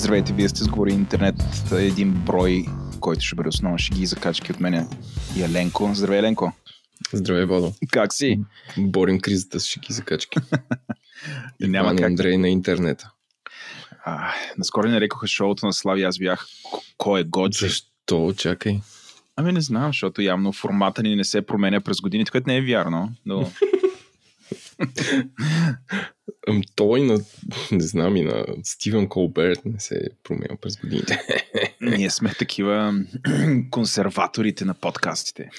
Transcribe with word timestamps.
Здравейте, 0.00 0.32
вие 0.32 0.48
сте 0.48 0.64
сговори 0.64 0.92
интернет. 0.92 1.34
Един 1.72 2.12
брой, 2.12 2.64
който 3.00 3.24
ще 3.24 3.36
бъде 3.36 3.48
основа 3.48 3.78
шеги 3.78 4.02
и 4.02 4.06
закачки 4.06 4.52
от 4.52 4.60
мене 4.60 4.86
и 5.36 5.42
Еленко. 5.42 5.90
Здравей, 5.94 6.18
Еленко. 6.18 6.52
Здравей, 7.12 7.44
Водо. 7.44 7.72
Как 7.92 8.14
си? 8.14 8.40
Борим 8.78 9.20
кризата 9.20 9.60
с 9.60 9.66
шеги 9.66 9.92
закачки. 9.92 10.38
и 11.60 11.68
няма 11.68 11.96
как. 11.96 12.06
Андрей 12.06 12.38
на 12.38 12.48
интернета. 12.48 13.10
А, 14.04 14.32
наскоро 14.58 14.86
ни 14.86 14.92
нарекоха 14.92 15.26
шоуто 15.26 15.66
на 15.66 15.72
Слави, 15.72 16.02
аз 16.02 16.18
бях 16.18 16.46
кой 16.98 17.20
е 17.20 17.24
Годжи. 17.24 17.58
Защо? 17.58 18.34
Чакай. 18.36 18.80
Ами 19.36 19.52
не 19.52 19.60
знам, 19.60 19.88
защото 19.88 20.22
явно 20.22 20.52
формата 20.52 21.02
ни 21.02 21.16
не 21.16 21.24
се 21.24 21.42
променя 21.42 21.80
през 21.80 22.00
годините, 22.00 22.30
което 22.30 22.48
не 22.48 22.56
е 22.56 22.62
вярно. 22.62 23.12
Но 23.26 23.50
Ам, 26.48 26.62
той 26.74 27.02
на, 27.02 27.20
не 27.72 27.80
знам, 27.82 28.16
и 28.16 28.22
на 28.22 28.46
Стивен 28.64 29.08
Колберт 29.08 29.64
не 29.64 29.80
се 29.80 29.94
е 29.94 30.08
променял 30.24 30.56
през 30.56 30.76
годините. 30.76 31.22
ние 31.80 32.10
сме 32.10 32.34
такива 32.34 32.94
консерваторите 33.70 34.64
на 34.64 34.74
подкастите. 34.74 35.50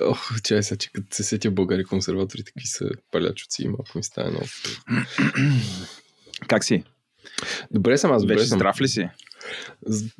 Ох, 0.00 0.42
чай 0.42 0.62
сега, 0.62 0.78
че 0.78 0.92
като 0.92 1.16
се 1.16 1.22
сетя 1.22 1.50
българи 1.50 1.84
консерватори, 1.84 2.44
такива 2.44 2.66
са 2.66 2.90
палячоци 3.10 3.62
и 3.62 3.68
малко 3.68 3.90
ми 3.94 4.02
става 4.02 4.30
много. 4.30 4.46
Как 6.48 6.64
си? 6.64 6.84
Добре 7.70 7.98
съм 7.98 8.12
аз, 8.12 8.22
добре 8.22 8.34
Вече 8.34 8.46
съм. 8.46 8.58
здрав 8.58 8.80
ли 8.80 8.88
си? 8.88 9.08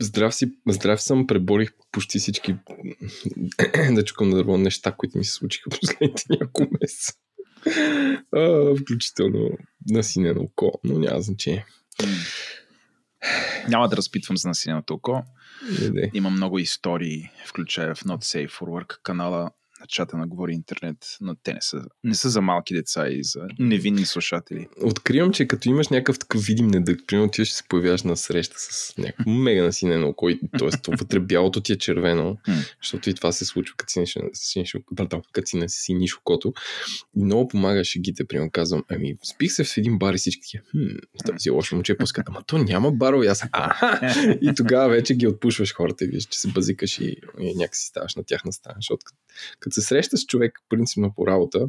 Здрав, 0.01 0.34
си, 0.34 0.52
здрав 0.69 1.02
съм, 1.02 1.27
преборих 1.27 1.70
почти 1.92 2.19
всички 2.19 2.57
да 3.90 4.04
чукам 4.04 4.29
на 4.29 4.37
дърво 4.37 4.59
неща, 4.59 4.93
които 4.93 5.18
ми 5.18 5.24
се 5.24 5.32
случиха 5.32 5.71
последните 5.71 6.24
няколко 6.30 6.74
месеца. 6.80 7.13
А, 8.37 8.74
включително 8.80 9.51
насинено 9.91 10.41
око, 10.41 10.73
но 10.85 10.98
няма 10.98 11.21
значение. 11.21 11.66
Няма 13.68 13.88
да 13.88 13.96
разпитвам 13.96 14.37
за 14.37 14.48
насиненото 14.48 14.95
око. 14.95 15.23
Не. 15.93 16.10
Има 16.15 16.30
много 16.30 16.59
истории, 16.59 17.30
включая 17.46 17.95
в 17.95 18.04
Not 18.04 18.18
Safe 18.18 18.51
for 18.51 18.65
Work 18.65 18.98
канала 19.02 19.51
на 19.80 19.86
чата 19.86 20.16
на 20.16 20.26
Говори 20.26 20.52
Интернет, 20.52 20.96
но 21.20 21.34
те 21.34 21.54
не 21.54 21.60
са, 21.60 21.82
не 22.04 22.14
са 22.14 22.30
за 22.30 22.40
малки 22.40 22.74
деца 22.74 23.09
и 23.09 23.24
за 23.24 23.40
невинни 23.59 24.06
слушатели. 24.06 24.68
Откривам, 24.82 25.32
че 25.32 25.46
като 25.46 25.68
имаш 25.68 25.88
някакъв 25.88 26.18
такъв 26.18 26.45
видим 26.45 26.66
недък, 26.66 27.00
примерно 27.06 27.30
ти 27.30 27.45
ще 27.45 27.56
се 27.56 27.64
появяваш 27.68 28.02
на 28.02 28.16
среща 28.16 28.54
с 28.58 28.95
някакво 28.98 29.30
мега 29.30 29.62
насинено 29.62 30.08
око, 30.08 30.28
т.е. 30.58 30.96
вътре 30.96 31.20
бялото 31.20 31.60
ти 31.60 31.73
е 31.73 31.78
червено, 31.78 32.36
защото 32.82 33.10
и 33.10 33.14
това 33.14 33.32
се 33.32 33.45
случва, 33.45 33.74
като 33.76 33.92
си, 33.92 33.98
ниш- 33.98 34.30
синиш, 34.32 34.76
като 35.32 35.46
си 35.46 35.56
насиниш 35.56 36.16
окото. 36.16 36.52
И 37.16 37.24
много 37.24 37.48
помага 37.48 37.84
шегите, 37.84 38.24
примерно 38.24 38.51
казвам, 38.51 38.84
ами 38.88 39.14
спих 39.34 39.52
се 39.52 39.64
в 39.64 39.76
един 39.76 39.98
бар 39.98 40.14
и 40.14 40.18
всички 40.18 40.42
такива, 40.42 40.64
тази 41.26 41.51
лошо 41.51 41.74
момче 41.74 41.96
пускат, 41.96 42.28
ама 42.28 42.42
то 42.46 42.58
няма 42.58 42.92
барове, 42.92 43.26
аз 43.26 43.45
аха, 43.52 44.14
и 44.42 44.54
тогава 44.56 44.88
вече 44.88 45.14
ги 45.14 45.26
отпушваш 45.26 45.74
хората 45.74 46.04
и 46.04 46.08
виждаш, 46.08 46.24
че 46.24 46.40
се 46.40 46.48
базикаш 46.48 46.98
и, 46.98 47.16
и 47.40 47.54
някакси 47.54 47.86
ставаш 47.86 48.14
на 48.14 48.24
тяхна 48.24 48.52
страна, 48.52 48.76
защото 48.78 49.06
като, 49.60 49.70
като 49.71 49.80
се 49.80 49.87
срещаш 49.87 50.21
с 50.21 50.26
човек, 50.26 50.59
принципно 50.68 51.15
по 51.15 51.26
работа, 51.26 51.66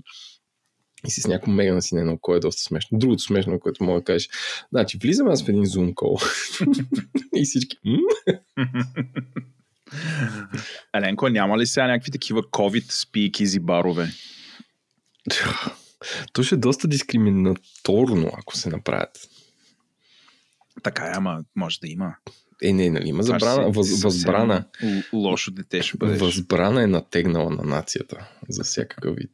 и 1.08 1.12
си 1.12 1.22
с 1.22 1.28
някакво 1.28 1.52
мега 1.52 1.74
насинено 1.74 2.14
око 2.14 2.36
е 2.36 2.40
доста 2.40 2.62
смешно. 2.62 3.00
Другото 3.00 3.24
смешно, 3.24 3.60
което 3.60 3.84
мога 3.84 4.00
да 4.00 4.04
кажеш, 4.04 4.30
значи 4.72 4.98
влизам 5.02 5.28
аз 5.28 5.44
в 5.46 5.50
един 5.50 5.66
Zoom 5.66 5.94
call 5.94 6.24
и 7.36 7.46
всички? 7.46 7.78
Еленко, 10.94 11.30
няма 11.30 11.58
ли 11.58 11.68
сега 11.68 11.88
някакви 11.88 12.12
такива 12.12 12.44
COVID 12.44 12.86
speakeasy 12.86 13.60
барове? 13.60 14.10
То 16.34 16.44
ще 16.44 16.56
е 16.56 16.58
доста 16.58 16.88
дискриминаторно, 16.88 18.32
ако 18.34 18.58
се 18.58 18.70
направят. 18.70 19.30
Така 20.84 21.06
е, 21.06 21.12
ама 21.16 21.44
може 21.56 21.80
да 21.80 21.88
има. 21.88 22.16
Е, 22.64 22.74
не, 22.74 22.90
нали, 22.90 23.08
има 23.08 23.24
забрана, 23.24 23.70
въз, 23.70 24.04
възбрана. 24.04 24.64
Лошо 25.14 25.52
дете 25.52 25.82
ще 25.82 25.98
бъдеш. 25.98 26.20
Възбрана 26.20 26.84
е 26.84 26.88
натегнала 26.88 27.50
на 27.50 27.64
нацията 27.64 28.28
за 28.50 28.64
всякакъв 28.64 29.16
вид. 29.16 29.32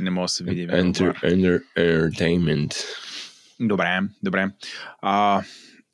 Не 0.00 0.10
може 0.10 0.24
да 0.24 0.28
се 0.28 0.44
види. 0.44 0.66
в 0.66 0.70
Enter, 0.70 1.22
enter, 1.22 1.60
entertainment. 1.76 2.74
Добре, 3.60 4.00
добре. 4.22 4.50
А, 5.02 5.42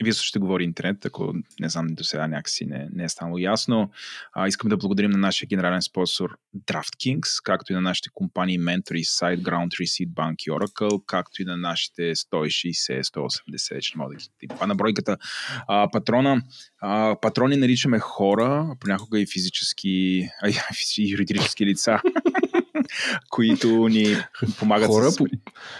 вие 0.02 0.12
също 0.12 0.28
ще 0.28 0.38
говори 0.38 0.64
интернет, 0.64 1.04
ако 1.04 1.34
не 1.60 1.68
знам 1.68 1.86
до 1.86 2.04
сега 2.04 2.26
някакси 2.26 2.64
не, 2.64 2.88
не 2.92 3.04
е 3.04 3.08
станало 3.08 3.38
ясно. 3.38 3.90
А, 4.32 4.48
искам 4.48 4.68
да 4.68 4.76
благодарим 4.76 5.10
на 5.10 5.18
нашия 5.18 5.46
генерален 5.46 5.82
спонсор 5.82 6.38
DraftKings, 6.66 7.42
както 7.44 7.72
и 7.72 7.74
на 7.74 7.80
нашите 7.80 8.10
компании 8.14 8.60
Mentor, 8.60 9.02
SiteGround, 9.02 9.68
Receipt 9.68 10.08
Bank 10.08 10.34
и 10.46 10.50
Oracle, 10.50 11.02
както 11.06 11.42
и 11.42 11.44
на 11.44 11.56
нашите 11.56 12.14
160, 12.14 13.02
180, 13.02 13.80
че 13.80 13.98
мога 13.98 14.14
да 14.14 14.20
ги 14.40 14.48
това 14.48 14.66
на 14.66 14.74
бройката. 14.74 15.16
А, 15.68 15.90
патрона, 15.90 16.42
а, 16.80 17.16
патрони 17.22 17.56
наричаме 17.56 17.98
хора, 17.98 18.76
понякога 18.80 19.20
и 19.20 19.26
физически, 19.26 20.28
а, 20.42 20.48
и 20.98 21.10
юридически 21.10 21.66
лица, 21.66 22.00
които 23.30 23.88
ни 23.88 24.16
помагат 24.58 24.86
Хора 24.86 25.10
с... 25.10 25.16
по... 25.16 25.26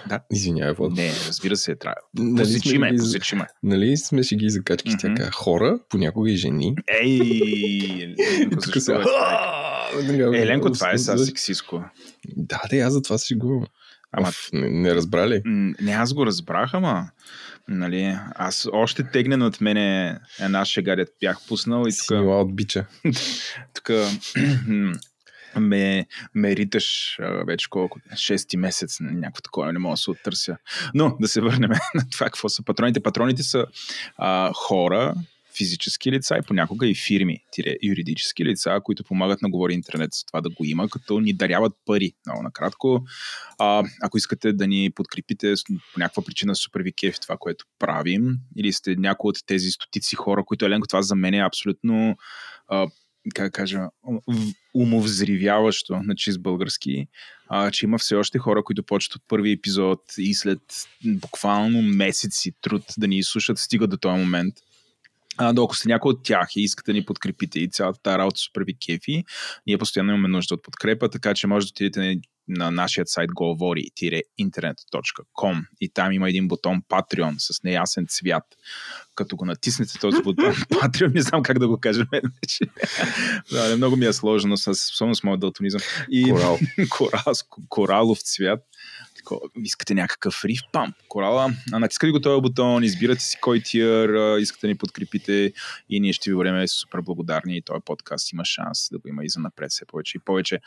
Да. 0.08 0.20
Извинявай, 0.32 0.72
Вод. 0.72 0.92
Не, 0.92 1.12
разбира 1.28 1.56
се, 1.56 1.76
трябва. 1.76 1.94
Нали 2.14 2.36
Посечиме, 2.38 2.90
ги- 2.90 2.96
посечиме. 2.98 3.46
Нали 3.62 3.96
сме 3.96 4.22
ще 4.22 4.36
ги 4.36 4.50
закачки 4.50 4.88
Мгм. 4.88 4.98
тяка 5.14 5.30
хора, 5.32 5.78
понякога 5.88 6.30
и 6.30 6.36
жени. 6.36 6.74
Ей! 7.02 8.14
Тук 8.50 8.76
се... 8.78 8.92
Е, 8.92 8.96
Еленко, 10.42 10.72
това 10.72 10.92
е 10.92 10.98
сега 10.98 11.18
сексиско. 11.18 11.84
Да, 12.36 12.60
да, 12.70 12.76
аз 12.76 12.92
за 12.92 13.02
това 13.02 13.18
се 13.18 13.26
шегувам. 13.26 13.66
Ама- 14.12 14.28
Оф, 14.28 14.48
не, 14.52 14.68
не 14.70 14.94
разбрали? 14.94 15.42
Не, 15.44 15.92
аз 15.92 16.14
го 16.14 16.26
разбрах, 16.26 16.74
ама... 16.74 17.08
Нали, 17.68 18.16
аз 18.34 18.68
още 18.72 19.04
тегнен 19.04 19.42
от 19.42 19.60
мене 19.60 20.18
една 20.40 20.64
шега, 20.64 20.96
бях 21.20 21.38
пуснал 21.48 21.80
и 21.86 21.90
тук, 21.90 22.06
Синила 22.06 22.40
от 22.40 22.56
бича. 22.56 22.86
тук 23.74 23.90
ме, 25.60 26.06
ме 26.34 26.56
риташ 26.56 27.18
вече 27.46 27.70
колко, 27.70 27.98
шести 28.16 28.56
месец, 28.56 29.00
някакво 29.00 29.42
такова, 29.42 29.72
не 29.72 29.78
мога 29.78 29.92
да 29.92 29.96
се 29.96 30.10
оттърся. 30.10 30.56
Но 30.94 31.16
да 31.20 31.28
се 31.28 31.40
върнем 31.40 31.70
на 31.94 32.10
това, 32.10 32.26
какво 32.26 32.48
са 32.48 32.64
патроните. 32.64 33.02
Патроните 33.02 33.42
са 33.42 33.66
а, 34.16 34.52
хора, 34.54 35.14
физически 35.56 36.12
лица 36.12 36.36
и 36.36 36.46
понякога 36.46 36.86
и 36.86 36.94
фирми, 36.94 37.38
тире, 37.50 37.76
юридически 37.82 38.44
лица, 38.44 38.80
които 38.84 39.04
помагат 39.04 39.42
на 39.42 39.50
Говори 39.50 39.74
Интернет 39.74 40.14
за 40.14 40.24
това 40.26 40.40
да 40.40 40.50
го 40.50 40.64
има, 40.64 40.88
като 40.88 41.20
ни 41.20 41.32
даряват 41.32 41.72
пари. 41.86 42.12
Много 42.26 42.42
накратко. 42.42 43.04
А, 43.58 43.84
ако 44.02 44.18
искате 44.18 44.52
да 44.52 44.66
ни 44.66 44.90
подкрепите 44.94 45.54
по 45.66 46.00
някаква 46.00 46.24
причина 46.24 46.56
супер 46.56 46.80
ви 46.80 46.92
кефи 46.92 47.20
това, 47.20 47.36
което 47.36 47.64
правим, 47.78 48.38
или 48.56 48.72
сте 48.72 48.96
някои 48.96 49.28
от 49.28 49.36
тези 49.46 49.70
стотици 49.70 50.16
хора, 50.16 50.44
които 50.44 50.64
Еленко, 50.64 50.86
това 50.86 51.02
за 51.02 51.14
мен 51.14 51.34
е 51.34 51.46
абсолютно 51.46 52.16
а, 52.68 52.86
как 53.34 53.46
да 53.46 53.50
кажа, 53.50 53.80
умовзривяващо 54.74 56.00
на 56.02 56.14
чист 56.14 56.42
български, 56.42 57.06
а, 57.48 57.70
че 57.70 57.86
има 57.86 57.98
все 57.98 58.14
още 58.14 58.38
хора, 58.38 58.64
които 58.64 58.82
почват 58.82 59.14
от 59.14 59.22
първи 59.28 59.52
епизод 59.52 60.00
и 60.18 60.34
след 60.34 60.60
буквално 61.04 61.82
месеци 61.82 62.52
труд 62.60 62.82
да 62.98 63.08
ни 63.08 63.18
изслушат, 63.18 63.58
стига 63.58 63.86
до 63.86 63.96
този 63.96 64.20
момент. 64.20 64.54
А, 65.36 65.52
но 65.52 65.64
ако 65.64 65.76
сте 65.76 65.88
някой 65.88 66.10
от 66.10 66.24
тях 66.24 66.48
и 66.56 66.60
искате 66.60 66.92
да 66.92 66.98
ни 66.98 67.04
подкрепите 67.04 67.60
и 67.60 67.70
цялата 67.70 68.02
тази 68.02 68.18
работа 68.18 68.38
супер 68.38 68.62
ви 68.62 68.74
кефи, 68.86 69.24
ние 69.66 69.78
постоянно 69.78 70.12
имаме 70.12 70.28
нужда 70.28 70.54
от 70.54 70.62
подкрепа, 70.62 71.10
така 71.10 71.34
че 71.34 71.46
може 71.46 71.66
да 71.66 71.70
отидете 71.70 72.00
на, 72.00 72.20
на 72.48 72.70
нашия 72.70 73.06
сайт 73.06 73.30
говори-internet.com 73.30 75.64
и 75.80 75.88
там 75.88 76.12
има 76.12 76.28
един 76.28 76.48
бутон 76.48 76.82
Patreon 76.82 77.34
с 77.38 77.62
неясен 77.62 78.06
цвят. 78.08 78.44
Като 79.14 79.36
го 79.36 79.44
натиснете 79.44 79.98
този 79.98 80.22
бутон 80.22 80.54
Patreon, 80.54 81.14
не 81.14 81.20
знам 81.20 81.42
как 81.42 81.58
да 81.58 81.68
го 81.68 81.80
кажем 81.80 82.06
да, 83.52 83.76
много 83.76 83.96
ми 83.96 84.06
е 84.06 84.12
сложно, 84.12 84.56
с, 84.56 84.70
особено 84.70 85.14
с 85.14 85.22
моят 85.22 85.40
далтонизъм. 85.40 85.80
И 86.10 86.30
Корал. 86.30 86.58
корал, 86.90 87.34
коралов 87.68 88.18
цвят. 88.18 88.60
Искате 89.64 89.94
някакъв 89.94 90.44
риф, 90.44 90.60
пам, 90.72 90.94
корала. 91.08 91.52
А 91.72 91.78
натискате 91.78 92.10
го 92.10 92.20
този 92.20 92.42
бутон, 92.42 92.84
избирате 92.84 93.22
си 93.22 93.38
кой 93.40 93.60
тир, 93.60 94.08
искате 94.38 94.66
да 94.66 94.68
ни 94.68 94.78
подкрепите 94.78 95.52
и 95.90 96.00
ние 96.00 96.12
ще 96.12 96.30
ви 96.30 96.36
бъдем 96.36 96.68
супер 96.68 97.00
благодарни 97.00 97.56
и 97.56 97.62
този 97.62 97.80
подкаст 97.84 98.32
има 98.32 98.44
шанс 98.44 98.88
да 98.92 98.98
го 98.98 99.08
има 99.08 99.24
и 99.24 99.28
за 99.28 99.40
напред 99.40 99.70
все 99.70 99.86
повече 99.86 100.18
и 100.18 100.20
повече. 100.20 100.60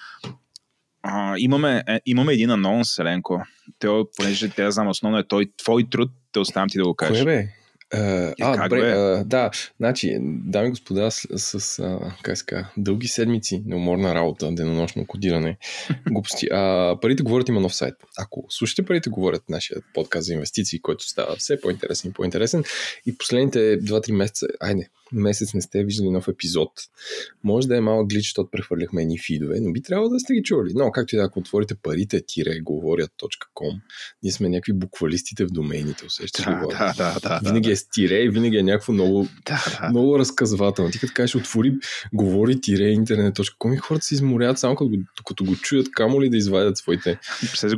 А, 1.09 1.35
имаме, 1.37 1.83
е, 1.87 2.01
имаме 2.05 2.33
един 2.33 2.49
анонс, 2.49 2.99
Еленко. 2.99 3.41
Те, 3.79 3.87
понеже 4.17 4.49
те, 4.49 4.71
знам, 4.71 4.87
основно 4.87 5.19
е 5.19 5.27
той, 5.27 5.51
твой 5.57 5.89
труд, 5.89 6.11
те 6.31 6.39
оставям 6.39 6.69
ти 6.69 6.77
да 6.77 6.83
го 6.83 6.95
кажеш. 6.95 7.23
Кое 7.23 7.35
бе? 7.35 7.47
А, 7.93 8.33
а, 8.41 8.69
добре, 8.69 8.91
а, 8.91 9.23
да, 9.25 9.51
значи, 9.77 10.17
дами 10.21 10.67
и 10.67 10.69
господа, 10.69 11.11
с, 11.11 11.27
с 11.59 11.79
а, 11.79 11.99
как 12.21 12.37
казва, 12.45 12.67
дълги 12.77 13.07
седмици, 13.07 13.63
неуморна 13.65 14.15
работа, 14.15 14.51
денонощно 14.51 15.07
кодиране, 15.07 15.57
глупости. 16.09 16.47
А, 16.51 16.95
парите 17.01 17.23
говорят 17.23 17.49
има 17.49 17.59
нов 17.59 17.75
сайт. 17.75 17.95
Ако 18.17 18.45
слушате 18.49 18.85
парите 18.85 19.09
говорят 19.09 19.43
нашия 19.49 19.81
подкаст 19.93 20.25
за 20.25 20.33
инвестиции, 20.33 20.79
който 20.79 21.09
става 21.09 21.35
все 21.35 21.61
по-интересен 21.61 22.11
и 22.11 22.13
по-интересен, 22.13 22.63
и 23.05 23.17
последните 23.17 23.59
2-3 23.59 24.11
месеца, 24.11 24.47
айде, 24.59 24.89
месец 25.11 25.53
не 25.53 25.61
сте 25.61 25.83
виждали 25.83 26.09
нов 26.09 26.27
епизод, 26.27 26.71
може 27.43 27.67
да 27.67 27.77
е 27.77 27.81
малък 27.81 28.09
глич, 28.09 28.23
защото 28.23 28.49
прехвърляхме 28.51 29.01
едни 29.01 29.19
фидове, 29.19 29.59
но 29.59 29.71
би 29.71 29.81
трябвало 29.81 30.09
да 30.09 30.19
сте 30.19 30.33
ги 30.33 30.43
чули. 30.43 30.71
Но 30.75 30.91
както 30.91 31.15
и 31.15 31.17
да, 31.17 31.23
ако 31.23 31.39
отворите 31.39 31.75
парите, 31.75 32.21
тире, 32.27 32.59
говорят.com, 32.59 33.79
ние 34.23 34.31
сме 34.31 34.49
някакви 34.49 34.73
буквалистите 34.73 35.45
в 35.45 35.47
домейните, 35.47 36.05
усещаш 36.05 36.47
ли? 36.47 36.51
Да, 36.51 36.93
да, 36.97 37.19
да, 37.19 37.19
да, 37.19 37.39
Винаги 37.43 37.69
да, 37.69 37.73
е 37.73 37.75
с 37.75 37.89
тире 37.89 38.15
и 38.15 38.29
винаги 38.29 38.57
е 38.57 38.63
някакво 38.63 38.93
много, 38.93 39.27
да, 39.45 39.77
да. 39.81 39.89
много 39.89 40.19
разказвателно. 40.19 40.91
Ти 40.91 40.99
като 40.99 41.13
кажеш, 41.15 41.35
отвори, 41.35 41.73
говори 42.13 42.61
тире 42.61 42.83
интернет.com 42.83 43.73
и 43.73 43.77
хората 43.77 44.05
се 44.05 44.13
изморят 44.13 44.59
само 44.59 44.75
като, 44.75 44.91
докато 45.17 45.43
го 45.43 45.55
чуят, 45.55 45.91
камо 45.91 46.21
ли 46.21 46.29
да 46.29 46.37
извадят 46.37 46.77
своите 46.77 47.19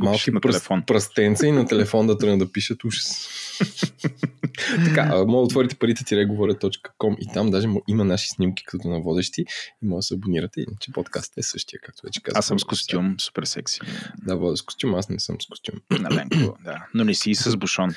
малки 0.00 0.32
пръст, 0.42 0.68
пръстенца 0.86 1.46
и 1.46 1.52
на 1.52 1.66
телефон 1.66 2.06
да 2.06 2.18
тръгнат 2.18 2.38
да 2.38 2.52
пишат 2.52 2.84
ужас. 2.84 3.28
така, 4.84 5.10
а, 5.12 5.24
може 5.24 5.26
да 5.26 5.44
отворите 5.44 5.76
парите 5.76 6.24
говоря.com 6.24 7.16
и 7.20 7.32
там 7.34 7.50
даже 7.50 7.68
има 7.88 8.04
наши 8.04 8.28
снимки 8.28 8.64
като 8.66 8.88
на 8.88 9.00
водещи 9.00 9.44
и 9.82 9.86
може 9.86 9.96
да 9.98 10.02
се 10.02 10.14
абонирате, 10.14 10.60
иначе 10.60 10.92
подкастът 10.92 11.38
е 11.38 11.42
същия, 11.42 11.80
както 11.82 12.02
вече 12.04 12.22
казах. 12.22 12.38
Аз 12.38 12.46
съм 12.46 12.58
с 12.58 12.64
костюм, 12.64 13.14
супер 13.20 13.42
секси. 13.42 13.80
Да, 14.22 14.36
водя 14.36 14.56
с 14.56 14.62
костюм, 14.62 14.94
аз 14.94 15.08
не 15.08 15.20
съм 15.20 15.36
с 15.40 15.46
костюм. 15.46 15.80
На 15.90 16.10
Ленко, 16.10 16.56
да. 16.64 16.86
Но 16.94 17.04
не 17.04 17.14
си 17.14 17.30
и 17.30 17.34
с 17.34 17.56
бушон. 17.56 17.94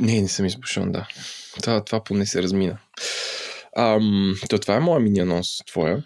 Не, 0.00 0.20
не 0.20 0.28
съм 0.28 0.46
избушен, 0.46 0.92
да. 0.92 1.08
Това, 1.62 1.84
това 1.84 2.04
поне 2.04 2.26
се 2.26 2.42
размина. 2.42 2.78
Ам, 3.76 4.34
то 4.48 4.58
това 4.58 4.74
е 4.74 4.80
моя 4.80 5.00
мини 5.00 5.20
анонс, 5.20 5.58
твоя. 5.66 6.02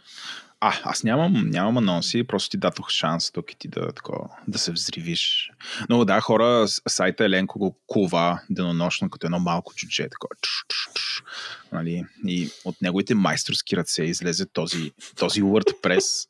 А, 0.61 0.73
аз 0.83 1.05
нямам, 1.05 1.51
нямам 1.51 1.79
анонси, 1.79 2.25
просто 2.25 2.51
ти 2.51 2.57
дадох 2.57 2.91
шанс 2.91 3.31
тук 3.31 3.53
и 3.53 3.57
ти 3.57 3.69
да, 3.69 3.93
такова, 3.93 4.29
да 4.49 4.59
се 4.59 4.73
взривиш. 4.73 5.51
Но 5.89 6.05
да, 6.05 6.21
хора, 6.21 6.69
сайта 6.69 7.25
Еленко 7.25 7.59
го 7.59 7.79
кува 7.87 8.41
денонощно 8.51 9.11
като 9.11 9.27
едно 9.27 9.39
малко 9.39 9.75
чудже, 9.75 10.09
такова. 10.09 10.35
Тш, 10.41 10.51
тш, 10.69 10.89
тш, 10.95 11.23
нали? 11.73 12.05
И 12.27 12.51
от 12.65 12.77
неговите 12.83 13.15
майсторски 13.15 13.77
ръце 13.77 14.03
излезе 14.03 14.47
този, 14.53 14.93
този 15.19 15.43
WordPress 15.43 16.29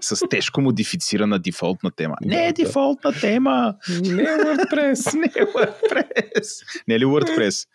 с 0.00 0.28
тежко 0.30 0.60
модифицирана 0.60 1.38
дефолтна 1.38 1.90
тема. 1.90 2.14
Не 2.20 2.48
е 2.48 2.52
дефолтна 2.52 3.12
тема! 3.12 3.74
Не 3.88 4.22
е 4.22 4.26
WordPress. 4.26 5.14
Не 5.18 5.32
е 5.36 5.44
WordPress! 5.44 6.64
Не 6.88 6.94
е 6.94 7.00
ли 7.00 7.04
WordPress? 7.04 7.66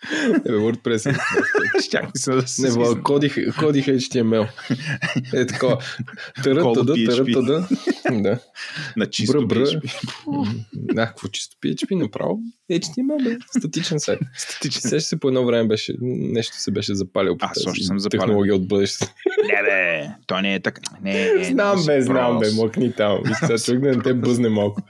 е, 0.46 0.52
WordPress 0.52 1.12
е. 1.12 1.16
Щях 1.82 2.06
се 2.16 2.32
да 2.32 2.48
се 2.48 2.80
Не, 2.80 3.02
кодих, 3.04 3.58
кодих 3.60 3.86
HTML. 3.86 4.50
Е 5.34 5.46
такова. 5.46 5.78
Търът, 6.44 6.62
Коло 6.62 6.74
тъда, 6.74 6.94
търът, 6.94 7.28
PHP. 7.28 7.34
тъда. 7.34 7.68
Да. 8.22 8.40
На 8.98 9.06
чисто. 9.10 9.38
PHP. 9.38 9.92
Да, 10.74 11.06
какво 11.06 11.28
чисто 11.28 11.58
PHP 11.64 11.96
направо? 11.96 12.40
HTML, 12.80 13.24
бе. 13.24 13.38
Статичен 13.58 14.00
сайт. 14.00 14.20
Статичен. 14.38 14.82
Сеща 14.82 15.08
се 15.10 15.20
по 15.20 15.28
едно 15.28 15.46
време 15.46 15.68
беше, 15.68 15.94
нещо 16.02 16.58
се 16.58 16.72
беше 16.72 16.96
запалил 16.96 17.38
по 17.38 17.46
Аз 17.46 17.66
още 17.68 17.84
съм 17.84 18.00
запален. 18.00 18.20
технология 18.20 18.56
от 18.56 18.68
бъдещето. 18.68 19.12
Не, 19.44 19.62
бе, 19.64 20.10
то 20.28 20.42
не 20.42 20.56
е 20.56 20.60
така. 20.60 20.82
Не, 21.02 21.34
не, 21.34 21.44
знам, 21.44 21.86
бе, 21.86 22.02
знам, 22.02 22.40
бе, 22.40 22.52
мъкни 22.52 22.94
там. 22.94 23.20
Сега 23.40 23.58
човек 23.58 23.82
да 23.82 23.92
не 23.98 24.04
те 24.04 24.14
бъзне 24.14 24.50
малко. 24.50 24.82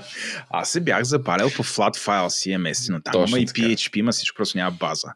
Аз 0.50 0.70
се 0.70 0.80
бях 0.80 1.02
запалил 1.02 1.50
по 1.56 1.64
flat 1.64 1.96
file 1.96 2.28
CMS, 2.28 2.92
но 2.92 3.00
там 3.00 3.12
Точно 3.12 3.36
има 3.36 3.42
и. 3.42 3.46
PHP, 3.46 3.98
има 3.98 4.12
всичко, 4.12 4.36
просто 4.36 4.58
няма 4.58 4.70
база. 4.70 5.12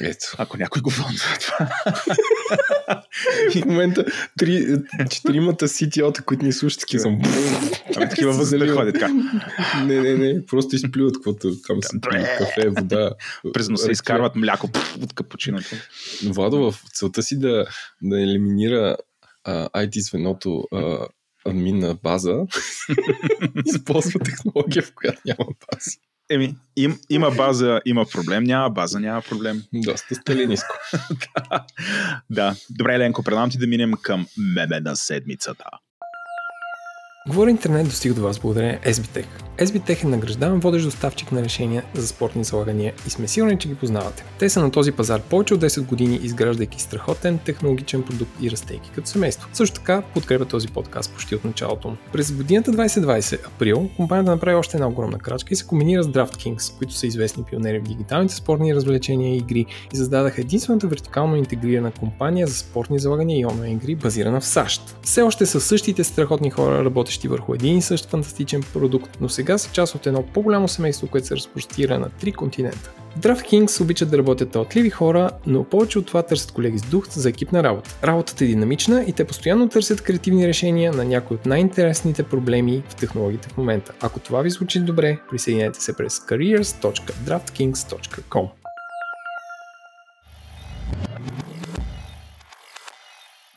Ето. 0.00 0.26
Ако 0.38 0.56
някой 0.56 0.82
го 0.82 0.90
вълнува 0.90 1.38
това. 1.40 1.70
В 3.54 3.64
момента 3.66 4.04
три, 4.38 4.78
четиримата 5.10 5.68
CTO-та, 5.68 6.22
които 6.22 6.44
ни 6.44 6.52
слушат, 6.52 6.80
такива 6.80 7.02
съм. 7.02 7.20
Ами 7.96 8.08
такива 8.08 8.32
възели 8.32 8.68
ходят 8.68 8.94
така. 8.94 9.08
Не, 9.84 10.00
не, 10.00 10.14
не, 10.14 10.46
просто 10.46 10.76
изплюват 10.76 11.14
каквото 11.14 11.52
там 11.66 11.80
пили, 12.10 12.26
кафе, 12.38 12.68
вода. 12.68 13.10
През 13.52 13.68
носа 13.68 13.92
изкарват 13.92 14.36
мляко 14.36 14.68
от 15.02 15.12
капучиното. 15.12 15.76
Владо 16.24 16.70
в 16.70 16.82
целта 16.92 17.22
си 17.22 17.38
да, 17.38 17.66
да 18.02 18.22
елиминира 18.22 18.96
а, 19.44 19.68
IT 19.68 19.98
звеното 19.98 20.64
а, 20.72 21.06
админ 21.44 21.78
на 21.78 21.94
база, 21.94 22.36
използва 23.66 24.20
технология, 24.20 24.82
в 24.82 24.94
която 24.94 25.20
няма 25.26 25.44
база. 25.44 25.90
Еми, 26.30 26.54
им, 26.76 26.98
има 27.10 27.30
база, 27.30 27.80
има 27.86 28.06
проблем, 28.06 28.44
няма 28.44 28.70
база, 28.70 29.00
няма 29.00 29.22
проблем. 29.22 29.62
Доста 29.74 30.14
стали 30.14 30.46
ниско. 30.46 30.74
да. 32.30 32.56
Добре, 32.70 32.98
Ленко, 32.98 33.22
предавам 33.22 33.50
ти 33.50 33.58
да 33.58 33.66
минем 33.66 33.92
към 34.02 34.26
меме 34.36 34.80
на 34.80 34.96
седмицата. 34.96 35.64
Говори 37.28 37.50
интернет 37.50 37.88
достига 37.88 38.14
до 38.14 38.22
вас 38.22 38.38
благодарение 38.38 38.80
SBTech. 38.86 39.26
SBTech 39.58 40.04
е 40.04 40.06
награждаван 40.06 40.60
водещ 40.60 40.84
доставчик 40.84 41.32
на 41.32 41.42
решения 41.42 41.84
за 41.94 42.06
спортни 42.06 42.44
залагания 42.44 42.92
и 43.06 43.10
сме 43.10 43.28
сигурни, 43.28 43.58
че 43.58 43.68
ги 43.68 43.74
познавате. 43.74 44.24
Те 44.38 44.48
са 44.48 44.60
на 44.60 44.70
този 44.70 44.92
пазар 44.92 45.20
повече 45.20 45.54
от 45.54 45.60
10 45.60 45.86
години, 45.86 46.20
изграждайки 46.22 46.82
страхотен 46.82 47.38
технологичен 47.38 48.02
продукт 48.02 48.30
и 48.40 48.50
растейки 48.50 48.90
като 48.94 49.08
семейство. 49.08 49.48
Също 49.52 49.74
така 49.74 50.02
подкрепя 50.14 50.44
този 50.44 50.68
подкаст 50.68 51.12
почти 51.12 51.34
от 51.34 51.44
началото 51.44 51.88
му. 51.88 51.96
През 52.12 52.32
годината 52.32 52.72
2020, 52.72 53.46
април, 53.46 53.90
компанията 53.96 54.30
направи 54.30 54.56
още 54.56 54.76
една 54.76 54.88
огромна 54.88 55.18
крачка 55.18 55.54
и 55.54 55.56
се 55.56 55.66
комбинира 55.66 56.02
с 56.02 56.08
DraftKings, 56.08 56.78
които 56.78 56.94
са 56.94 57.06
известни 57.06 57.44
пионери 57.44 57.78
в 57.78 57.82
дигиталните 57.82 58.34
спортни 58.34 58.74
развлечения 58.74 59.34
и 59.34 59.38
игри 59.38 59.66
и 59.92 59.96
създадаха 59.96 60.40
единствената 60.40 60.86
вертикално 60.86 61.36
интегрирана 61.36 61.90
компания 61.90 62.46
за 62.46 62.54
спортни 62.54 62.98
залагания 62.98 63.40
и 63.40 63.46
онлайн 63.46 63.72
игри, 63.72 63.94
базирана 63.94 64.40
в 64.40 64.46
САЩ. 64.46 64.96
Все 65.02 65.22
още 65.22 65.46
са 65.46 65.60
същите 65.60 66.04
страхотни 66.04 66.50
хора, 66.50 66.84
работещи 66.84 67.11
върху 67.28 67.54
един 67.54 67.78
и 67.78 67.82
същ 67.82 68.08
фантастичен 68.08 68.62
продукт, 68.72 69.18
но 69.20 69.28
сега 69.28 69.58
са 69.58 69.72
част 69.72 69.94
от 69.94 70.06
едно 70.06 70.22
по-голямо 70.22 70.68
семейство, 70.68 71.08
което 71.08 71.26
се 71.26 71.36
разпростира 71.36 71.98
на 71.98 72.10
три 72.10 72.32
континента. 72.32 72.90
DraftKings 73.18 73.80
обичат 73.80 74.10
да 74.10 74.18
работят 74.18 74.50
талантливи 74.50 74.90
хора, 74.90 75.30
но 75.46 75.64
повече 75.64 75.98
от 75.98 76.06
това 76.06 76.22
търсят 76.22 76.52
колеги 76.52 76.78
с 76.78 76.82
дух 76.82 77.08
за 77.08 77.28
екипна 77.28 77.62
работа. 77.62 77.98
Работата 78.04 78.44
е 78.44 78.46
динамична 78.46 79.04
и 79.08 79.12
те 79.12 79.24
постоянно 79.24 79.68
търсят 79.68 80.00
креативни 80.00 80.48
решения 80.48 80.92
на 80.92 81.04
някои 81.04 81.34
от 81.34 81.46
най-интересните 81.46 82.22
проблеми 82.22 82.82
в 82.88 82.96
технологиите 82.96 83.48
в 83.48 83.56
момента. 83.56 83.92
Ако 84.00 84.20
това 84.20 84.42
ви 84.42 84.50
звучи 84.50 84.80
добре, 84.80 85.18
присъединете 85.30 85.80
се 85.80 85.96
през 85.96 86.18
careers.draftkings.com. 86.18 88.48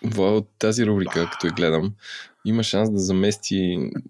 Вау, 0.03 0.41
тази 0.59 0.85
рубрика, 0.85 1.29
като 1.31 1.47
я 1.47 1.53
гледам, 1.53 1.93
има 2.45 2.63
шанс 2.63 2.91
да 2.91 2.99
замести 2.99 3.55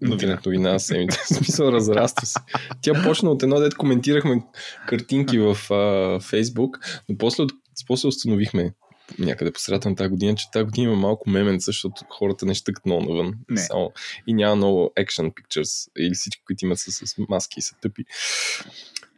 интернет 0.02 0.46
новина 0.46 0.72
на 0.72 0.80
седмица. 0.80 1.18
В 1.24 1.26
смисъл, 1.26 1.72
разраства 1.72 2.26
се. 2.26 2.38
Тя 2.82 3.02
почна 3.02 3.30
от 3.30 3.42
едно, 3.42 3.60
дет 3.60 3.74
коментирахме 3.74 4.42
картинки 4.88 5.38
в 5.38 5.56
а, 5.70 6.20
Фейсбук, 6.20 6.78
но 7.08 7.18
после, 7.18 7.44
после 7.86 8.08
установихме 8.08 8.74
някъде 9.18 9.52
по 9.52 9.60
средата 9.60 9.90
на 9.90 9.96
тази 9.96 10.10
година, 10.10 10.34
че 10.34 10.50
тази 10.50 10.64
година 10.64 10.92
има 10.92 11.00
малко 11.00 11.30
меменца, 11.30 11.64
защото 11.66 12.04
хората 12.10 12.46
не 12.46 12.54
щъкат 12.54 12.86
много 12.86 13.04
навън. 13.04 13.34
Не. 13.50 13.60
Само, 13.60 13.92
и 14.26 14.34
няма 14.34 14.56
много 14.56 14.92
action 14.98 15.32
pictures 15.34 15.88
или 15.98 16.14
всички, 16.14 16.42
които 16.46 16.64
имат 16.64 16.78
са 16.78 16.92
с 16.92 17.14
маски 17.28 17.54
и 17.58 17.62
са 17.62 17.74
тъпи. 17.82 18.04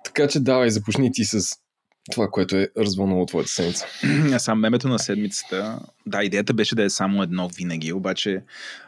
Така 0.04 0.28
че 0.28 0.40
давай, 0.40 0.70
започни 0.70 1.12
ти 1.12 1.24
с 1.24 1.56
това, 2.12 2.28
което 2.28 2.56
е 2.56 2.68
развълнало 2.78 3.26
твоята 3.26 3.50
седмица. 3.50 3.86
А 4.34 4.38
сам 4.38 4.60
мемето 4.60 4.88
на 4.88 4.98
седмицата, 4.98 5.80
да, 6.06 6.24
идеята 6.24 6.54
беше 6.54 6.74
да 6.74 6.84
е 6.84 6.90
само 6.90 7.22
едно 7.22 7.48
винаги, 7.48 7.92
обаче 7.92 8.42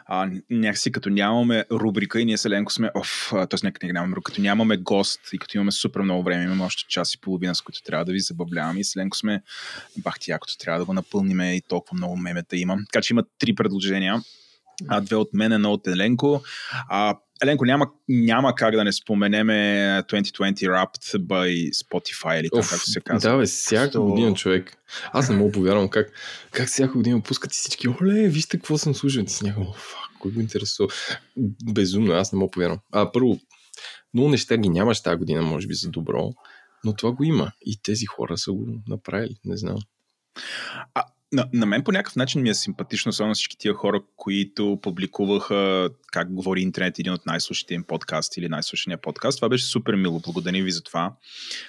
а, 0.05 0.29
някакси 0.49 0.91
като 0.91 1.09
нямаме 1.09 1.65
рубрика 1.71 2.21
и 2.21 2.25
ние 2.25 2.37
с 2.37 2.45
Еленко 2.45 2.71
сме, 2.71 2.91
оф, 2.95 3.29
т.е. 3.31 3.57
някъде 3.63 3.93
нямаме 3.93 4.11
рубрика, 4.11 4.31
като 4.31 4.41
нямаме 4.41 4.77
гост 4.77 5.19
и 5.33 5.37
като 5.37 5.57
имаме 5.57 5.71
супер 5.71 6.01
много 6.01 6.23
време, 6.23 6.43
имаме 6.43 6.63
още 6.63 6.83
час 6.89 7.13
и 7.13 7.21
половина, 7.21 7.55
с 7.55 7.61
които 7.61 7.83
трябва 7.83 8.05
да 8.05 8.11
ви 8.11 8.19
забавляваме 8.19 8.79
и 8.79 8.83
с 8.83 8.95
Еленко 8.95 9.17
сме, 9.17 9.41
бах 9.97 10.19
ти 10.19 10.31
якото, 10.31 10.57
трябва 10.57 10.79
да 10.79 10.85
го 10.85 10.93
напълниме 10.93 11.55
и 11.55 11.61
толкова 11.61 11.97
много 11.97 12.17
мемета 12.17 12.57
има. 12.57 12.77
Така 12.91 13.01
че 13.01 13.13
има 13.13 13.23
три 13.39 13.55
предложения. 13.55 14.21
А, 14.87 15.01
две 15.01 15.15
от 15.15 15.33
мен, 15.33 15.51
едно 15.51 15.71
от 15.71 15.87
Еленко. 15.87 16.41
А, 16.89 17.15
Еленко, 17.43 17.65
няма, 17.65 17.87
няма 18.09 18.55
как 18.55 18.75
да 18.75 18.83
не 18.83 18.93
споменеме 18.93 19.53
2020 20.09 20.53
Wrapped 20.53 21.17
by 21.17 21.69
Spotify 21.71 22.39
или 22.39 22.49
там, 22.49 22.61
както 22.69 22.85
се 22.89 23.01
казва. 23.01 23.29
Да, 23.31 23.37
бе, 23.37 23.45
всяка 23.45 23.91
Просто- 23.91 24.03
година 24.05 24.33
човек. 24.33 24.77
Аз 25.13 25.29
не 25.29 25.35
мога 25.35 25.51
повярвам 25.51 25.89
как, 25.89 26.11
как 26.51 26.67
всяка 26.67 26.93
година 26.93 27.21
пускат 27.21 27.51
и 27.51 27.57
всички. 27.57 27.87
Оле, 27.89 28.27
вижте 28.27 28.57
какво 28.57 28.77
съм 28.77 28.95
слушал. 28.95 29.25
Ти 29.25 29.33
си 29.33 29.43
някакво, 29.43 29.69
«О, 29.69 29.73
фак, 29.73 30.09
кой 30.19 30.31
го 30.31 30.39
интересува? 30.41 30.89
Безумно, 31.73 32.13
аз 32.13 32.33
не 32.33 32.39
мога 32.39 32.51
повярвам. 32.51 32.79
А, 32.91 33.11
първо, 33.11 33.39
много 34.13 34.29
неща 34.29 34.57
ги 34.57 34.69
нямаш 34.69 35.01
тази 35.01 35.17
година, 35.17 35.41
може 35.41 35.67
би 35.67 35.73
за 35.73 35.89
добро, 35.89 36.33
но 36.83 36.93
това 36.95 37.11
го 37.11 37.23
има. 37.23 37.51
И 37.65 37.79
тези 37.83 38.05
хора 38.05 38.37
са 38.37 38.51
го 38.51 38.67
направили, 38.87 39.35
не 39.45 39.57
знам. 39.57 39.77
На, 41.33 41.45
на 41.53 41.65
мен 41.65 41.83
по 41.83 41.91
някакъв 41.91 42.15
начин 42.15 42.41
ми 42.41 42.49
е 42.49 42.53
симпатично, 42.53 43.09
особено 43.09 43.33
всички 43.33 43.57
тия 43.57 43.73
хора, 43.73 44.01
които 44.15 44.79
публикуваха 44.81 45.89
как 46.11 46.33
говори 46.33 46.61
интернет, 46.61 46.99
един 46.99 47.13
от 47.13 47.25
най-слушите 47.25 47.73
им 47.73 47.83
подкаст 47.83 48.37
или 48.37 48.49
най-слушания 48.49 49.01
подкаст. 49.01 49.37
Това 49.37 49.49
беше 49.49 49.65
супер 49.65 49.95
мило. 49.95 50.19
Благодаря 50.19 50.63
ви 50.63 50.71
за 50.71 50.83
това. 50.83 51.13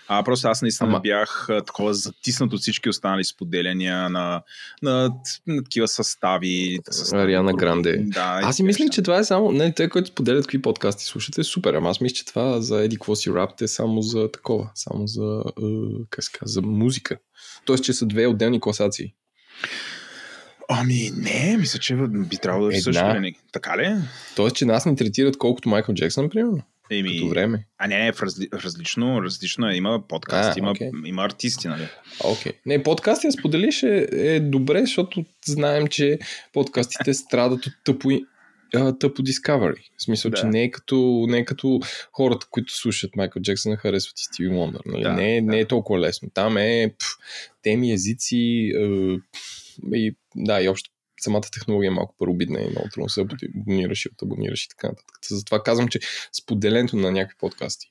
А, 0.09 0.23
просто 0.23 0.49
аз 0.49 0.63
наистина 0.63 0.89
Ама... 0.91 1.01
бях 1.01 1.47
такова 1.49 1.95
затиснат 1.95 2.53
от 2.53 2.61
всички 2.61 2.89
останали 2.89 3.25
споделяния 3.25 4.11
на, 4.11 4.43
на, 4.83 5.11
на, 5.47 5.65
такива 5.65 5.89
състави. 5.89 6.79
състави 6.91 7.23
Ариана 7.23 7.53
Гранде. 7.53 7.97
Да, 7.99 8.41
аз 8.43 8.57
си 8.57 8.63
мислих, 8.63 8.91
че 8.91 9.03
това 9.03 9.19
е 9.19 9.25
само... 9.25 9.53
Не, 9.53 9.73
те, 9.73 9.89
които 9.89 10.09
споделят 10.09 10.45
какви 10.45 10.63
подкасти 10.63 11.05
слушате, 11.05 11.41
е 11.41 11.45
супер. 11.45 11.75
Ама 11.75 11.91
аз 11.91 12.01
мисля, 12.01 12.15
че 12.15 12.25
това 12.25 12.61
за 12.61 12.85
Еди 12.85 12.97
Какво 12.97 13.17
си 13.17 13.31
е 13.61 13.69
само 13.69 14.03
за 14.03 14.33
такова. 14.33 14.71
Само 14.75 15.07
за, 15.07 15.43
е, 15.63 15.65
как 16.11 16.25
казва, 16.33 16.47
за 16.47 16.63
музика. 16.63 17.19
Тоест, 17.65 17.85
че 17.85 17.93
са 17.93 18.07
две 18.07 18.27
отделни 18.27 18.61
класации. 18.61 19.15
Ами 20.69 21.11
не, 21.17 21.57
мисля, 21.57 21.79
че 21.79 21.95
би 22.09 22.37
трябвало 22.37 22.67
да 22.67 22.77
е 22.77 22.81
също. 22.81 23.05
Не. 23.05 23.35
Така 23.53 23.79
ли? 23.79 23.95
Тоест, 24.37 24.57
че 24.57 24.65
нас 24.65 24.87
ни 24.87 24.97
третират 24.97 25.39
колкото 25.39 25.69
Майкъл 25.69 25.95
Джексън, 25.95 26.31
примерно? 26.31 26.63
Еми, 26.91 27.17
като 27.17 27.29
време. 27.29 27.65
А 27.79 27.87
не, 27.87 27.99
не, 27.99 28.13
в 28.13 28.23
разли, 28.23 28.49
различно, 28.65 29.23
различно 29.23 29.71
е. 29.71 29.75
Има 29.75 30.03
подкаст, 30.09 30.57
а, 30.57 30.59
има, 30.59 30.75
okay. 30.75 31.09
има 31.09 31.25
артисти, 31.25 31.69
нали? 31.69 31.89
Окей. 32.25 32.53
Okay. 32.53 32.57
Не, 32.67 32.83
подкасти 32.83 33.27
я 33.27 33.33
споделиш 33.33 33.83
е, 33.83 34.09
е 34.13 34.41
добре, 34.41 34.81
защото 34.81 35.25
знаем, 35.47 35.87
че 35.87 36.19
подкастите 36.53 37.15
страдат 37.15 37.67
от 37.67 37.73
тъпо, 37.85 38.11
тъпо 38.73 39.23
Discovery. 39.23 39.81
В 39.97 40.03
смисъл, 40.03 40.31
да. 40.31 40.37
че 40.37 40.47
не 40.47 40.63
е, 40.63 40.71
като, 40.71 41.27
не 41.29 41.39
е 41.39 41.45
като 41.45 41.81
хората, 42.13 42.47
които 42.51 42.77
слушат 42.77 43.17
Майкъл 43.17 43.43
Джексън, 43.43 43.77
харесват 43.77 44.21
и 44.21 44.25
Стиви 44.25 44.49
Уондър. 44.49 44.83
Нали? 44.87 45.03
Да, 45.03 45.13
не, 45.13 45.41
да. 45.41 45.47
не 45.47 45.61
е 45.61 45.67
толкова 45.67 46.01
лесно. 46.01 46.31
Там 46.35 46.57
е 46.57 46.95
пф, 46.99 47.07
теми, 47.63 47.93
езици 47.93 48.73
е, 48.77 49.17
и 49.97 50.17
да, 50.37 50.63
и 50.63 50.69
общо 50.69 50.91
самата 51.21 51.43
технология 51.53 51.89
е 51.89 51.95
малко 51.95 52.15
паробидна 52.19 52.61
и 52.61 52.71
много 52.71 52.89
трудно 52.93 53.09
се 53.09 53.21
абонираш 53.21 54.07
и 54.07 54.09
абонираш 54.23 54.65
и 54.65 54.69
така 54.69 54.87
нататък. 54.87 55.19
Затова 55.29 55.63
казвам, 55.63 55.89
че 55.89 56.01
споделенето 56.33 56.97
на 56.97 57.13
някакви 57.13 57.37
подкасти 57.39 57.91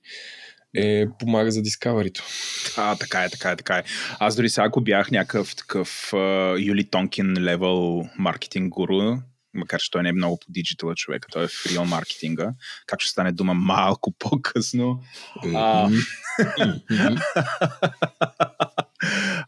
е, 0.75 1.05
помага 1.19 1.51
за 1.51 1.61
дискаварито. 1.61 2.23
А, 2.77 2.95
така 2.95 3.23
е, 3.23 3.29
така 3.29 3.51
е, 3.51 3.55
така 3.55 3.77
е. 3.77 3.83
Аз 4.19 4.35
дори 4.35 4.49
сега, 4.49 4.65
ако 4.65 4.81
бях 4.81 5.11
някакъв 5.11 5.55
такъв 5.55 6.09
uh, 6.11 6.65
Юли 6.65 6.83
Тонкин 6.89 7.33
левел 7.39 8.05
маркетинг 8.17 8.69
гуру, 8.69 9.17
макар 9.53 9.79
че 9.79 9.91
той 9.91 10.03
не 10.03 10.09
е 10.09 10.13
много 10.13 10.37
по 10.39 10.45
диджитала 10.49 10.95
човек, 10.95 11.25
той 11.31 11.43
е 11.43 11.47
в 11.47 11.65
реал 11.71 11.85
маркетинга, 11.85 12.53
как 12.85 13.01
ще 13.01 13.09
стане 13.09 13.31
дума 13.31 13.53
малко 13.53 14.11
по-късно. 14.11 15.03
Mm-hmm. 15.43 17.21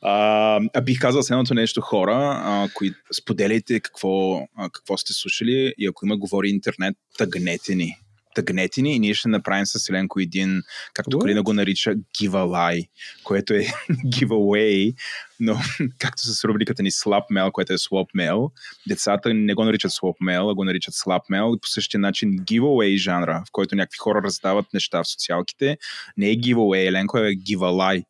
А, 0.01 0.81
бих 0.81 1.00
казал 1.00 1.24
следното 1.24 1.53
нещо 1.53 1.81
хора, 1.81 2.41
а, 2.43 2.69
кои 2.74 2.93
споделяйте 3.13 3.79
какво, 3.79 4.38
а, 4.38 4.69
какво 4.69 4.98
сте 4.98 5.13
слушали 5.13 5.74
и 5.77 5.88
ако 5.88 6.05
има 6.05 6.17
говори 6.17 6.50
интернет, 6.50 6.98
тъгнете 7.17 7.75
ни. 7.75 8.02
Тъгнете 8.36 8.82
ни 8.82 8.96
и 8.96 9.00
ние 9.00 9.13
ще 9.13 9.30
направим 9.30 9.66
с 9.66 9.90
Еленко 9.90 10.20
един, 10.20 10.62
както 10.94 11.20
Калина 11.20 11.44
го 11.44 11.54
нарича, 11.54 11.96
giveaway, 11.96 12.88
което 13.24 13.54
е 13.54 13.58
giveaway, 13.92 14.96
но 15.40 15.58
както 16.00 16.22
с 16.22 16.44
рубриката 16.44 16.84
ни 16.84 16.92
Slap 16.92 17.24
Mail, 17.32 17.52
което 17.52 17.74
е 17.74 17.78
Swap 17.78 18.08
Mail, 18.18 18.52
децата 18.88 19.34
не 19.34 19.54
го 19.54 19.63
наричат 19.63 19.92
Swap 19.92 20.16
Mail, 20.24 20.52
а 20.52 20.56
го 20.56 20.63
наричат 20.63 20.94
Slap 20.94 21.22
Mail 21.32 21.58
и 21.58 21.62
по 21.62 21.68
същия 21.68 22.00
начин 22.00 22.30
giveaway 22.30 22.98
жанра, 22.98 23.44
в 23.48 23.52
който 23.52 23.75
някакви 23.75 23.98
хора 23.98 24.22
раздават 24.24 24.66
неща 24.74 25.04
в 25.04 25.08
социалките, 25.08 25.78
не 26.18 26.30
е 26.30 26.36
giveaway, 26.36 26.88
Еленко 26.88 27.18
е 27.18 27.32
giveaway. 27.32 28.04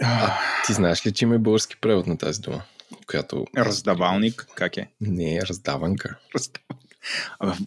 А, 0.00 0.38
ти 0.66 0.72
знаеш 0.72 1.06
ли, 1.06 1.12
че 1.12 1.24
има 1.24 1.38
български 1.38 1.76
превод 1.76 2.06
на 2.06 2.18
тази 2.18 2.40
дума? 2.40 2.62
Която... 3.06 3.44
Раздавалник, 3.56 4.46
как 4.54 4.76
е? 4.76 4.90
Не, 5.00 5.40
раздаванка. 5.48 6.18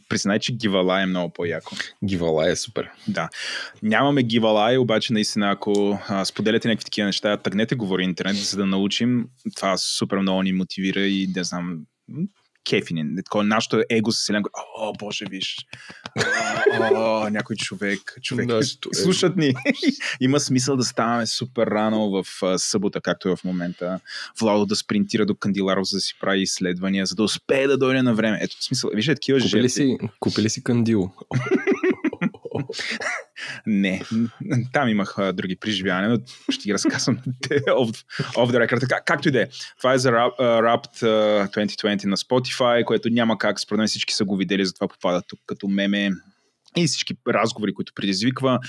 Признай, 0.09 0.39
че 0.39 0.53
Гивалай 0.53 1.03
е 1.03 1.05
много 1.05 1.33
по-яко. 1.33 1.75
Гивалай 2.05 2.51
е 2.51 2.55
супер. 2.55 2.89
Да. 3.07 3.29
Нямаме 3.83 4.23
Гивалай, 4.23 4.77
обаче 4.77 5.13
наистина, 5.13 5.51
ако 5.51 5.99
а, 6.07 6.25
споделяте 6.25 6.67
някакви 6.67 6.85
такива 6.85 7.05
неща, 7.05 7.37
тъгнете 7.37 7.75
говори 7.75 8.03
интернет, 8.03 8.35
за 8.35 8.57
да 8.57 8.65
научим. 8.65 9.27
Това 9.55 9.77
супер 9.77 10.17
много 10.17 10.43
ни 10.43 10.53
мотивира 10.53 11.01
и 11.01 11.29
не 11.35 11.43
знам, 11.43 11.79
кефини. 12.69 13.15
Такова 13.15 13.43
нашето 13.43 13.81
его 13.89 14.11
се 14.11 14.25
селен. 14.25 14.43
О, 14.79 14.93
боже, 14.99 15.25
виж. 15.29 15.57
О, 16.81 17.29
някой 17.29 17.55
човек. 17.55 18.17
човек. 18.21 18.47
Нашето 18.47 18.89
Слушат 18.93 19.37
ни. 19.37 19.53
Има 20.21 20.39
смисъл 20.39 20.77
да 20.77 20.83
ставаме 20.83 21.27
супер 21.27 21.67
рано 21.67 22.09
в 22.09 22.25
събота, 22.57 23.01
както 23.01 23.29
е 23.29 23.35
в 23.35 23.43
момента. 23.43 23.99
Владо 24.39 24.65
да 24.65 24.75
спринтира 24.75 25.25
до 25.25 25.35
Кандиларов, 25.35 25.87
за 25.87 25.97
да 25.97 26.01
си 26.01 26.13
прави 26.21 26.41
изследвания, 26.41 27.05
за 27.05 27.15
да 27.15 27.23
успее 27.23 27.67
да 27.67 27.77
дойде 27.77 28.01
на 28.01 28.13
време. 28.13 28.39
Ето, 28.41 28.63
смисъл. 28.63 28.89
Виж, 28.93 29.05
такива 29.05 29.39
купили 29.39 29.69
си, 29.69 29.97
купили 30.19 30.49
си 30.49 30.63
кандил. 30.63 31.11
Не, 33.67 34.01
там 34.73 34.89
имах 34.89 35.15
а, 35.17 35.33
други 35.33 35.55
преживявания, 35.55 36.09
но 36.09 36.17
ще 36.51 36.63
ги 36.63 36.73
разказвам 36.73 37.17
off, 37.67 38.03
the 38.35 38.67
record. 38.67 38.87
Как, 38.87 39.05
както 39.05 39.27
и 39.27 39.31
да 39.31 39.41
е. 39.41 39.47
Това 39.77 39.93
е 39.93 39.97
за 39.97 40.11
Rap, 40.11 40.39
uh, 40.39 40.61
Wrapped 40.61 41.03
uh, 41.03 41.67
2020 41.67 42.05
на 42.05 42.17
Spotify, 42.17 42.83
което 42.83 43.09
няма 43.09 43.37
как, 43.37 43.59
според 43.59 43.77
мен 43.77 43.87
всички 43.87 44.13
са 44.13 44.25
го 44.25 44.37
видели, 44.37 44.65
затова 44.65 44.87
попадат 44.87 45.25
тук 45.27 45.39
като 45.45 45.67
меме 45.67 46.11
и 46.77 46.87
всички 46.87 47.13
разговори, 47.27 47.73
които 47.73 47.93
предизвиква. 47.95 48.59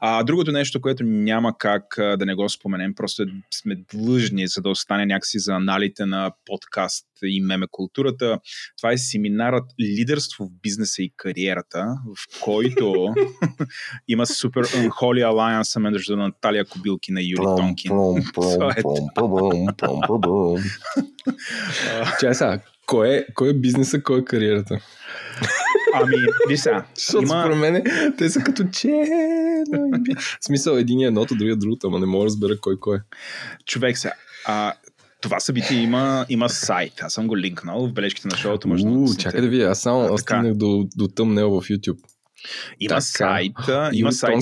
А 0.00 0.22
другото 0.22 0.52
нещо, 0.52 0.80
което 0.80 1.04
няма 1.04 1.58
как 1.58 1.98
а, 1.98 2.16
да 2.16 2.26
не 2.26 2.34
го 2.34 2.48
споменем, 2.48 2.94
просто 2.94 3.22
е, 3.22 3.26
сме 3.54 3.76
длъжни, 3.94 4.48
за 4.48 4.60
да 4.62 4.68
остане 4.68 5.06
някакси 5.06 5.38
за 5.38 5.52
аналите 5.52 6.06
на 6.06 6.30
подкаст 6.46 7.06
и 7.22 7.40
меме 7.40 7.66
културата. 7.70 8.38
Това 8.76 8.92
е 8.92 8.98
семинарът 8.98 9.64
Лидерство 9.80 10.44
в 10.44 10.50
бизнеса 10.62 11.02
и 11.02 11.12
кариерата, 11.16 11.86
в 12.16 12.40
който 12.40 13.14
има 14.08 14.26
супер 14.26 14.62
unholy 14.62 15.24
alliance 15.24 15.78
между 15.78 16.16
Наталия 16.16 16.64
Кобилкина 16.64 17.22
и 17.22 17.30
Юли 17.30 17.56
Тонкин. 17.56 17.92
Чай 22.20 22.34
сега, 22.34 22.60
кой 22.86 23.08
е, 23.08 23.26
кой 23.34 23.50
е 23.50 23.54
бизнеса, 23.54 24.02
кой 24.02 24.20
е 24.20 24.24
кариерата? 24.24 24.80
Ами, 26.02 26.16
виж 26.48 26.60
сега. 26.60 26.84
Защото 26.94 27.22
има... 27.22 27.42
според 27.42 27.58
мен 27.58 27.82
те 28.18 28.28
са 28.28 28.40
като 28.40 28.64
че... 28.72 28.88
В 30.40 30.44
смисъл, 30.44 30.74
един 30.74 31.00
е 31.00 31.04
едното, 31.04 31.34
другия 31.34 31.56
другото, 31.56 31.86
ама 31.86 31.98
не 32.00 32.06
мога 32.06 32.22
да 32.22 32.26
разбера 32.26 32.60
кой 32.60 32.80
кой 32.80 32.96
е. 32.96 33.00
Човек 33.66 33.98
сега. 33.98 34.14
А, 34.46 34.72
това 35.20 35.40
събитие 35.40 35.78
има, 35.78 36.26
има 36.28 36.48
сайт. 36.48 36.92
Аз 37.00 37.12
съм 37.12 37.26
го 37.26 37.36
линкнал 37.36 37.86
в 37.86 37.92
бележките 37.92 38.28
на 38.28 38.36
шоуто. 38.36 38.68
Може 38.68 38.86
У, 38.86 39.04
да 39.04 39.16
чакай 39.16 39.40
да 39.40 39.48
видя. 39.48 39.64
Аз 39.64 39.80
само 39.80 40.14
а, 40.14 40.18
стигнах 40.18 40.54
до, 40.54 40.88
до 40.96 41.08
тъмнел 41.08 41.50
в 41.50 41.64
YouTube. 41.64 41.98
Има 42.80 42.88
така, 42.88 43.00
сайт. 43.00 43.52
Има 43.92 44.12
сайт. 44.12 44.34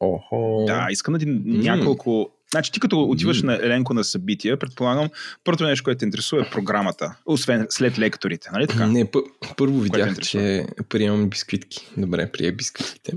Охо. 0.00 0.64
Да, 0.66 0.86
искам 0.90 1.14
да 1.14 1.18
ти 1.18 1.26
няколко 1.44 2.30
Значи 2.54 2.72
ти 2.72 2.80
като 2.80 3.02
отиваш 3.02 3.42
mm. 3.42 3.44
на 3.44 3.54
Еленко 3.54 3.94
на 3.94 4.04
събития, 4.04 4.58
предполагам, 4.58 5.08
първото 5.44 5.64
нещо, 5.64 5.84
което 5.84 5.98
те 5.98 6.04
интересува 6.04 6.42
е 6.42 6.50
програмата, 6.50 7.16
освен 7.26 7.66
след 7.70 7.98
лекторите, 7.98 8.48
нали 8.52 8.66
така? 8.66 8.86
Не, 8.86 9.04
пър- 9.04 9.54
първо 9.56 9.80
видях, 9.80 10.18
че 10.18 10.66
приемам 10.88 11.28
бисквитки. 11.28 11.88
Добре, 11.96 12.32
прие 12.32 12.52
бисквитките. 12.52 13.12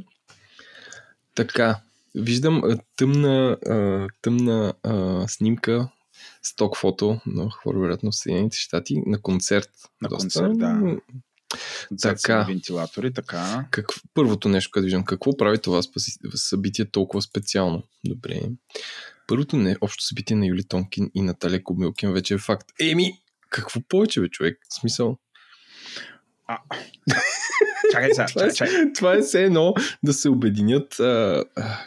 Така, 1.35 1.79
виждам 2.15 2.61
тъмна, 2.95 3.57
тъмна 4.21 4.73
а, 4.83 5.27
снимка, 5.27 5.89
сток 6.43 6.77
фото 6.77 7.19
на 7.25 7.49
хора, 7.49 7.79
вероятно 7.79 8.11
в 8.11 8.15
Съединените 8.15 8.57
щати, 8.57 9.01
на 9.05 9.21
концерт. 9.21 9.69
На 10.01 10.09
доста. 10.09 10.21
концерт, 10.23 10.57
да. 10.57 10.97
Така. 12.01 12.43
Вентилатори, 12.43 13.13
така. 13.13 13.65
Как, 13.71 13.85
първото 14.13 14.49
нещо, 14.49 14.71
което 14.73 14.83
виждам, 14.83 15.05
какво 15.05 15.37
прави 15.37 15.57
това 15.57 15.81
събитие 16.35 16.85
толкова 16.85 17.21
специално? 17.21 17.83
Добре. 18.05 18.41
Първото 19.27 19.57
не 19.57 19.75
общо 19.81 20.03
събитие 20.03 20.35
на 20.35 20.45
Юли 20.45 20.63
Тонкин 20.63 21.11
и 21.15 21.21
Наталия 21.21 21.63
Кобилкин 21.63 22.13
вече 22.13 22.33
е 22.33 22.37
факт. 22.37 22.69
Еми, 22.79 23.13
какво 23.49 23.81
повече, 23.81 24.21
бе, 24.21 24.29
човек? 24.29 24.59
В 24.69 24.73
смисъл? 24.73 25.17
А, 26.47 26.57
чакай 27.91 28.09
сега, 28.13 28.25
това, 28.33 28.53
чакай, 28.53 28.81
е, 28.81 28.93
това 28.93 29.13
е 29.13 29.21
все 29.21 29.43
едно 29.43 29.73
да 30.03 30.13
се 30.13 30.29
обединят 30.29 30.99
а, 30.99 31.43
а, 31.55 31.77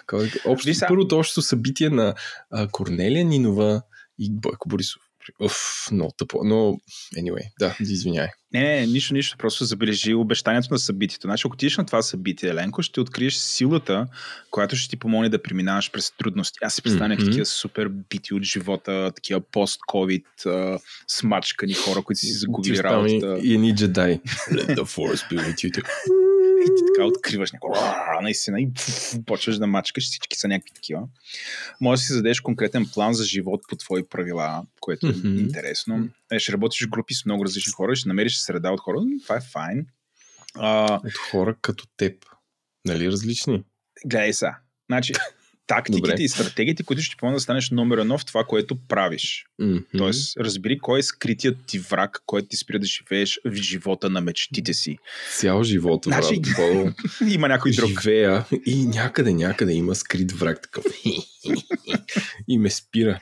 общо, 0.47 0.71
първото 0.89 1.19
общо 1.19 1.43
събитие 1.43 1.91
на 1.91 2.15
а, 2.51 2.69
Корнелия 2.69 3.25
Нинова 3.25 3.83
и 4.19 4.31
Бойко 4.33 4.69
Борисов. 4.69 5.03
Уф, 5.41 5.89
много 5.93 6.13
тъпо. 6.17 6.45
Но, 6.45 6.79
anyway, 7.17 7.43
да, 7.61 7.77
извиняй. 7.81 8.29
Не, 8.53 8.61
не, 8.61 8.87
нищо, 8.87 9.15
нищо. 9.15 9.37
Просто 9.39 9.65
забележи 9.65 10.15
обещанието 10.15 10.69
на 10.71 10.79
събитието. 10.79 11.27
Значи, 11.27 11.43
ако 11.47 11.55
отидеш 11.55 11.77
на 11.77 11.87
това 11.87 12.03
събитие, 12.03 12.51
Еленко, 12.51 12.83
ще 12.83 13.01
откриеш 13.01 13.35
силата, 13.35 14.07
която 14.51 14.77
ще 14.77 14.91
ти 14.91 14.97
помогне 14.97 15.29
да 15.29 15.43
преминаваш 15.43 15.91
през 15.91 16.13
трудности. 16.19 16.59
Аз 16.63 16.75
си 16.75 16.83
представям 16.83 17.19
mm-hmm. 17.19 17.25
такива 17.25 17.47
супер 17.47 17.89
бити 18.11 18.35
от 18.35 18.43
живота, 18.43 19.13
такива 19.15 19.41
пост-ковид, 19.41 20.27
смачкани 21.09 21.75
хора, 21.75 22.03
които 22.03 22.21
си 22.21 22.33
загубили 22.33 22.83
работата. 22.83 23.39
И 23.43 23.55
едни 23.55 23.75
джедай. 23.75 24.21
Let 24.51 24.67
the 24.67 24.85
force 24.85 25.33
be 25.33 25.39
with 25.39 25.55
you. 25.55 25.87
и 26.67 26.77
ти 26.77 26.83
така 26.95 27.07
откриваш 27.07 27.53
някакво, 27.53 27.81
наистина, 28.23 28.61
и 28.61 28.69
почваш 29.27 29.59
да 29.59 29.67
мачкаш, 29.67 30.05
всички 30.05 30.37
са 30.37 30.49
някакви 30.49 30.71
такива. 30.75 31.03
Може 31.81 32.01
да 32.01 32.07
си 32.07 32.13
зададеш 32.13 32.41
конкретен 32.41 32.87
план 32.95 33.15
за 33.15 33.25
живот 33.25 33.61
по 33.69 33.77
твои 33.77 34.09
правила, 34.09 34.63
което 34.81 35.07
е 35.07 35.11
Мгм. 35.11 35.39
интересно. 35.39 36.09
Е, 36.33 36.39
ще 36.39 36.53
работиш 36.53 36.87
в 36.87 36.91
групи 36.91 37.15
с 37.15 37.25
много 37.25 37.45
различни 37.45 37.73
хора, 37.73 37.97
ще 37.97 38.09
намериш 38.09 38.37
среда 38.39 38.71
от 38.73 38.81
хора, 38.81 38.99
това 39.23 39.37
е 39.37 39.41
файн. 39.53 39.87
А, 40.55 40.95
От 41.05 41.15
хора 41.31 41.57
като 41.61 41.85
теб. 41.97 42.25
Нали 42.85 43.11
различни? 43.11 43.65
гледай 44.07 44.33
са. 44.33 44.51
Значи, 44.89 45.13
тактиките 45.67 46.11
Добре. 46.11 46.23
и 46.23 46.29
стратегиите, 46.29 46.83
които 46.83 47.03
ще 47.03 47.11
ти 47.11 47.17
помогнат 47.17 47.37
да 47.37 47.41
станеш 47.41 47.71
номер 47.71 47.99
едно 47.99 48.19
в 48.19 48.25
това, 48.25 48.45
което 48.45 48.77
правиш. 48.77 49.47
Мгм. 49.59 49.77
Тоест, 49.99 50.37
разбери 50.37 50.79
кой 50.79 50.99
е 50.99 51.03
скритият 51.03 51.57
ти 51.67 51.79
враг, 51.79 52.23
който 52.27 52.49
ти 52.49 52.57
спира 52.57 52.79
да 52.79 52.87
живееш 52.87 53.41
в 53.45 53.55
живота 53.55 54.11
на 54.11 54.21
мечтите 54.21 54.75
си. 54.75 54.99
Цял 55.37 55.63
живот, 55.65 56.05
Значи- 56.05 56.41
брат. 56.41 56.55
Бо, 56.57 56.93
Има 57.31 57.49
някой 57.49 57.71
друг. 57.73 57.89
живея 58.03 58.45
и 58.67 58.87
някъде, 58.87 59.35
някъде 59.35 59.73
има 59.73 59.95
скрит 59.95 60.33
враг 60.33 60.63
такъв. 60.63 60.85
и 62.49 62.59
ме 62.59 62.71
спира. 62.71 63.21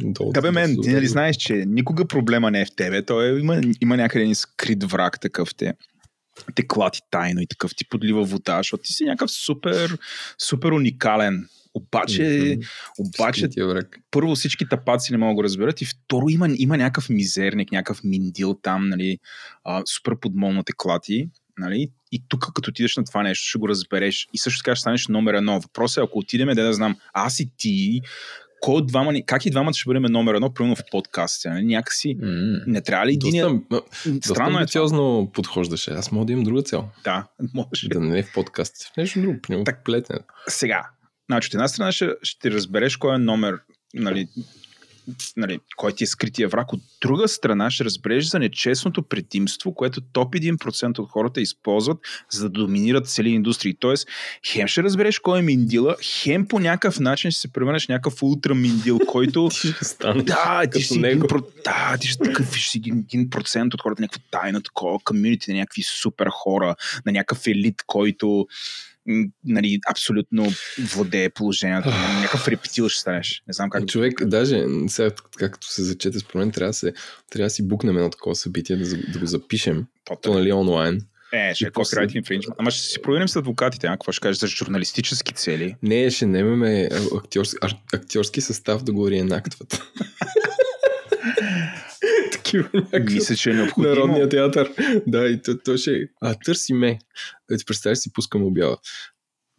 Долу, 0.00 0.32
Да 0.32 0.42
бе, 0.42 0.50
мен, 0.50 0.76
ти 0.82 0.90
нали 0.90 1.06
знаеш, 1.06 1.36
че 1.36 1.52
никога 1.54 2.04
проблема 2.04 2.50
не 2.50 2.60
е 2.60 2.64
в 2.64 2.70
тебе. 2.76 3.04
Той 3.04 3.28
е, 3.28 3.38
има, 3.38 3.60
има 3.80 3.96
някъде 3.96 4.22
един 4.22 4.34
скрит 4.34 4.84
враг 4.84 5.20
такъв 5.20 5.54
те. 5.54 5.74
Те 6.54 6.66
клати 6.66 7.00
тайно 7.10 7.40
и 7.40 7.46
такъв 7.46 7.74
ти 7.76 7.84
подлива 7.88 8.24
вода, 8.24 8.56
защото 8.56 8.82
ти 8.82 8.92
си 8.92 9.04
някакъв 9.04 9.30
супер, 9.30 9.98
супер 10.38 10.70
уникален. 10.70 11.48
Обаче, 11.74 12.56
Мгм. 12.56 12.66
обаче 12.98 13.48
първо 14.10 14.34
всички 14.34 14.68
тапаци 14.68 15.12
не 15.12 15.18
могат 15.18 15.32
да 15.32 15.34
го 15.34 15.44
разберат 15.44 15.80
и 15.80 15.84
второ 15.84 16.28
има, 16.28 16.48
има 16.56 16.76
някакъв 16.76 17.08
мизерник, 17.08 17.72
някакъв 17.72 18.04
миндил 18.04 18.58
там, 18.62 18.88
нали, 18.88 19.18
а, 19.64 19.82
супер 19.86 20.20
подмолно 20.20 20.62
те 20.62 20.72
клати. 20.76 21.28
Нали? 21.58 21.88
И 22.12 22.22
тук, 22.28 22.52
като 22.54 22.70
отидеш 22.70 22.96
на 22.96 23.04
това 23.04 23.22
нещо, 23.22 23.48
ще 23.48 23.58
го 23.58 23.68
разбереш 23.68 24.28
и 24.32 24.38
също 24.38 24.62
така 24.62 24.74
ще 24.74 24.80
станеш 24.80 25.08
номер 25.08 25.34
едно. 25.34 25.60
Въпросът 25.60 26.02
е, 26.02 26.04
ако 26.04 26.18
отидем, 26.18 26.48
да, 26.48 26.64
да 26.64 26.72
знам, 26.72 26.96
аз 27.12 27.40
и 27.40 27.50
ти, 27.56 28.00
кой 28.60 28.74
от 28.74 28.86
двама, 28.86 29.12
ни- 29.12 29.26
как 29.26 29.46
и 29.46 29.50
двамата 29.50 29.72
ще 29.74 29.88
бъдем 29.88 30.02
номер 30.02 30.34
едно, 30.34 30.54
примерно 30.54 30.76
в 30.76 30.82
подкаста. 30.90 31.50
Нали? 31.50 31.64
Някакси 31.64 32.16
М. 32.22 32.28
не 32.66 32.80
трябва 32.80 33.06
ли 33.06 33.12
един... 33.12 33.30
Доста, 33.30 33.48
м- 33.70 33.82
доста 34.06 34.28
Странно 34.28 34.56
е 34.58 34.60
амбициозно 34.60 35.30
подхождаше. 35.34 35.90
Аз 35.90 36.12
мога 36.12 36.26
да 36.26 36.32
имам 36.32 36.44
друга 36.44 36.62
цел. 36.62 36.88
Да, 37.04 37.26
може. 37.54 37.88
Да 37.88 38.00
не 38.00 38.18
е 38.18 38.22
в 38.22 38.32
подкаст. 38.34 38.92
В 38.92 38.96
нещо 38.96 39.20
друго. 39.20 39.38
Примерно 39.42 39.64
Так. 39.64 39.84
плетене. 39.84 40.18
Сега, 40.48 40.82
значи, 41.30 41.46
от 41.48 41.54
една 41.54 41.68
страна 41.68 41.92
ще, 41.92 42.08
ще 42.22 42.50
разбереш 42.50 42.96
кой 42.96 43.14
е 43.14 43.18
номер, 43.18 43.58
нали, 43.94 44.28
нали, 45.36 45.58
кой 45.76 45.92
ти 45.92 46.04
е 46.04 46.06
скрития 46.06 46.48
враг. 46.48 46.72
От 46.72 46.80
друга 47.00 47.28
страна 47.28 47.70
ще 47.70 47.84
разбереш 47.84 48.24
за 48.24 48.38
нечестното 48.38 49.02
предимство, 49.02 49.74
което 49.74 50.00
топ 50.00 50.34
1% 50.34 50.98
от 50.98 51.10
хората 51.10 51.40
използват, 51.40 51.98
за 52.30 52.42
да 52.42 52.48
доминират 52.48 53.08
цели 53.08 53.28
индустрии. 53.28 53.76
Тоест, 53.80 54.08
хем 54.46 54.68
ще 54.68 54.82
разбереш 54.82 55.18
кой 55.18 55.38
е 55.38 55.42
миндила, 55.42 55.96
хем 56.22 56.48
по 56.48 56.60
някакъв 56.60 57.00
начин 57.00 57.30
ще 57.30 57.40
се 57.40 57.52
превърнеш 57.52 57.88
някакъв 57.88 58.22
ултра 58.22 58.54
миндил, 58.54 58.98
който 59.06 59.48
Ти 59.48 59.56
ще 59.56 59.84
станеш 59.84 60.24
Да, 60.24 60.62
ти 60.72 60.82
ще 60.82 60.98
него. 60.98 61.24
един, 61.24 61.46
да, 61.64 61.96
ти 62.00 62.08
ще 62.08 62.24
такъв, 62.24 62.56
ще 62.56 62.70
си 62.70 62.78
един, 62.78 62.98
един 62.98 63.30
процент 63.30 63.74
от 63.74 63.82
хората, 63.82 64.02
някаква 64.02 64.22
тайна, 64.30 64.62
такова 64.62 64.98
комьюнити 65.04 65.52
на 65.52 65.58
някакви 65.58 65.82
супер 65.82 66.26
хора, 66.30 66.74
на 67.06 67.12
някакъв 67.12 67.46
елит, 67.46 67.82
който 67.86 68.46
нали, 69.44 69.78
абсолютно 69.90 70.46
владее 70.78 71.30
положението. 71.30 71.88
някакъв 72.22 72.48
рептил 72.48 72.88
ще 72.88 73.00
станеш. 73.00 73.42
Не 73.48 73.52
знам 73.52 73.70
как. 73.70 73.86
Човек, 73.88 74.24
даже 74.24 74.64
сега, 74.88 75.10
както 75.36 75.72
се 75.72 75.82
зачете, 75.82 76.18
според 76.18 76.34
мен, 76.34 76.50
трябва 76.50 76.70
да, 76.70 76.74
се, 76.74 76.92
трябва 77.30 77.46
да 77.46 77.50
си 77.50 77.68
букнем 77.68 77.96
едно 77.96 78.10
такова 78.10 78.34
събитие, 78.36 78.76
да, 78.76 78.96
да 79.12 79.18
го 79.18 79.26
запишем. 79.26 79.86
То, 80.04 80.16
То, 80.16 80.34
нали, 80.34 80.52
онлайн. 80.52 81.00
е, 81.32 81.54
ще 81.54 81.66
е 81.66 81.70
copyright 81.70 82.22
infringement. 82.22 82.54
Ама 82.58 82.70
ще 82.70 82.82
си 82.82 83.02
проверим 83.02 83.28
с 83.28 83.36
адвокатите, 83.36 83.86
а 83.86 83.90
какво 83.90 84.12
ще 84.12 84.20
кажеш 84.20 84.38
за 84.38 84.46
журналистически 84.46 85.34
цели. 85.34 85.76
Не, 85.82 86.10
ще 86.10 86.26
немеме 86.26 86.88
актьорски, 87.16 87.56
актьорски 87.94 88.40
състав 88.40 88.82
да 88.82 88.92
го 88.92 89.10
реенактват. 89.10 89.82
Такива 92.50 92.68
някакви. 92.74 93.14
Мисля, 93.14 93.36
че 93.36 93.50
е 93.50 93.54
необходимо. 93.54 93.94
Народния 93.94 94.28
театър. 94.28 94.72
Да, 95.06 95.28
и 95.28 95.42
то, 95.42 95.58
то 95.58 95.76
ще... 95.76 96.08
А, 96.20 96.34
търси 96.44 96.72
ме. 96.72 96.98
Да 97.50 97.56
ти 97.56 97.64
представиш 97.64 97.98
си, 97.98 98.12
пускам 98.12 98.44
обява. 98.44 98.76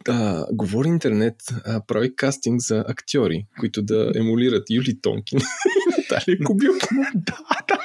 А, 0.08 0.46
говори 0.52 0.88
интернет, 0.88 1.36
а, 1.66 1.82
прави 1.88 2.16
кастинг 2.16 2.62
за 2.62 2.86
актьори, 2.88 3.46
които 3.60 3.82
да 3.82 4.12
емулират 4.16 4.70
Юли 4.70 5.02
Тонкин. 5.02 5.40
Наталия 5.98 6.44
Кубилка. 6.44 6.88
да, 7.16 7.38
да. 7.68 7.80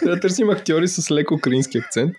Трябва 0.00 0.16
да 0.16 0.20
търсим 0.20 0.50
актьори 0.50 0.88
с 0.88 1.10
леко 1.10 1.34
украински 1.34 1.78
акцент. 1.78 2.14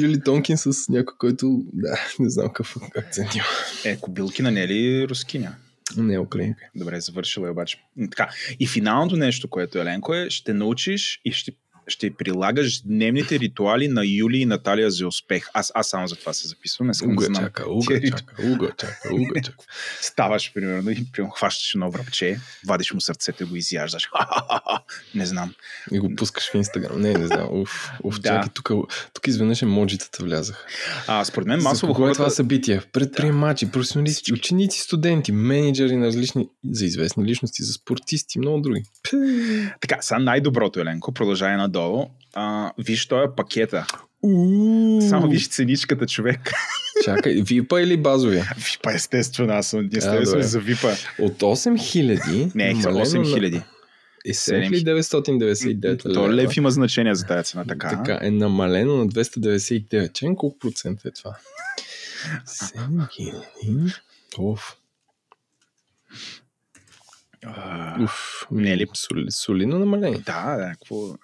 Юли 0.00 0.20
Тонкин 0.20 0.58
с 0.58 0.88
някой, 0.88 1.14
който... 1.18 1.62
Да, 1.72 1.98
не 2.18 2.30
знам 2.30 2.46
какъв 2.46 2.76
акцент 2.96 3.34
има. 3.34 3.44
Е, 3.84 3.96
Кобилкина 4.00 4.50
не 4.50 4.62
е 4.62 4.68
ли 4.68 5.08
рускиня? 5.08 5.54
Не 5.96 6.14
е 6.14 6.18
украинка. 6.18 6.70
Добре, 6.74 7.00
завършила 7.00 7.48
е 7.48 7.50
обаче. 7.50 7.84
Така. 8.10 8.28
И 8.60 8.66
финалното 8.66 9.16
нещо, 9.16 9.48
което 9.48 9.78
Еленко 9.78 10.14
е, 10.14 10.30
ще 10.30 10.52
научиш 10.52 11.20
и 11.24 11.32
ще, 11.32 11.52
ще 11.88 12.14
прилагаш 12.14 12.82
дневните 12.82 13.38
ритуали 13.38 13.88
на 13.88 14.06
Юли 14.06 14.38
и 14.38 14.46
Наталия 14.46 14.90
за 14.90 15.06
успех. 15.06 15.48
Аз, 15.54 15.72
аз 15.74 15.88
само 15.88 16.06
за 16.06 16.16
това 16.16 16.32
се 16.32 16.48
записвам. 16.48 16.90
Искам 16.90 17.08
да 17.08 17.14
Уга 17.14 17.24
знам. 17.24 17.44
чака, 17.44 17.64
уга 17.68 18.00
Тия 18.00 18.10
чака, 18.10 18.42
уга 18.46 18.72
чака, 18.78 19.08
уга 19.12 19.40
чака. 19.44 19.64
Ставаш, 20.00 20.52
примерно, 20.54 20.90
и 20.90 21.06
примерно, 21.12 21.30
хващаш 21.30 21.74
едно 21.74 21.90
връбче, 21.90 22.40
вадиш 22.66 22.92
му 22.92 23.00
сърцето 23.00 23.42
и 23.42 23.46
го 23.46 23.56
изяждаш. 23.56 24.10
не 25.14 25.26
знам. 25.26 25.54
И 25.92 25.98
го 25.98 26.14
пускаш 26.16 26.50
в 26.50 26.54
Инстаграм. 26.54 27.00
Не, 27.00 27.14
не 27.14 27.26
знам. 27.26 27.48
Уф, 27.50 27.90
уф 28.04 28.20
Да. 28.20 28.28
чакай, 28.28 28.50
тук, 28.54 28.70
тук 29.14 29.26
изведнъж 29.26 29.62
емоджитата 29.62 30.24
влязаха. 30.24 30.66
А, 31.06 31.24
според 31.24 31.48
мен 31.48 31.60
масово 31.62 31.92
е 31.92 31.94
хората... 31.94 32.14
това 32.14 32.30
събитие? 32.30 32.80
Предприемачи, 32.92 33.70
професионалисти, 33.70 34.32
ученици, 34.32 34.80
студенти, 34.80 35.32
менеджери 35.32 35.96
на 35.96 36.06
различни, 36.06 36.48
за 36.70 36.84
известни 36.84 37.24
личности, 37.24 37.62
за 37.62 37.72
спортисти 37.72 38.38
и 38.38 38.40
много 38.40 38.60
други. 38.60 38.82
Така, 39.80 39.96
сега 40.00 40.18
най-доброто, 40.18 40.80
Еленко, 40.80 41.12
продължай 41.12 41.52
надолу. 41.78 42.10
А, 42.34 42.72
виж, 42.78 43.06
той 43.06 43.24
е 43.24 43.28
пакета. 43.36 43.86
Само 45.08 45.28
виж 45.28 45.48
ценичката, 45.48 46.06
човек. 46.06 46.52
Чакай, 47.04 47.34
випа 47.34 47.80
или 47.80 47.96
базовия? 47.96 48.52
Випа, 48.56 48.92
естествено, 48.92 49.52
аз 49.52 49.66
съм 49.66 49.88
добре. 49.88 50.24
за 50.24 50.60
випа. 50.60 50.92
От 51.18 51.32
8000 51.32 52.54
Не, 52.54 52.74
намалено 52.74 53.04
8000. 53.04 53.52
На... 53.52 53.64
Е 54.26 54.32
7999 54.32 56.14
То 56.14 56.32
лев 56.32 56.56
има 56.56 56.70
значение 56.70 57.14
за 57.14 57.26
тази 57.26 57.44
цена, 57.44 57.64
така. 57.64 57.88
Така 57.88 58.18
е 58.22 58.30
намалено 58.30 58.96
на 58.96 59.08
299. 59.08 60.12
Чен 60.12 60.36
колко 60.36 60.58
процента 60.58 61.08
е 61.08 61.10
това? 61.10 61.36
7000. 62.46 64.00
Оф. 64.38 64.76
Уф. 68.04 68.46
Не 68.50 68.72
е 68.72 68.76
ли? 68.76 68.86
Соли, 68.94 69.26
солидно 69.30 69.78
намаление. 69.78 70.18
Да, 70.18 70.56
да, 70.56 70.70
какво... 70.70 71.14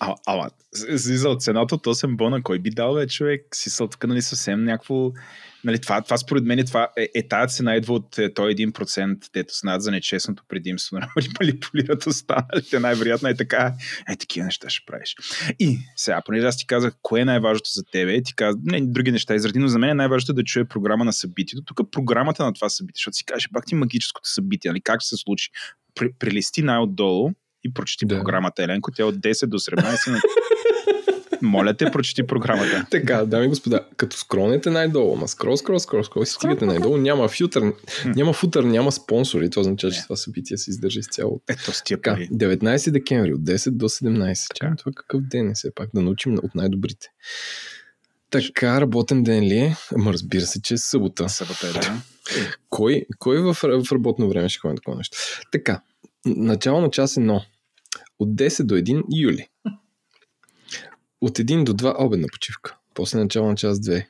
А, 0.00 0.14
ама, 0.26 0.50
за 0.88 1.28
от 1.28 1.42
цената 1.42 1.74
от 1.74 1.86
8 1.86 2.16
бона, 2.16 2.42
кой 2.42 2.58
би 2.58 2.70
дал, 2.70 2.94
бе, 2.94 3.06
човек? 3.06 3.46
Си 3.54 3.70
са 3.70 3.88
нали, 4.06 4.22
съвсем 4.22 4.64
някакво... 4.64 5.12
Нали, 5.64 5.80
това, 5.80 6.02
това 6.02 6.16
според 6.18 6.44
мен 6.44 6.58
е, 6.58 6.64
това, 6.64 6.88
е, 6.96 7.08
е 7.14 7.28
тази 7.28 7.56
цена 7.56 7.76
идва 7.76 7.94
от 7.94 8.18
е, 8.18 8.34
той 8.34 8.54
1%, 8.54 9.32
дето 9.32 9.54
знаят 9.54 9.82
за 9.82 9.90
нечестното 9.90 10.44
предимство, 10.48 10.96
нали, 11.16 11.28
манипулират 11.40 12.06
останалите, 12.06 12.80
най-вероятно 12.80 13.28
е 13.28 13.34
така. 13.34 13.72
Е, 14.08 14.16
такива 14.16 14.44
неща 14.44 14.70
ще 14.70 14.86
правиш. 14.86 15.16
И 15.58 15.78
сега, 15.96 16.22
понеже 16.24 16.46
аз 16.46 16.56
ти 16.56 16.66
казах, 16.66 16.94
кое 17.02 17.20
е 17.20 17.24
най-важното 17.24 17.70
за 17.70 17.82
тебе, 17.92 18.22
ти 18.22 18.34
казах, 18.34 18.60
не, 18.64 18.80
други 18.80 19.12
неща 19.12 19.34
изради, 19.34 19.58
но 19.58 19.68
за 19.68 19.78
мен 19.78 19.90
е 19.90 19.94
най-важното 19.94 20.32
да 20.32 20.44
чуе 20.44 20.64
програма 20.64 21.04
на 21.04 21.12
събитието. 21.12 21.64
Тук 21.64 21.90
програмата 21.90 22.44
на 22.44 22.52
това 22.52 22.68
събитие, 22.68 22.98
защото 22.98 23.16
си 23.16 23.24
кажеш, 23.24 23.48
пак 23.52 23.66
ти 23.66 23.74
магическото 23.74 24.28
събитие, 24.28 24.70
нали, 24.70 24.80
как 24.80 25.02
се 25.02 25.16
случи. 25.16 25.50
При, 25.94 26.12
прилисти 26.18 26.62
най-отдолу 26.62 27.30
и 27.64 27.74
прочети 27.74 28.06
Да. 28.06 28.16
програмата, 28.16 28.62
Еленко. 28.62 28.90
Тя 28.90 29.02
е 29.02 29.06
от 29.06 29.16
10 29.16 29.46
до 29.46 29.58
17 29.58 30.08
минути. 30.08 30.26
Моля 31.42 31.74
те, 31.74 31.90
прочети 31.90 32.26
програмата. 32.26 32.86
Така, 32.90 33.24
дами 33.24 33.44
и 33.46 33.48
господа, 33.48 33.80
като 33.96 34.16
скронете 34.16 34.70
най-долу, 34.70 35.16
ма 35.16 35.28
скрол, 35.28 35.56
скрол, 35.56 35.78
скрол, 35.78 36.04
скрол, 36.04 36.22
и 36.22 36.26
стигате 36.26 36.66
най-долу, 36.66 36.96
няма 36.96 37.28
фютър, 37.28 37.72
няма 38.06 38.32
футър, 38.32 38.64
няма 38.64 38.92
спонсори, 38.92 39.50
това 39.50 39.60
означава, 39.60 39.92
че 39.92 40.02
това 40.02 40.16
събитие 40.16 40.56
се 40.56 40.70
издържа 40.70 41.00
изцяло. 41.00 41.40
Ето 41.48 41.72
с 41.72 41.82
тия 41.82 41.96
Така, 41.98 42.14
пари. 42.14 42.28
19 42.32 42.90
декември 42.90 43.34
от 43.34 43.40
10 43.40 43.70
до 43.70 43.88
17. 43.88 44.48
Така. 44.48 44.66
Чакай, 44.66 44.76
това 44.76 44.92
какъв 44.96 45.20
ден 45.20 45.50
е 45.50 45.54
все 45.54 45.74
пак, 45.74 45.90
да 45.94 46.02
научим 46.02 46.34
от 46.34 46.54
най-добрите. 46.54 47.06
Така, 48.30 48.80
работен 48.80 49.22
ден 49.22 49.44
ли 49.44 49.56
е? 49.56 49.76
Ама 49.94 50.12
разбира 50.12 50.46
се, 50.46 50.62
че 50.62 50.74
е 50.74 50.78
събота. 50.78 51.28
Събота 51.28 51.68
е, 51.68 51.72
да. 51.72 52.02
Кой, 52.70 53.06
кой 53.18 53.38
в, 53.38 53.54
в 53.54 53.92
работно 53.92 54.28
време 54.28 54.48
ще 54.48 54.58
ходи 54.58 54.70
на 54.72 54.76
такова 54.76 54.96
нещо? 54.96 55.16
Така, 55.52 55.80
начало 56.26 56.80
на 56.80 56.90
час 56.90 57.14
1. 57.14 57.44
От 58.18 58.28
10 58.28 58.62
до 58.62 58.74
1 58.74 59.02
юли. 59.16 59.48
От 61.20 61.38
1 61.38 61.64
до 61.64 61.72
2 61.72 61.94
обедна 61.98 62.26
почивка. 62.32 62.76
После 62.94 63.18
начало 63.18 63.48
на 63.48 63.56
час 63.56 63.78
2. 63.78 64.06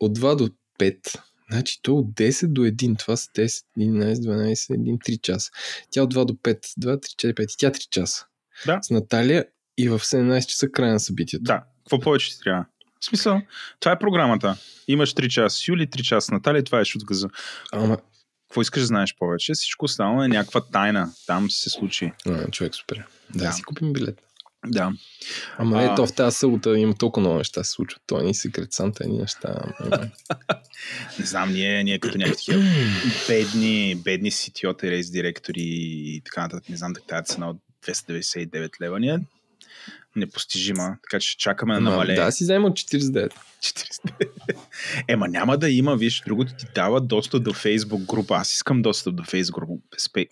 От 0.00 0.18
2 0.18 0.36
до 0.36 0.50
5. 0.78 1.20
Значи 1.50 1.82
то 1.82 1.96
от 1.96 2.06
10 2.06 2.46
до 2.46 2.62
1. 2.62 2.98
Това 2.98 3.16
са 3.16 3.30
10, 3.30 3.64
11, 3.78 4.14
12, 4.14 4.54
1, 4.54 4.98
3 4.98 5.20
часа. 5.20 5.50
Тя 5.90 6.02
от 6.02 6.14
2 6.14 6.24
до 6.24 6.34
5. 6.34 6.58
2, 6.78 6.96
3, 6.96 7.32
4, 7.32 7.34
5. 7.34 7.42
И 7.42 7.56
Тя 7.58 7.70
3 7.70 7.88
часа. 7.90 8.26
Да. 8.66 8.78
С 8.82 8.90
Наталия 8.90 9.44
и 9.78 9.88
в 9.88 9.98
17 9.98 10.46
часа 10.46 10.68
край 10.68 10.90
на 10.90 11.00
събитието. 11.00 11.44
Да, 11.44 11.64
какво 11.78 12.00
повече 12.00 12.30
ти 12.30 12.38
трябва? 12.38 12.64
В 13.00 13.04
смисъл, 13.04 13.42
това 13.80 13.92
е 13.92 13.98
програмата. 13.98 14.56
Имаш 14.88 15.14
3 15.14 15.28
часа 15.28 15.64
Юли, 15.68 15.86
3 15.86 16.02
часа 16.02 16.34
Натали, 16.34 16.64
това 16.64 16.80
е 16.80 16.84
шутгаза. 16.84 17.28
Ама, 17.72 17.98
Какво 18.54 18.62
искаш 18.62 18.82
да 18.82 18.86
знаеш 18.86 19.14
повече? 19.18 19.52
Всичко 19.54 19.84
останало 19.84 20.22
е 20.22 20.28
някаква 20.28 20.60
тайна. 20.60 21.12
Там 21.26 21.50
се 21.50 21.70
случи. 21.70 22.12
а, 22.26 22.50
човек, 22.50 22.74
супер. 22.74 23.04
Да, 23.34 23.44
Да. 23.44 23.52
си 23.52 23.62
купим 23.62 23.92
билет. 23.92 24.20
Да. 24.66 24.92
Ама 25.58 25.78
А. 25.78 25.92
ето 25.92 26.06
в 26.06 26.12
тази 26.12 26.36
събота 26.36 26.78
има 26.78 26.94
толкова 26.94 27.20
много 27.20 27.38
неща 27.38 27.64
се 27.64 27.70
случват. 27.70 28.02
Той 28.06 28.24
ни 28.24 28.34
секрет 28.34 28.72
Санта, 28.72 29.08
ни 29.08 29.18
неща. 29.18 29.62
Не 31.18 31.24
знам, 31.26 31.52
ние, 31.52 31.84
ние 31.84 31.98
като 31.98 32.18
някакви 32.18 32.36
такива 32.36 32.62
бедни, 33.28 33.94
бедни 33.94 34.30
CTO, 34.30 34.82
рейс 34.82 35.10
директори 35.10 35.62
и 35.62 36.22
така 36.24 36.40
нататък. 36.40 36.68
Не 36.68 36.76
знам 36.76 36.92
да 36.92 37.00
тази 37.00 37.24
цена 37.24 37.50
от 37.50 37.56
299 37.86 38.80
лева 38.80 39.00
ни 39.00 39.08
е 39.08 39.18
непостижима. 40.16 40.96
Така 41.02 41.20
че 41.20 41.38
чакаме 41.38 41.74
да 41.74 41.78
Ама, 41.78 41.90
намалее. 41.90 42.16
Да, 42.16 42.30
си 42.32 42.44
взема 42.44 42.66
от 42.68 42.72
49. 42.74 43.32
49. 43.62 44.28
Ема 45.08 45.28
няма 45.28 45.58
да 45.58 45.70
има, 45.70 45.96
виж, 45.96 46.22
другото 46.26 46.52
ти 46.58 46.66
дава 46.74 47.00
достъп 47.00 47.42
до 47.42 47.52
Facebook 47.52 48.06
група. 48.06 48.34
Аз 48.34 48.54
искам 48.54 48.82
достъп 48.82 49.16
до 49.16 49.22
Facebook 49.22 49.52
група. 49.54 49.72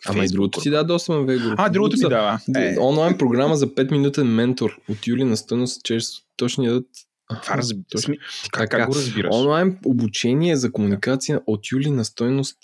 Ама 0.07 0.25
и 0.25 0.29
Facebook 0.29 0.33
другото 0.33 0.61
ти 0.61 0.71
група. 0.71 0.79
да 0.79 0.85
доста 0.85 1.13
ме 1.13 1.37
група. 1.39 1.55
А, 1.59 1.69
другото 1.69 1.97
За- 1.97 2.09
дава. 2.09 2.41
Е, 2.57 2.77
Онлайн 2.81 3.19
програма 3.19 3.57
за 3.57 3.67
5 3.67 3.91
минутен 3.91 4.27
ментор 4.27 4.77
от 4.89 5.07
Юли 5.07 5.25
на 5.25 5.37
стойност, 5.37 5.81
че 5.85 5.99
точно 6.37 6.65
ядат. 6.65 6.87
това 7.43 7.57
разб... 7.57 7.77
точно. 7.91 8.05
Сми... 8.05 8.19
Как, 8.19 8.53
Така, 8.53 8.79
как 8.79 8.89
го 8.89 8.95
разбираш? 8.95 9.35
Онлайн 9.35 9.79
обучение 9.85 10.57
за 10.57 10.73
комуникация 10.73 11.41
от 11.47 11.61
Юли 11.73 11.91
на 11.91 12.05
стойност 12.05 12.59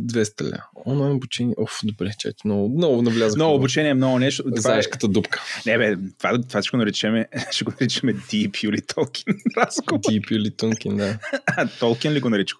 200 0.00 0.52
ля. 0.52 0.64
Онлайн 0.86 1.12
обучение. 1.12 1.54
Оф, 1.58 1.80
добре, 1.84 2.10
чайте, 2.18 2.38
много, 2.44 2.68
много 2.68 3.02
навлязах. 3.02 3.36
Много 3.36 3.54
обучение, 3.54 3.94
много 3.94 4.18
нещо. 4.18 4.42
Това 4.42 4.56
е... 4.56 4.60
Заешката 4.60 5.08
дупка. 5.08 5.42
Не, 5.66 5.78
бе, 5.78 5.96
това, 6.18 6.42
това 6.42 6.62
ще 6.62 6.70
го 6.70 6.76
наричаме, 6.76 7.28
ще 7.50 7.64
го 7.64 7.72
наричаме 7.80 8.14
Deep 8.14 8.64
Юли 8.64 8.80
Толкин 8.94 9.34
разговор. 9.56 10.00
Deep 10.00 10.30
Юли 10.30 10.56
Тункин, 10.56 10.96
да. 10.96 11.18
А, 11.46 11.68
Толкин 11.80 12.12
ли 12.12 12.20
го 12.20 12.30
нарича? 12.30 12.56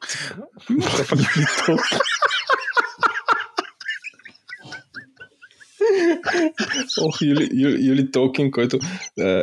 Що 0.95 1.07
пък 1.09 1.19
Юли 1.37 1.47
Ох, 7.01 7.23
Юли, 7.23 7.51
Юли, 7.53 7.87
Юли 7.87 8.11
Толкин, 8.11 8.51
който 8.51 8.79
е, 9.19 9.23
е, 9.23 9.43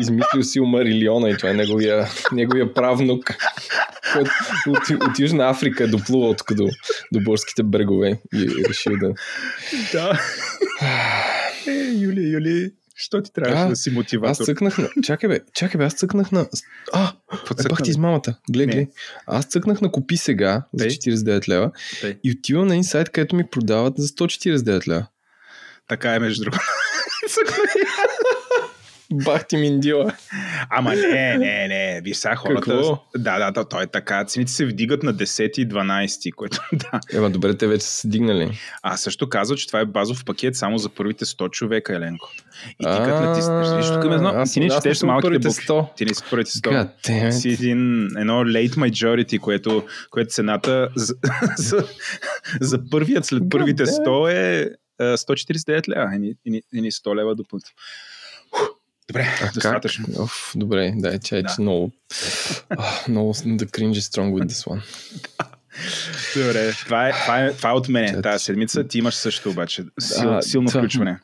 измислил 0.00 0.42
си 0.42 0.60
Марилиона 0.60 1.30
и 1.30 1.36
това 1.36 1.50
е 1.50 1.54
неговия, 1.54 2.06
неговия 2.32 2.74
правнук, 2.74 3.34
който 4.12 4.30
от, 4.68 5.08
от 5.08 5.18
Южна 5.18 5.50
Африка 5.50 5.88
доплувал 5.88 6.34
тук 6.34 6.54
до, 6.54 6.68
до 7.12 7.20
борските 7.20 7.62
брегове 7.62 8.20
и 8.34 8.42
е 8.42 8.68
решил 8.68 8.92
да... 9.00 9.12
Да. 9.92 10.20
Е, 11.66 11.92
Юли, 11.98 12.20
Юли, 12.20 12.72
що 12.96 13.22
ти 13.22 13.32
трябваше 13.32 13.68
да 13.68 13.76
си 13.76 13.88
Аз 13.88 13.94
мотиватор? 13.94 14.44
цъкнах 14.44 14.78
на... 14.78 14.88
Чакай 15.02 15.28
бе, 15.28 15.40
чакай 15.54 15.78
бе, 15.78 15.84
аз 15.84 15.94
цъкнах 15.94 16.32
на... 16.32 16.46
А, 16.92 17.12
е, 17.50 17.54
цъкна, 17.62 17.76
ти 17.76 17.90
измамата. 17.90 18.34
Гледай, 18.50 18.66
Не. 18.66 18.72
гледай. 18.72 18.86
Аз 19.26 19.46
цъкнах 19.46 19.80
на 19.80 19.92
купи 19.92 20.16
сега 20.16 20.62
за 20.74 20.84
Тъй. 20.84 20.90
49 20.90 21.48
лева 21.48 21.70
Тъй. 22.00 22.18
и 22.24 22.30
отивам 22.30 22.66
на 22.66 22.74
един 22.74 22.84
сайт, 22.84 23.08
където 23.08 23.36
ми 23.36 23.44
продават 23.50 23.94
за 23.96 24.08
149 24.08 24.88
лева. 24.88 25.06
Така 25.92 26.14
е, 26.14 26.18
между 26.18 26.44
другото. 26.44 26.64
Бах 29.12 29.46
ти 29.46 29.56
миндила. 29.56 30.12
Ама 30.70 30.94
не, 30.94 31.38
не, 31.38 31.68
не. 31.68 32.00
Виж 32.04 32.16
сега 32.16 32.36
хората... 32.36 32.60
Какво? 32.60 32.98
Да, 33.16 33.38
да, 33.38 33.50
да, 33.50 33.64
то 33.64 33.80
е 33.80 33.86
така. 33.86 34.24
Цените 34.24 34.52
се 34.52 34.66
вдигат 34.66 35.02
на 35.02 35.14
10 35.14 35.58
и 35.58 35.68
12, 35.68 36.32
което 36.32 36.58
да. 36.72 37.00
Ема 37.12 37.30
добре, 37.30 37.56
те 37.56 37.66
вече 37.66 37.84
са 37.84 37.92
се 37.92 38.08
дигнали. 38.08 38.58
А 38.82 38.96
също 38.96 39.28
казва, 39.28 39.56
че 39.56 39.66
това 39.66 39.80
е 39.80 39.84
базов 39.84 40.24
пакет 40.24 40.56
само 40.56 40.78
за 40.78 40.88
първите 40.88 41.24
100 41.24 41.50
човека, 41.50 41.96
Еленко. 41.96 42.30
И 42.80 42.84
ти 42.84 42.98
като 42.98 43.20
натиснеш, 43.20 43.76
виж, 43.76 43.86
тук 43.86 44.04
едно, 44.04 44.44
ти 44.52 44.60
не 44.60 44.68
четеш 44.68 45.02
малките 45.02 45.38
букви. 45.38 45.66
100. 45.66 45.96
Ти 45.96 46.04
не 46.04 46.14
си 46.14 46.22
първите 46.30 46.50
100. 46.50 46.60
God 46.60 46.88
damn 47.06 47.28
it. 47.28 47.30
си 47.30 47.48
един, 47.48 48.08
едно 48.16 48.44
late 48.44 48.74
majority, 48.74 49.38
което, 49.38 49.84
което 50.10 50.30
цената 50.30 50.88
за, 50.96 51.14
за, 51.56 51.86
за 52.60 52.78
първият 52.90 53.24
след 53.24 53.42
първите 53.50 53.86
damn 53.86 54.06
100 54.06 54.32
е 54.32 54.70
149 55.00 55.88
лева. 55.88 56.14
Ени, 56.14 56.34
ени, 56.46 56.62
ени 56.74 56.92
100 56.92 57.14
лева 57.16 57.34
допълнително. 57.34 57.74
Добре, 59.08 59.28
А 59.42 59.52
достатъчно. 59.54 60.06
как? 60.06 60.18
Оф, 60.20 60.52
добре, 60.56 60.92
дай, 60.96 61.18
чай, 61.18 61.42
Да. 61.42 61.48
че 61.48 61.60
много... 61.60 61.92
Много 63.08 63.34
cringe 63.34 63.92
is 63.92 64.00
strong 64.00 64.32
with 64.32 64.46
this 64.46 64.68
one. 64.68 64.82
Добре, 66.36 66.72
това 66.72 67.08
е, 67.08 67.12
това 67.12 67.38
е, 67.40 67.52
това 67.52 67.70
е 67.70 67.74
от 67.74 67.88
мене. 67.88 68.22
Тази 68.22 68.44
седмица 68.44 68.88
ти 68.88 68.98
имаш 68.98 69.14
също 69.14 69.50
обаче. 69.50 69.84
Сил, 70.00 70.30
А, 70.30 70.42
силно 70.42 70.68
това- 70.68 70.80
включване. 70.80 71.20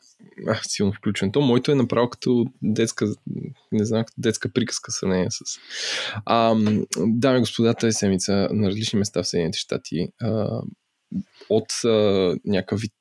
А, 0.48 0.60
силно 0.62 0.92
включен. 0.92 1.32
То 1.32 1.40
моето 1.40 1.70
е 1.70 1.74
направо 1.74 2.10
като 2.10 2.46
детска, 2.62 3.06
не 3.72 3.84
знам, 3.84 4.04
като 4.04 4.20
детска 4.20 4.48
приказка 4.48 4.92
сравнение 4.92 5.28
с... 5.30 5.40
А, 6.24 6.54
дами 6.98 7.36
и 7.36 7.40
господа, 7.40 7.74
тази 7.74 7.92
седмица 7.92 8.48
на 8.50 8.68
различни 8.68 8.98
места 8.98 9.22
в 9.22 9.28
Съединените 9.28 9.58
щати 9.58 10.08
а, 10.22 10.60
от 11.48 11.72
а, 11.84 11.88
някакъв 12.44 12.80
вид 12.80 12.92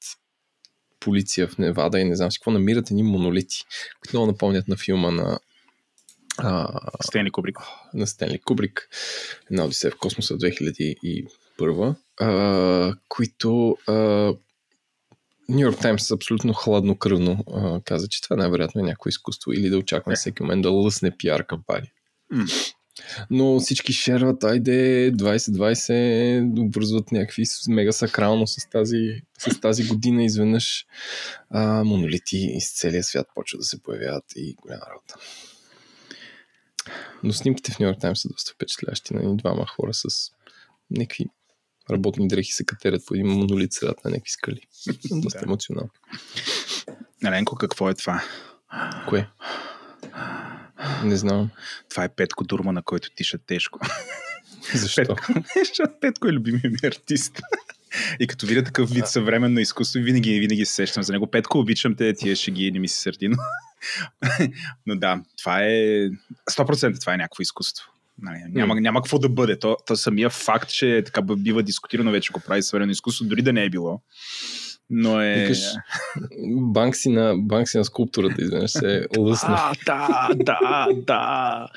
полиция 0.99 1.47
в 1.47 1.57
Невада 1.57 1.99
и 1.99 2.03
не 2.03 2.15
знам 2.15 2.31
си 2.31 2.39
какво 2.39 2.51
намират 2.51 2.91
едни 2.91 3.03
монолити, 3.03 3.57
които 4.01 4.17
много 4.17 4.31
напомнят 4.31 4.67
на 4.67 4.77
филма 4.77 5.11
на 5.11 5.39
а, 6.37 6.79
Стенли 7.03 7.31
Кубрик. 7.31 7.57
на 7.93 8.07
Стенли 8.07 8.39
Кубрик, 8.39 8.89
една 9.51 9.65
Одисея 9.65 9.91
в 9.91 9.97
космоса 9.97 10.37
2001, 10.37 11.95
а, 12.21 12.95
които 13.09 13.77
Нью 15.49 15.59
Йорк 15.59 15.79
Таймс 15.79 16.11
абсолютно 16.11 16.53
хладнокръвно 16.53 17.43
а, 17.53 17.81
каза, 17.85 18.07
че 18.07 18.21
това 18.21 18.35
най-вероятно 18.35 18.81
е 18.81 18.83
някакво 18.83 19.09
изкуство 19.09 19.51
или 19.51 19.69
да 19.69 19.77
очакваме 19.77 20.15
всеки 20.15 20.43
момент 20.43 20.61
да 20.61 20.71
лъсне 20.71 21.17
пиар 21.17 21.45
кампания. 21.45 21.91
М. 22.31 22.45
Но 23.29 23.59
всички 23.59 23.93
шерват, 23.93 24.43
айде 24.43 25.11
2020 25.13 26.59
обвързват 26.59 27.11
някакви 27.11 27.43
мега 27.69 27.91
сакрално 27.91 28.47
с 28.47 28.69
тази, 28.69 29.21
с 29.39 29.59
тази 29.59 29.87
година 29.87 30.23
изведнъж 30.23 30.85
а, 31.49 31.83
монолити 31.83 32.37
из 32.37 32.73
целия 32.73 33.03
свят 33.03 33.27
почват 33.35 33.59
да 33.59 33.65
се 33.65 33.81
появяват 33.81 34.25
и 34.35 34.55
голяма 34.61 34.85
работа. 34.91 35.15
Но 37.23 37.33
снимките 37.33 37.71
в 37.71 37.79
Нью 37.79 37.87
Йорк 37.87 37.99
Таймс 37.99 38.21
са 38.21 38.29
доста 38.29 38.51
впечатляващи 38.53 39.13
на 39.13 39.35
двама 39.35 39.67
хора 39.67 39.93
с 39.93 40.31
някакви 40.91 41.25
работни 41.91 42.27
дрехи 42.27 42.51
се 42.51 42.65
катерят 42.65 43.05
по 43.05 43.13
един 43.13 43.27
монолит 43.27 43.73
средата 43.73 44.01
на 44.05 44.11
някакви 44.11 44.31
скали. 44.31 44.61
Доста 45.11 45.39
емоционално. 45.43 45.89
Еленко, 47.25 47.55
какво 47.55 47.89
е 47.89 47.93
това? 47.93 48.23
Кое? 49.09 49.29
Не 51.03 51.17
знам. 51.17 51.49
Това 51.89 52.03
е 52.03 52.09
Петко 52.09 52.43
Дурма, 52.43 52.71
на 52.71 52.81
който 52.81 53.09
тиша 53.15 53.37
тежко. 53.37 53.79
Защо? 54.73 55.01
Петко, 55.01 55.33
защото 55.55 55.93
Петко 56.01 56.27
е 56.27 56.31
любимият 56.31 56.83
ми 56.83 56.87
артист. 56.87 57.41
И 58.19 58.27
като 58.27 58.45
видя 58.45 58.63
такъв 58.63 58.89
вид 58.89 59.07
съвременно 59.07 59.59
изкуство, 59.59 59.99
винаги, 59.99 60.39
винаги 60.39 60.65
се 60.65 60.73
сещам 60.73 61.03
за 61.03 61.13
него. 61.13 61.27
Петко, 61.27 61.59
обичам 61.59 61.95
те, 61.95 62.13
тия 62.13 62.35
шеги, 62.35 62.71
не 62.71 62.79
ми 62.79 62.87
се 62.87 63.01
сърди, 63.01 63.27
но... 63.27 63.37
но 64.85 64.95
да, 64.95 65.21
това 65.37 65.63
е... 65.63 66.09
100% 66.51 66.99
това 66.99 67.13
е 67.13 67.17
някакво 67.17 67.41
изкуство. 67.41 67.91
Нали, 68.21 68.43
няма, 68.47 68.81
няма 68.81 69.01
какво 69.01 69.19
да 69.19 69.29
бъде. 69.29 69.59
То, 69.59 69.77
то 69.87 69.95
самия 69.95 70.29
факт, 70.29 70.69
че 70.69 71.03
така 71.05 71.21
бива 71.21 71.63
дискутирано 71.63 72.11
вече 72.11 72.31
го 72.31 72.39
прави 72.39 72.63
съвременно 72.63 72.91
изкуство, 72.91 73.25
дори 73.25 73.41
да 73.41 73.53
не 73.53 73.63
е 73.63 73.69
било. 73.69 74.01
Но 74.89 75.21
е... 75.21 75.35
Викаш, 75.35 75.59
банкси 76.47 77.09
на, 77.09 77.35
банкси 77.37 77.77
на 77.77 77.85
скулптурата, 77.85 78.41
изведнъж 78.41 78.71
се 78.71 79.07
лъсна. 79.17 79.57
А, 79.59 79.73
да, 79.85 80.29
да, 80.35 80.87
да. 81.07 81.67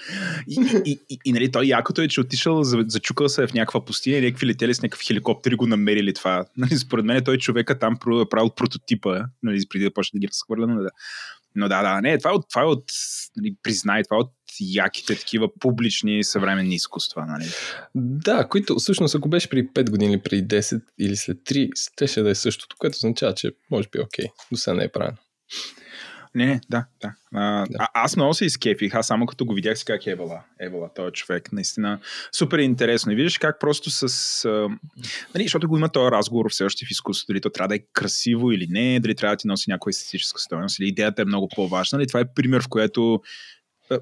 И, 0.49 0.83
и, 0.85 1.01
и, 1.11 1.19
и 1.25 1.33
нали, 1.33 1.53
той 1.53 1.65
якото 1.65 2.03
е, 2.03 2.09
че 2.09 2.21
отишъл, 2.21 2.63
за- 2.63 2.85
зачукал 2.89 3.29
се 3.29 3.47
в 3.47 3.55
някаква 3.55 3.85
пустиня 3.85 4.17
и 4.17 4.21
някакви 4.21 4.47
летели 4.47 4.75
с 4.75 4.83
някакъв 4.83 5.07
хеликоптер 5.07 5.51
и 5.51 5.55
го 5.55 5.67
намерили 5.67 6.15
това. 6.15 6.45
Нали, 6.57 6.77
според 6.77 7.05
мен 7.05 7.25
той 7.25 7.39
човека 7.39 7.79
там 7.79 7.97
правил 8.31 8.51
прототипа, 8.51 9.21
нали, 9.43 9.61
преди 9.71 9.85
да 9.85 9.93
почне 9.95 10.17
да 10.17 10.21
ги 10.21 10.29
разхвърля. 10.29 10.67
Но 10.67 10.83
да. 10.83 10.91
Но 11.55 11.69
да, 11.69 11.83
да, 11.83 12.01
не, 12.01 12.19
това 12.19 12.31
е 12.31 12.35
от, 12.35 12.49
това 12.51 12.63
е 12.63 12.65
от 12.65 12.85
нали, 13.37 13.57
признай, 13.63 14.03
това 14.03 14.17
е 14.17 14.21
от 14.21 14.33
яките 14.61 15.17
такива 15.17 15.49
публични 15.61 16.25
съвременни 16.25 16.75
изкуства. 16.75 17.27
Нали. 17.27 17.45
Да, 17.95 18.49
които 18.49 18.75
всъщност 18.75 19.15
ако 19.15 19.29
беше 19.29 19.49
при 19.49 19.69
5 19.69 19.91
години 19.91 20.21
преди 20.21 20.57
10 20.57 20.83
или 20.99 21.17
след 21.17 21.39
3, 21.39 21.71
щеше 21.93 22.23
да 22.23 22.31
е 22.31 22.35
същото, 22.35 22.77
което 22.79 22.97
означава, 22.97 23.35
че 23.35 23.53
може 23.71 23.89
би 23.93 23.99
е 23.99 24.03
окей. 24.03 24.27
До 24.53 24.59
сега 24.59 24.75
не 24.75 24.85
е 24.85 24.93
правилно. 24.93 25.19
Не, 26.35 26.47
не, 26.47 26.61
да, 26.71 26.85
да. 27.03 27.15
А, 27.35 27.67
Да. 27.67 27.77
А, 27.79 27.89
аз 27.95 28.17
много 28.17 28.35
се 28.35 28.45
изкефих, 28.45 28.95
аз 28.95 29.07
само 29.07 29.27
като 29.27 29.45
го 29.45 29.55
видях 29.55 29.79
си 29.79 29.85
как 29.85 30.07
е 30.07 30.11
Евала. 30.11 30.43
Евала, 30.61 30.91
този 30.95 31.13
човек, 31.13 31.53
наистина 31.53 32.01
супер 32.33 32.59
интересно. 32.59 33.13
И 33.13 33.15
виждаш 33.15 33.39
как 33.39 33.61
просто 33.61 33.91
с... 33.91 34.05
А, 34.45 34.69
нали, 35.35 35.45
защото 35.45 35.69
го 35.69 35.77
има 35.77 35.89
този 35.89 36.11
разговор 36.11 36.51
все 36.51 36.65
още 36.65 36.87
в 36.87 36.91
изкуството, 36.91 37.33
дали 37.33 37.41
то 37.41 37.51
трябва 37.51 37.69
да 37.69 37.75
е 37.75 37.85
красиво 37.93 38.53
или 38.53 38.67
не, 38.71 39.01
дали 39.01 39.15
трябва 39.15 39.37
да 39.37 39.41
ти 39.41 39.47
носи 39.47 39.71
някаква 39.71 39.91
естетическа 39.91 40.41
стоеност, 40.41 40.79
или 40.79 40.89
идеята 40.89 41.23
е 41.23 41.25
много 41.25 41.49
по-важна. 41.57 41.99
Нали, 41.99 42.09
това 42.09 42.21
е 42.21 42.35
пример, 42.35 42.63
в 42.63 42.69
което 42.69 43.21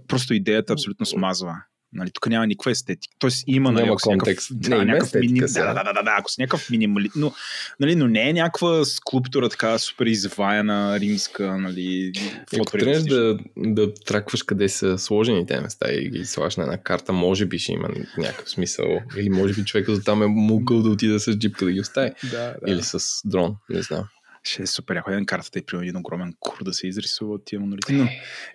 просто 0.08 0.34
идеята 0.34 0.72
абсолютно 0.72 1.06
смазва. 1.06 1.54
Нали, 1.92 2.10
тук 2.10 2.26
няма 2.26 2.46
никаква 2.46 2.70
естетика. 2.70 3.14
Тоест 3.18 3.44
има, 3.46 3.72
нали, 3.72 3.82
Няма 3.82 3.92
някакъв- 3.92 4.02
контекст. 4.02 4.48
Да, 4.60 4.68
Не, 4.70 4.76
има 4.76 4.84
някакъв 4.84 5.06
естетика 5.08 5.32
миним... 5.32 5.48
сега. 5.48 5.66
да, 5.66 5.74
да, 5.74 5.84
да, 5.84 5.92
да, 5.92 6.02
да, 6.02 6.16
ако 6.18 6.30
си 6.30 6.40
някакъв 6.40 6.70
минимали... 6.70 7.10
Но, 7.16 7.32
нали, 7.80 7.94
но 7.94 8.06
не 8.06 8.28
е 8.28 8.32
някаква 8.32 8.84
скулптура 8.84 9.48
така 9.48 9.78
супер 9.78 10.06
изваяна, 10.06 11.00
римска, 11.00 11.58
нали, 11.58 12.12
Ако 12.54 12.78
трябваш 12.78 13.02
да, 13.02 13.38
да 13.56 13.94
тракваш 13.94 14.42
къде 14.42 14.68
са 14.68 14.98
сложени 14.98 15.46
тези 15.46 15.60
места 15.62 15.92
и 15.92 16.10
ги 16.10 16.24
слагаш 16.24 16.56
на 16.56 16.62
една 16.62 16.78
карта, 16.78 17.12
може 17.12 17.46
би 17.46 17.58
ще 17.58 17.72
има 17.72 17.88
някакъв 18.18 18.50
смисъл. 18.50 19.00
Или 19.16 19.30
може 19.30 19.54
би 19.54 19.64
човекът 19.64 19.94
до 19.94 20.00
там 20.00 20.22
е 20.22 20.26
могъл 20.26 20.82
да 20.82 20.90
отиде 20.90 21.18
с 21.18 21.32
джипка 21.38 21.64
да 21.64 21.72
ги 21.72 21.80
остави. 21.80 22.10
Да, 22.30 22.54
да. 22.62 22.72
Или 22.72 22.82
с 22.82 22.98
дрон, 23.24 23.56
не 23.70 23.82
знам. 23.82 24.04
Ще 24.48 24.62
е 24.62 24.66
супер, 24.66 24.96
ако 24.96 25.10
един 25.10 25.26
картата 25.26 25.58
и 25.58 25.62
примерно 25.62 25.84
един 25.84 25.96
огромен 25.96 26.34
кур 26.40 26.64
да 26.64 26.72
се 26.72 26.86
изрисува 26.86 27.34
от 27.34 27.44
тия 27.44 27.60
монолити. 27.60 27.92
Но, 27.92 28.08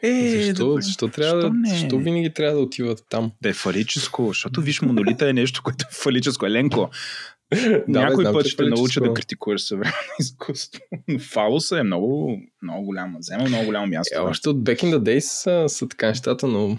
е, 0.04 0.44
защо, 0.46 0.66
добре. 0.66 0.82
защо, 0.82 1.08
трябва 1.08 1.42
Защо 1.42 1.50
да, 1.50 1.70
защо 1.70 1.98
винаги 1.98 2.34
трябва 2.34 2.56
да 2.56 2.62
отиват 2.62 3.06
там? 3.10 3.32
Да 3.42 3.50
е 3.50 3.54
фалическо, 3.54 4.28
защото 4.28 4.62
виж, 4.62 4.82
монолита 4.82 5.30
е 5.30 5.34
нещо, 5.34 5.62
което 5.64 5.86
е 5.92 5.94
фалическо. 5.94 6.46
Еленко, 6.46 6.90
бе, 7.56 7.84
някой 7.88 8.24
знам, 8.24 8.34
път 8.34 8.46
е 8.46 8.50
ще 8.50 8.64
науча 8.64 8.78
фалическо. 8.78 9.06
да 9.06 9.14
критикуваш 9.14 9.62
съвременно 9.62 9.98
изкуство. 10.20 10.82
Но 11.08 11.20
Фалоса 11.20 11.80
е 11.80 11.84
много, 11.84 12.42
много 12.62 12.86
голямо. 12.86 13.20
Взема 13.20 13.50
много 13.50 13.66
голямо 13.66 13.88
място. 13.88 14.16
Е, 14.16 14.20
още 14.20 14.50
от 14.50 14.58
Back 14.58 14.84
in 14.84 14.96
the 14.96 15.00
Days 15.00 15.20
са, 15.20 15.66
са 15.68 15.88
така 15.88 16.08
нещата, 16.08 16.48
но 16.48 16.78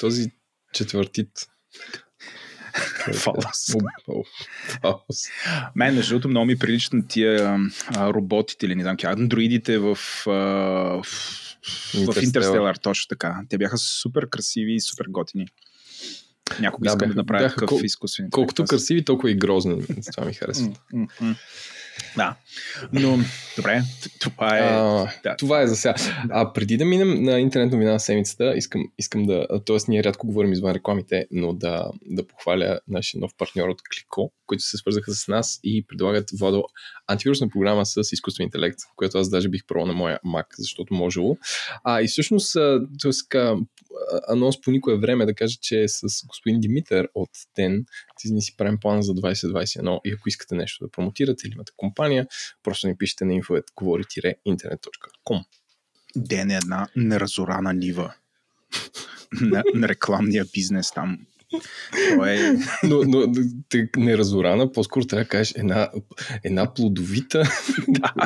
този 0.00 0.30
четвъртит. 0.72 1.30
О, 4.08 4.22
Фалос. 4.82 5.24
Мен, 5.76 5.94
между 5.94 6.10
другото, 6.10 6.28
много 6.28 6.46
ми 6.46 6.58
приличат 6.58 6.92
на 6.92 7.06
тия 7.06 7.58
а, 7.88 8.12
роботите 8.12 8.66
или 8.66 8.74
не 8.74 8.82
знам 8.82 8.96
как, 8.96 9.12
андроидите 9.12 9.78
в, 9.78 9.98
а, 10.26 10.30
в, 10.30 11.06
в. 12.06 12.22
Интерстелар, 12.22 12.76
точно 12.76 13.08
така. 13.08 13.40
Те 13.48 13.58
бяха 13.58 13.78
супер 13.78 14.28
красиви 14.28 14.74
и 14.74 14.80
супер 14.80 15.06
готини. 15.08 15.46
Някога 16.60 16.84
Да, 16.84 16.88
искам 16.88 16.98
бяха- 16.98 17.08
да 17.08 17.16
направя 17.16 17.42
бяха 17.42 17.54
такъв 17.54 17.68
кол- 17.70 17.84
изкуствен. 17.84 18.30
Колкото 18.30 18.64
красиви, 18.64 19.04
толкова 19.04 19.30
и 19.30 19.34
грозни. 19.34 19.82
Това 20.12 20.26
ми 20.26 20.34
харесва. 20.34 20.72
Да. 22.16 22.36
Но, 22.92 23.18
добре, 23.56 23.82
това 24.20 24.58
е... 24.58 24.60
А, 24.60 25.12
да. 25.22 25.36
Това 25.36 25.62
е 25.62 25.66
за 25.66 25.76
сега. 25.76 25.94
А 26.30 26.52
преди 26.52 26.76
да 26.76 26.84
минем 26.84 27.22
на 27.22 27.40
интернет 27.40 27.72
новина 27.72 27.92
на 27.92 28.00
седмицата, 28.00 28.54
искам, 28.56 28.82
искам 28.98 29.26
да, 29.26 29.46
т.е. 29.66 29.76
ние 29.88 30.04
рядко 30.04 30.26
говорим 30.26 30.52
извън 30.52 30.72
рекламите, 30.72 31.26
но 31.30 31.52
да, 31.52 31.90
да 32.06 32.26
похваля 32.26 32.80
нашия 32.88 33.20
нов 33.20 33.30
партньор 33.38 33.68
от 33.68 33.78
Клико, 33.82 34.32
които 34.46 34.62
се 34.62 34.76
свързаха 34.76 35.12
с 35.12 35.28
нас 35.28 35.60
и 35.64 35.86
предлагат 35.86 36.30
Водо 36.38 36.64
антивирусна 37.08 37.48
програма 37.48 37.86
с 37.86 38.12
изкуствен 38.12 38.44
интелект, 38.44 38.78
която 38.96 39.18
аз 39.18 39.30
даже 39.30 39.48
бих 39.48 39.66
пробвал 39.66 39.86
на 39.86 39.92
моя 39.92 40.18
Mac, 40.26 40.46
защото 40.58 40.94
можело. 40.94 41.36
А 41.84 42.02
и 42.02 42.06
всъщност, 42.06 42.52
т.е. 43.02 43.38
анонс 44.28 44.60
по 44.60 44.70
никое 44.70 44.96
време 44.96 45.26
да 45.26 45.34
кажа, 45.34 45.56
че 45.62 45.88
с 45.88 46.26
господин 46.26 46.60
Димитър 46.60 47.08
от 47.14 47.30
ТЕН 47.54 47.84
ти 48.20 48.32
ни 48.32 48.42
си 48.42 48.54
правим 48.56 48.78
план 48.80 49.02
за 49.02 49.12
2021 49.12 50.00
и 50.04 50.12
ако 50.12 50.28
искате 50.28 50.54
нещо 50.54 50.84
да 50.84 50.90
промотирате 50.90 51.46
или 51.46 51.54
имате 51.54 51.72
компания, 51.76 51.89
просто 52.62 52.88
ни 52.88 52.96
пишете 52.96 53.24
на 53.24 53.32
info.говори-internet.com. 53.32 55.44
Ден 56.16 56.50
е 56.50 56.56
една 56.56 56.88
неразорана 56.96 57.72
нива 57.72 58.14
на, 59.40 59.62
на 59.74 59.88
рекламния 59.88 60.44
бизнес 60.54 60.92
там. 60.92 61.18
То 62.08 62.24
е... 62.24 62.56
Но, 62.82 63.02
но 63.02 63.32
неразорана, 63.96 64.72
по-скоро 64.72 65.04
трябва 65.04 65.24
да 65.24 65.28
кажеш 65.28 65.52
една, 65.56 65.88
една 66.44 66.74
плодовита 66.74 67.42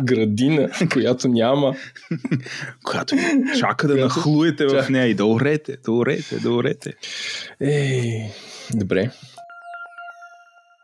градина, 0.02 0.70
която 0.92 1.28
няма. 1.28 1.74
Която 2.84 3.16
чака 3.58 3.88
да 3.88 3.96
нахлуете 3.96 4.66
в 4.66 4.86
нея 4.90 5.06
и 5.06 5.14
да 5.14 5.26
орете, 5.26 5.76
да 5.84 5.92
орете, 5.92 6.38
да 6.38 6.52
орете. 6.52 6.92
Ей, 7.60 8.30
добре. 8.74 9.10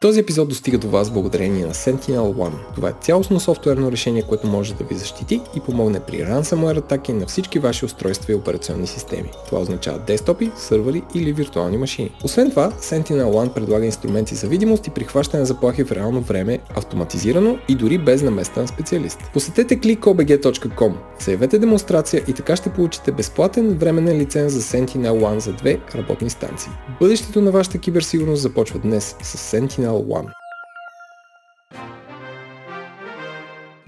Този 0.01 0.21
епизод 0.21 0.49
достига 0.49 0.79
до 0.79 0.89
вас 0.89 1.11
благодарение 1.11 1.67
на 1.67 1.75
Sentinel 1.75 2.35
One. 2.35 2.75
Това 2.75 2.89
е 2.89 2.95
цялостно 3.01 3.41
софтуерно 3.41 3.93
решение, 3.93 4.23
което 4.23 4.47
може 4.47 4.75
да 4.75 4.85
ви 4.85 4.95
защити 4.95 5.41
и 5.57 5.61
помогне 5.61 6.01
при 6.01 6.17
ransomware 6.17 6.79
атаки 6.79 7.13
на 7.13 7.27
всички 7.27 7.59
ваши 7.59 7.85
устройства 7.85 8.33
и 8.33 8.37
операционни 8.37 8.87
системи. 8.87 9.31
Това 9.47 9.61
означава 9.61 9.99
десктопи, 9.99 10.51
сървъри 10.57 11.03
или 11.15 11.33
виртуални 11.33 11.77
машини. 11.77 12.11
Освен 12.25 12.51
това, 12.51 12.71
Sentinel 12.71 13.25
One 13.25 13.53
предлага 13.53 13.87
инструменти 13.87 14.35
за 14.35 14.47
видимост 14.47 14.87
и 14.87 14.91
прихващане 14.91 15.41
на 15.41 15.47
заплахи 15.47 15.85
в 15.85 15.93
реално 15.93 16.21
време, 16.21 16.59
автоматизирано 16.77 17.59
и 17.69 17.75
дори 17.75 17.99
без 17.99 18.23
наместен 18.23 18.67
специалист. 18.67 19.19
Посетете 19.33 19.81
clickobg.com, 19.81 20.95
заявете 21.25 21.59
демонстрация 21.59 22.23
и 22.29 22.33
така 22.33 22.57
ще 22.57 22.71
получите 22.71 23.13
безплатен 23.13 23.79
временен 23.79 24.19
лиценз 24.19 24.53
за 24.53 24.61
Sentinel 24.61 25.11
One 25.11 25.39
за 25.39 25.53
две 25.53 25.81
работни 25.95 26.31
станции. 26.31 26.71
Бъдещето 27.01 27.41
на 27.41 27.51
вашата 27.51 27.79
киберсигурност 27.79 28.43
започва 28.43 28.79
днес 28.79 29.17
с 29.23 29.57
Sentinel 29.57 29.90
One. 29.93 30.33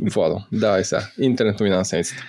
Владо, 0.00 0.42
давай 0.52 0.84
сега. 0.84 1.08
Интернет 1.18 1.60
новина 1.60 1.76
на 1.76 1.84
седмицата. 1.84 2.22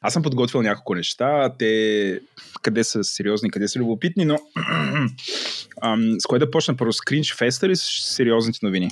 Аз 0.00 0.12
съм 0.12 0.22
подготвил 0.22 0.62
няколко 0.62 0.94
неща. 0.94 1.52
Те 1.58 2.20
къде 2.62 2.84
са 2.84 3.04
сериозни, 3.04 3.50
къде 3.50 3.68
са 3.68 3.78
любопитни, 3.78 4.24
но 4.24 4.38
ам, 5.82 6.16
с 6.20 6.26
кое 6.26 6.38
да 6.38 6.50
почна 6.50 6.76
първо? 6.76 6.92
С 6.92 7.00
Феста 7.38 7.66
или 7.66 7.76
с 7.76 7.82
сериозните 7.82 8.58
новини? 8.62 8.90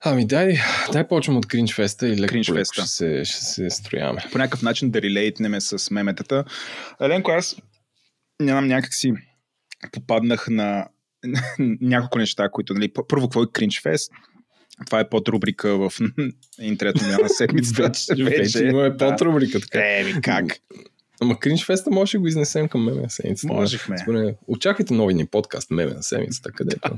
Ами 0.00 0.26
дай, 0.26 0.58
дай 0.92 1.08
почвам 1.08 1.36
от 1.36 1.46
Кринч 1.46 1.74
Феста 1.74 2.08
и 2.08 2.16
леко 2.16 2.34
леко 2.34 2.54
Феста. 2.54 2.82
ще 2.82 2.90
се, 2.90 3.24
ще 3.24 3.44
се 3.44 3.70
строяваме. 3.70 4.24
По 4.32 4.38
някакъв 4.38 4.62
начин 4.62 4.90
да 4.90 5.02
релейтнеме 5.02 5.60
с 5.60 5.90
меметата. 5.90 6.44
Еленко, 7.00 7.30
аз 7.30 7.56
нямам 8.40 8.66
някакси 8.66 9.12
попаднах 9.92 10.48
на 10.48 10.88
няколко 11.80 12.18
неща, 12.18 12.48
които, 12.48 12.74
нали, 12.74 12.92
първо, 13.08 13.26
какво 13.26 13.42
е 13.42 13.46
Кринч 13.52 13.82
Фест? 13.82 14.12
Това 14.86 15.00
е 15.00 15.08
под 15.08 15.28
рубрика 15.28 15.78
в 15.78 15.92
интернет 16.60 17.20
на 17.22 17.28
седмицата. 17.28 17.82
Вече, 18.08 18.24
вече 18.24 18.64
имаме 18.64 18.90
да. 18.90 18.96
под 18.96 19.20
рубрика, 19.20 19.60
така. 19.60 19.98
Еми, 19.98 20.20
как? 20.22 20.44
Ама 21.20 21.38
Кринч 21.38 21.64
Феста 21.64 21.90
може 21.90 22.12
да 22.12 22.20
го 22.20 22.26
изнесем 22.26 22.68
към 22.68 22.84
меме 22.84 23.00
на 23.00 23.10
седмицата. 23.10 23.52
Можехме. 23.52 23.98
Според- 23.98 24.36
Очаквайте 24.46 24.94
нови 24.94 25.14
ни 25.14 25.26
подкаст 25.26 25.70
меме 25.70 25.94
на 25.94 26.02
седмицата, 26.02 26.52
където 26.52 26.90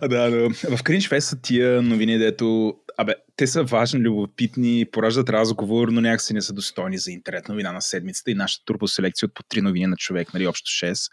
да, 0.00 0.30
да. 0.30 0.48
В 0.76 0.82
Кринч 0.82 1.08
Фест 1.08 1.28
са 1.28 1.40
тия 1.40 1.82
новини, 1.82 2.18
дето 2.18 2.74
Абе, 2.96 3.14
те 3.36 3.46
са 3.46 3.62
важни, 3.62 4.00
любопитни, 4.00 4.86
пораждат 4.92 5.30
разговор, 5.30 5.88
но 5.88 6.00
някакси 6.00 6.34
не 6.34 6.40
са 6.40 6.52
достойни 6.52 6.98
за 6.98 7.12
интернет 7.12 7.48
новина 7.48 7.72
на 7.72 7.82
седмицата 7.82 8.30
и 8.30 8.34
нашата 8.34 8.64
турбоселекция 8.64 9.26
от 9.26 9.34
по 9.34 9.42
три 9.42 9.60
новини 9.60 9.86
на 9.86 9.96
човек, 9.96 10.34
нали, 10.34 10.46
общо 10.46 10.86
6. 10.86 11.10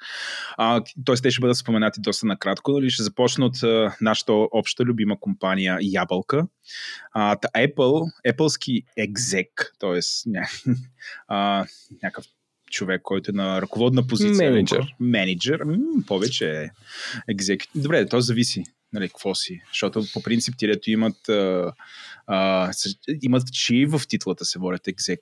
А, 0.57 0.83
тоест, 1.05 1.23
те 1.23 1.31
ще 1.31 1.41
бъдат 1.41 1.57
споменати 1.57 2.01
доста 2.01 2.25
накратко, 2.25 2.71
нали, 2.71 2.89
ще 2.89 3.03
започна 3.03 3.45
от 3.45 3.63
а, 3.63 3.95
нашата 4.01 4.33
обща 4.33 4.83
любима 4.83 5.19
компания 5.19 5.77
Ябълка. 5.81 6.47
А, 7.11 7.35
та 7.35 7.47
Apple, 7.47 8.11
Appleски 8.27 8.83
екзек, 8.97 9.75
т.е. 9.79 9.99
Ня, 10.25 10.47
а, 11.27 11.65
някакъв 12.03 12.25
човек, 12.71 13.01
който 13.03 13.31
е 13.31 13.33
на 13.33 13.61
ръководна 13.61 14.07
позиция. 14.07 14.51
Менеджер. 14.51 14.95
Менеджер. 14.99 15.59
М, 15.65 15.77
повече 16.07 16.61
е 16.63 16.69
екзек. 17.27 17.63
Добре, 17.75 18.05
то 18.05 18.21
зависи. 18.21 18.63
Нали, 18.93 19.07
какво 19.07 19.35
си? 19.35 19.61
Защото 19.67 20.03
по 20.13 20.23
принцип 20.23 20.55
ти, 20.57 20.67
дето 20.67 20.91
имат, 20.91 21.29
а, 21.29 21.73
а, 22.27 22.71
имат 23.21 23.43
чи 23.53 23.85
в 23.85 24.01
титлата 24.07 24.45
се 24.45 24.59
водят 24.59 24.87
екзек. 24.87 25.19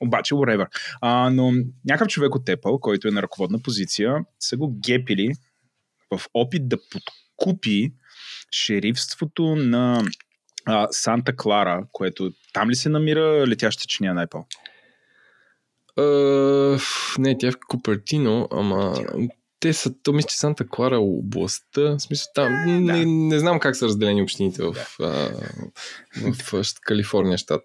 Обаче, 0.00 0.34
whatever. 0.34 0.66
А, 1.00 1.30
но 1.30 1.52
някакъв 1.84 2.08
човек 2.08 2.34
от 2.34 2.46
Apple, 2.46 2.80
който 2.80 3.08
е 3.08 3.10
на 3.10 3.22
ръководна 3.22 3.58
позиция, 3.62 4.24
са 4.40 4.56
го 4.56 4.78
гепили 4.86 5.32
в 6.10 6.20
опит 6.34 6.68
да 6.68 6.76
подкупи 6.90 7.92
шерифството 8.50 9.56
на 9.56 10.04
а, 10.64 10.88
Санта 10.90 11.36
Клара, 11.36 11.86
което 11.92 12.32
там 12.52 12.70
ли 12.70 12.74
се 12.74 12.88
намира 12.88 13.46
летяща 13.46 13.86
чиния 13.86 14.14
на 14.14 14.26
Apple? 14.26 14.44
Uh, 15.98 17.18
не, 17.18 17.38
тя 17.38 17.48
е 17.48 17.50
в 17.50 17.56
Купертино, 17.68 18.48
ама 18.52 18.94
те 19.64 19.72
са, 19.72 19.94
то 20.02 20.12
мисля, 20.12 20.28
че 20.28 20.38
Санта 20.38 20.68
Клара 20.68 20.98
областта, 20.98 21.80
в 21.80 22.00
смисъл 22.00 22.26
там, 22.34 22.64
не, 22.84 23.04
не 23.04 23.38
знам 23.38 23.60
как 23.60 23.76
са 23.76 23.86
разделени 23.86 24.22
общините 24.22 24.62
в, 24.62 24.74
а, 25.00 25.04
в, 26.16 26.32
в, 26.32 26.62
в 26.62 26.80
Калифорния 26.80 27.38
щат. 27.38 27.62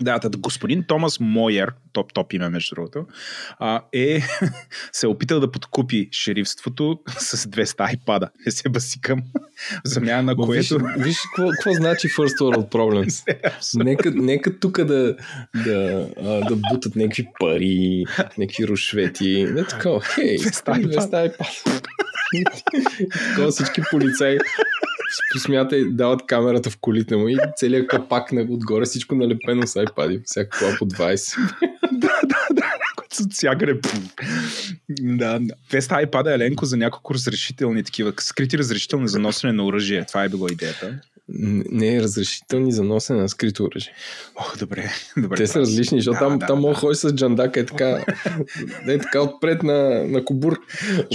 Да, 0.00 0.18
тът 0.18 0.36
господин 0.36 0.84
Томас 0.88 1.20
Мойер, 1.20 1.72
топ-топ 1.92 2.34
име 2.34 2.48
между 2.48 2.74
другото, 2.74 3.06
а, 3.58 3.82
е 3.92 4.20
се 4.92 5.06
е 5.06 5.08
опитал 5.08 5.40
да 5.40 5.52
подкупи 5.52 6.08
шерифството 6.12 6.98
с 7.18 7.36
200 7.36 7.88
айпада. 7.88 8.28
Не 8.46 8.52
се 8.52 8.68
басикам. 8.68 9.22
В 9.84 9.88
замяна 9.88 10.22
на 10.22 10.34
Ма 10.34 10.46
Виж, 10.46 10.68
което... 10.68 10.84
виж 10.98 11.16
какво, 11.20 11.50
какво 11.50 11.72
значи 11.72 12.08
First 12.08 12.38
World 12.38 12.70
Problems. 12.70 13.24
Нека, 13.84 14.10
нека 14.10 14.58
тук 14.58 14.84
да, 14.84 15.16
да, 15.64 16.08
а, 16.16 16.48
да 16.48 16.56
бутат 16.70 16.96
някакви 16.96 17.28
пари, 17.40 18.04
някакви 18.38 18.68
рушвети. 18.68 19.46
Не 19.50 19.64
такова. 19.64 20.00
Хей, 20.00 20.38
200 20.38 20.62
iPad. 20.62 20.98
200 20.98 21.36
iPad. 21.36 21.88
Такова 23.30 23.50
всички 23.50 23.82
полицаи 23.90 24.38
посмятай, 25.32 25.84
дават 25.84 26.26
камерата 26.26 26.70
в 26.70 26.78
колите 26.80 27.16
му 27.16 27.28
и 27.28 27.36
целият 27.56 27.88
капак 27.88 28.32
отгоре 28.50 28.84
всичко 28.84 29.14
налепено 29.14 29.66
с 29.66 29.74
iPad. 29.74 30.22
Всяка 30.24 30.58
по 30.78 30.86
20. 30.86 31.36
да, 31.92 32.20
да, 32.24 32.46
да. 32.54 32.67
От 33.20 33.32
всякъде. 33.32 33.80
Да, 35.00 35.40
Веста 35.72 35.94
iPad 35.94 36.34
Еленко 36.34 36.64
за 36.64 36.76
няколко 36.76 37.14
разрешителни 37.14 37.84
такива, 37.84 38.12
скрити 38.20 38.58
разрешителни 38.58 39.08
за 39.08 39.18
носене 39.18 39.52
на 39.52 39.64
оръжие. 39.64 40.04
Това 40.04 40.24
е 40.24 40.28
било 40.28 40.48
идеята. 40.48 41.00
Не 41.28 41.96
е 41.96 42.02
разрешителни 42.02 42.72
за 42.72 42.84
носене 42.84 43.20
на 43.20 43.28
скрито 43.28 43.64
оръжие. 43.64 43.92
Ох, 44.36 44.58
добре. 44.58 44.90
добре 45.16 45.36
Те 45.36 45.46
са 45.46 45.60
различни, 45.60 45.98
защото 45.98 46.14
Да, 46.14 46.18
там, 46.18 46.38
да, 46.38 46.46
там 46.46 46.62
да. 46.62 46.74
ходиш 46.74 46.98
с 46.98 47.14
джандака 47.14 47.60
е 47.60 47.66
така, 47.66 48.04
е 48.88 48.98
така 48.98 49.22
отпред 49.22 49.62
на, 49.62 50.04
на 50.04 50.24
кобур. 50.24 50.60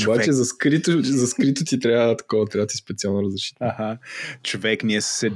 Обаче 0.03 0.32
за 0.32 0.45
скрито, 0.45 1.03
за 1.03 1.27
скрито 1.27 1.63
ти 1.63 1.79
трябва 1.79 2.17
такова, 2.17 2.45
трябва 2.45 2.67
ти 2.67 2.77
специално 2.77 3.23
разрешително. 3.23 3.71
Аха. 3.73 3.97
Човек, 4.43 4.84
ние 4.84 5.01
се... 5.01 5.32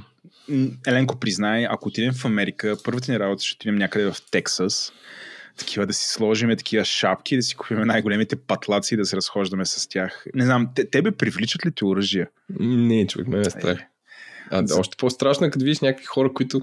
Еленко, 0.87 1.19
признай, 1.19 1.65
ако 1.69 1.87
отидем 1.89 2.13
в 2.13 2.25
Америка, 2.25 2.77
първата 2.83 3.11
ни 3.11 3.19
работа 3.19 3.43
ще 3.43 3.55
отидем 3.55 3.75
някъде 3.75 4.11
в 4.11 4.15
Тексас, 4.31 4.91
такива 5.57 5.85
да 5.85 5.93
си 5.93 6.07
сложиме 6.07 6.55
такива 6.55 6.85
шапки, 6.85 7.35
да 7.35 7.41
си 7.41 7.55
купим 7.55 7.81
най-големите 7.81 8.35
патлаци 8.35 8.93
и 8.93 8.97
да 8.97 9.05
се 9.05 9.15
разхождаме 9.15 9.65
с 9.65 9.89
тях. 9.89 10.25
Не 10.35 10.45
знам, 10.45 10.69
те, 10.75 10.89
тебе 10.89 11.11
привличат 11.11 11.65
ли 11.65 11.71
ти 11.71 11.85
оръжия? 11.85 12.27
Не, 12.59 13.07
човек, 13.07 13.27
ме 13.27 13.39
е 13.39 13.43
страх. 13.43 13.79
А, 14.51 14.61
да, 14.61 14.79
още 14.79 14.97
по-страшно 14.97 15.47
е, 15.47 15.49
като 15.49 15.65
видиш 15.65 15.79
някакви 15.79 16.05
хора, 16.05 16.33
които 16.33 16.61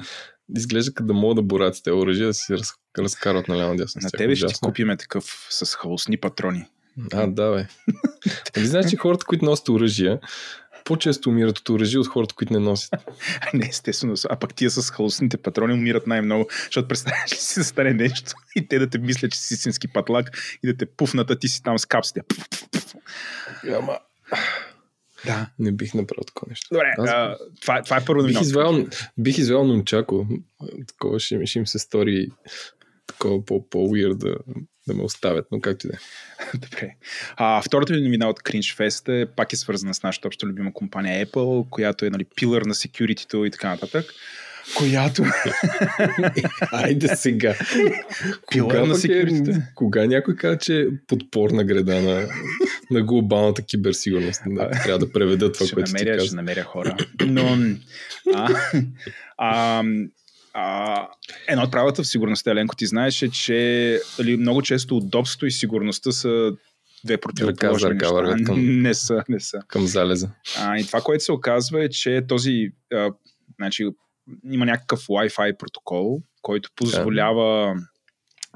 изглеждат 0.57 0.94
като 0.94 1.07
да 1.07 1.14
могат 1.14 1.37
да 1.37 1.42
борят 1.42 1.76
с 1.76 1.83
тези 1.83 1.94
оръжия, 1.94 2.26
да 2.26 2.35
си 2.35 2.59
раз, 2.59 2.72
разкарват. 2.98 3.48
На 3.48 3.78
с 3.88 3.92
тях. 3.92 4.11
тебе 4.18 4.37
ще 4.37 4.46
ти 4.46 4.54
купиме 4.62 4.96
такъв 4.96 5.46
с 5.50 5.74
халусни 5.74 6.16
патрони. 6.16 6.64
А, 7.12 7.26
да, 7.26 7.50
бе. 7.50 7.66
Нали 8.57 8.66
знаеш, 8.66 8.90
че 8.90 8.96
хората, 8.96 9.26
които 9.26 9.44
носят 9.44 9.68
оръжия, 9.68 10.20
по-често 10.85 11.29
умират 11.31 11.59
от 11.59 11.68
оръжие 11.68 12.01
от 12.01 12.07
хората, 12.07 12.35
които 12.35 12.53
не 12.53 12.59
носят. 12.59 12.94
Не, 13.55 13.66
естествено. 13.66 14.14
А 14.31 14.37
пък 14.37 14.55
тия 14.55 14.70
с 14.70 14.90
халусните 14.90 15.37
патрони 15.37 15.75
умират 15.75 16.07
най-много, 16.07 16.49
защото 16.64 16.88
представяш 16.88 17.33
ли 17.33 17.37
си 17.37 17.61
да 17.61 17.64
стане 17.64 17.92
нещо 17.92 18.33
и 18.57 18.68
те 18.68 18.79
да 18.79 18.90
те 18.90 18.99
мислят, 18.99 19.33
че 19.33 19.38
си 19.38 19.55
истински 19.55 19.88
патлак 19.88 20.31
и 20.62 20.66
да 20.66 20.77
те 20.77 20.87
пуфнат, 20.87 21.31
а 21.31 21.38
ти 21.38 21.49
си 21.49 21.62
там 21.62 21.79
с 21.79 21.87
капсите. 21.87 22.20
Ама, 23.68 23.99
Да. 25.27 25.51
не 25.59 25.73
бих 25.73 25.94
направил 25.94 26.25
такова 26.25 26.51
нещо. 26.51 26.68
Добре, 26.73 26.94
Аз- 26.99 27.11
а, 27.11 27.37
това, 27.61 27.83
това 27.83 27.97
е 27.97 28.05
първо 28.05 28.27
Бих 28.27 28.40
извел, 28.40 28.87
бих 29.18 29.38
извел 29.38 29.64
Нунчако. 29.64 30.27
Такова 30.87 31.20
ще, 31.20 31.47
ще 31.47 31.59
им 31.59 31.66
се 31.66 31.79
стори 31.79 32.29
такова 33.07 33.44
по, 33.44 33.68
по-уир 33.68 34.14
да, 34.88 34.94
ме 34.94 35.03
оставят, 35.03 35.47
но 35.53 35.61
както 35.61 35.87
и 35.87 35.90
да 35.90 35.97
е. 35.97 35.99
Добре. 36.59 36.94
А, 37.37 37.62
втората 37.62 37.94
ви 37.94 38.01
новина 38.01 38.29
от 38.29 38.40
Cringe 38.40 38.79
Fest 38.79 39.23
е, 39.23 39.27
пак 39.27 39.53
е 39.53 39.57
свързана 39.57 39.94
с 39.94 40.03
нашата 40.03 40.29
обща 40.29 40.47
любима 40.47 40.73
компания 40.73 41.27
Apple, 41.27 41.68
която 41.68 42.05
е 42.05 42.11
нали, 42.11 42.25
пилър 42.37 42.62
на 42.62 42.75
security 42.75 43.47
и 43.47 43.51
така 43.51 43.68
нататък. 43.68 44.05
Която... 44.77 45.25
Айде 46.73 47.16
сега. 47.16 47.55
Кога, 48.53 48.79
на 48.79 48.94
е, 48.94 48.97
security. 48.97 49.62
кога 49.75 50.07
някой 50.07 50.37
каза, 50.37 50.59
че 50.59 50.81
е 50.81 50.87
подпорна 51.07 51.64
греда 51.64 52.01
на, 52.01 52.29
на 52.90 53.03
глобалната 53.03 53.62
киберсигурност? 53.62 54.42
Да, 54.47 54.70
трябва 54.70 54.99
да 54.99 55.12
преведа 55.12 55.53
това, 55.53 55.66
ще, 55.66 55.75
което 55.75 55.92
ти 55.92 55.92
намеря, 55.92 56.20
ще 56.20 56.27
каза. 56.27 56.37
намеря 56.37 56.64
хора. 56.64 56.97
Но 57.27 57.59
а, 58.35 58.49
а, 59.38 59.83
а, 60.55 61.09
едно 61.49 61.62
от 61.64 61.71
правилата 61.71 62.03
в 62.03 62.07
сигурността, 62.07 62.51
Еленко, 62.51 62.77
ти 62.77 62.87
знаеш, 62.87 63.23
е, 63.23 63.31
че 63.31 63.57
дали, 64.17 64.37
много 64.37 64.62
често 64.62 64.97
удобството 64.97 65.47
и 65.47 65.51
сигурността 65.51 66.12
са 66.12 66.53
две 67.05 67.17
противоположни 67.19 67.90
ръка 67.90 68.23
неща. 68.23 68.45
към- 68.45 68.83
Не 68.83 68.95
са, 68.95 69.25
не 69.29 69.40
са. 69.40 69.61
Към 69.69 69.87
залеза. 69.87 70.31
А, 70.59 70.79
и 70.79 70.87
това, 70.87 71.01
което 71.01 71.25
се 71.25 71.33
оказва 71.33 71.85
е, 71.85 71.88
че 71.88 72.23
този 72.29 72.69
а, 72.95 73.11
значи, 73.57 73.85
има 74.51 74.67
някакъв 74.67 75.01
Wi-Fi 75.01 75.57
протокол, 75.57 76.21
който 76.43 76.71
позволява 76.77 77.75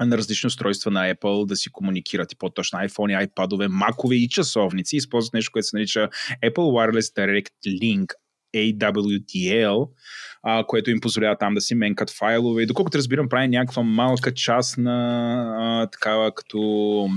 на 0.01 0.19
различни 0.19 0.47
устройства 0.47 0.91
на 0.91 1.15
Apple 1.15 1.47
да 1.47 1.57
си 1.57 1.71
комуникират 1.73 2.33
и 2.33 2.37
по-точно 2.37 2.79
iPhone, 2.79 3.27
iPad-ове, 3.27 3.69
макове 3.69 4.15
и 4.15 4.29
часовници. 4.29 4.97
Използват 4.97 5.35
нещо, 5.35 5.53
което 5.53 5.69
се 5.69 5.77
нарича 5.77 6.09
Apple 6.45 6.53
Wireless 6.57 7.17
Direct 7.17 7.49
Link 7.67 8.07
AWDL, 8.57 9.89
а, 10.51 10.65
което 10.67 10.91
им 10.91 11.01
позволява 11.01 11.37
там 11.37 11.55
да 11.55 11.61
си 11.61 11.75
менкат 11.75 12.11
файлове. 12.11 12.63
И 12.63 12.67
доколкото 12.67 12.99
разбирам, 12.99 13.29
прави 13.29 13.49
някаква 13.49 13.83
малка 13.83 14.35
част 14.35 14.79
на 14.79 14.97
а, 15.59 15.87
такава 15.87 16.35
като 16.35 16.59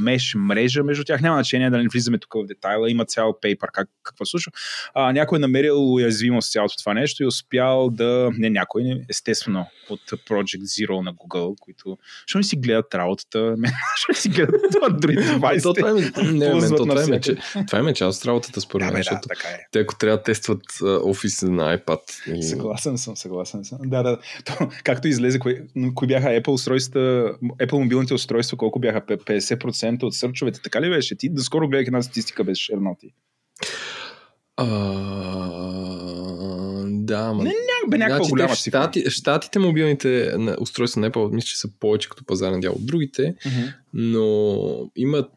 меш 0.01 0.35
мрежа 0.37 0.83
между 0.83 1.03
тях. 1.03 1.21
Няма 1.21 1.35
значение 1.35 1.69
да 1.69 1.77
не 1.77 1.87
влизаме 1.87 2.17
тук 2.17 2.33
в 2.33 2.45
детайла. 2.45 2.91
Има 2.91 3.05
цял 3.05 3.39
пейпер 3.41 3.67
как, 3.73 3.89
какво 4.03 4.25
случва. 4.25 4.51
А, 4.93 5.13
някой 5.13 5.37
е 5.37 5.39
намерил 5.39 5.93
уязвимост 5.93 6.49
в 6.49 6.51
цялото 6.51 6.77
това 6.77 6.93
нещо 6.93 7.23
и 7.23 7.25
успял 7.25 7.89
да... 7.89 8.29
Не 8.37 8.49
някой, 8.49 8.83
не, 8.83 9.01
естествено, 9.09 9.65
от 9.89 10.01
Project 10.01 10.61
Zero 10.61 11.03
на 11.03 11.13
Google, 11.13 11.55
които... 11.59 11.97
Що 12.25 12.37
не 12.37 12.43
си 12.43 12.55
гледат 12.55 12.95
работата? 12.95 13.55
Що 13.95 14.11
не 14.11 14.15
си 14.15 14.29
гледат 14.29 14.61
Android 14.61 15.23
това 15.23 15.29
девайсите? 15.33 15.69
е, 15.79 16.69
то, 16.69 16.85
това, 16.85 17.15
е, 17.15 17.19
че, 17.19 17.35
това 17.67 17.89
е 17.89 17.93
част 17.93 18.21
от 18.21 18.27
работата, 18.27 18.61
според 18.61 18.87
Да, 18.87 18.93
мен, 18.93 18.93
бе, 18.93 18.97
да, 18.99 19.03
защото 19.03 19.27
така 19.27 19.47
е. 19.47 19.59
те 19.71 19.79
ако 19.79 19.97
трябва 19.97 20.17
да 20.17 20.23
тестват 20.23 20.61
офис 21.03 21.41
на 21.41 21.77
iPad 21.77 22.33
и... 22.35 22.43
Съгласен 22.43 22.97
съм, 22.97 23.15
съгласен 23.21 23.63
съм. 23.65 23.77
Да, 23.83 24.03
да. 24.03 24.17
То, 24.45 24.53
както 24.83 25.07
излезе, 25.07 25.39
кои, 25.39 25.61
кои 25.95 26.07
бяха 26.07 26.27
Apple 26.27 26.47
устройства, 26.47 26.99
Apple 27.43 27.79
мобилните 27.83 28.13
устройства, 28.13 28.57
колко 28.57 28.79
бяха 28.79 29.01
50% 29.01 30.03
от 30.03 30.15
сърчовете, 30.15 30.61
така 30.61 30.81
ли 30.81 30.89
беше? 30.89 31.15
Ти 31.17 31.29
доскоро 31.29 31.67
гледах 31.69 31.87
една 31.87 32.01
статистика 32.01 32.43
без 32.43 32.57
шерноти. 32.57 33.13
А, 34.57 34.67
да, 36.87 37.33
ма... 37.33 37.43
Не, 37.43 37.53
бе 37.89 37.97
някаква 37.97 38.17
Значи, 38.17 38.29
голяма 38.29 38.55
цифра. 38.55 38.81
щати, 38.81 39.09
щатите 39.09 39.59
мобилните 39.59 40.35
устройства 40.59 41.01
на 41.01 41.11
Apple 41.11 41.31
мисля, 41.33 41.45
че 41.47 41.57
са 41.59 41.67
повече 41.79 42.09
като 42.09 42.25
пазарен 42.25 42.59
дял 42.59 42.73
от 42.73 42.85
другите, 42.85 43.35
Мгм. 43.45 43.67
но 43.93 44.91
имат 44.95 45.29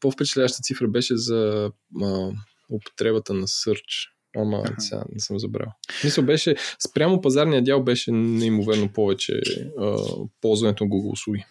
по-впечатляваща 0.00 0.62
цифра 0.62 0.88
беше 0.88 1.16
за 1.16 1.70
а, 2.02 2.30
употребата 2.70 3.34
на 3.34 3.46
Search. 3.46 4.08
Ама 4.36 4.62
Аха. 4.64 4.80
сега 4.80 5.04
не 5.12 5.20
съм 5.20 5.38
забрал. 5.38 5.72
Мисля, 6.04 6.22
беше, 6.22 6.54
спрямо 6.78 7.20
пазарния 7.20 7.62
дял 7.62 7.82
беше 7.82 8.12
неимоверно 8.12 8.88
повече 8.88 9.40
а, 9.78 9.96
ползването 10.40 10.84
на 10.84 10.90
Google 10.90 11.12
услуги. 11.12 11.44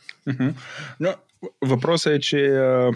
Но 1.00 1.16
въпросът 1.62 2.14
е, 2.14 2.20
че 2.20 2.38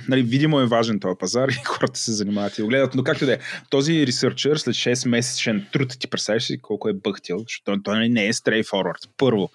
нали, 0.07 0.23
видимо 0.23 0.59
е 0.59 0.65
важен 0.65 0.99
този 0.99 1.17
пазар 1.19 1.49
и 1.49 1.53
хората 1.65 1.99
се 1.99 2.11
занимават 2.11 2.57
и 2.57 2.61
го 2.61 2.67
гледат. 2.67 2.95
Но 2.95 3.03
както 3.03 3.25
да 3.25 3.33
е, 3.33 3.39
този 3.69 4.07
ресърчър 4.07 4.57
след 4.57 4.75
6 4.75 5.09
месечен 5.09 5.67
труд, 5.73 5.99
ти 5.99 6.07
представяш 6.07 6.43
си 6.43 6.57
колко 6.61 6.89
е 6.89 6.93
бъхтил, 6.93 7.39
защото 7.39 7.63
той, 7.63 7.77
той 7.83 8.09
не 8.09 8.25
е 8.25 8.33
straightforward. 8.33 9.09
Първо, 9.17 9.49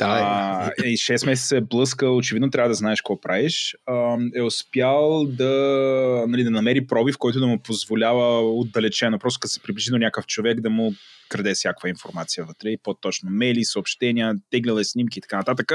а, 0.00 0.70
и 0.84 0.96
6 0.96 1.26
месеца 1.26 1.56
е 1.56 1.60
блъскал, 1.60 2.16
очевидно 2.16 2.50
трябва 2.50 2.68
да 2.68 2.74
знаеш 2.74 3.00
какво 3.00 3.20
правиш, 3.20 3.76
а, 3.86 4.16
е 4.34 4.42
успял 4.42 5.24
да, 5.24 6.24
нали, 6.28 6.44
да 6.44 6.50
намери 6.50 6.86
пробив, 6.86 7.18
който 7.18 7.40
да 7.40 7.46
му 7.46 7.58
позволява 7.58 8.50
отдалечено, 8.50 9.18
просто 9.18 9.40
като 9.40 9.52
се 9.52 9.62
приближи 9.62 9.90
до 9.90 9.98
някакъв 9.98 10.26
човек 10.26 10.60
да 10.60 10.70
му 10.70 10.94
краде 11.28 11.54
всякаква 11.54 11.88
информация 11.88 12.44
вътре. 12.44 12.68
И 12.68 12.78
по-точно 12.82 13.30
мейли, 13.30 13.64
съобщения, 13.64 14.34
теглял 14.50 14.76
е 14.76 14.84
снимки 14.84 15.18
и 15.18 15.22
така 15.22 15.36
нататък. 15.36 15.72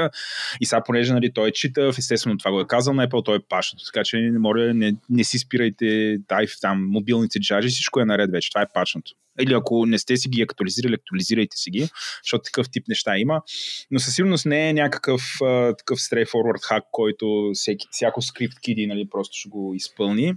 И 0.60 0.66
сега, 0.66 0.82
понеже 0.86 1.12
нали, 1.12 1.21
той 1.30 1.48
е 1.48 1.52
читав, 1.52 1.98
естествено 1.98 2.38
това 2.38 2.50
го 2.50 2.60
е 2.60 2.66
казал 2.66 2.94
на 2.94 3.08
Apple, 3.08 3.24
той 3.24 3.36
е 3.36 3.40
пашното. 3.48 3.84
Така 3.84 4.04
че 4.04 4.16
не, 4.16 4.38
моля, 4.38 4.74
не, 4.74 4.94
не 5.10 5.24
си 5.24 5.38
спирайте 5.38 6.18
дай, 6.28 6.46
там 6.60 6.86
мобилните 6.90 7.40
джаджи, 7.40 7.68
всичко 7.68 8.00
е 8.00 8.04
наред 8.04 8.30
вече. 8.30 8.50
Това 8.50 8.62
е 8.62 8.72
пачното. 8.74 9.12
Или 9.40 9.54
ако 9.54 9.86
не 9.86 9.98
сте 9.98 10.16
си 10.16 10.28
ги 10.28 10.42
актуализирали, 10.42 10.94
актуализирайте 10.94 11.56
си 11.56 11.70
ги, 11.70 11.88
защото 12.24 12.42
такъв 12.42 12.70
тип 12.70 12.88
неща 12.88 13.18
има. 13.18 13.42
Но 13.90 13.98
със 13.98 14.14
сигурност 14.14 14.46
не 14.46 14.68
е 14.68 14.72
някакъв 14.72 15.22
а, 15.42 15.76
такъв 15.76 15.98
straightforward 15.98 16.62
хак, 16.62 16.84
който 16.92 17.50
всеки, 17.54 17.86
всяко 17.90 18.22
скрипт 18.22 18.60
киди 18.60 18.86
нали, 18.86 19.08
просто 19.10 19.38
ще 19.38 19.48
го 19.48 19.74
изпълни. 19.74 20.34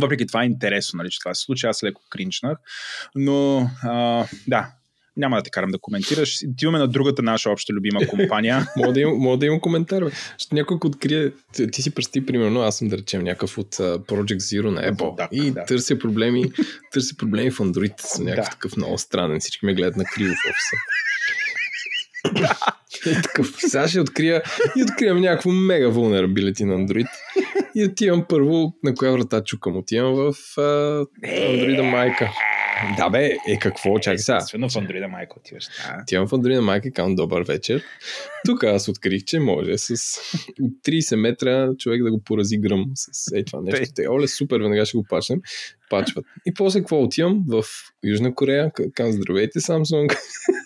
Въпреки 0.00 0.26
това 0.26 0.42
е 0.42 0.46
интересно, 0.46 0.96
нали, 0.96 1.10
че 1.10 1.18
това 1.18 1.34
се 1.34 1.42
случи. 1.42 1.66
Аз 1.66 1.84
леко 1.84 2.02
кринчнах. 2.10 2.58
Но 3.14 3.70
а, 3.82 4.26
да, 4.48 4.72
няма 5.16 5.36
да 5.36 5.42
те 5.42 5.50
карам 5.50 5.70
да 5.70 5.78
коментираш. 5.78 6.38
Отиваме 6.52 6.78
на 6.78 6.88
другата 6.88 7.22
наша 7.22 7.50
обща 7.50 7.72
любима 7.72 8.06
компания. 8.06 8.66
Мога 8.76 8.92
да, 8.92 9.00
имам, 9.00 9.18
мога 9.18 9.36
да 9.38 9.46
имам 9.46 9.60
коментар. 9.60 10.02
Ще 10.38 10.54
някой 10.54 10.78
открие, 10.84 11.30
ти, 11.52 11.70
ти 11.70 11.82
си 11.82 11.94
представи, 11.94 12.26
примерно, 12.26 12.60
аз 12.60 12.78
съм 12.78 12.88
да 12.88 12.98
речем 12.98 13.22
някакъв 13.24 13.58
от 13.58 13.74
uh, 13.74 13.98
Project 13.98 14.38
Zero 14.38 14.70
на 14.70 14.92
Apple 14.92 15.16
Да, 15.16 15.28
и 15.32 15.50
да. 15.50 15.64
търся 15.64 15.98
проблеми, 15.98 16.52
търся 16.92 17.16
проблеми 17.16 17.50
в 17.50 17.58
Android. 17.58 18.00
Съм 18.00 18.24
някакъв 18.24 18.44
Да. 18.44 18.50
такъв 18.50 18.76
много 18.76 18.98
странен. 18.98 19.40
Всички 19.40 19.66
ме 19.66 19.74
гледат 19.74 19.96
на 19.96 20.04
криво 20.04 20.32
в 20.34 20.50
офиса. 20.50 20.76
И 23.06 23.14
такъв, 23.22 23.54
сега 23.58 23.88
ще 23.88 24.00
открия 24.00 24.42
и 24.76 24.82
откривам 24.82 25.20
някакво 25.20 25.50
мега 25.50 25.86
vulnerability 25.86 26.64
на 26.64 26.74
Android. 26.74 27.06
И 27.74 27.84
отивам 27.84 28.24
първо, 28.28 28.74
на 28.84 28.94
коя 28.94 29.10
врата 29.12 29.44
чукам? 29.44 29.76
Отивам 29.76 30.14
в 30.14 30.32
uh, 30.32 31.06
Android 31.24 31.90
майка. 31.90 32.30
Да 32.96 33.10
бе, 33.10 33.36
е 33.48 33.58
какво? 33.58 33.98
Чакай 33.98 34.18
сега. 34.18 34.36
Естествено 34.36 34.68
в 34.68 34.72
Android 34.72 35.06
майка 35.06 35.34
отиваш. 35.38 35.64
Да. 35.64 35.98
Отивам 36.02 36.28
в 36.28 36.30
Android 36.30 36.60
майка 36.60 36.92
казвам 36.92 37.14
добър 37.14 37.42
вечер. 37.42 37.82
Тук 38.46 38.64
аз 38.64 38.88
открих, 38.88 39.24
че 39.24 39.40
може 39.40 39.78
с 39.78 39.90
от 40.60 40.72
30 40.86 41.16
метра 41.16 41.68
човек 41.78 42.02
да 42.02 42.10
го 42.10 42.20
порази 42.24 42.58
гръм 42.58 42.84
с 42.94 43.32
ей 43.32 43.44
това 43.44 43.60
нещо. 43.62 43.94
Те, 43.94 44.08
оле, 44.08 44.28
супер, 44.28 44.60
веднага 44.60 44.86
ще 44.86 44.98
го 44.98 45.04
пачнем. 45.08 45.40
Пачват. 45.92 46.24
И 46.46 46.54
после 46.54 46.80
какво 46.80 47.02
отивам 47.02 47.44
в 47.48 47.64
Южна 48.04 48.34
Корея, 48.34 48.70
казвам 48.94 49.12
здравейте 49.12 49.60
Samsung, 49.60 50.16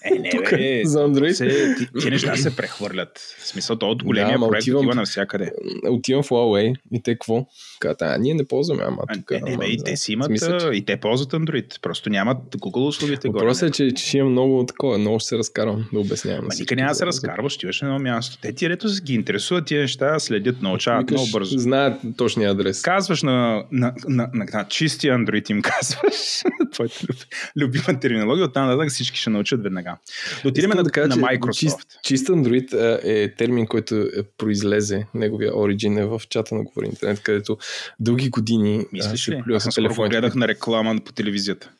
Е, 0.04 0.18
не, 0.18 0.30
тук 0.30 0.50
бе, 0.50 0.82
за 0.84 0.98
Android. 1.00 1.32
се, 1.32 1.48
ти, 1.78 2.00
ти 2.00 2.10
неща 2.10 2.36
се 2.36 2.56
прехвърлят. 2.56 3.10
В 3.38 3.46
смисъл, 3.48 3.76
то 3.76 3.88
от 3.88 4.02
големия 4.04 4.38
Да, 4.38 4.48
проект 4.48 4.62
отивам- 4.62 4.78
отива 4.78 4.94
навсякъде. 4.94 5.50
Отивам 5.88 6.22
в 6.22 6.28
Huawei 6.28 6.74
и 6.92 7.02
те 7.02 7.12
какво? 7.12 7.46
Казват, 7.80 8.02
а, 8.02 8.18
ние 8.18 8.34
не 8.34 8.44
ползваме, 8.44 8.82
ама 8.82 9.02
тук... 9.14 9.30
не, 9.30 9.40
не, 9.40 9.56
бе, 9.56 9.64
и 9.66 9.78
те 9.84 9.96
си 9.96 10.12
имат, 10.12 10.26
Смисъл, 10.26 10.58
че- 10.60 10.66
и 10.68 10.84
те 10.84 10.96
ползват 10.96 11.32
Android. 11.32 11.80
Просто 11.80 12.10
нямат 12.10 12.38
Google 12.50 12.86
услугите. 12.86 13.28
Въпросът 13.28 13.68
е, 13.68 13.72
че, 13.72 13.90
че 13.92 14.06
ще 14.06 14.18
имам 14.18 14.32
много 14.32 14.64
такова, 14.66 14.98
много 14.98 15.20
ще 15.20 15.28
се 15.28 15.38
разкарвам 15.38 15.88
да 15.92 16.00
обяснявам. 16.00 16.44
Ма 16.44 16.50
никъде 16.58 16.80
няма 16.80 16.90
да 16.90 16.94
се 16.94 17.06
разкарваш, 17.06 17.54
отиваш 17.56 17.80
на 17.80 17.88
едно 17.88 17.98
място. 18.00 18.38
Те 18.42 18.52
ти 18.52 18.68
рето 18.68 18.88
ги 19.02 19.14
интересуват 19.14 19.66
тия 19.66 19.80
неща, 19.80 20.18
следят, 20.18 20.62
научават 20.62 21.10
много 21.10 21.26
бързо. 21.32 21.58
Знаят 21.58 21.94
точния 22.16 22.50
адрес. 22.50 22.82
Казваш 22.82 23.22
на, 23.22 23.64
на, 23.72 23.94
на, 24.08 24.28
на, 24.34 24.44
на 24.52 24.64
чистия 24.64 25.15
Android 25.16 25.50
им 25.50 25.62
казваш 25.62 26.42
твоята 26.72 27.00
люб, 27.08 27.16
любима 27.60 28.00
терминология, 28.00 28.44
оттам 28.44 28.66
нататък 28.66 28.90
всички 28.90 29.18
ще 29.18 29.30
научат 29.30 29.62
веднага. 29.62 29.96
Да 30.42 30.48
отидем 30.48 30.70
на, 30.70 30.82
да 30.82 30.90
кажа, 30.90 31.08
на 31.08 31.16
Microsoft. 31.16 31.58
Чист, 31.58 31.78
чист 32.02 32.26
Android 32.28 33.00
е 33.04 33.34
термин, 33.34 33.66
който 33.66 33.94
е 33.94 34.22
произлезе, 34.38 35.06
неговия 35.14 35.52
origin 35.52 36.00
е 36.00 36.04
в 36.04 36.22
чата 36.28 36.54
на 36.54 36.64
Говори 36.64 36.86
Интернет, 36.86 37.22
където 37.22 37.58
дълги 38.00 38.30
години 38.30 38.86
Мислиш 38.92 39.28
ли? 39.28 39.42
Аз 39.54 39.68
скоро 39.70 40.08
гледах 40.08 40.34
на 40.34 40.48
реклама 40.48 41.00
по 41.04 41.12
телевизията. 41.12 41.70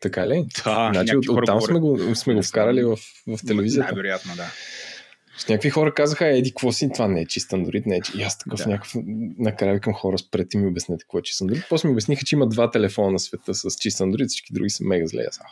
Така 0.00 0.28
ли? 0.28 0.46
Да, 0.64 0.90
значи 0.92 1.16
от, 1.16 1.28
оттам 1.28 1.60
сме 1.60 1.78
го, 1.78 2.14
сме 2.14 2.34
го 2.34 2.42
вкарали 2.42 2.84
в, 2.84 2.96
в 3.26 3.38
телевизията. 3.46 3.92
Най-вероятно, 3.92 4.32
да. 4.36 4.46
С 5.42 5.48
някакви 5.48 5.70
хора 5.70 5.94
казаха, 5.94 6.26
еди, 6.26 6.50
какво 6.50 6.72
си, 6.72 6.90
това 6.94 7.08
не 7.08 7.20
е 7.20 7.26
чист 7.26 7.50
Android, 7.50 7.86
не 7.86 7.96
е. 7.96 8.00
чи-» 8.00 8.18
И 8.18 8.22
аз 8.22 8.38
такъв 8.38 8.58
Да. 8.58 8.66
някакъв, 8.68 8.92
накрая 9.38 9.80
към 9.80 9.92
хора, 9.92 10.18
спрете 10.18 10.58
ми 10.58 10.66
обяснете 10.66 11.02
какво 11.02 11.18
е 11.18 11.22
чист 11.22 11.40
Android. 11.40 11.64
После 11.68 11.88
ми 11.88 11.92
обясниха, 11.92 12.24
че 12.24 12.36
има 12.36 12.48
два 12.48 12.70
телефона 12.70 13.10
на 13.10 13.18
света 13.18 13.54
с 13.54 13.76
чист 13.80 13.98
Android, 13.98 14.28
всички 14.28 14.52
други 14.52 14.70
са 14.70 14.84
мега 14.84 15.06
зле. 15.06 15.24
Аз, 15.28 15.40
«А, 15.40 15.44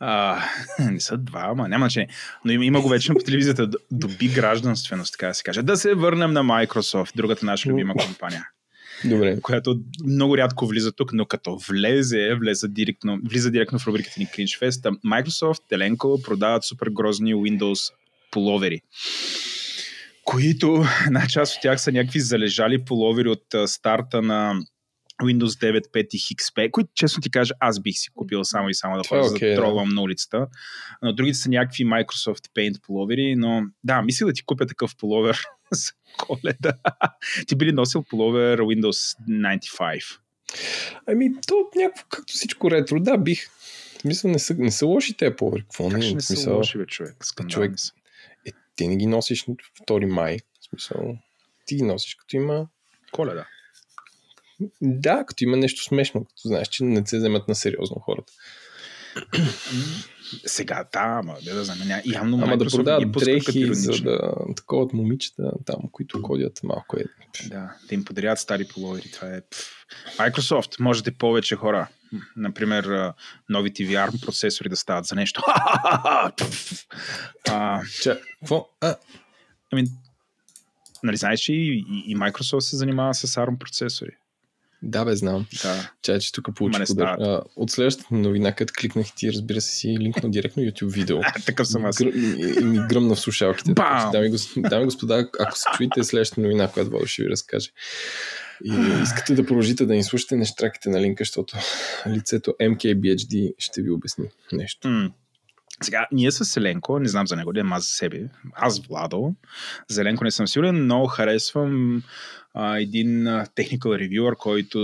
А, 0.00 0.42
не 0.90 1.00
са 1.00 1.16
два, 1.18 1.46
ама 1.50 1.68
няма 1.68 1.88
че. 1.88 2.06
Но 2.44 2.52
има, 2.52 2.64
има 2.64 2.80
го 2.80 2.88
вече 2.88 3.12
по 3.12 3.18
телевизията. 3.18 3.68
Доби 3.90 4.28
гражданственост, 4.28 5.12
така 5.12 5.26
да 5.28 5.34
се 5.34 5.42
каже. 5.42 5.62
Да 5.62 5.76
се 5.76 5.94
върнем 5.94 6.32
на 6.32 6.42
Microsoft, 6.42 7.16
другата 7.16 7.46
наша 7.46 7.68
любима 7.70 7.94
компания, 7.94 8.48
Добре. 9.04 9.40
която 9.40 9.80
много 10.04 10.36
рядко 10.36 10.66
влиза 10.66 10.92
тук, 10.92 11.12
но 11.12 11.26
като 11.26 11.58
влезе, 11.68 12.34
влезе 12.34 12.68
директно, 12.68 13.20
влиза 13.24 13.50
директно 13.50 13.78
в 13.78 13.86
рубриката 13.86 14.14
ни 14.18 14.26
Cringe 14.26 14.62
Fest. 14.62 14.96
Microsoft, 15.06 15.62
Теленко 15.68 16.20
продават 16.24 16.64
супер 16.64 16.88
грозни 16.90 17.34
Windows 17.34 17.92
пуловери 18.36 18.80
които 20.26 20.84
една 21.06 21.26
част 21.26 21.56
от 21.56 21.62
тях 21.62 21.80
са 21.80 21.92
някакви 21.92 22.20
залежали 22.20 22.84
половери 22.84 23.28
от 23.28 23.54
а, 23.54 23.68
старта 23.68 24.22
на 24.22 24.54
Windows 25.22 25.46
9, 25.46 25.80
5 25.94 26.14
и 26.14 26.18
XP, 26.18 26.70
които 26.70 26.90
честно 26.94 27.20
ти 27.20 27.30
кажа, 27.30 27.54
аз 27.60 27.80
бих 27.80 27.96
си 27.96 28.08
купил 28.14 28.44
само 28.44 28.68
и 28.68 28.74
само 28.74 28.96
да 28.96 29.02
Това 29.02 29.18
е 29.18 29.20
ходя 29.20 29.34
окей, 29.34 29.48
да 29.48 29.54
да. 29.54 29.60
тролвам 29.60 29.88
на 29.88 30.02
улицата. 30.02 30.46
Но 31.02 31.12
другите 31.12 31.38
са 31.38 31.48
някакви 31.48 31.84
Microsoft 31.84 32.48
Paint 32.56 32.82
половери, 32.86 33.36
но 33.36 33.62
да, 33.84 34.02
мисля 34.02 34.26
да 34.26 34.32
ти 34.32 34.42
купя 34.44 34.66
такъв 34.66 34.96
половер 34.96 35.44
за 35.72 35.92
коледа. 36.18 36.72
ти 37.46 37.56
би 37.56 37.66
ли 37.66 37.72
носил 37.72 38.02
половер 38.02 38.60
Windows 38.60 39.16
95? 39.30 40.18
Ами, 41.06 41.30
то 41.46 41.54
някакво, 41.76 42.04
както 42.08 42.32
всичко 42.32 42.70
ретро, 42.70 43.00
да, 43.00 43.18
бих. 43.18 43.48
Смисъл, 44.00 44.30
не 44.30 44.38
са, 44.38 44.54
не 44.54 44.70
са 44.70 44.86
лоши 44.86 45.14
те 45.14 45.36
повери. 45.36 45.62
Какво 45.62 45.88
Как 45.88 45.98
не, 45.98 46.12
не 46.12 46.20
са 46.20 46.26
смисъл, 46.26 46.56
лоши, 46.56 46.78
бе, 46.78 46.86
човек? 46.86 47.16
Скандални 47.22 47.52
човек, 47.52 47.80
са. 47.80 47.92
Ти 48.76 48.88
не 48.88 48.96
ги 48.96 49.06
носиш 49.06 49.46
2 49.46 50.06
май. 50.06 50.38
В 50.60 50.64
смисъл, 50.64 51.16
ти 51.66 51.76
ги 51.76 51.82
носиш 51.82 52.14
като 52.14 52.36
има... 52.36 52.68
Коледа. 53.12 53.46
Да, 54.82 55.24
като 55.26 55.44
има 55.44 55.56
нещо 55.56 55.84
смешно, 55.84 56.24
като 56.24 56.48
знаеш, 56.48 56.68
че 56.68 56.84
не 56.84 57.06
се 57.06 57.18
вземат 57.18 57.48
на 57.48 57.54
сериозно 57.54 58.00
хората. 58.00 58.32
Сега, 60.46 60.84
да, 60.92 61.20
ама 61.24 61.36
да, 61.44 61.54
да 61.54 61.64
знам, 61.64 61.78
ня... 61.88 62.02
явно 62.04 62.40
Ама 62.42 62.56
да 62.56 62.64
Microsoft 62.64 62.76
продават 62.76 63.12
дрехи, 63.12 63.74
за 63.74 63.92
да 63.92 64.34
такова 64.56 64.82
от 64.82 64.92
момичета 64.92 65.52
там, 65.66 65.80
които 65.92 66.22
ходят 66.22 66.60
малко 66.62 66.96
е. 66.96 67.04
Да, 67.48 67.76
да 67.88 67.94
им 67.94 68.04
подарят 68.04 68.38
стари 68.38 68.68
половери. 68.68 69.10
Това 69.12 69.28
е... 69.28 69.40
Microsoft, 70.18 70.80
можете 70.80 71.10
повече 71.10 71.56
хора. 71.56 71.88
Например, 72.36 73.12
новите 73.48 73.82
VR 73.82 74.26
процесори 74.26 74.68
да 74.68 74.76
стават 74.76 75.04
за 75.04 75.14
нещо. 75.14 75.42
А, 77.48 77.82
Ча, 78.02 78.18
какво? 78.40 78.68
А, 78.80 78.94
ами, 79.72 79.84
нали 81.02 81.16
знаеш, 81.16 81.40
че 81.40 81.52
и, 81.52 81.84
и, 82.06 82.16
Microsoft 82.16 82.60
се 82.60 82.76
занимава 82.76 83.14
с 83.14 83.26
ARM 83.26 83.58
процесори. 83.58 84.10
да, 84.82 85.04
бе, 85.04 85.16
знам. 85.16 85.46
Да. 85.62 85.90
Чай, 86.02 86.18
че 86.18 86.32
тук 86.32 86.48
получих 86.54 86.90
удар. 86.90 87.06
А, 87.20 87.42
От 87.56 87.70
следващата 87.70 88.14
новина, 88.14 88.52
като 88.52 88.72
кликнах 88.80 89.06
ти, 89.16 89.32
разбира 89.32 89.60
се, 89.60 89.76
си 89.76 89.96
линкна 90.00 90.30
директно 90.30 90.62
YouTube 90.62 90.92
видео. 90.92 91.20
Такъв 91.46 91.68
съм 91.68 91.84
аз. 91.84 91.96
Гр... 91.96 92.06
И, 92.06 92.64
ми 92.64 92.78
гръмна 92.88 93.14
в 93.14 93.20
слушалките. 93.20 93.68
Че, 93.70 93.74
Дами, 94.12 94.30
гос- 94.30 94.84
господа, 94.84 95.28
ако 95.40 95.58
се 95.58 95.64
чуете 95.76 96.04
следващата 96.04 96.40
новина, 96.40 96.68
която 96.68 96.90
Водо 96.90 97.06
ще 97.06 97.22
ви 97.22 97.30
разкаже. 97.30 97.70
И 98.64 99.02
искате 99.02 99.34
да 99.34 99.46
продължите 99.46 99.86
да 99.86 99.94
ни 99.94 100.02
слушате, 100.02 100.36
не 100.36 100.44
штракайте 100.44 100.90
на 100.90 101.00
линка, 101.00 101.20
защото 101.20 101.56
лицето 102.08 102.54
MKBHD 102.62 103.54
ще 103.58 103.82
ви 103.82 103.90
обясни 103.90 104.28
нещо. 104.52 104.88
М. 104.88 105.10
Сега, 105.82 106.06
ние 106.12 106.30
с 106.30 106.44
Селенко, 106.44 106.98
не 106.98 107.08
знам 107.08 107.26
за 107.26 107.36
него, 107.36 107.52
да 107.52 107.64
аз 107.70 107.84
за 107.84 107.90
себе, 107.90 108.28
аз 108.54 108.86
Владо, 108.86 109.34
за 109.88 110.00
Еленко 110.00 110.24
не 110.24 110.30
съм 110.30 110.48
сигурен, 110.48 110.86
но 110.86 111.06
харесвам 111.06 112.02
а, 112.54 112.78
един 112.78 113.24
technical 113.26 113.78
reviewer, 113.78 114.36
който 114.36 114.78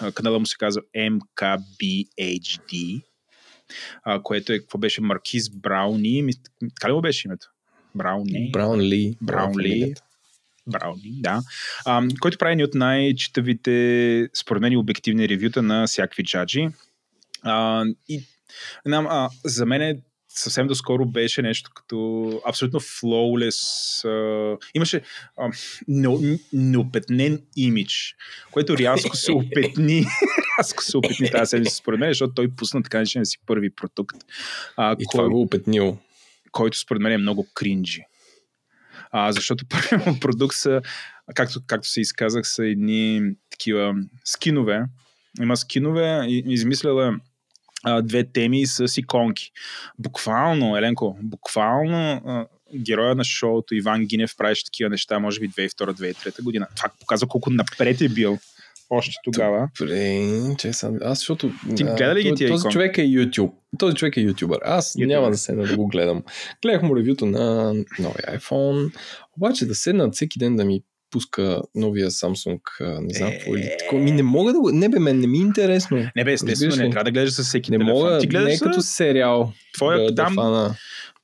а, 0.00 0.12
канала 0.12 0.38
му 0.38 0.46
се 0.46 0.56
казва 0.58 0.82
MKBHD, 0.96 3.02
а, 4.02 4.22
което 4.22 4.52
е, 4.52 4.58
какво 4.58 4.78
беше, 4.78 5.00
Маркиз 5.00 5.50
Брауни, 5.50 6.30
така 6.74 6.88
ли 6.88 6.92
му 6.92 7.00
беше 7.00 7.28
името? 7.28 7.46
Брауни? 7.94 8.50
Браун 9.22 9.60
Ли. 9.60 9.94
Брауни, 10.68 11.12
да. 11.20 11.40
А, 11.86 12.02
който 12.20 12.38
прави 12.38 12.56
ни 12.56 12.64
от 12.64 12.74
най-читавите, 12.74 14.28
според 14.34 14.60
мен, 14.60 14.76
обективни 14.76 15.28
ревюта 15.28 15.62
на 15.62 15.86
всякакви 15.86 16.24
джаджи. 16.24 16.68
А, 17.42 17.84
и 18.08 18.22
знам, 18.86 19.06
а, 19.06 19.28
за 19.44 19.66
мен 19.66 19.82
е 19.82 19.98
съвсем 20.28 20.66
доскоро 20.66 21.06
беше 21.06 21.42
нещо 21.42 21.70
като 21.74 22.30
абсолютно 22.48 22.80
flawless. 22.80 23.58
А, 24.08 24.58
имаше 24.74 25.00
а, 25.36 25.50
не- 25.88 26.38
неопетнен 26.52 27.42
имидж, 27.56 28.16
което 28.50 28.78
рязко 28.78 29.16
се 29.16 29.32
опетни. 29.32 30.04
рязко 30.58 30.84
се 30.84 30.96
опетни 30.96 31.30
тази 31.30 31.48
седмица, 31.50 31.76
според 31.76 32.00
мен, 32.00 32.10
защото 32.10 32.34
той 32.34 32.48
пусна 32.48 32.82
така 32.82 32.96
наречения 32.98 33.26
си 33.26 33.38
първи 33.46 33.70
продукт. 33.70 34.16
А, 34.76 34.96
И 34.98 35.04
това 35.12 35.28
го 35.28 35.42
опетнил. 35.42 35.98
който 36.52 36.78
според 36.78 37.02
мен 37.02 37.12
е 37.12 37.18
много 37.18 37.46
кринджи. 37.54 38.02
А, 39.10 39.32
защото 39.32 39.64
първият 39.68 40.06
му 40.06 40.20
продукт 40.20 40.56
са, 40.56 40.80
както, 41.34 41.60
както 41.66 41.88
се 41.88 42.00
изказах, 42.00 42.48
са 42.48 42.66
едни 42.66 43.22
такива 43.50 43.94
скинове. 44.24 44.84
Има 45.40 45.56
скинове, 45.56 46.26
измисляла 46.28 47.16
две 48.02 48.24
теми 48.32 48.66
с 48.66 48.96
иконки. 48.96 49.50
Буквално, 49.98 50.76
Еленко, 50.76 51.16
буквално 51.22 52.22
героя 52.76 53.14
на 53.14 53.24
шоуто 53.24 53.74
Иван 53.74 54.06
Гинев 54.06 54.36
правеше 54.36 54.64
такива 54.64 54.90
неща, 54.90 55.18
може 55.18 55.40
би 55.40 55.50
2002-2003 55.50 56.42
година. 56.42 56.66
Това 56.76 56.88
показва 57.00 57.28
колко 57.28 57.50
напред 57.50 58.00
е 58.00 58.08
бил 58.08 58.38
още 58.90 59.12
тогава. 59.24 59.68
Добре, 59.80 60.20
че 60.58 60.72
съм. 60.72 60.96
Аз, 61.02 61.18
защото. 61.18 61.50
Ти 61.76 61.82
а, 61.82 61.94
гледа 61.94 62.14
ли 62.14 62.22
ги 62.22 62.28
този- 62.28 62.36
тия 62.36 62.50
Този 62.50 62.68
човек 62.68 62.98
е 62.98 63.02
YouTube. 63.02 63.52
Този 63.78 63.96
човек 63.96 64.16
е 64.16 64.20
ютубър. 64.20 64.58
Аз 64.64 64.94
Ютубър. 64.96 65.14
няма 65.14 65.30
да 65.30 65.36
седна 65.36 65.64
да 65.64 65.76
го 65.76 65.86
гледам. 65.86 66.22
Гледах 66.62 66.82
му 66.82 66.96
ревюто 66.96 67.26
на 67.26 67.72
новия 67.98 68.38
iPhone. 68.38 68.90
Обаче 69.36 69.66
да 69.66 69.74
седна 69.74 70.10
всеки 70.10 70.38
ден 70.38 70.56
да 70.56 70.64
ми 70.64 70.80
пуска 71.10 71.62
новия 71.74 72.10
Samsung, 72.10 72.60
не 73.00 73.14
знам 73.14 73.30
какво 73.32 73.56
или 73.56 73.70
такова. 73.78 74.02
Ми 74.02 74.10
не 74.10 74.22
мога 74.22 74.52
да 74.52 74.60
го... 74.60 74.70
Не 74.70 74.88
бе, 74.88 74.98
мен 74.98 75.20
не 75.20 75.26
ми 75.26 75.38
е 75.38 75.40
интересно. 75.40 76.10
Не 76.16 76.24
бе, 76.24 76.32
естествено, 76.32 76.76
не 76.76 76.90
трябва 76.90 77.04
да 77.04 77.10
гледаш 77.10 77.32
с 77.32 77.42
всеки 77.42 77.70
Не 77.70 77.78
телефон. 77.78 77.94
мога, 77.94 78.18
Ти 78.18 78.26
гледаш 78.26 78.46
не 78.46 78.52
е 78.52 78.56
с 78.56 78.60
като 78.60 78.80
сериал. 78.82 79.52
твоя 79.74 79.98
да, 80.00 80.14
там 80.14 80.34
да 80.34 80.42
фана. 80.42 80.74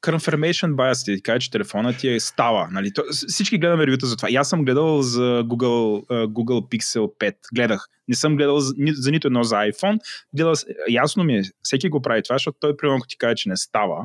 Confirmation 0.05 0.71
bias 0.71 1.05
ти 1.07 1.23
каже, 1.23 1.39
че 1.39 1.51
телефона 1.51 1.97
ти 1.97 2.09
е 2.09 2.21
става. 2.21 2.69
Нали? 2.71 2.93
То, 2.93 3.03
всички 3.29 3.59
гледаме 3.59 3.87
ревюта 3.87 4.07
за 4.07 4.17
това. 4.17 4.31
И 4.31 4.37
аз 4.37 4.49
съм 4.49 4.65
гледал 4.65 5.03
за 5.03 5.21
Google, 5.45 6.07
uh, 6.07 6.27
Google 6.27 6.79
Pixel 6.79 6.99
5. 7.31 7.35
Гледах. 7.55 7.89
Не 8.09 8.15
съм 8.15 8.37
гледал 8.37 8.61
за, 8.61 8.75
ни, 8.79 8.93
за 8.95 9.11
нито 9.11 9.29
едно 9.29 9.43
за 9.43 9.55
iPhone. 9.57 9.99
Гледал, 10.35 10.53
ясно 10.91 11.25
ми 11.25 11.37
е, 11.37 11.43
всеки 11.63 11.89
го 11.89 12.03
прави 12.03 12.23
това, 12.23 12.35
защото 12.35 12.59
той, 12.61 12.77
примерно, 12.77 12.97
ако 12.97 13.07
ти 13.07 13.19
каже, 13.19 13.35
че 13.35 13.49
не 13.49 13.57
става, 13.57 14.05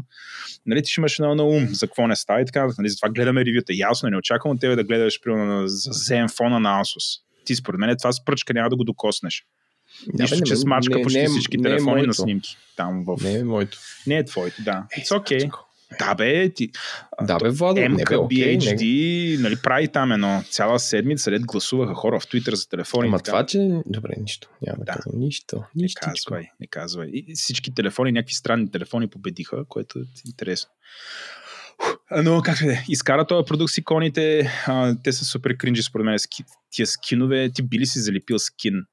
нали, 0.66 0.84
ти 0.84 0.92
ще 0.92 1.02
имаш 1.02 1.20
едно 1.20 1.36
на 1.36 1.44
ум 1.44 1.68
за 1.68 1.88
какво 1.88 2.08
не 2.08 2.16
става 2.16 2.42
и 2.42 2.46
така. 2.46 2.68
Нали? 2.78 2.90
Затова 2.90 3.10
гледаме 3.10 3.46
ревюта. 3.46 3.74
Ясно 3.74 4.08
е, 4.08 4.12
не 4.12 4.18
очаквам 4.18 4.54
от 4.54 4.60
тебе 4.62 4.76
да 4.76 4.84
гледаш, 4.84 5.22
примерно, 5.22 5.46
на- 5.46 5.68
за 5.68 5.90
Zenfone 5.92 6.58
на 6.58 6.82
Asus. 6.82 7.20
Ти, 7.46 7.56
според 7.56 7.80
мен, 7.80 7.96
това 7.98 8.12
с 8.12 8.26
пръчка 8.26 8.54
няма 8.54 8.70
да 8.70 8.76
го 8.76 8.84
докоснеш. 8.84 9.46
Да, 10.08 10.24
Нищо, 10.24 10.42
че 10.42 10.56
смачка 10.56 10.98
не- 10.98 11.04
почти 11.04 11.20
не 11.20 11.26
е- 11.26 11.28
всички 11.28 11.58
не 11.58 11.70
е 11.70 11.72
телефони 11.72 11.92
на 11.92 11.98
моето. 11.98 12.14
снимки. 12.14 12.58
Там 12.76 13.04
в... 13.08 13.24
Не 13.24 13.34
е 13.34 13.44
моето. 13.44 13.78
Не 14.08 14.18
е 14.18 14.26
твоето, 14.26 14.64
да. 14.64 14.84
It's 14.98 15.08
okay. 15.10 15.52
Да, 16.00 16.16
бе, 16.16 16.50
ти, 16.54 16.72
Да, 17.22 17.38
бе, 17.38 17.50
Владо, 17.50 17.82
не 17.82 17.90
бе, 17.90 18.58
не... 18.58 19.38
нали, 19.40 19.56
прави 19.64 19.88
там 19.88 20.12
едно 20.12 20.44
цяла 20.50 20.80
седмица, 20.80 21.32
ред 21.32 21.46
гласуваха 21.46 21.94
хора 21.94 22.20
в 22.20 22.28
Твитър 22.28 22.56
за 22.56 22.70
телефони. 22.70 23.08
Ама 23.08 23.20
това, 23.20 23.46
че... 23.46 23.82
Добре, 23.86 24.14
нищо. 24.22 24.50
Няма 24.68 24.78
да 24.78 24.86
Да. 24.86 24.92
казвам 24.92 25.20
нищо. 25.20 25.64
Не 25.76 25.88
казвай, 26.02 26.50
не 26.60 26.68
казвай. 26.68 27.10
И 27.14 27.36
всички 27.36 27.76
телефони, 27.76 28.12
някакви 28.12 28.34
странни 28.34 28.72
телефони 28.72 29.08
победиха, 29.08 29.66
което 29.66 30.00
е 30.00 30.04
интересно. 30.26 30.72
Но 32.24 32.42
как 32.42 32.62
е, 32.62 32.86
изкара 32.90 33.28
този 33.28 33.46
продукт 33.46 33.74
с 33.74 33.78
иконите, 33.78 34.52
а, 34.68 34.96
те 35.04 35.12
са 35.12 35.26
супер 35.26 35.58
кринджи 35.58 35.82
според 35.84 36.06
мен. 36.06 36.20
Ски, 36.20 36.44
тия 36.72 36.88
скинове, 36.88 37.50
ти 37.56 37.64
би 37.64 37.80
ли 37.80 37.86
си 37.86 38.00
залепил 38.00 38.40
скин 38.40 38.86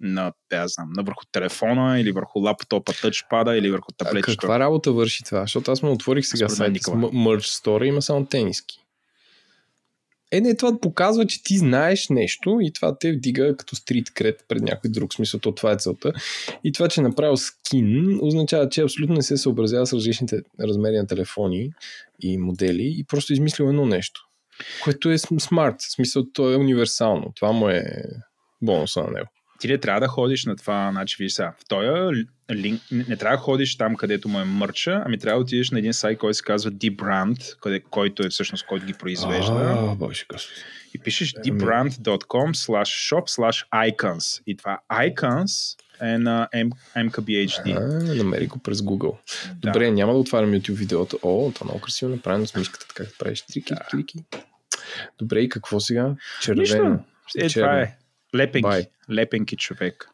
на, 0.00 0.32
да, 0.50 0.68
знам, 0.68 0.92
на 0.96 1.02
върху 1.02 1.24
телефона 1.32 2.00
или 2.00 2.12
върху 2.12 2.38
лаптопа, 2.38 2.92
тъчпада 2.92 3.56
или 3.56 3.70
върху 3.70 3.92
таблетчето? 3.92 4.38
каква 4.38 4.58
работа 4.58 4.92
върши 4.92 5.24
това? 5.24 5.40
Защото 5.40 5.72
аз 5.72 5.82
му 5.82 5.92
отворих 5.92 6.26
сега 6.26 6.48
сайт 6.48 6.76
с 6.76 6.86
Merch 6.86 7.64
Store 7.64 7.84
има 7.84 8.02
само 8.02 8.26
тениски. 8.26 8.80
Е, 10.32 10.40
не, 10.40 10.56
това 10.56 10.80
показва, 10.80 11.26
че 11.26 11.42
ти 11.42 11.58
знаеш 11.58 12.08
нещо 12.08 12.58
и 12.62 12.72
това 12.72 12.98
те 12.98 13.12
вдига 13.12 13.56
като 13.56 13.76
стрит 13.76 14.10
кред 14.14 14.44
пред 14.48 14.62
някой 14.62 14.90
друг 14.90 15.14
смисъл, 15.14 15.40
то 15.40 15.52
това 15.52 15.72
е 15.72 15.76
целта. 15.76 16.12
И 16.64 16.72
това, 16.72 16.88
че 16.88 17.00
е 17.00 17.04
направил 17.04 17.36
скин, 17.36 18.18
означава, 18.22 18.68
че 18.68 18.82
абсолютно 18.82 19.14
не 19.14 19.22
се 19.22 19.36
съобразява 19.36 19.86
с 19.86 19.92
различните 19.92 20.42
размери 20.60 20.96
на 20.96 21.06
телефони 21.06 21.70
и 22.20 22.38
модели 22.38 22.94
и 22.98 23.04
просто 23.04 23.32
измислил 23.32 23.64
едно 23.64 23.86
нещо. 23.86 24.20
Което 24.82 25.10
е 25.10 25.18
см- 25.18 25.38
смарт, 25.38 25.74
в 25.78 25.92
смисъл, 25.92 26.24
то 26.32 26.52
е 26.52 26.56
универсално. 26.56 27.32
Това 27.36 27.52
му 27.52 27.68
е 27.68 27.84
бонуса 28.62 29.02
на 29.02 29.10
него. 29.10 29.28
Ти 29.60 29.68
не 29.68 29.78
трябва 29.78 30.00
да 30.00 30.08
ходиш 30.08 30.44
на 30.44 30.56
това, 30.56 30.88
значи 30.92 31.16
виж 31.18 31.32
сега, 31.32 31.52
в 31.58 31.68
този 31.68 31.88
линк, 32.52 32.80
не, 32.90 33.04
не 33.08 33.16
трябва 33.16 33.36
да 33.36 33.42
ходиш 33.42 33.76
там, 33.76 33.96
където 33.96 34.28
му 34.28 34.40
е 34.40 34.44
мърча, 34.44 35.02
ами 35.06 35.18
трябва 35.18 35.38
да 35.38 35.42
отидеш 35.42 35.70
на 35.70 35.78
един 35.78 35.92
сайт, 35.94 36.18
който 36.18 36.34
се 36.36 36.42
казва 36.42 36.72
D-Brand, 36.72 37.58
къде, 37.60 37.80
който 37.80 38.26
е 38.26 38.28
всъщност 38.28 38.66
който 38.66 38.86
ги 38.86 38.94
произвежда. 38.94 39.52
А, 39.90 39.94
боже. 39.94 40.24
И 40.94 40.98
пишеш 40.98 41.34
Ами- 41.36 41.60
dbrand.com 41.60 42.54
slash 42.54 43.14
shop 43.14 43.28
slash 43.28 43.66
icons. 43.72 44.42
И 44.46 44.56
това 44.56 44.78
icons 44.92 45.78
е 46.02 46.18
на 46.18 46.48
M- 46.54 46.70
MKBHD. 46.96 47.76
А, 47.76 48.14
намери 48.14 48.46
го 48.46 48.58
през 48.58 48.78
Google. 48.80 49.16
Да. 49.54 49.70
Добре, 49.70 49.90
няма 49.90 50.12
да 50.12 50.18
отварям 50.18 50.50
YouTube 50.50 50.72
видеото. 50.72 51.18
О, 51.22 51.52
това 51.54 51.64
е 51.64 51.68
много 51.68 51.80
красиво 51.80 52.10
направено 52.10 52.46
с 52.46 52.54
мишката, 52.54 52.86
така 52.88 53.04
да 53.04 53.10
правиш 53.18 53.42
трики, 53.42 53.74
Да. 53.74 53.86
трики. 53.90 54.18
Добре, 55.18 55.40
и 55.40 55.48
какво 55.48 55.80
сега? 55.80 56.08
Нищо. 56.08 56.74
Червено. 56.74 57.04
Е, 57.38 57.48
това 57.48 57.80
е. 57.80 57.96
Лепенки. 58.34 58.62
Бай. 58.62 58.86
Лепенки 59.10 59.56
човек. 59.56 60.08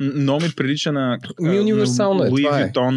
Много 0.00 0.42
ми 0.42 0.50
прилича 0.56 0.92
на 0.92 1.18
Ми, 1.40 1.60
универсално 1.60 2.24
е, 2.24 2.28
Луи 2.28 2.42
това 2.42 2.60
е. 2.60 2.92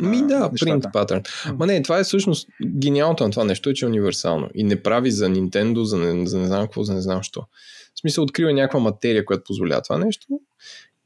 Ми 0.00 0.26
да, 0.26 0.50
принт 0.60 0.84
патърн. 0.92 1.22
Ма 1.54 1.66
не, 1.66 1.82
това 1.82 1.98
е 1.98 2.04
всъщност 2.04 2.48
гениалното 2.66 3.24
на 3.24 3.30
това 3.30 3.44
нещо 3.44 3.70
е, 3.70 3.74
че 3.74 3.84
е 3.84 3.88
универсално. 3.88 4.48
И 4.54 4.64
не 4.64 4.82
прави 4.82 5.10
за 5.10 5.28
Nintendo, 5.28 5.82
за 5.82 5.98
не, 5.98 6.26
за 6.26 6.38
не 6.38 6.46
знам 6.46 6.62
какво, 6.62 6.82
за 6.82 6.94
не 6.94 7.00
знам 7.00 7.22
що. 7.22 7.40
В 7.94 8.00
смисъл, 8.00 8.24
открива 8.24 8.52
някаква 8.52 8.80
материя, 8.80 9.24
която 9.24 9.44
позволява 9.46 9.82
това 9.82 9.98
нещо. 9.98 10.26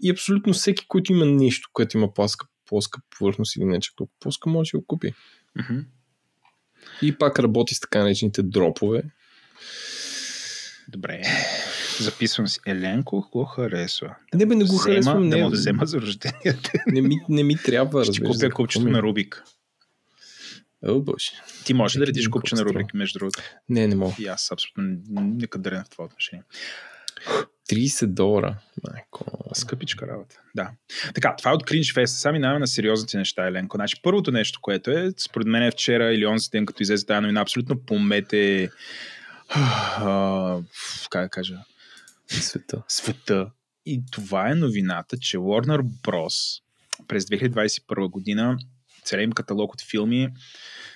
И 0.01 0.11
абсолютно 0.11 0.53
всеки, 0.53 0.87
който 0.89 1.13
има 1.13 1.25
нещо, 1.25 1.69
което 1.73 1.97
има 1.97 2.15
плоска, 2.15 2.47
плоска 2.67 3.01
повърхност 3.19 3.57
или 3.57 3.65
не 3.65 3.81
чак 3.81 3.97
толкова 3.97 4.17
плоска, 4.21 4.51
може 4.51 4.71
да 4.71 4.79
го 4.79 4.87
купи. 4.87 5.15
Мгм. 5.59 5.79
И 7.03 7.19
пак 7.19 7.39
работи 7.39 7.75
с 7.75 7.81
така 7.81 7.99
наречените 7.99 8.43
дропове. 8.43 9.03
Добре. 10.89 11.23
Записвам 12.01 12.49
си. 12.49 12.61
Еленко 12.67 13.29
го 13.33 13.45
харесва. 13.45 14.15
Не 14.35 14.47
бе, 14.47 14.55
не 14.55 14.65
го 14.65 14.69
Взема- 14.69 14.83
харесвам. 14.83 15.31
Да 15.31 15.37
Не, 15.37 15.43
му 15.43 15.51
да 15.51 15.57
взема 15.57 15.87
за 15.87 16.01
рождение. 16.01 16.59
не, 16.87 17.01
ми, 17.01 17.17
не 17.29 17.43
ми 17.43 17.57
трябва, 17.57 18.05
Ще 18.05 18.09
разбираш. 18.09 18.33
купя 18.33 18.51
купчето 18.51 18.89
на 18.89 19.03
Рубик. 19.03 19.43
О, 20.83 21.01
боже. 21.01 21.31
Ти 21.65 21.75
можеш 21.75 21.99
да 21.99 22.07
редиш 22.07 22.29
купче 22.29 22.55
на 22.55 22.65
Рубик, 22.65 22.95
между 22.95 23.19
другото. 23.19 23.43
Не, 23.69 23.87
не 23.87 23.95
мога. 23.95 24.15
И 24.19 24.27
аз 24.27 24.53
абсолютно 24.53 24.85
некадърен 25.15 25.85
в 25.85 25.91
това 25.91 26.05
отношение. 26.05 26.43
30 27.71 28.07
долара. 28.07 28.57
Майко. 28.85 29.25
Скъпичка 29.55 30.07
работа. 30.07 30.37
Да. 30.55 30.71
Така, 31.15 31.35
това 31.39 31.51
е 31.51 31.55
от 31.55 31.63
Cringe 31.63 31.95
Fest. 31.97 32.07
Сега 32.07 32.33
минаваме 32.33 32.59
на 32.61 32.67
сериозните 32.67 33.19
неща, 33.19 33.47
Еленко. 33.47 33.77
Значи, 33.77 33.97
първото 34.03 34.33
нещо, 34.33 34.59
което 34.63 34.91
е, 34.91 35.13
според 35.19 35.47
мен 35.47 35.63
е 35.63 35.71
вчера 35.71 36.15
или 36.15 36.27
онзи 36.27 36.49
ден, 36.51 36.67
като 36.67 36.83
излезе 36.83 37.07
тази 37.07 37.21
новина, 37.21 37.41
абсолютно 37.41 37.79
помете 37.79 38.71
а, 39.49 40.59
как 41.11 41.25
да 41.25 41.29
кажа, 41.29 41.59
Света. 42.27 42.83
света. 42.89 43.51
И 43.87 44.03
това 44.11 44.51
е 44.51 44.55
новината, 44.55 45.19
че 45.19 45.39
Warner 45.39 45.83
Bros. 45.83 46.63
през 47.09 47.25
2021 47.25 48.11
година 48.11 48.57
целият 49.05 49.27
им 49.27 49.33
каталог 49.33 49.73
от 49.73 49.83
филми 49.83 50.29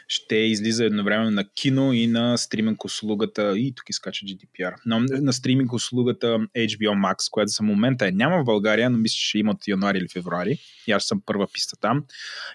ще 0.09 0.37
излиза 0.37 0.85
едновременно 0.85 1.31
на 1.31 1.45
кино 1.45 1.93
и 1.93 2.07
на 2.07 2.37
стриминг 2.39 2.85
услугата, 2.85 3.59
и 3.59 3.75
тук 3.75 3.91
изкача 3.91 4.27
GDPR, 4.27 4.75
но 4.87 5.01
на 5.01 5.33
стриминг 5.33 5.73
услугата 5.73 6.27
HBO 6.57 7.15
Max, 7.15 7.31
която 7.31 7.49
за 7.49 7.63
момента 7.63 8.07
е 8.07 8.13
няма 8.13 8.43
в 8.43 8.45
България, 8.45 8.91
но 8.91 8.99
мисля, 8.99 9.15
че 9.15 9.29
ще 9.29 9.39
има 9.39 9.53
от 9.53 9.69
януари 9.69 9.99
или 9.99 10.09
февруари. 10.09 10.59
И 10.87 10.93
аз 10.93 11.05
съм 11.05 11.23
първа 11.27 11.47
писта 11.53 11.77
там. 11.77 12.05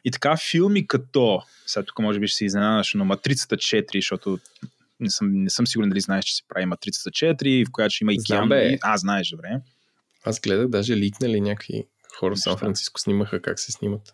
И 0.06 0.12
така 0.12 0.38
филми 0.52 0.88
като, 0.88 1.42
сега 1.66 1.84
тук 1.84 2.00
може 2.00 2.20
би 2.20 2.28
ще 2.28 2.38
се 2.38 2.46
изненадаш, 2.46 2.94
но 2.94 3.06
Матрицата 3.06 3.58
4, 3.58 3.98
защото 3.98 4.40
не 5.00 5.10
съм, 5.10 5.44
не 5.44 5.50
съм 5.50 5.68
сигурен 5.68 5.90
дали 5.90 6.02
знаеш, 6.02 6.26
че 6.26 6.36
се 6.36 6.44
прави 6.48 6.66
Матрицата 6.66 7.10
4, 7.10 7.68
в 7.68 7.72
която 7.72 7.94
ще 7.94 8.04
има 8.04 8.14
и 8.14 8.20
Знам, 8.20 8.50
бе. 8.50 8.78
А, 8.82 8.98
знаеш, 8.98 9.30
добре. 9.30 9.62
Аз 10.26 10.40
гледах, 10.40 10.68
даже 10.68 10.98
ликнали 10.98 11.42
някакви 11.42 11.84
хора 12.20 12.36
в 12.36 12.40
Сан. 12.40 12.58
Франциско 12.58 13.00
снимаха 13.00 13.42
как 13.42 13.60
се 13.60 13.72
снимат. 13.72 14.14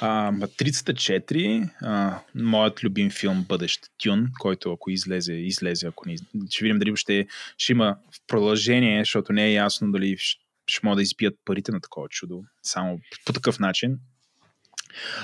А, 0.00 0.30
Матрицата 0.30 0.94
4, 0.94 1.70
а, 1.82 2.20
моят 2.34 2.84
любим 2.84 3.10
филм 3.10 3.44
Бъдещ 3.48 3.80
Тюн, 3.98 4.26
който 4.38 4.72
ако 4.72 4.90
излезе, 4.90 5.32
излезе, 5.32 5.86
ако 5.86 6.08
не, 6.08 6.16
ще 6.50 6.64
видим 6.64 6.78
дали 6.78 6.96
ще, 6.96 7.26
ще 7.58 7.72
има 7.72 7.96
в 8.12 8.26
продължение, 8.26 9.00
защото 9.00 9.32
не 9.32 9.46
е 9.46 9.52
ясно 9.52 9.92
дали 9.92 10.16
ще, 10.18 10.40
ще 10.66 10.86
могат 10.86 10.96
да 10.96 11.02
избият 11.02 11.34
парите 11.44 11.72
на 11.72 11.80
такова 11.80 12.08
чудо, 12.08 12.42
само 12.62 13.00
по 13.26 13.32
такъв 13.32 13.58
начин. 13.58 13.98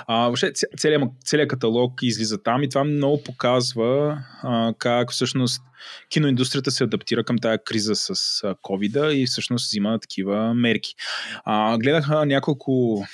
А, 0.06 0.24
въобще 0.24 0.52
целият, 0.76 1.02
целият 1.24 1.48
каталог 1.48 1.92
излиза 2.02 2.42
там 2.42 2.62
и 2.62 2.68
това 2.68 2.84
много 2.84 3.22
показва 3.22 4.18
а, 4.42 4.74
как 4.78 5.12
всъщност 5.12 5.62
киноиндустрията 6.08 6.70
се 6.70 6.84
адаптира 6.84 7.24
към 7.24 7.38
тая 7.38 7.64
криза 7.64 7.94
с 7.94 8.14
covid 8.42 9.10
и 9.10 9.26
всъщност 9.26 9.66
взима 9.66 9.98
такива 9.98 10.54
мерки. 10.54 10.94
А, 11.44 11.78
гледах 11.78 12.08
няколко 12.26 13.04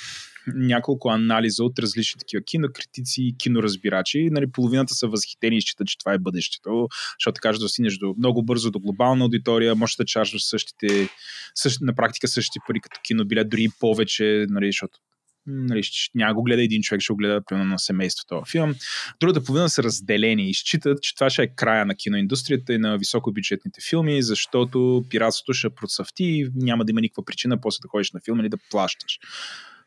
няколко 0.54 1.08
анализа 1.08 1.64
от 1.64 1.78
различни 1.78 2.18
такива 2.18 2.42
кинокритици 2.42 3.22
и 3.22 3.36
киноразбирачи. 3.38 4.28
Нали, 4.30 4.46
половината 4.52 4.94
са 4.94 5.08
възхитени 5.08 5.56
и 5.56 5.60
считат, 5.60 5.86
че 5.86 5.98
това 5.98 6.12
е 6.12 6.18
бъдещето, 6.18 6.88
защото 7.20 7.34
така 7.34 7.58
да 7.58 7.68
стигнеш 7.68 7.98
до, 7.98 8.14
много 8.18 8.42
бързо 8.42 8.70
до 8.70 8.80
глобална 8.80 9.24
аудитория, 9.24 9.74
можеш 9.74 9.96
да 9.96 10.04
чаржваш 10.04 10.44
същите, 10.44 11.08
същ, 11.54 11.80
на 11.80 11.94
практика 11.94 12.28
същите 12.28 12.58
пари 12.66 12.80
като 12.80 13.00
кинобилет, 13.04 13.48
дори 13.48 13.64
и 13.64 13.70
повече, 13.80 14.46
нали, 14.48 14.66
защото 14.66 14.98
нали, 15.46 15.82
няма 16.14 16.34
го 16.34 16.42
гледа 16.42 16.62
един 16.62 16.82
човек, 16.82 17.00
ще 17.00 17.12
го 17.12 17.16
гледа 17.16 17.40
примерно 17.48 17.70
на 17.70 17.78
семейството 17.78 18.26
този 18.28 18.50
филм. 18.50 18.74
Другата 19.20 19.44
половина 19.44 19.68
са 19.68 19.82
разделени 19.82 20.50
и 20.50 20.54
считат, 20.54 21.02
че 21.02 21.14
това 21.14 21.30
ще 21.30 21.42
е 21.42 21.54
края 21.56 21.86
на 21.86 21.94
киноиндустрията 21.94 22.72
и 22.72 22.78
на 22.78 22.98
високобюджетните 22.98 23.80
филми, 23.88 24.22
защото 24.22 25.04
пиратството 25.10 25.52
ще 25.52 25.70
процъфти 25.70 26.24
и 26.24 26.48
няма 26.54 26.84
да 26.84 26.90
има 26.90 27.00
никаква 27.00 27.24
причина 27.24 27.60
после 27.60 27.78
да 27.82 27.88
ходиш 27.88 28.12
на 28.12 28.20
филм 28.24 28.40
или 28.40 28.48
да 28.48 28.56
плащаш. 28.70 29.18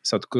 Сега 0.03 0.19
тук 0.19 0.35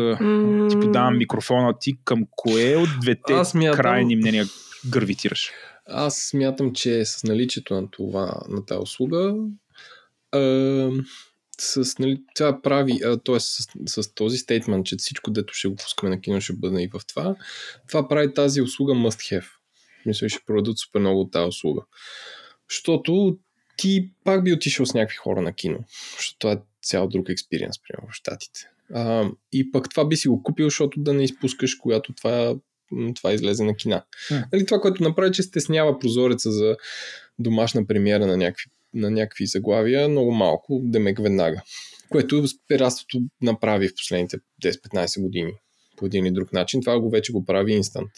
ти 0.70 0.80
подавам 0.80 1.18
микрофона 1.18 1.74
ти 1.80 1.94
към 2.06 2.24
кое 2.32 2.76
от 2.76 2.90
двете 3.02 3.34
Аз 3.34 3.52
смятам- 3.52 3.78
крайни 3.78 4.16
мнения 4.16 4.46
гравитираш? 4.90 5.52
Аз 5.88 6.18
смятам, 6.18 6.74
че 6.74 7.06
с 7.06 7.24
наличието 7.24 7.74
на 7.74 7.92
това, 7.92 8.42
на 8.50 8.66
тази 8.66 8.80
услуга, 8.80 9.36
а, 10.32 10.40
с, 11.62 12.00
нали, 12.00 12.22
това 12.36 12.62
прави, 12.62 13.00
а, 13.06 13.18
т.е. 13.18 13.40
С, 13.40 13.68
с, 13.86 14.14
този 14.14 14.38
стейтмент, 14.38 14.86
че 14.86 14.96
всичко, 14.96 15.32
дето 15.32 15.54
ще 15.54 15.68
го 15.68 15.76
пускаме 15.76 16.10
на 16.10 16.22
кино, 16.22 16.42
ще 16.42 16.54
бъде 16.54 16.84
и 16.84 16.88
в 16.88 17.02
това, 17.08 17.36
това 17.88 18.08
прави 18.08 18.34
тази 18.34 18.62
услуга 18.62 18.94
must 18.94 19.40
have. 19.40 19.46
Мисля, 20.06 20.30
ще 20.30 20.46
продадат 20.46 20.78
супер 20.78 21.00
много 21.00 21.22
от 21.22 21.32
тази 21.32 21.48
услуга. 21.48 21.82
Защото 22.70 23.38
ти 23.78 24.12
пак 24.24 24.44
би 24.44 24.54
отишъл 24.54 24.86
с 24.86 24.94
някакви 24.94 25.18
хора 25.18 25.42
на 25.42 25.54
кино, 25.54 25.80
защото 26.18 26.40
това 26.40 26.54
е 26.54 26.58
цял 26.84 27.08
друг 27.08 27.30
експириенс, 27.30 27.76
примерно 27.82 28.12
в 28.12 28.16
Штатите. 28.16 28.60
А, 28.94 29.30
и 29.52 29.72
пък 29.72 29.90
това 29.90 30.08
би 30.08 30.16
си 30.16 30.28
го 30.28 30.44
купил, 30.44 30.66
защото 30.66 31.00
да 31.00 31.14
не 31.14 31.24
изпускаш, 31.24 31.76
когато 31.76 32.14
това, 32.14 32.56
това 33.16 33.34
излезе 33.34 33.64
на 33.64 33.76
кина. 33.76 34.04
Нали, 34.54 34.66
това, 34.66 34.80
което 34.82 35.04
направи, 35.04 35.32
че 35.32 35.44
стеснява 35.44 36.00
прозореца 36.00 36.52
за 36.52 36.78
домашна 37.40 37.88
премиера 37.88 38.28
на 38.28 38.38
някакви, 38.38 38.66
на 38.94 39.12
някакви 39.12 39.46
заглавия, 39.46 40.10
много 40.10 40.32
малко, 40.32 40.82
демек 40.84 41.20
веднага. 41.22 41.62
Което 42.10 42.44
пиратството 42.68 43.22
направи 43.42 43.88
в 43.88 43.96
последните 43.96 44.38
10-15 44.64 45.22
години 45.22 45.52
по 45.98 46.06
един 46.06 46.26
или 46.26 46.34
друг 46.34 46.54
начин. 46.54 46.82
Това 46.82 47.00
го 47.00 47.10
вече 47.10 47.32
го 47.32 47.46
прави 47.46 47.74
инстант. 47.74 48.12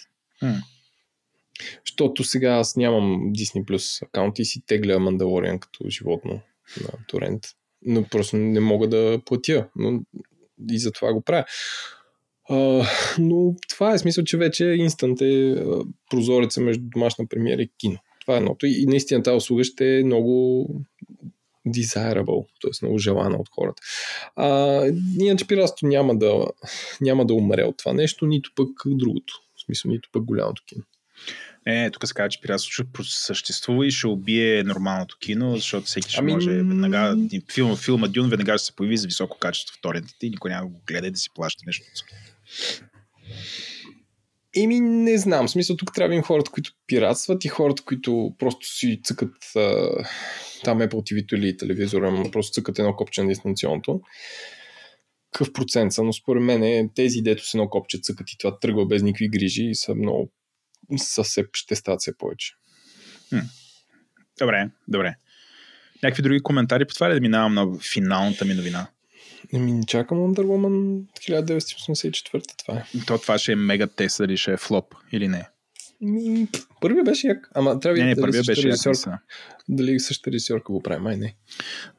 Защото 1.86 2.24
сега 2.24 2.51
аз 2.51 2.76
нямам 2.76 3.34
Disney 3.34 3.65
Plus 3.65 4.05
акаунт 4.07 4.39
и 4.39 4.45
си 4.45 4.61
тегля 4.65 4.99
Мандалориан 4.99 5.59
като 5.59 5.89
животно 5.89 6.41
на 6.82 6.89
торент. 7.07 7.43
Но 7.82 8.03
просто 8.03 8.38
не 8.38 8.59
мога 8.59 8.88
да 8.88 9.22
платя. 9.26 9.67
Но 9.76 10.01
и 10.72 10.80
затова 10.80 11.13
го 11.13 11.22
правя. 11.22 11.45
А, 12.49 12.86
но 13.19 13.55
това 13.69 13.93
е 13.93 13.97
смисъл, 13.97 14.24
че 14.24 14.38
вече 14.38 14.65
инстант 14.65 15.22
е 15.22 15.65
прозореца 16.09 16.61
между 16.61 16.84
домашна 16.84 17.28
премиера 17.28 17.61
и 17.61 17.72
кино. 17.78 17.99
Това 18.32 18.38
е 18.38 18.41
едното. 18.41 18.65
И, 18.65 18.86
наистина 18.86 19.23
тази 19.23 19.36
услуга 19.36 19.63
ще 19.63 19.99
е 19.99 20.03
много 20.03 20.67
desirable, 21.67 22.45
т.е. 22.61 22.86
много 22.86 22.97
желана 22.97 23.38
от 23.38 23.49
хората. 23.55 23.82
А, 24.36 24.86
иначе 25.19 25.47
пиратството 25.47 25.86
няма 25.86 26.17
да, 26.17 26.45
няма 27.01 27.25
да 27.25 27.34
умре 27.34 27.63
от 27.63 27.77
това 27.77 27.93
нещо, 27.93 28.25
нито 28.25 28.51
пък 28.55 28.69
другото. 28.86 29.34
В 29.57 29.65
смисъл, 29.65 29.91
нито 29.91 30.09
пък 30.13 30.23
голямото 30.23 30.63
кино. 30.65 30.84
Е, 31.65 31.91
тук 31.91 32.07
се 32.07 32.13
казва, 32.13 32.29
че 32.29 32.41
пиратството 32.41 33.03
ще 33.03 33.15
съществува 33.15 33.88
и 33.88 33.91
ще 33.91 34.07
убие 34.07 34.63
нормалното 34.63 35.17
кино, 35.19 35.55
защото 35.55 35.86
всеки 35.86 36.09
ще 36.09 36.19
Ами, 36.19 36.34
може 36.34 36.51
веднага, 36.51 37.17
филма, 37.53 37.75
филма 37.75 38.07
Дюн 38.07 38.29
веднага 38.29 38.57
ще 38.57 38.65
се 38.65 38.75
появи 38.75 38.97
за 38.97 39.07
високо 39.07 39.38
качество 39.39 39.75
в 39.75 39.82
торентите 39.82 40.25
и 40.25 40.29
никой 40.29 40.51
няма 40.51 40.67
да 40.67 40.73
го 40.73 40.82
гледа 40.88 41.07
и 41.07 41.11
да 41.11 41.17
си 41.17 41.29
плаща 41.36 41.63
нещо. 41.67 41.86
Еми, 44.56 44.80
не 44.80 45.18
знам. 45.18 45.47
В 45.47 45.52
смисъл, 45.52 45.78
тук 45.78 45.93
трябва 45.93 46.16
да 46.16 46.22
хората, 46.22 46.52
които 46.52 46.72
пиратстват 46.88 47.45
и 47.45 47.47
хората, 47.47 47.84
които 47.84 48.36
просто 48.39 48.68
си 48.68 49.02
цъкат 49.04 49.36
а, 49.56 49.89
там 50.64 50.80
Apple 50.80 50.89
TV 50.89 51.36
или 51.36 51.58
телевизора, 51.58 52.08
ама 52.08 52.32
просто 52.32 52.54
цъкат 52.54 52.80
едно 52.80 52.95
копче 52.95 53.24
на 53.24 53.30
дистанционното. 53.30 54.02
Какъв 55.32 55.54
процент 55.54 55.93
са, 55.93 56.04
но 56.04 56.14
според 56.14 56.43
мен 56.43 56.89
тези, 56.95 57.22
дето 57.22 57.49
с 57.49 57.54
едно 57.54 57.70
копче 57.70 57.99
цъкат 58.02 58.32
и 58.32 58.38
това 58.38 58.60
тръгва 58.60 58.86
без 58.86 59.02
никакви 59.02 59.30
грижи 59.30 59.64
и 59.64 59.76
са 59.76 59.95
много 59.95 60.32
са 60.97 61.24
се, 61.24 61.45
ще 61.54 61.76
стават 61.76 62.02
все 62.02 62.18
повече. 62.18 62.54
Добре, 64.39 64.70
добре. 64.88 65.16
Някакви 66.04 66.24
други 66.24 66.39
коментари 66.39 66.86
по 66.86 66.93
това 66.93 67.10
ли 67.10 67.14
да 67.14 67.22
минавам 67.22 67.54
на 67.54 67.80
финалната 67.93 68.45
ми 68.45 68.54
новина? 68.54 68.88
Еми, 69.54 69.72
не 69.72 69.86
чакам 69.86 70.18
Wonder 70.18 70.45
Woman 70.45 71.04
1984, 71.20 72.43
това 72.66 72.78
е. 72.80 72.86
То 73.08 73.18
това 73.18 73.38
ще 73.38 73.52
е 73.52 73.56
мега 73.56 73.88
тест, 73.88 74.18
дали 74.18 74.38
ще 74.38 74.54
е 74.54 74.58
флоп 74.58 74.95
или 75.12 75.28
не. 75.28 75.49
Ми, 76.02 76.47
първия 76.82 77.04
беше 77.04 77.28
як. 77.28 77.49
Ама 77.56 77.80
трябва 77.80 77.97
Не, 77.99 78.06
не, 78.06 78.16
дали 78.16 78.22
първия 78.22 78.43
беше 78.43 78.68
як. 78.68 78.76
режисьорка-. 78.76 79.20
Дали 79.70 79.99
същата 79.99 80.32
режисьорка 80.32 80.74
го 80.74 80.84
прави, 80.84 81.02
май 81.02 81.18
не. 81.18 81.36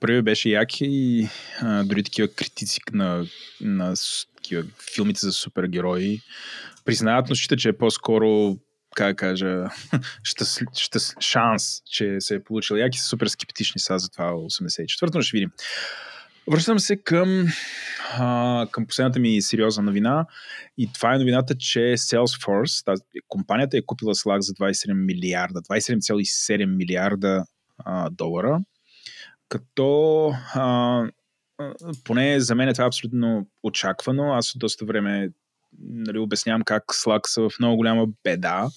Първият 0.01 0.25
беше 0.25 0.49
як 0.49 0.81
и 0.81 1.29
а, 1.61 1.85
дори 1.85 2.03
такива 2.03 2.29
критици 2.29 2.81
на, 2.93 3.27
на 3.61 3.95
такива 4.37 4.65
филмите 4.95 5.21
за 5.23 5.33
супергерои 5.33 6.21
признават, 6.85 7.29
но 7.29 7.35
считат, 7.35 7.59
че 7.59 7.69
е 7.69 7.79
по-скоро 7.79 8.57
как 8.95 9.17
кажа, 9.17 9.65
щас, 10.23 10.61
щас, 10.75 11.15
шанс, 11.21 11.83
че 11.91 12.17
се 12.21 12.35
е 12.35 12.43
получил. 12.45 12.77
Яки 12.77 12.99
са 12.99 13.05
супер 13.05 13.27
скептични 13.27 13.81
са 13.81 13.99
за 13.99 14.11
това 14.11 14.33
84-то, 14.33 15.19
но 15.19 15.23
ще 15.23 15.37
видим. 15.37 15.51
Връщам 16.51 16.79
се 16.79 16.97
към, 16.97 17.47
а, 18.19 18.67
към 18.71 18.87
последната 18.87 19.21
ми 19.21 19.43
сериозна 19.43 19.83
новина 19.83 20.27
и 20.79 20.93
това 20.93 21.15
е 21.15 21.19
новината, 21.19 21.55
че 21.55 21.79
Salesforce, 21.79 22.85
тази, 22.85 23.03
компанията 23.29 23.77
е 23.79 23.83
купила 23.83 24.15
Slack 24.15 24.39
за 24.39 24.53
27 24.53 24.93
милиарда, 24.93 25.61
27,7 25.61 26.67
милиарда 26.77 27.45
а, 27.79 28.11
долара, 28.11 28.61
като 29.49 30.29
а, 30.55 31.05
поне 32.05 32.41
за 32.41 32.55
мен 32.55 32.73
това 32.73 32.85
е 32.85 32.87
абсолютно 32.87 33.47
очаквано. 33.63 34.33
Аз 34.33 34.55
от 34.55 34.59
доста 34.59 34.85
време 34.85 35.29
нали, 35.81 36.19
обяснявам 36.19 36.63
как 36.63 36.85
Slack 36.85 37.27
са 37.27 37.43
в 37.43 37.51
много 37.61 37.77
голяма 37.77 38.07
беда, 38.25 38.69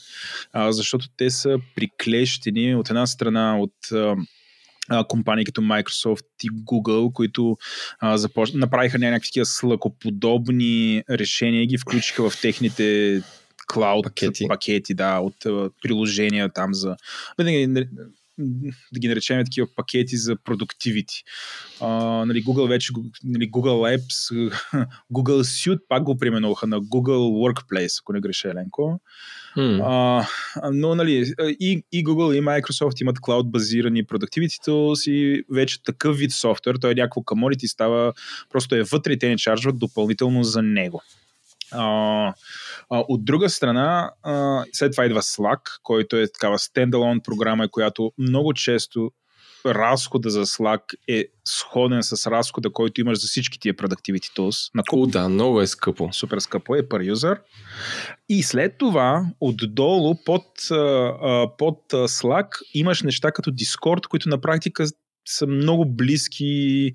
а, 0.54 0.72
защото 0.72 1.06
те 1.18 1.30
са 1.30 1.58
приклещени 1.76 2.76
от 2.76 2.90
една 2.90 3.08
страна 3.08 3.60
от 3.60 3.74
компании 5.08 5.46
като 5.46 5.62
Microsoft 5.62 6.26
и 6.44 6.52
Google, 6.52 7.14
които 7.14 7.58
а, 8.00 8.18
започ... 8.18 8.52
направиха 8.54 9.00
някакви 9.00 9.46
слъкоподобни 9.46 11.04
решения 11.10 11.64
и 11.64 11.68
ги 11.68 11.78
включиха 11.78 12.30
в 12.30 12.42
техните 12.42 13.22
клауд 13.68 14.04
Пакети. 14.04 14.48
пакети 14.48 14.94
да, 14.94 15.20
от 15.20 15.36
приложения 15.82 16.50
там 16.54 16.74
за... 16.74 16.96
Да, 17.38 17.52
ги, 19.00 19.08
наречем 19.08 19.46
такива 19.46 19.68
пакети 19.76 20.18
за 20.18 20.36
продуктивити. 20.36 21.24
А, 21.82 22.26
нали, 22.26 22.44
Google 22.44 22.68
вече, 22.68 22.92
нали, 23.24 23.52
Google 23.52 23.98
Apps, 23.98 24.52
Google 25.14 25.42
Suite 25.42 25.82
пак 25.88 26.04
го 26.04 26.18
преименуваха 26.18 26.68
на 26.68 26.82
Google 26.82 27.54
Workplace, 27.54 28.02
ако 28.04 28.14
не 28.14 28.22
греша 28.22 28.50
Еленко. 28.50 29.00
М. 29.58 29.82
А, 29.84 30.28
но 30.74 30.96
нали, 30.96 31.34
и, 31.40 31.84
и 31.92 32.06
Google 32.06 32.34
и 32.34 32.42
Microsoft 32.42 33.02
имат 33.02 33.20
клауд 33.20 33.52
базирани 33.52 34.06
productivity 34.06 34.68
tools 34.68 35.12
и 35.12 35.46
вече 35.52 35.84
такъв 35.84 36.18
вид 36.18 36.32
софтуер, 36.32 36.76
той 36.76 36.92
е 36.92 36.96
някакво 36.96 37.22
commodity, 37.22 37.66
става, 37.66 38.14
просто 38.50 38.76
е 38.76 38.84
вътре 38.84 39.14
и 39.14 39.20
те 39.20 39.28
не 39.28 39.38
чарджват 39.38 39.80
допълнително 39.80 40.44
за 40.44 40.62
него. 40.62 41.02
А, 41.72 41.84
а, 42.90 43.04
от 43.08 43.26
друга 43.26 43.50
страна, 43.50 44.12
а, 44.24 44.64
след 44.74 44.92
това 44.92 45.06
идва 45.06 45.22
Slack, 45.22 45.80
който 45.84 46.16
е 46.16 46.28
такава 46.28 46.60
стендалон 46.60 47.20
програма, 47.20 47.70
която 47.70 48.12
много 48.18 48.54
често 48.54 49.12
разхода 49.66 50.30
за 50.30 50.46
Slack 50.46 50.82
е 51.08 51.26
сходен 51.46 52.04
с 52.04 52.32
разхода, 52.32 52.70
който 52.70 53.02
имаш 53.02 53.20
за 53.22 53.28
всички 53.28 53.60
тия 53.60 53.74
productivity 53.74 54.38
tools. 54.38 54.72
На 54.76 54.84
О, 54.94 55.06
да, 55.08 55.30
много 55.30 55.62
е 55.62 55.68
скъпо. 55.68 56.10
супер 56.14 56.40
скъпо 56.40 56.76
е 56.76 56.84
per 56.84 57.14
user. 57.14 57.40
И 58.30 58.44
след 58.44 58.78
това, 58.78 59.26
отдолу, 59.40 60.16
под, 60.26 60.46
под 61.58 61.82
Slack, 61.92 62.48
имаш 62.74 63.02
неща 63.02 63.32
като 63.32 63.52
Discord, 63.52 64.08
които 64.08 64.30
на 64.30 64.42
практика 64.42 64.86
са 65.28 65.48
много 65.48 65.86
близки 65.86 66.92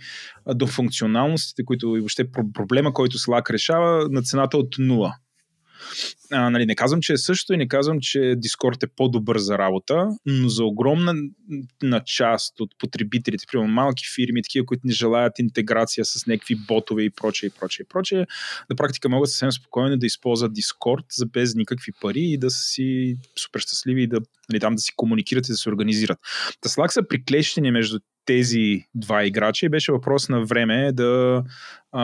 до 0.54 0.66
функционалностите, 0.66 1.64
които 1.64 1.96
и 1.96 2.00
въобще 2.00 2.32
про- 2.32 2.52
проблема, 2.52 2.92
който 2.92 3.18
Slack 3.18 3.50
решава 3.50 4.08
на 4.10 4.22
цената 4.22 4.58
от 4.58 4.76
0. 4.76 5.12
А, 6.32 6.50
нали, 6.50 6.66
не 6.66 6.74
казвам, 6.74 7.00
че 7.00 7.12
е 7.12 7.16
също 7.16 7.52
и 7.52 7.56
не 7.56 7.68
казвам, 7.68 7.98
че 8.00 8.18
Discord 8.18 8.84
е 8.84 8.86
по-добър 8.96 9.38
за 9.38 9.58
работа, 9.58 10.08
но 10.26 10.48
за 10.48 10.64
огромна 10.64 11.14
на 11.82 12.00
част 12.04 12.60
от 12.60 12.70
потребителите, 12.78 13.44
примерно 13.52 13.72
малки 13.72 14.04
фирми, 14.14 14.42
такива, 14.42 14.66
които 14.66 14.80
не 14.84 14.92
желаят 14.92 15.38
интеграция 15.38 16.04
с 16.04 16.26
някакви 16.26 16.54
ботове 16.68 17.02
и 17.02 17.10
прочее, 17.10 17.46
и 17.46 17.50
прочее, 17.60 17.84
и 17.84 17.88
прочее, 17.88 18.26
на 18.70 18.76
практика 18.76 19.08
могат 19.08 19.30
съвсем 19.30 19.52
спокойно 19.52 19.96
да 19.96 20.06
използват 20.06 20.52
Discord 20.52 21.04
за 21.10 21.26
без 21.26 21.54
никакви 21.54 21.92
пари 22.00 22.22
и 22.22 22.38
да 22.38 22.50
са 22.50 22.60
си 22.60 23.16
супер 23.38 23.60
щастливи 23.60 24.02
и 24.02 24.06
да, 24.06 24.20
нали, 24.50 24.60
там 24.60 24.74
да 24.74 24.80
си 24.80 24.92
комуникират 24.96 25.48
и 25.48 25.52
да 25.52 25.56
се 25.56 25.68
организират. 25.68 26.18
Та 26.60 26.68
Slack 26.68 26.88
са 26.88 27.08
приклещени 27.08 27.70
между 27.70 27.98
тези 28.24 28.84
два 28.94 29.24
играча 29.24 29.66
и 29.66 29.68
беше 29.68 29.92
въпрос 29.92 30.28
на 30.28 30.44
време 30.44 30.92
да, 30.92 31.42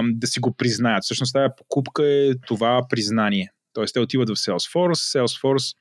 да 0.02 0.26
си 0.26 0.40
го 0.40 0.54
признаят. 0.56 1.04
Всъщност 1.04 1.32
тази 1.32 1.52
покупка 1.58 2.04
е 2.04 2.30
това 2.46 2.86
признание. 2.88 3.50
Тоест 3.76 3.94
те 3.94 4.00
отиват 4.00 4.28
в 4.28 4.36
Salesforce, 4.36 5.20
Salesforce 5.20 5.76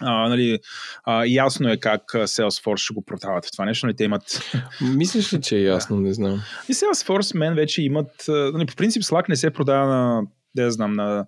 а, 0.00 0.28
нали, 0.28 0.58
а, 1.04 1.24
ясно 1.24 1.68
е 1.68 1.76
как 1.76 2.02
Salesforce 2.02 2.76
ще 2.76 2.94
го 2.94 3.04
продават 3.04 3.48
това 3.52 3.64
нещо, 3.64 3.86
нали, 3.86 3.96
те 3.96 4.04
имат 4.04 4.40
Мислиш 4.80 5.32
ли, 5.32 5.40
че 5.40 5.56
е 5.56 5.62
ясно? 5.62 6.00
Не 6.00 6.12
знам. 6.12 6.42
и 6.68 6.74
Salesforce 6.74 7.38
мен 7.38 7.54
вече 7.54 7.82
имат... 7.82 8.24
Нали, 8.28 8.66
по 8.66 8.76
принцип 8.76 9.02
Slack 9.02 9.28
не 9.28 9.36
се 9.36 9.50
продава 9.50 9.86
на 9.86 10.22
да 10.54 10.70
знам, 10.70 10.92
на, 10.92 11.26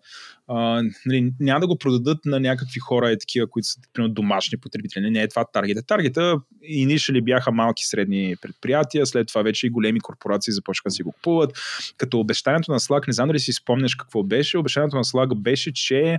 а, 0.52 0.82
нали, 1.06 1.32
няма 1.40 1.60
да 1.60 1.66
го 1.66 1.78
продадат 1.78 2.18
на 2.24 2.40
някакви 2.40 2.80
хора, 2.80 3.10
е 3.10 3.18
такива, 3.18 3.46
които 3.46 3.68
са 3.68 3.80
примерно, 3.92 4.14
домашни 4.14 4.58
потребители. 4.58 5.02
Не, 5.02 5.10
не 5.10 5.22
е 5.22 5.28
това 5.28 5.44
таргета. 5.52 5.82
Таргета 5.82 6.36
инишали 6.62 7.22
бяха 7.22 7.52
малки 7.52 7.84
средни 7.86 8.36
предприятия, 8.42 9.06
след 9.06 9.28
това 9.28 9.42
вече 9.42 9.66
и 9.66 9.70
големи 9.70 10.00
корпорации 10.00 10.52
започнаха 10.52 10.88
да 10.88 10.90
си 10.90 11.02
го 11.02 11.12
купуват. 11.12 11.58
Като 11.96 12.20
обещанието 12.20 12.72
на 12.72 12.80
Slack, 12.80 13.06
не 13.06 13.12
знам 13.12 13.28
дали 13.28 13.38
си 13.38 13.52
спомняш 13.52 13.94
какво 13.94 14.22
беше, 14.22 14.58
обещанието 14.58 14.96
на 14.96 15.04
Slack 15.04 15.34
беше, 15.34 15.72
че 15.72 16.18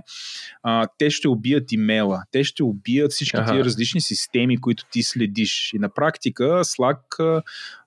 а, 0.62 0.86
те 0.98 1.10
ще 1.10 1.28
убият 1.28 1.72
имейла, 1.72 2.22
те 2.30 2.44
ще 2.44 2.62
убият 2.62 3.12
всички 3.12 3.36
Аха. 3.36 3.52
тия 3.52 3.64
различни 3.64 4.00
системи, 4.00 4.56
които 4.60 4.84
ти 4.92 5.02
следиш. 5.02 5.70
И 5.74 5.78
на 5.78 5.88
практика 5.88 6.44
Slack 6.44 7.42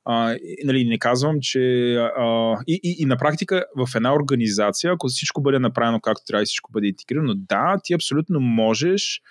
а, 0.06 0.34
и, 0.34 0.58
нали, 0.66 0.86
не 0.86 1.00
казвам, 1.00 1.38
че 1.42 1.94
а, 1.96 2.58
и, 2.68 2.80
и, 2.84 2.96
и 3.00 3.06
на 3.06 3.18
практика 3.18 3.66
в 3.76 3.96
една 3.96 4.16
организация, 4.16 4.94
ако 4.94 5.08
всичко 5.08 5.42
бъде 5.42 5.60
направено 5.60 6.00
както 6.00 6.26
трябва 6.28 6.44
и 6.44 6.46
всичко 6.46 6.72
бъде 6.72 6.88
интегрирано, 6.88 7.34
да, 7.36 7.78
ти 7.84 7.94
абсолютно 7.94 8.40
можеш 8.40 9.22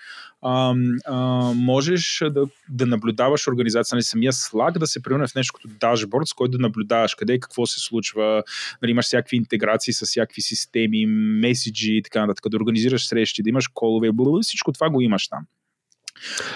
а, 0.41 0.75
а, 1.05 1.15
можеш 1.55 2.23
да, 2.31 2.45
да 2.69 2.85
наблюдаваш 2.85 3.47
организация, 3.47 3.95
нали, 3.95 4.03
самия 4.03 4.31
Slack 4.31 4.77
да 4.77 4.87
се 4.87 5.01
превърне 5.03 5.27
в 5.27 5.35
нещо 5.35 5.53
като 5.53 5.67
дашборд, 5.79 6.27
с 6.27 6.33
който 6.33 6.57
да 6.57 6.61
наблюдаваш 6.61 7.15
къде 7.15 7.33
и 7.33 7.39
какво 7.39 7.65
се 7.65 7.79
случва, 7.79 8.43
нали, 8.81 8.91
имаш 8.91 9.05
всякакви 9.05 9.37
интеграции 9.37 9.93
с 9.93 10.05
всякакви 10.05 10.41
системи, 10.41 11.05
меседжи 11.41 11.93
и 11.93 12.01
така 12.03 12.21
нататък, 12.21 12.51
да 12.51 12.57
организираш 12.57 13.07
срещи, 13.07 13.43
да 13.43 13.49
имаш 13.49 13.67
колове, 13.67 14.11
бла, 14.11 14.41
всичко 14.41 14.71
това 14.71 14.89
го 14.89 15.01
имаш 15.01 15.27
там. 15.27 15.45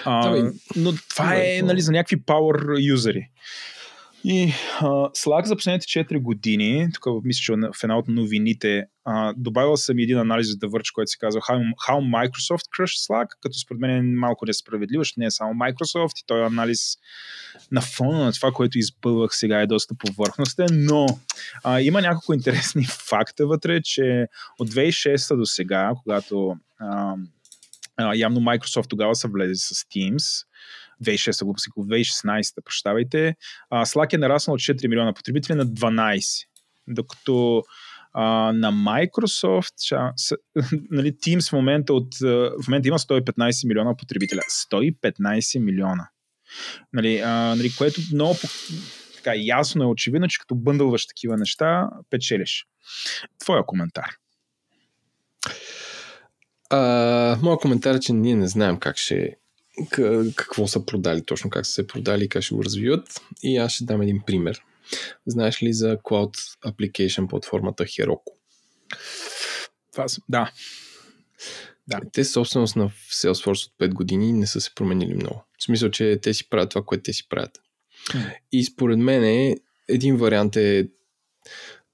А, 0.04 0.30
Да, 0.30 0.52
но 0.76 0.92
това 1.10 1.34
е 1.36 1.60
нали, 1.62 1.80
за 1.80 1.92
някакви 1.92 2.16
power 2.16 2.88
юзери. 2.88 3.28
И 4.24 4.52
а, 4.80 4.86
Slack 4.86 5.44
за 5.44 5.56
последните 5.56 5.86
4 5.86 6.22
години, 6.22 6.88
тук 6.94 7.24
мисля, 7.24 7.40
че 7.40 7.52
в 7.52 7.84
една 7.84 7.98
от 7.98 8.08
новините, 8.08 8.86
а, 9.04 9.34
добавил 9.36 9.76
съм 9.76 9.98
един 9.98 10.18
анализ 10.18 10.46
за 10.46 10.68
върч, 10.68 10.90
който 10.90 11.10
се 11.10 11.18
казва 11.18 11.40
How, 11.40 11.74
How 11.88 11.98
Microsoft 12.00 12.64
Crush 12.78 13.08
Slack, 13.08 13.26
като 13.40 13.58
според 13.58 13.80
мен 13.80 13.90
е 13.90 14.02
малко 14.02 14.46
несправедливо, 14.46 15.00
защото 15.00 15.20
не 15.20 15.26
е 15.26 15.30
само 15.30 15.54
Microsoft 15.54 16.20
и 16.22 16.26
той 16.26 16.44
анализ 16.44 16.96
на 17.72 17.80
фона 17.80 18.24
на 18.24 18.32
това, 18.32 18.52
което 18.52 18.78
избълвах 18.78 19.30
сега 19.34 19.60
е 19.60 19.66
доста 19.66 19.94
повърхностен, 19.94 20.68
но 20.70 21.06
а, 21.64 21.80
има 21.80 22.00
няколко 22.00 22.34
интересни 22.34 22.84
факта 22.84 23.46
вътре, 23.46 23.80
че 23.82 24.26
от 24.58 24.70
2006 24.70 25.36
до 25.36 25.46
сега, 25.46 25.92
когато 26.02 26.56
а, 26.78 27.14
а, 27.96 28.14
явно 28.14 28.40
Microsoft 28.40 28.88
тогава 28.88 29.14
са 29.14 29.28
влезли 29.28 29.56
с 29.56 29.74
Teams, 29.74 30.46
2006 31.04 31.44
го 31.44 31.86
2016, 31.86 32.64
прощавайте, 32.64 33.34
а, 33.70 33.84
Slack 33.84 34.14
е 34.14 34.18
нараснал 34.18 34.54
от 34.54 34.60
4 34.60 34.88
милиона 34.88 35.12
потребители 35.12 35.54
на 35.54 35.66
12. 35.66 36.46
Докато 36.88 37.62
а, 38.12 38.52
на 38.52 38.72
Microsoft, 38.72 39.72
ша, 39.84 40.12
с, 40.16 40.36
нали, 40.90 41.12
Teams 41.12 41.50
в 41.50 41.52
момента, 41.52 41.94
от, 41.94 42.14
в 42.62 42.68
момента 42.68 42.88
има 42.88 42.98
115 42.98 43.68
милиона 43.68 43.96
потребителя. 43.96 44.40
115 44.40 45.64
милиона. 45.64 46.08
Нали, 46.92 47.18
а, 47.18 47.54
нали, 47.56 47.70
което 47.78 48.00
много 48.12 48.36
така, 49.16 49.32
ясно 49.36 49.82
е 49.84 49.86
очевидно, 49.86 50.28
че 50.28 50.38
като 50.38 50.54
бъндълваш 50.54 51.06
такива 51.06 51.36
неща, 51.36 51.90
печелиш. 52.10 52.66
Твоя 53.38 53.66
коментар. 53.66 54.16
Моят 57.42 57.60
коментар 57.60 57.94
е, 57.94 58.00
че 58.00 58.12
ние 58.12 58.34
не 58.34 58.48
знаем 58.48 58.78
как 58.78 58.96
ще 58.96 59.36
какво 60.36 60.66
са 60.66 60.86
продали, 60.86 61.22
точно 61.22 61.50
как 61.50 61.66
са 61.66 61.72
се 61.72 61.86
продали 61.86 62.24
и 62.24 62.28
как 62.28 62.42
ще 62.42 62.54
го 62.54 62.64
развиват. 62.64 63.20
И 63.42 63.56
аз 63.56 63.72
ще 63.72 63.84
дам 63.84 64.02
един 64.02 64.20
пример. 64.26 64.62
Знаеш 65.26 65.62
ли 65.62 65.72
за 65.72 65.96
Cloud 65.96 66.36
Application 66.66 67.26
платформата 67.26 67.84
Heroku? 67.84 68.32
Това, 69.92 70.06
да. 70.28 70.52
да. 71.88 72.00
Те 72.12 72.24
собственост 72.24 72.76
на 72.76 72.90
Salesforce 73.10 73.66
от 73.66 73.72
5 73.78 73.92
години 73.92 74.32
не 74.32 74.46
са 74.46 74.60
се 74.60 74.74
променили 74.74 75.14
много. 75.14 75.44
В 75.58 75.64
смисъл, 75.64 75.90
че 75.90 76.18
те 76.22 76.34
си 76.34 76.48
правят 76.48 76.70
това, 76.70 76.82
което 76.82 77.02
те 77.02 77.12
си 77.12 77.28
правят. 77.28 77.60
И 78.52 78.64
според 78.64 78.98
мен 78.98 79.56
един 79.88 80.16
вариант 80.16 80.56
е 80.56 80.88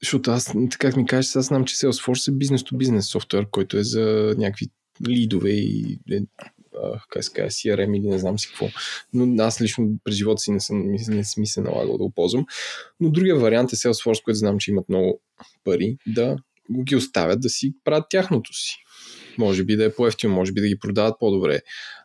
защото 0.03 0.31
аз, 0.31 0.53
как 0.79 0.97
ми 0.97 1.07
кажеш, 1.07 1.37
аз 1.37 1.47
знам, 1.47 1.65
че 1.65 1.77
Salesforce 1.77 2.29
е 2.29 2.37
бизнес-то-бизнес 2.37 3.07
софтуер, 3.07 3.47
който 3.51 3.79
е 3.79 3.83
за 3.83 4.35
някакви 4.39 4.67
лидове 5.09 5.51
и 5.51 5.99
е, 6.11 6.21
как 7.11 7.25
се 7.25 7.33
казва, 7.33 7.51
CRM 7.51 7.99
или 7.99 8.07
не 8.07 8.19
знам 8.19 8.39
си 8.39 8.49
какво. 8.49 8.69
Но 9.13 9.43
аз 9.43 9.61
лично 9.61 9.89
през 10.05 10.15
живота 10.15 10.39
си 10.39 10.51
не, 10.51 10.61
съм, 10.61 10.93
не, 11.09 11.23
ми 11.37 11.47
се 11.47 11.61
налагал 11.61 11.99
да 11.99 12.05
го 12.05 12.11
ползвам. 12.11 12.47
Но 13.01 13.11
другия 13.11 13.37
вариант 13.37 13.73
е 13.73 13.77
Salesforce, 13.77 14.25
който 14.25 14.39
знам, 14.39 14.59
че 14.59 14.71
имат 14.71 14.89
много 14.89 15.21
пари, 15.65 15.97
да 16.07 16.37
ги 16.85 16.97
оставят 16.97 17.41
да 17.41 17.49
си 17.49 17.75
правят 17.85 18.07
тяхното 18.11 18.53
си. 18.53 18.77
Може 19.39 19.65
би 19.65 19.77
да 19.77 19.85
е 19.85 19.95
по-ефтино, 19.95 20.35
може 20.35 20.53
би 20.53 20.61
да 20.61 20.69
ги 20.69 20.79
продават 20.79 21.15
по-добре. 21.21 21.61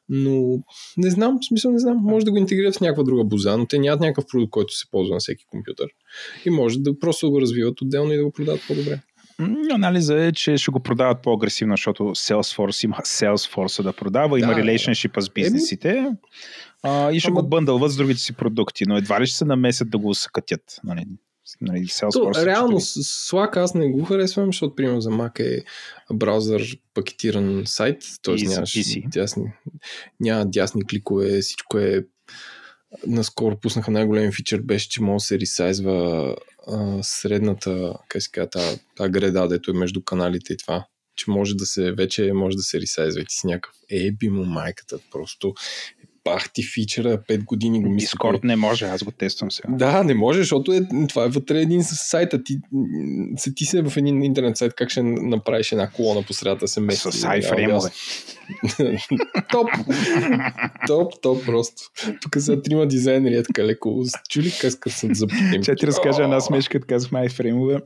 Но 0.10 0.64
не 0.98 1.10
знам, 1.10 1.40
в 1.42 1.46
смисъл 1.48 1.72
не 1.72 1.80
знам. 1.80 1.98
Може 2.02 2.26
да 2.26 2.32
го 2.32 2.38
интегрират 2.38 2.76
в 2.76 2.82
някаква 2.82 3.04
друга 3.04 3.24
боза, 3.24 3.58
но 3.58 3.68
те 3.68 3.80
нямат 3.80 4.00
някакъв 4.00 4.26
продукт, 4.32 4.52
който 4.52 4.74
се 4.74 4.86
ползва 4.92 5.14
на 5.14 5.20
всеки 5.20 5.46
компютър. 5.46 5.88
И 6.46 6.50
може 6.50 6.80
да 6.80 7.00
просто 7.00 7.32
го 7.32 7.42
развиват 7.42 7.82
отделно 7.82 8.14
и 8.14 8.18
да 8.18 8.24
го 8.24 8.32
продават 8.32 8.62
по-добре. 8.68 9.00
Анализа 9.74 10.24
е, 10.24 10.32
че 10.32 10.58
ще 10.58 10.72
го 10.72 10.80
продават 10.80 11.22
по-агресивно, 11.22 11.74
защото 11.74 12.04
Salesforce 12.04 12.86
има 12.86 12.96
Salesforce 12.96 13.84
да 13.84 13.94
продава, 13.94 14.40
има 14.40 14.56
да, 14.56 14.62
relationship 14.62 15.20
с 15.20 15.30
бизнесите 15.30 16.08
а, 16.84 17.12
и 17.12 17.20
ще 17.20 17.32
Ама... 17.32 17.42
го 17.42 17.48
бъндълват 17.48 17.92
с 17.92 17.96
другите 17.96 18.20
си 18.20 18.34
продукти, 18.34 18.84
но 18.88 18.98
едва 18.98 19.22
ли 19.22 19.28
ще 19.28 19.38
се 19.38 19.46
намесят 19.46 19.90
да 19.90 19.98
го 19.98 20.16
съкътят. 20.16 20.80
Нали? 20.84 21.06
Нали, 21.62 21.88
То, 22.14 22.32
реално, 22.46 22.80
ще... 22.80 23.00
Slack 23.00 23.58
аз 23.58 23.74
не 23.74 23.90
го 23.90 24.04
харесвам, 24.04 24.46
защото, 24.46 24.76
примерно, 24.76 25.02
за 25.02 25.10
Mac 25.10 25.40
е 25.40 25.64
браузър 26.14 26.78
пакетиран 26.94 27.64
сайт, 27.66 28.04
т.е. 28.24 28.36
нямаш 28.36 28.78
дясни, 29.08 29.44
няма 30.20 30.46
дясни 30.46 30.88
кликове, 30.88 31.42
всичко 31.42 31.78
е 31.78 32.06
наскоро 33.08 33.60
пуснаха 33.60 33.92
най-голем 33.92 34.32
фичър, 34.32 34.62
беше, 34.62 34.90
че 34.90 35.02
може 35.02 35.22
да 35.22 35.26
се 35.26 35.40
ресайзва 35.40 36.36
а, 36.68 37.04
средната, 37.04 37.94
как 38.08 38.22
се 38.22 38.32
казва, 38.32 38.80
тази 38.98 39.12
греда, 39.12 39.48
дето 39.48 39.72
е 39.72 39.74
между 39.74 40.04
каналите 40.04 40.54
и 40.54 40.58
това. 40.58 40.86
Че 41.16 41.32
може 41.32 41.56
да 41.56 41.66
се, 41.66 41.92
вече 41.92 42.34
може 42.34 42.58
да 42.58 42.64
се 42.64 42.82
ресайзва 42.82 43.22
и 43.22 43.26
ти 43.26 43.36
си 43.36 43.48
някакъв 43.48 43.76
еби 43.90 44.30
му 44.30 44.46
майката, 44.46 45.00
просто 45.12 45.54
бахти 46.26 46.64
фичера, 46.64 47.18
5 47.30 47.44
години 47.44 47.82
го 47.82 47.90
мисля. 47.90 48.18
Discord 48.18 48.44
не 48.44 48.56
може, 48.56 48.86
аз 48.86 49.04
го 49.04 49.12
тествам 49.12 49.52
сега. 49.52 49.70
Да, 49.72 50.04
не 50.04 50.14
може, 50.14 50.40
защото 50.40 50.74
е, 50.74 50.82
това 51.10 51.26
е 51.26 51.28
вътре 51.28 51.62
един 51.62 51.84
сайта. 51.84 52.44
Ти, 52.44 52.58
се, 53.38 53.54
ти 53.54 53.66
се 53.66 53.82
в 53.82 53.98
един 53.98 54.24
интернет 54.24 54.58
сайт, 54.58 54.74
как 54.76 54.90
ще 54.90 55.04
направиш 55.04 55.72
една 55.72 55.90
колона 55.90 56.24
по 56.28 56.34
средата 56.34 56.68
се 56.68 56.80
мести. 56.80 57.12
С 57.12 57.22
iFrame. 57.22 57.92
топ! 59.52 59.68
топ, 60.88 61.22
топ 61.22 61.46
просто. 61.46 61.82
Тук 62.22 62.36
са 62.40 62.62
трима 62.62 62.88
дизайнери, 62.88 63.36
е 63.36 63.44
така 63.44 63.66
леко. 63.66 64.04
Чули 64.30 64.52
как 64.62 64.92
съм 64.92 65.16
запитим. 65.16 65.64
Ще 65.64 65.76
ти 65.76 65.88
разкажа 65.88 66.24
една 66.24 66.42
смешка, 66.42 66.80
като 66.80 66.88
казахме 66.88 67.30
iFrame. 67.30 67.82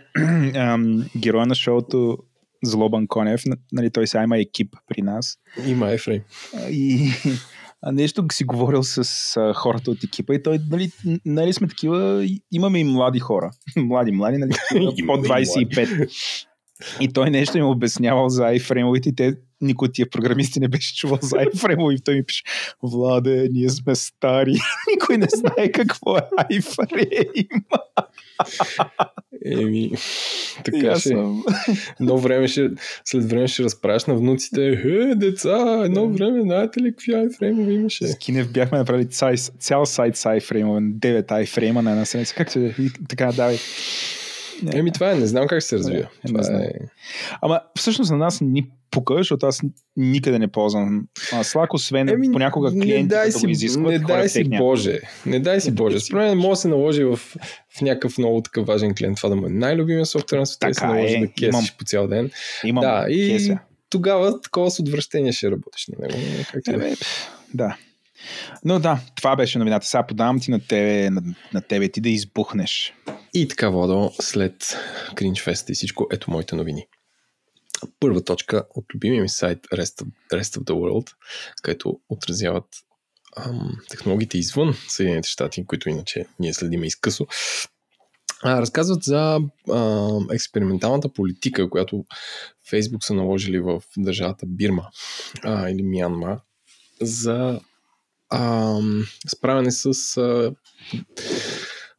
Героя 1.17 1.45
на 1.45 1.55
шоуто 1.55 2.17
Злобан 2.63 3.07
Конев, 3.07 3.41
нали, 3.71 3.91
той 3.91 4.07
сега 4.07 4.23
има 4.23 4.38
екип 4.38 4.75
при 4.88 5.01
нас. 5.01 5.38
Има 5.67 5.86
iFrame. 5.86 6.23
И 6.69 7.11
нещо 7.91 8.25
си 8.31 8.43
говорил 8.43 8.83
с 8.83 9.38
а, 9.38 9.53
хората 9.53 9.91
от 9.91 10.03
екипа 10.03 10.33
и 10.33 10.43
той, 10.43 10.59
нали, 10.69 10.91
нали 11.25 11.53
сме 11.53 11.67
такива, 11.67 12.27
имаме 12.51 12.79
и 12.79 12.83
млади 12.83 13.19
хора. 13.19 13.51
млади, 13.77 14.11
млади, 14.11 14.38
нали, 14.38 14.51
под 15.07 15.27
25. 15.27 16.09
И 17.01 17.13
той 17.13 17.30
нещо 17.30 17.57
им 17.57 17.65
обяснявал 17.65 18.30
за 18.30 18.43
iFrame-овете 18.43 19.07
и 19.07 19.15
те, 19.15 19.36
никой 19.61 19.91
тия 19.91 20.09
програмисти 20.09 20.59
не 20.59 20.67
беше 20.67 20.95
чувал 20.95 21.19
за 21.21 21.36
iFrame 21.36 21.93
и 21.93 22.01
той 22.01 22.15
ми 22.15 22.23
пише, 22.23 22.43
Владе, 22.84 23.49
ние 23.51 23.69
сме 23.69 23.95
стари, 23.95 24.55
никой 24.93 25.17
не 25.17 25.28
знае 25.36 25.71
какво 25.71 26.17
е 26.17 26.21
iFrame. 26.51 27.47
Еми, 29.45 29.91
така 30.65 30.99
ще. 30.99 31.15
Едно 32.01 32.17
време 32.17 32.47
ще, 32.47 32.69
след 33.05 33.30
време 33.30 33.47
ще 33.47 33.63
разправяш 33.63 34.05
на 34.05 34.15
внуците. 34.15 34.67
Е, 34.67 35.15
деца, 35.15 35.82
едно 35.86 36.09
време, 36.09 36.41
знаете 36.41 36.80
ли 36.80 36.91
какви 36.91 37.11
iFrame 37.11 37.71
имаше? 37.71 38.07
С 38.07 38.17
Кинев 38.17 38.51
бяхме 38.51 38.78
направили 38.78 39.09
цял, 39.09 39.36
цял 39.59 39.86
сайт 39.86 40.17
с 40.17 40.23
iFrame, 40.23 40.93
9 40.93 41.28
iFrame 41.28 41.82
на 41.82 41.91
една 41.91 42.05
седмица. 42.05 42.36
Как 42.36 42.51
се... 42.51 42.76
така, 43.09 43.32
давай. 43.32 43.57
Еми, 44.73 44.91
това 44.91 45.11
е, 45.11 45.15
не 45.15 45.27
знам 45.27 45.47
как 45.47 45.63
се 45.63 45.77
развива. 45.77 46.07
Не, 46.23 46.27
това 46.27 46.57
не 46.57 46.65
е... 46.65 46.71
Ама 47.41 47.61
всъщност 47.77 48.11
на 48.11 48.17
нас 48.17 48.41
ни 48.41 48.69
пука, 48.91 49.17
защото 49.17 49.45
аз 49.45 49.61
никъде 49.97 50.39
не 50.39 50.47
ползвам 50.47 51.07
Slack, 51.31 51.67
освен 51.73 52.09
Еми, 52.09 52.31
понякога 52.31 52.71
клиенти, 52.71 53.15
като 53.25 53.39
го 53.39 53.49
изискват. 53.49 53.91
Не 53.91 53.99
дай 53.99 54.29
си 54.29 54.43
Боже. 54.43 54.99
Не 55.25 55.39
дай 55.39 55.61
си 55.61 55.71
Боже. 55.71 55.99
Според 55.99 56.27
мен 56.27 56.37
може 56.37 56.49
да 56.49 56.55
се 56.55 56.67
наложи 56.67 57.03
в, 57.03 57.15
в 57.77 57.81
някакъв 57.81 58.17
много 58.17 58.41
такъв 58.41 58.67
важен 58.67 58.95
клиент. 58.95 59.17
Това 59.17 59.29
да 59.29 59.35
му 59.35 59.45
е 59.45 59.49
най-любимия 59.49 60.05
софтуер 60.05 60.39
на 60.39 60.45
света 60.45 60.69
и 60.69 60.73
се 60.73 60.85
наложи 60.85 61.15
е, 61.15 61.19
да 61.19 61.27
кесиш 61.27 61.47
имам, 61.47 61.65
по 61.77 61.85
цял 61.85 62.07
ден. 62.07 62.31
Имам 62.63 62.81
да, 62.81 63.05
и 63.09 63.31
кеся. 63.31 63.59
тогава 63.89 64.41
такова 64.41 64.71
с 64.71 64.79
отвращение 64.79 65.31
ще 65.31 65.51
работиш 65.51 65.87
на 65.87 66.07
него. 66.07 66.19
Как 66.53 66.67
е, 66.67 66.95
да. 67.53 67.77
Но 68.65 68.80
да, 68.80 68.99
това 69.15 69.36
беше 69.36 69.59
новината. 69.59 69.88
Сега 69.88 70.07
подавам 70.07 70.39
ти 70.39 70.51
на 70.51 70.59
тебе, 70.59 71.09
на, 71.09 71.21
на 71.53 71.61
тебе 71.61 71.89
ти 71.89 72.01
да 72.01 72.09
избухнеш. 72.09 72.93
И 73.34 73.47
така, 73.47 73.69
Водо, 73.69 74.11
след 74.21 74.78
Кринчфест 75.15 75.69
и 75.69 75.73
всичко, 75.73 76.07
ето 76.11 76.32
моите 76.32 76.55
новини. 76.55 76.88
Първа 77.99 78.23
точка 78.23 78.63
от 78.76 78.86
любимия 78.95 79.21
ми 79.21 79.30
сайт 79.30 79.59
Rest 79.73 80.03
of, 80.03 80.07
Rest 80.32 80.59
of 80.59 80.63
the 80.63 80.73
World, 80.73 81.11
където 81.61 81.99
отразяват 82.09 82.65
ам, 83.38 83.78
технологиите 83.89 84.38
извън 84.38 84.76
Съединените 84.88 85.30
щати, 85.30 85.65
които 85.65 85.89
иначе 85.89 86.26
ние 86.39 86.53
следиме 86.53 86.86
изкъсо. 86.86 87.28
А, 88.43 88.61
разказват 88.61 89.03
за 89.03 89.39
а, 89.71 90.09
експерименталната 90.32 91.13
политика, 91.13 91.69
която 91.69 92.05
Фейсбук 92.69 93.03
са 93.03 93.13
наложили 93.13 93.59
в 93.59 93.82
държавата 93.97 94.45
Бирма 94.45 94.89
а, 95.43 95.69
или 95.69 95.84
Мянма 95.84 96.39
за 97.01 97.59
а, 98.30 98.80
справяне 99.28 99.71
с 99.71 99.86
а, 100.17 100.51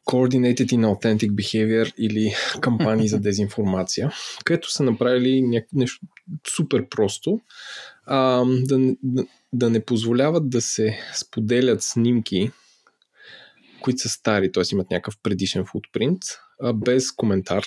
Coordinated 0.07 0.71
in 0.71 0.85
Authentic 0.85 1.31
Behavior 1.31 1.93
или 1.97 2.33
кампании 2.61 3.07
за 3.07 3.19
дезинформация, 3.27 4.11
където 4.45 4.71
са 4.71 4.83
направили 4.83 5.63
нещо 5.73 6.05
супер 6.55 6.89
просто, 6.89 7.41
а, 8.05 8.45
да, 8.45 8.95
да, 9.03 9.25
да 9.53 9.69
не 9.69 9.85
позволяват 9.85 10.49
да 10.49 10.61
се 10.61 10.99
споделят 11.15 11.83
снимки, 11.83 12.51
които 13.81 14.01
са 14.01 14.09
стари, 14.09 14.51
т.е. 14.51 14.63
имат 14.71 14.91
някакъв 14.91 15.17
предишен 15.23 15.65
футпринт, 15.65 16.21
а, 16.61 16.73
без 16.73 17.11
коментар. 17.11 17.65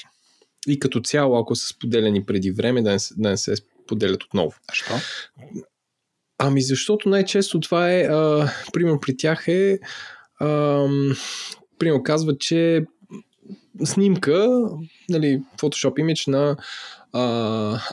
И 0.68 0.80
като 0.80 1.00
цяло, 1.00 1.38
ако 1.38 1.56
са 1.56 1.66
споделени 1.66 2.24
преди 2.24 2.50
време, 2.50 2.82
да 2.82 2.90
не, 2.90 2.98
да 3.16 3.30
не 3.30 3.36
се 3.36 3.56
споделят 3.56 4.24
отново. 4.24 4.52
Защо? 4.70 4.94
Ами 6.42 6.62
защото 6.62 7.08
най-често 7.08 7.60
това 7.60 7.92
е, 7.92 8.02
а, 8.02 8.50
примерно 8.72 9.00
при 9.00 9.16
тях 9.16 9.48
е 9.48 9.78
а, 10.40 10.86
примерно 11.78 12.02
казва, 12.02 12.38
че 12.38 12.84
снимка, 13.84 14.48
нали, 15.08 15.42
Photoshop 15.58 16.00
имидж 16.00 16.26
на 16.26 16.56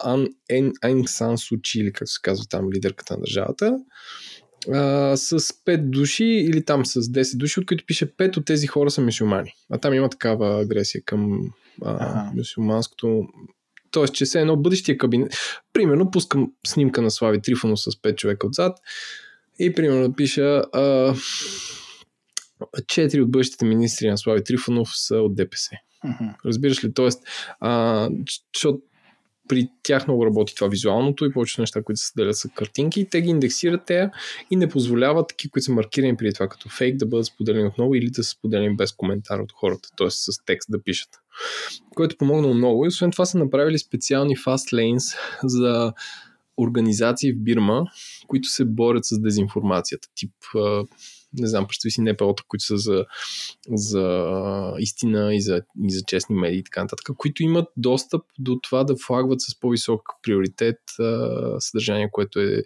Ан 0.03 0.27
Айн 0.83 1.03
Сан 1.05 1.37
Сучи, 1.37 1.79
или 1.79 1.93
как 1.93 2.09
се 2.09 2.19
казва 2.21 2.45
там 2.49 2.71
лидерката 2.71 3.13
на 3.13 3.19
държавата, 3.19 3.77
а, 4.73 5.17
с 5.17 5.39
5 5.39 5.89
души 5.89 6.25
или 6.25 6.65
там 6.65 6.85
с 6.85 7.01
10 7.01 7.37
души, 7.37 7.59
от 7.59 7.65
които 7.65 7.85
пише 7.85 8.15
5 8.17 8.37
от 8.37 8.45
тези 8.45 8.67
хора 8.67 8.91
са 8.91 9.01
мусулмани. 9.01 9.53
А 9.69 9.77
там 9.77 9.93
има 9.93 10.09
такава 10.09 10.61
агресия 10.61 11.01
към 11.05 11.39
а, 11.85 12.23
мусулманското. 12.35 13.27
Тоест, 13.91 14.13
че 14.13 14.25
се 14.25 14.41
едно 14.41 14.57
бъдещия 14.57 14.97
кабинет. 14.97 15.33
Примерно, 15.73 16.11
пускам 16.11 16.51
снимка 16.67 17.01
на 17.01 17.11
Слави 17.11 17.41
Трифонов 17.41 17.79
с 17.79 17.91
5 17.91 18.15
човека 18.15 18.47
отзад 18.47 18.77
и 19.59 19.73
примерно 19.73 20.13
пиша 20.13 20.63
а, 20.73 21.13
4 22.75 23.21
от 23.21 23.31
бъдещите 23.31 23.65
министри 23.65 24.09
на 24.09 24.17
Слави 24.17 24.43
Трифонов 24.43 24.89
са 24.93 25.15
от 25.15 25.35
ДПС. 25.35 25.69
Мгм. 26.03 26.29
Разбираш 26.45 26.83
ли? 26.83 26.93
Тоест, 26.93 27.23
а, 27.59 28.09
защото 28.53 28.79
при 29.47 29.69
тях 29.83 30.07
много 30.07 30.25
работи 30.25 30.55
това 30.55 30.67
визуалното 30.67 31.25
и 31.25 31.33
повечето 31.33 31.61
неща, 31.61 31.83
които 31.83 32.01
се 32.01 32.11
делят 32.17 32.37
са 32.37 32.49
картинки, 32.49 33.07
те 33.11 33.21
ги 33.21 33.29
индексират 33.29 33.81
те 33.85 34.09
и 34.51 34.55
не 34.55 34.69
позволяват 34.69 35.27
такива, 35.27 35.51
които 35.51 35.65
са 35.65 35.71
маркирани 35.71 36.17
преди 36.17 36.33
това 36.33 36.47
като 36.47 36.69
фейк, 36.69 36.97
да 36.97 37.05
бъдат 37.05 37.25
споделени 37.25 37.67
отново 37.67 37.95
или 37.95 38.09
да 38.09 38.23
са 38.23 38.29
споделени 38.29 38.75
без 38.75 38.91
коментар 38.91 39.39
от 39.39 39.51
хората, 39.51 39.89
т.е. 39.97 40.09
с 40.09 40.27
текст 40.45 40.71
да 40.71 40.83
пишат. 40.83 41.09
Което 41.95 42.17
помогнало 42.17 42.53
много 42.53 42.85
и 42.85 42.87
освен 42.87 43.11
това 43.11 43.25
са 43.25 43.37
направили 43.37 43.79
специални 43.79 44.37
fast 44.37 44.73
lanes 44.73 45.17
за 45.43 45.93
организации 46.57 47.33
в 47.33 47.39
Бирма, 47.39 47.85
които 48.27 48.49
се 48.49 48.65
борят 48.65 49.05
с 49.05 49.19
дезинформацията. 49.19 50.07
Тип, 50.15 50.31
не 51.33 51.47
знам, 51.47 51.67
представи 51.67 51.91
си 51.91 52.01
НПО-та, 52.01 52.43
които 52.47 52.65
са 52.65 52.77
за, 52.77 53.05
за 53.67 54.73
истина 54.79 55.35
и 55.35 55.41
за, 55.41 55.61
и 55.83 55.91
за 55.91 56.01
честни 56.07 56.35
медии 56.35 56.59
и 56.59 56.63
така 56.63 56.81
нататък, 56.81 57.09
които 57.17 57.43
имат 57.43 57.67
достъп 57.77 58.21
до 58.39 58.59
това 58.63 58.83
да 58.83 58.95
флагват 59.05 59.41
с 59.41 59.59
по-висок 59.59 60.01
приоритет 60.23 60.79
а, 60.99 61.55
съдържание, 61.59 62.09
което 62.11 62.39
е 62.39 62.63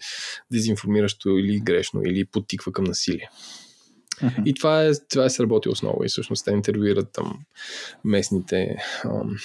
дезинформиращо 0.51 1.29
или 1.29 1.59
грешно, 1.59 2.01
или 2.01 2.25
подтиква 2.25 2.71
към 2.71 2.83
насилие. 2.83 3.29
Мгм. 4.23 4.41
И 4.45 4.53
това 4.53 4.85
е, 4.85 4.91
това 5.09 5.25
е 5.25 5.29
сработило 5.29 5.73
основа 5.73 6.05
и 6.05 6.09
всъщност 6.09 6.45
те 6.45 6.51
интервюират 6.51 7.09
там 7.13 7.39
местните 8.05 8.75
ам, 9.05 9.35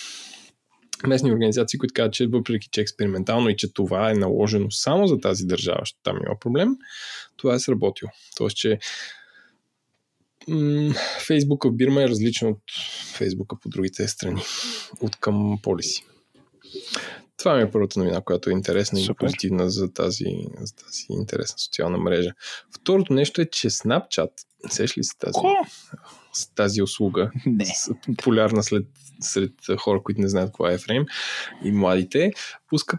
местни 1.07 1.33
организации, 1.33 1.79
които 1.79 1.95
казват, 1.95 2.15
че 2.15 2.27
въпреки, 2.27 2.69
че 2.73 2.81
експериментално 2.81 3.49
и 3.49 3.57
че 3.57 3.73
това 3.73 4.11
е 4.11 4.15
наложено 4.15 4.71
само 4.71 5.07
за 5.07 5.21
тази 5.21 5.45
държава, 5.45 5.79
защото 5.81 6.01
там 6.03 6.17
има 6.27 6.39
проблем, 6.41 6.69
това 7.37 7.55
е 7.55 7.59
сработило. 7.59 8.11
Тоест, 8.37 8.57
че 8.57 8.79
м- 10.49 10.95
Фейсбука 11.27 11.69
в 11.69 11.77
Бирма 11.77 12.03
е 12.03 12.09
различен 12.09 12.49
от 12.49 12.63
Фейсбука 13.15 13.57
по 13.63 13.69
другите 13.69 14.09
страни, 14.09 14.43
от 15.01 15.17
към 15.17 15.59
полиси. 15.63 16.07
Това 17.37 17.57
ми 17.57 17.63
е 17.63 17.71
първата 17.71 17.99
новина, 17.99 18.21
която 18.21 18.51
е 18.51 18.53
интересна 18.53 19.01
и 19.01 19.05
Супер. 19.05 19.19
позитивна 19.19 19.71
за 19.71 19.93
тази, 19.93 20.25
за 20.61 20.75
тази 20.75 21.05
интересна 21.11 21.59
социална 21.59 21.99
мрежа. 21.99 22.31
Второто 22.73 23.13
нещо 23.13 23.41
е, 23.41 23.47
че 23.47 23.71
Snapchat, 23.71 24.31
сеш 24.69 24.99
ли 24.99 25.05
си 25.05 25.19
тази, 25.19 25.39
с 26.33 26.49
тази 26.49 26.83
услуга, 26.83 27.31
Не. 27.47 27.65
с- 27.65 27.91
популярна 28.07 28.63
след, 28.63 28.87
сред 29.21 29.53
хора, 29.79 30.03
които 30.03 30.21
не 30.21 30.29
знаят 30.29 30.53
кога 30.53 30.73
е 30.73 30.79
Frame 30.79 31.07
и 31.65 31.73
младите, 31.73 32.33
пуска, 32.69 32.97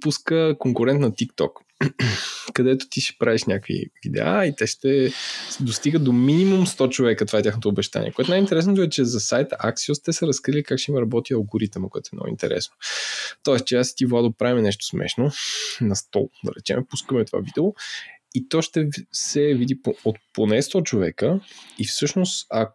пуска 0.00 0.56
конкурент 0.58 1.00
на 1.00 1.10
TikTok, 1.12 1.50
където 2.54 2.86
ти 2.90 3.00
ще 3.00 3.18
правиш 3.18 3.44
някакви 3.44 3.84
видеа 4.04 4.46
и 4.46 4.56
те 4.56 4.66
ще 4.66 5.12
достигат 5.60 6.04
до 6.04 6.12
минимум 6.12 6.66
100 6.66 6.90
човека. 6.90 7.26
Това 7.26 7.38
е 7.38 7.42
тяхното 7.42 7.68
обещание. 7.68 8.12
Което 8.12 8.30
най-интересното 8.30 8.82
е, 8.82 8.88
че 8.88 9.04
за 9.04 9.20
сайта 9.20 9.56
Axios 9.64 10.04
те 10.04 10.12
са 10.12 10.26
разкрили 10.26 10.64
как 10.64 10.78
ще 10.78 10.92
им 10.92 10.98
работи 10.98 11.32
алгоритъма, 11.32 11.88
което 11.88 12.10
е 12.12 12.16
много 12.16 12.28
интересно. 12.28 12.74
Тоест, 13.42 13.66
че 13.66 13.76
аз 13.76 13.90
и 13.90 13.96
ти, 13.96 14.06
Владо, 14.06 14.32
правим 14.32 14.62
нещо 14.62 14.86
смешно 14.86 15.30
на 15.80 15.96
стол, 15.96 16.30
да 16.44 16.52
речем, 16.58 16.86
пускаме 16.90 17.24
това 17.24 17.38
видео 17.38 17.74
и 18.34 18.48
то 18.48 18.62
ще 18.62 18.88
се 19.12 19.54
види 19.54 19.80
от 20.04 20.16
поне 20.32 20.62
100 20.62 20.82
човека 20.82 21.40
и 21.78 21.84
всъщност, 21.84 22.46
а 22.50 22.70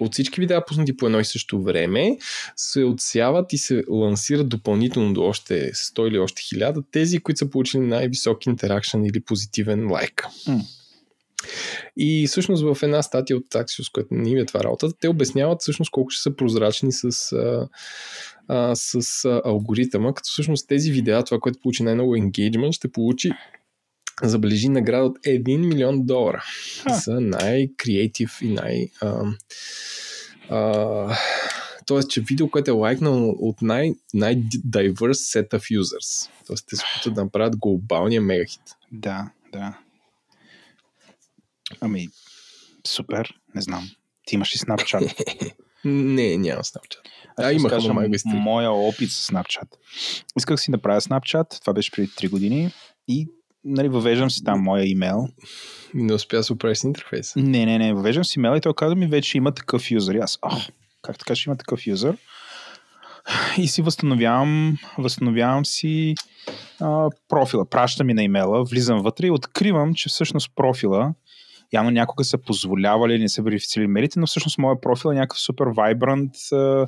от 0.00 0.12
всички 0.12 0.40
видеа, 0.40 0.64
пуснати 0.64 0.96
по 0.96 1.06
едно 1.06 1.20
и 1.20 1.24
също 1.24 1.62
време, 1.62 2.18
се 2.56 2.84
отсяват 2.84 3.52
и 3.52 3.58
се 3.58 3.84
лансират 3.88 4.48
допълнително 4.48 5.12
до 5.12 5.22
още 5.22 5.72
100 5.72 6.08
или 6.08 6.18
още 6.18 6.42
1000, 6.42 6.84
тези, 6.90 7.18
които 7.18 7.38
са 7.38 7.50
получили 7.50 7.82
най-висок 7.82 8.46
интеракшн 8.46 9.04
или 9.04 9.20
позитивен 9.20 9.90
лайк. 9.90 10.26
М. 10.46 10.60
И 11.96 12.26
всъщност 12.26 12.62
в 12.62 12.82
една 12.82 13.02
статия 13.02 13.36
от 13.36 13.44
Axios, 13.44 13.92
която 13.92 14.14
не 14.14 14.30
им 14.30 14.38
е 14.38 14.46
това 14.46 14.64
работата, 14.64 14.98
те 15.00 15.08
обясняват 15.08 15.60
всъщност 15.60 15.90
колко 15.90 16.10
ще 16.10 16.22
са 16.22 16.36
прозрачни 16.36 16.92
с, 16.92 17.32
а, 17.32 17.68
а, 18.48 18.76
с 18.76 19.24
а, 19.24 19.42
алгоритъма, 19.44 20.14
като 20.14 20.28
всъщност 20.28 20.68
тези 20.68 20.92
видеа, 20.92 21.24
това, 21.24 21.38
което 21.38 21.60
получи 21.60 21.82
най-много 21.82 22.16
engagement, 22.16 22.72
ще 22.72 22.92
получи 22.92 23.30
забележи 24.22 24.68
награда 24.68 25.04
от 25.04 25.18
1 25.18 25.56
милион 25.66 26.06
долара 26.06 26.44
Ха. 26.82 26.94
за 26.94 27.20
най-креатив 27.20 28.38
и 28.42 28.48
най- 28.48 28.88
а, 29.00 29.22
а, 30.50 31.18
Тоест, 31.86 32.10
че 32.10 32.20
видео, 32.20 32.50
което 32.50 32.70
е 32.70 32.74
лайкнало 32.74 33.34
от 33.38 33.62
най- 33.62 33.92
най-diverse 34.14 35.12
set 35.42 35.48
of 35.50 35.80
users. 35.80 36.30
Тоест, 36.46 36.66
те 36.68 36.76
се 36.76 36.84
опитват 36.92 37.14
да 37.14 37.24
направят 37.24 37.56
глобалния 37.56 38.20
мегахит. 38.20 38.62
Да, 38.92 39.30
да. 39.52 39.78
Ами, 41.80 42.08
супер, 42.86 43.34
не 43.54 43.60
знам. 43.60 43.90
Ти 44.26 44.34
имаш 44.34 44.54
и 44.54 44.58
Snapchat. 44.58 45.24
Не, 45.84 46.36
няма 46.38 46.62
Snapchat. 46.62 46.98
Аз 47.36 47.46
А, 47.46 47.52
имах, 47.52 47.72
ама 47.72 47.94
май 47.94 48.08
моя 48.24 48.70
опит 48.70 49.10
с 49.10 49.30
Snapchat. 49.32 49.68
Исках 50.38 50.60
си 50.60 50.70
да 50.70 50.78
правя 50.78 51.00
Snapchat, 51.00 51.60
това 51.60 51.72
беше 51.72 51.90
преди 51.90 52.08
3 52.08 52.30
години 52.30 52.72
и 53.08 53.28
нали, 53.64 53.88
въвеждам 53.88 54.30
си 54.30 54.44
там 54.44 54.60
моя 54.60 54.84
имейл. 54.84 55.28
Не 55.94 56.14
успя 56.14 56.36
да 56.36 56.44
се 56.44 56.52
оправиш 56.52 56.78
с 56.78 56.84
интерфейса. 56.84 57.40
Не, 57.40 57.66
не, 57.66 57.78
не, 57.78 57.94
въвеждам 57.94 58.24
си 58.24 58.38
имейл 58.38 58.56
и 58.56 58.60
той 58.60 58.74
каза 58.74 58.94
ми 58.94 59.06
вече 59.06 59.38
има 59.38 59.54
такъв 59.54 59.90
юзър. 59.90 60.14
И 60.14 60.18
аз, 60.18 60.38
ах, 60.42 60.68
как 61.02 61.18
така 61.18 61.34
ще 61.34 61.50
има 61.50 61.56
такъв 61.56 61.86
юзър? 61.86 62.16
И 63.58 63.68
си 63.68 63.82
възстановявам, 63.82 64.78
възстановявам 64.98 65.66
си 65.66 66.14
а, 66.80 67.10
профила. 67.28 67.70
Праща 67.70 68.04
ми 68.04 68.14
на 68.14 68.22
имейла, 68.22 68.64
влизам 68.64 69.02
вътре 69.02 69.26
и 69.26 69.30
откривам, 69.30 69.94
че 69.94 70.08
всъщност 70.08 70.52
профила 70.56 71.14
явно 71.72 71.90
някога 71.90 72.24
са 72.24 72.38
позволявали, 72.38 73.18
не 73.18 73.28
са 73.28 73.42
верифицирали 73.42 73.84
имейлите, 73.84 74.20
но 74.20 74.26
всъщност 74.26 74.58
моят 74.58 74.82
профил 74.82 75.08
е 75.08 75.14
някакъв 75.14 75.40
супер 75.40 75.66
вайбрант 75.66 76.34
а, 76.52 76.86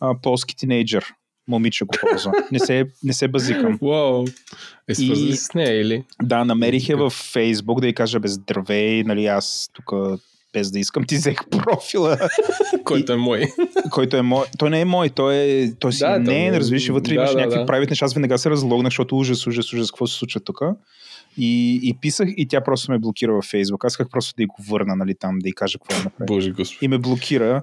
а, 0.00 0.14
полски 0.22 0.56
тинейджър. 0.56 1.04
Момиче 1.48 1.84
го 1.84 1.94
ползва. 2.02 2.32
Не 2.52 2.58
се, 2.58 2.84
не 3.02 3.12
се 3.12 3.28
базикам. 3.28 3.78
Вау! 3.82 4.24
Е 4.88 4.92
И- 4.92 5.36
с 5.36 5.54
нея 5.54 5.80
или? 5.80 6.04
Да, 6.22 6.44
намерих 6.44 6.88
я 6.88 6.96
във 6.96 7.12
Фейсбук 7.12 7.80
да 7.80 7.88
й 7.88 7.92
кажа 7.94 8.20
без 8.20 8.32
здравей, 8.32 9.02
нали 9.04 9.26
аз 9.26 9.70
тук 9.72 9.92
без 10.52 10.70
да 10.70 10.78
искам 10.78 11.04
ти 11.04 11.16
взех 11.16 11.36
профила, 11.50 12.18
Който 12.84 13.12
е 13.12 13.16
мой. 13.16 13.44
който 13.90 14.16
е 14.16 14.22
мой. 14.22 14.44
Той 14.58 14.70
не 14.70 14.80
е 14.80 14.84
мой, 14.84 15.10
той 15.10 15.34
е. 15.34 15.72
Той 15.74 15.92
си 15.92 15.98
Да, 15.98 16.18
не, 16.18 16.46
е- 16.46 16.52
разбираш, 16.52 16.88
вътре 16.88 17.08
да, 17.08 17.14
имаш 17.14 17.30
да, 17.30 17.36
някакви 17.36 17.58
да. 17.58 17.66
правит 17.66 17.90
неща. 17.90 18.04
Аз 18.04 18.14
веднага 18.14 18.38
се 18.38 18.50
разлогнах, 18.50 18.90
защото 18.90 19.18
ужас, 19.18 19.46
ужас, 19.46 19.72
ужас, 19.72 19.90
какво 19.90 20.06
се 20.06 20.14
случва 20.18 20.40
тук. 20.40 20.60
И, 21.38 21.80
и 21.82 21.94
писах 22.00 22.28
и 22.36 22.48
тя 22.48 22.60
просто 22.60 22.92
ме 22.92 22.98
блокира 22.98 23.32
във 23.32 23.44
Фейсбук. 23.44 23.84
Аз 23.84 23.92
исках 23.92 24.08
просто 24.08 24.34
да 24.36 24.42
й 24.42 24.46
го 24.46 24.56
върна, 24.68 24.96
нали, 24.96 25.14
там, 25.14 25.38
да 25.38 25.48
й 25.48 25.52
кажа 25.52 25.78
какво 25.78 25.98
да 25.98 26.04
направи. 26.04 26.26
Боже 26.26 26.50
господи. 26.50 26.84
И 26.84 26.88
ме 26.88 26.98
блокира. 26.98 27.62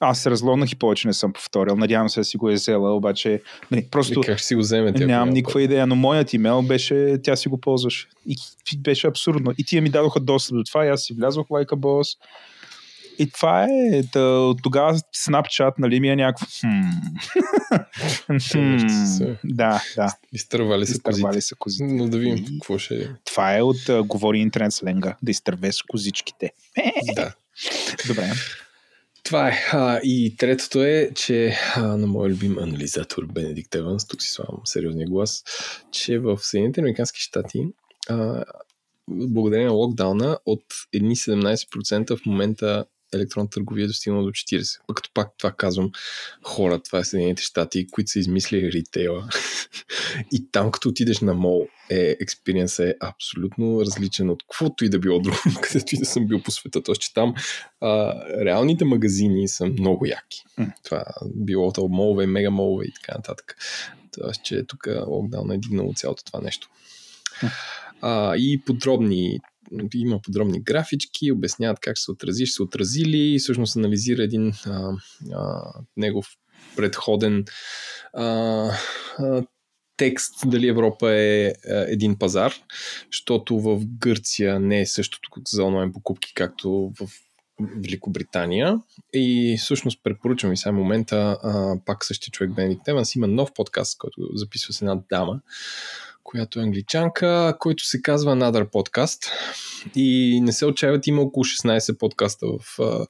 Аз 0.00 0.20
се 0.20 0.30
разлогнах 0.30 0.72
и 0.72 0.76
повече 0.76 1.08
не 1.08 1.14
съм 1.14 1.32
повторил. 1.32 1.76
Надявам 1.76 2.08
се 2.08 2.20
да 2.20 2.24
си 2.24 2.36
го 2.36 2.50
е 2.50 2.54
взела, 2.54 2.96
обаче 2.96 3.42
нали, 3.70 3.86
просто 3.90 4.20
И 4.20 4.22
как 4.22 4.38
ще 4.38 4.46
си 4.46 4.54
го 4.54 4.60
вземе? 4.60 4.92
тя, 4.92 5.06
Нямам 5.06 5.30
никаква 5.30 5.62
идея, 5.62 5.86
но 5.86 5.96
моят 5.96 6.32
имейл 6.32 6.62
беше, 6.62 7.18
тя 7.22 7.36
си 7.36 7.48
го 7.48 7.60
ползваше. 7.60 8.08
И 8.26 8.36
беше 8.78 9.06
абсурдно. 9.06 9.52
И 9.58 9.64
тия 9.64 9.82
ми 9.82 9.90
дадоха 9.90 10.20
достъп 10.20 10.56
до 10.56 10.64
това, 10.64 10.86
и 10.86 10.88
аз 10.88 11.02
си 11.02 11.14
влязох 11.14 11.46
в 11.46 11.50
Like 11.50 11.72
a 11.72 11.76
Boss. 11.76 12.18
И 13.18 13.30
това 13.30 13.64
е, 13.64 14.02
да, 14.12 14.20
от 14.20 14.62
тогава 14.62 14.94
Snapchat, 14.94 15.72
нали, 15.78 16.00
ми 16.00 16.08
е 16.08 16.16
някакво... 16.16 16.46
Да, 19.44 19.82
да. 19.96 20.16
Изтървали 20.32 20.86
се 20.86 21.00
козите. 21.00 21.40
Са 21.40 21.54
козите. 21.56 21.84
Но 21.84 22.08
да 22.08 22.18
видим 22.18 22.44
какво 22.44 22.78
ще 22.78 22.94
е. 22.94 23.08
Това 23.24 23.56
е 23.56 23.62
от 23.62 23.88
а, 23.88 24.02
говори 24.02 24.38
интернет 24.38 24.72
сленга. 24.72 25.16
Да 25.22 25.30
изтърве 25.30 25.72
с 25.72 25.82
козичките. 25.82 26.52
Да. 27.16 27.32
Добре. 28.06 28.32
Това 29.24 29.48
е. 29.48 29.52
А, 29.72 30.00
и 30.02 30.36
третото 30.36 30.82
е, 30.82 31.10
че 31.14 31.56
а, 31.76 31.82
на 31.82 32.06
моят 32.06 32.32
любим 32.32 32.58
анализатор 32.58 33.26
Бенедикт 33.26 33.74
Еванс, 33.74 34.06
тук 34.06 34.22
си 34.22 34.30
слагам 34.30 34.60
сериозния 34.64 35.06
глас, 35.06 35.44
че 35.90 36.18
в 36.18 36.38
Съединените 36.38 36.80
американски 36.80 37.20
щати 37.20 37.66
а, 38.08 38.44
благодарение 39.08 39.66
на 39.66 39.72
локдауна 39.72 40.38
от 40.46 40.64
едни 40.92 41.16
17% 41.16 42.16
в 42.16 42.26
момента 42.26 42.84
електронна 43.14 43.50
търговия 43.50 43.84
е 43.84 43.86
достигнала 43.86 44.24
до 44.24 44.30
40. 44.30 44.80
Пък 44.86 44.96
като 44.96 45.10
пак 45.14 45.28
това 45.38 45.52
казвам, 45.52 45.90
хора, 46.42 46.82
това 46.82 46.98
е 46.98 47.04
Съединените 47.04 47.42
щати, 47.42 47.86
които 47.86 48.10
са 48.10 48.18
измислили 48.18 48.72
ритейла. 48.72 49.28
и 50.32 50.50
там, 50.50 50.70
като 50.70 50.88
отидеш 50.88 51.20
на 51.20 51.34
мол, 51.34 51.68
е, 51.90 52.16
експириенсът 52.20 52.86
е 52.86 52.94
абсолютно 53.00 53.80
различен 53.80 54.30
от 54.30 54.42
каквото 54.42 54.84
и 54.84 54.88
да 54.88 54.98
било 54.98 55.20
друго, 55.20 55.38
където 55.62 55.94
и 55.94 55.98
да 55.98 56.04
съм 56.04 56.26
бил 56.26 56.42
по 56.42 56.50
света. 56.50 56.82
Тоест, 56.82 57.00
че 57.00 57.14
там 57.14 57.34
а, 57.80 58.14
реалните 58.44 58.84
магазини 58.84 59.48
са 59.48 59.66
много 59.66 60.06
яки. 60.06 60.44
Това 60.84 61.04
било 61.34 61.72
то 61.72 61.88
молове, 61.88 62.26
мега 62.26 62.50
молове 62.50 62.84
и 62.84 62.92
така 62.94 63.18
нататък. 63.18 63.56
Тоест, 64.18 64.44
че 64.44 64.66
тук 64.66 64.86
локдаун 65.06 65.50
е 65.50 65.58
дигнало 65.58 65.92
цялото 65.92 66.24
това 66.24 66.40
нещо. 66.40 66.68
А, 68.00 68.36
и 68.36 68.62
подробни 68.66 69.40
има 69.94 70.20
подробни 70.22 70.62
графички, 70.62 71.32
обясняват 71.32 71.80
как 71.80 71.98
се 71.98 72.10
отрази, 72.10 72.46
ще 72.46 72.54
се 72.54 72.62
отразили 72.62 73.34
и 73.34 73.38
всъщност 73.38 73.76
анализира 73.76 74.22
един 74.22 74.52
а, 74.66 74.92
а, 75.34 75.72
негов 75.96 76.26
предходен 76.76 77.44
а, 78.12 78.26
а, 79.18 79.42
текст 79.96 80.34
дали 80.46 80.68
Европа 80.68 81.12
е 81.12 81.52
един 81.68 82.18
пазар, 82.18 82.54
защото 83.12 83.60
в 83.60 83.80
Гърция 83.86 84.60
не 84.60 84.80
е 84.80 84.86
същото 84.86 85.30
за 85.48 85.64
онлайн 85.64 85.92
покупки, 85.92 86.34
както 86.34 86.92
в 87.00 87.08
Великобритания. 87.60 88.78
И 89.12 89.56
всъщност 89.60 90.02
препоръчвам 90.02 90.50
ви 90.50 90.56
сега 90.56 90.72
момента, 90.72 91.38
а, 91.42 91.76
пак 91.86 92.04
същия 92.04 92.30
човек 92.30 92.54
Бенедикт 92.54 92.88
Еванс 92.88 93.14
има 93.14 93.26
нов 93.26 93.52
подкаст, 93.54 93.98
който 93.98 94.20
записва 94.34 94.72
с 94.72 94.82
една 94.82 95.02
дама, 95.10 95.40
която 96.24 96.60
е 96.60 96.62
англичанка, 96.62 97.56
който 97.58 97.86
се 97.86 98.02
казва 98.02 98.36
Another 98.36 98.70
Podcast. 98.70 99.26
И 99.96 100.40
не 100.40 100.52
се 100.52 100.66
отчаяват, 100.66 101.06
има 101.06 101.22
около 101.22 101.44
16 101.44 101.98
подкаста 101.98 102.46
в 102.46 102.58
uh, 102.78 103.06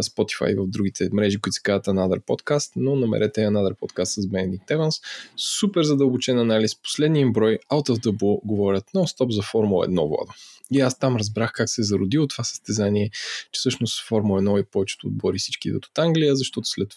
Spotify 0.00 0.52
и 0.52 0.54
в 0.54 0.66
другите 0.66 1.08
мрежи, 1.12 1.40
които 1.40 1.54
се 1.54 1.62
казват 1.62 1.86
Another 1.86 2.20
Podcast, 2.20 2.72
но 2.76 2.96
намерете 2.96 3.40
Another 3.40 3.78
Podcast 3.78 4.04
с 4.04 4.26
Benedict 4.26 4.66
Evans. 4.66 5.02
Супер 5.36 5.82
задълбочен 5.82 6.38
анализ. 6.38 6.82
Последния 6.82 7.20
им 7.20 7.32
брой 7.32 7.58
Out 7.70 7.88
of 7.88 7.96
the 7.96 8.10
Blue 8.10 8.40
говорят 8.44 8.84
нон-стоп 8.94 9.30
за 9.30 9.42
Формула 9.42 9.86
1 9.86 10.08
влада. 10.08 10.32
И 10.70 10.80
аз 10.80 10.98
там 10.98 11.16
разбрах 11.16 11.52
как 11.52 11.68
се 11.68 11.80
е 11.80 11.84
зародило 11.84 12.26
това 12.26 12.44
състезание, 12.44 13.10
че 13.52 13.58
всъщност 13.58 14.06
Формула 14.08 14.42
1 14.42 14.60
и 14.60 14.64
повечето 14.64 15.06
отбори 15.06 15.38
всички 15.38 15.68
идват 15.68 15.86
от 15.86 15.98
Англия, 15.98 16.36
защото 16.36 16.68
след, 16.68 16.88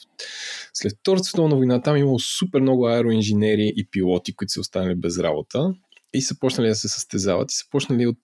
след 0.74 0.93
Втората 0.99 1.24
световна 1.24 1.55
война 1.55 1.82
там 1.82 1.97
имало 1.97 2.20
супер 2.20 2.59
много 2.59 2.88
аероинженери 2.88 3.74
и 3.76 3.88
пилоти, 3.91 4.36
които 4.36 4.53
са 4.53 4.59
останали 4.59 4.95
без 4.95 5.20
работа 5.20 5.74
и 6.13 6.22
са 6.22 6.39
почнали 6.39 6.68
да 6.68 6.76
се 6.76 6.89
състезават 6.89 7.51
и 7.51 7.55
са 7.55 7.66
почнали 7.72 8.07
от 8.07 8.20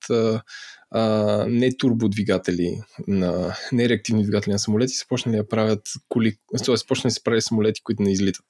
а, 0.92 1.00
а, 1.02 1.46
не 1.48 1.78
турбодвигатели, 1.78 2.82
на, 3.08 3.56
не 3.72 3.90
реактивни 3.90 4.24
двигатели 4.24 4.52
на 4.52 4.60
самолети, 4.60 4.94
са 4.94 5.08
почнали 5.08 5.38
да 5.38 5.48
правят 5.48 5.82
коли, 6.10 6.36
т.е. 6.66 6.76
почнали 6.88 7.10
да 7.10 7.14
се 7.14 7.24
правят 7.24 7.44
самолети, 7.44 7.84
които 7.84 8.04
не 8.04 8.12
излитат. 8.12 8.46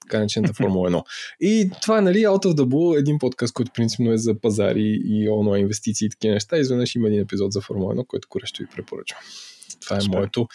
Така 0.00 0.18
начината 0.18 0.54
Формула 0.62 0.90
1. 0.90 1.02
И 1.40 1.70
това 1.82 1.98
е, 1.98 2.00
нали, 2.00 2.18
Out 2.18 2.44
of 2.44 2.54
the 2.54 2.64
Blue, 2.64 2.98
един 2.98 3.18
подкаст, 3.18 3.54
който 3.54 3.72
принципно 3.74 4.12
е 4.12 4.18
за 4.18 4.40
пазари 4.40 5.00
и 5.04 5.28
онлайн 5.30 5.62
инвестиции 5.62 6.06
и 6.06 6.10
такива 6.10 6.34
неща. 6.34 6.58
Изведнъж 6.58 6.94
има 6.94 7.08
един 7.08 7.20
епизод 7.20 7.52
за 7.52 7.60
Формула 7.60 7.94
1, 7.94 8.06
който 8.06 8.28
корещо 8.28 8.62
ви 8.62 8.68
препоръчвам. 8.76 9.20
Това 9.80 9.96
е 9.96 10.00
Супер. 10.00 10.18
моето 10.18 10.48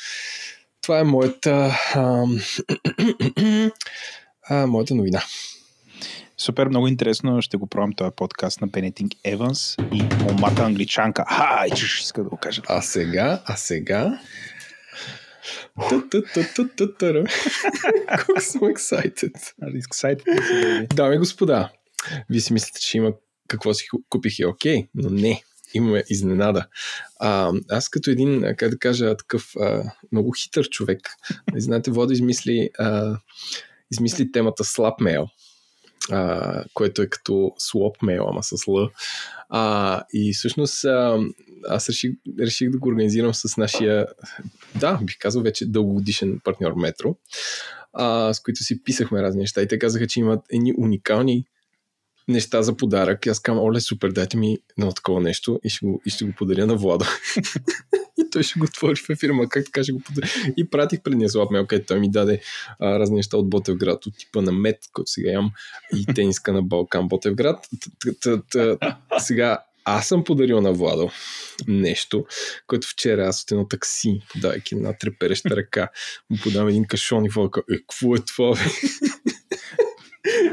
това 0.84 1.00
е 1.00 1.04
моята 1.04 1.76
ам, 1.96 2.40
а, 4.50 4.68
моята 4.68 4.96
новина. 4.96 5.22
Супер, 6.44 6.68
много 6.68 6.88
интересно. 6.88 7.42
Ще 7.42 7.58
го 7.58 7.68
пробвам 7.68 7.94
този 7.94 8.12
подкаст 8.16 8.62
на 8.62 8.68
Бенетинг 8.68 9.12
Еванс 9.24 9.76
и 9.94 10.04
момата 10.24 10.64
англичанка. 10.64 11.26
Хай, 11.28 11.70
че 11.70 11.86
иска 11.86 12.24
да 12.24 12.30
го 12.30 12.38
кажа. 12.38 12.62
А 12.68 12.82
сега, 12.82 13.44
а 13.46 13.56
сега... 13.56 14.20
Колко 18.26 18.42
съм 18.42 18.62
excited. 18.62 19.34
Excited. 19.64 20.94
Дами 20.94 21.16
и 21.16 21.18
господа, 21.18 21.70
вие 22.30 22.42
си 22.42 22.54
мислите, 22.54 22.80
че 22.82 22.98
има 22.98 23.12
какво 23.48 23.74
си 23.74 23.88
купих 24.10 24.40
и 24.40 24.46
окей, 24.46 24.88
но 24.96 25.10
не. 25.10 25.44
Имаме 25.74 26.04
изненада. 26.10 26.68
А, 27.20 27.52
аз 27.70 27.90
като 27.90 28.10
един, 28.10 28.44
как 28.58 28.70
да 28.70 28.78
кажа, 28.78 29.18
такъв 29.18 29.56
а, 29.60 29.84
много 30.12 30.32
хитър 30.32 30.70
човек, 30.70 31.00
знаете, 31.56 31.92
Водо 31.92 32.14
измисли, 32.14 32.70
а, 32.80 33.18
измисли 33.92 34.32
темата 34.32 34.64
Slap 34.64 35.00
Mail, 35.00 35.28
а, 36.12 36.64
което 36.74 37.02
е 37.02 37.08
като 37.08 37.34
Swap 37.34 37.98
Mail, 38.04 38.30
ама 38.30 38.44
с 38.44 38.68
Л. 38.68 38.90
А, 39.50 40.04
и 40.14 40.34
всъщност 40.34 40.86
а, 40.86 41.20
аз 41.70 41.90
реших, 41.90 42.12
реших 42.40 42.70
да 42.70 42.78
го 42.78 42.90
организирам 42.90 43.34
с 43.34 43.58
нашия, 43.58 44.08
да, 44.76 45.00
бих 45.04 45.18
казал 45.20 45.42
вече 45.42 45.66
дългогодишен 45.66 46.40
партньор 46.44 46.74
Метро, 46.74 47.16
а, 47.94 48.34
с 48.34 48.40
които 48.40 48.64
си 48.64 48.84
писахме 48.84 49.22
разни 49.22 49.40
неща 49.40 49.62
и 49.62 49.68
те 49.68 49.80
казаха, 49.80 50.08
че 50.08 50.20
имат 50.20 50.42
едни 50.50 50.74
уникални 50.78 51.46
неща 52.28 52.62
за 52.62 52.78
подарък. 52.78 53.26
И 53.26 53.30
аз 53.30 53.40
казвам, 53.40 53.64
оле, 53.66 53.80
супер, 53.80 54.12
дайте 54.12 54.38
ми 54.38 54.58
едно 54.78 54.92
такова 54.92 55.22
нещо 55.22 55.60
и 55.64 55.70
ще 55.70 55.86
го, 55.86 56.02
и 56.06 56.10
ще 56.10 56.26
го 56.26 56.32
подаря 56.38 56.68
на 56.68 56.76
Владо. 56.76 57.06
той 58.34 58.44
ще 58.44 58.60
го 58.60 58.66
отвори 58.66 58.96
в 58.96 59.10
ефирма, 59.10 59.50
как 59.50 59.66
така 59.66 59.84
ще 59.84 59.92
го 59.92 60.00
подаря. 60.00 60.28
И 60.58 60.70
пратих 60.70 61.02
предния 61.02 61.30
слаб 61.30 61.52
мейл, 61.52 61.68
където 61.68 61.88
той 61.88 62.00
ми 62.00 62.12
даде 62.12 62.42
а, 62.80 63.00
разни 63.00 63.16
неща 63.16 63.38
от 63.38 63.50
Ботевград, 63.50 64.06
от 64.06 64.18
типа 64.18 64.42
на 64.42 64.52
мед, 64.52 64.78
който 64.94 65.12
сега 65.12 65.32
ям, 65.32 65.52
и 65.96 66.06
тениска 66.06 66.54
на 66.54 66.62
Балкан 66.62 67.08
Ботевград. 67.08 67.68
Сега 69.20 69.60
аз 69.86 70.08
съм 70.08 70.24
подарил 70.24 70.62
на 70.62 70.74
Владо 70.74 71.12
нещо, 71.68 72.26
което 72.68 72.88
вчера 72.88 73.28
аз 73.28 73.44
от 73.44 73.52
едно 73.52 73.68
такси, 73.68 74.22
подавайки 74.34 74.76
една 74.76 74.98
трепереща 74.98 75.56
ръка, 75.56 75.90
му 76.30 76.38
подам 76.44 76.68
един 76.68 76.86
кашон 76.86 77.26
и 77.26 77.30
Владо 77.30 77.60
е, 77.72 77.78
какво 77.78 78.16
е 78.16 78.20
това, 78.20 78.52
бе? 78.52 78.60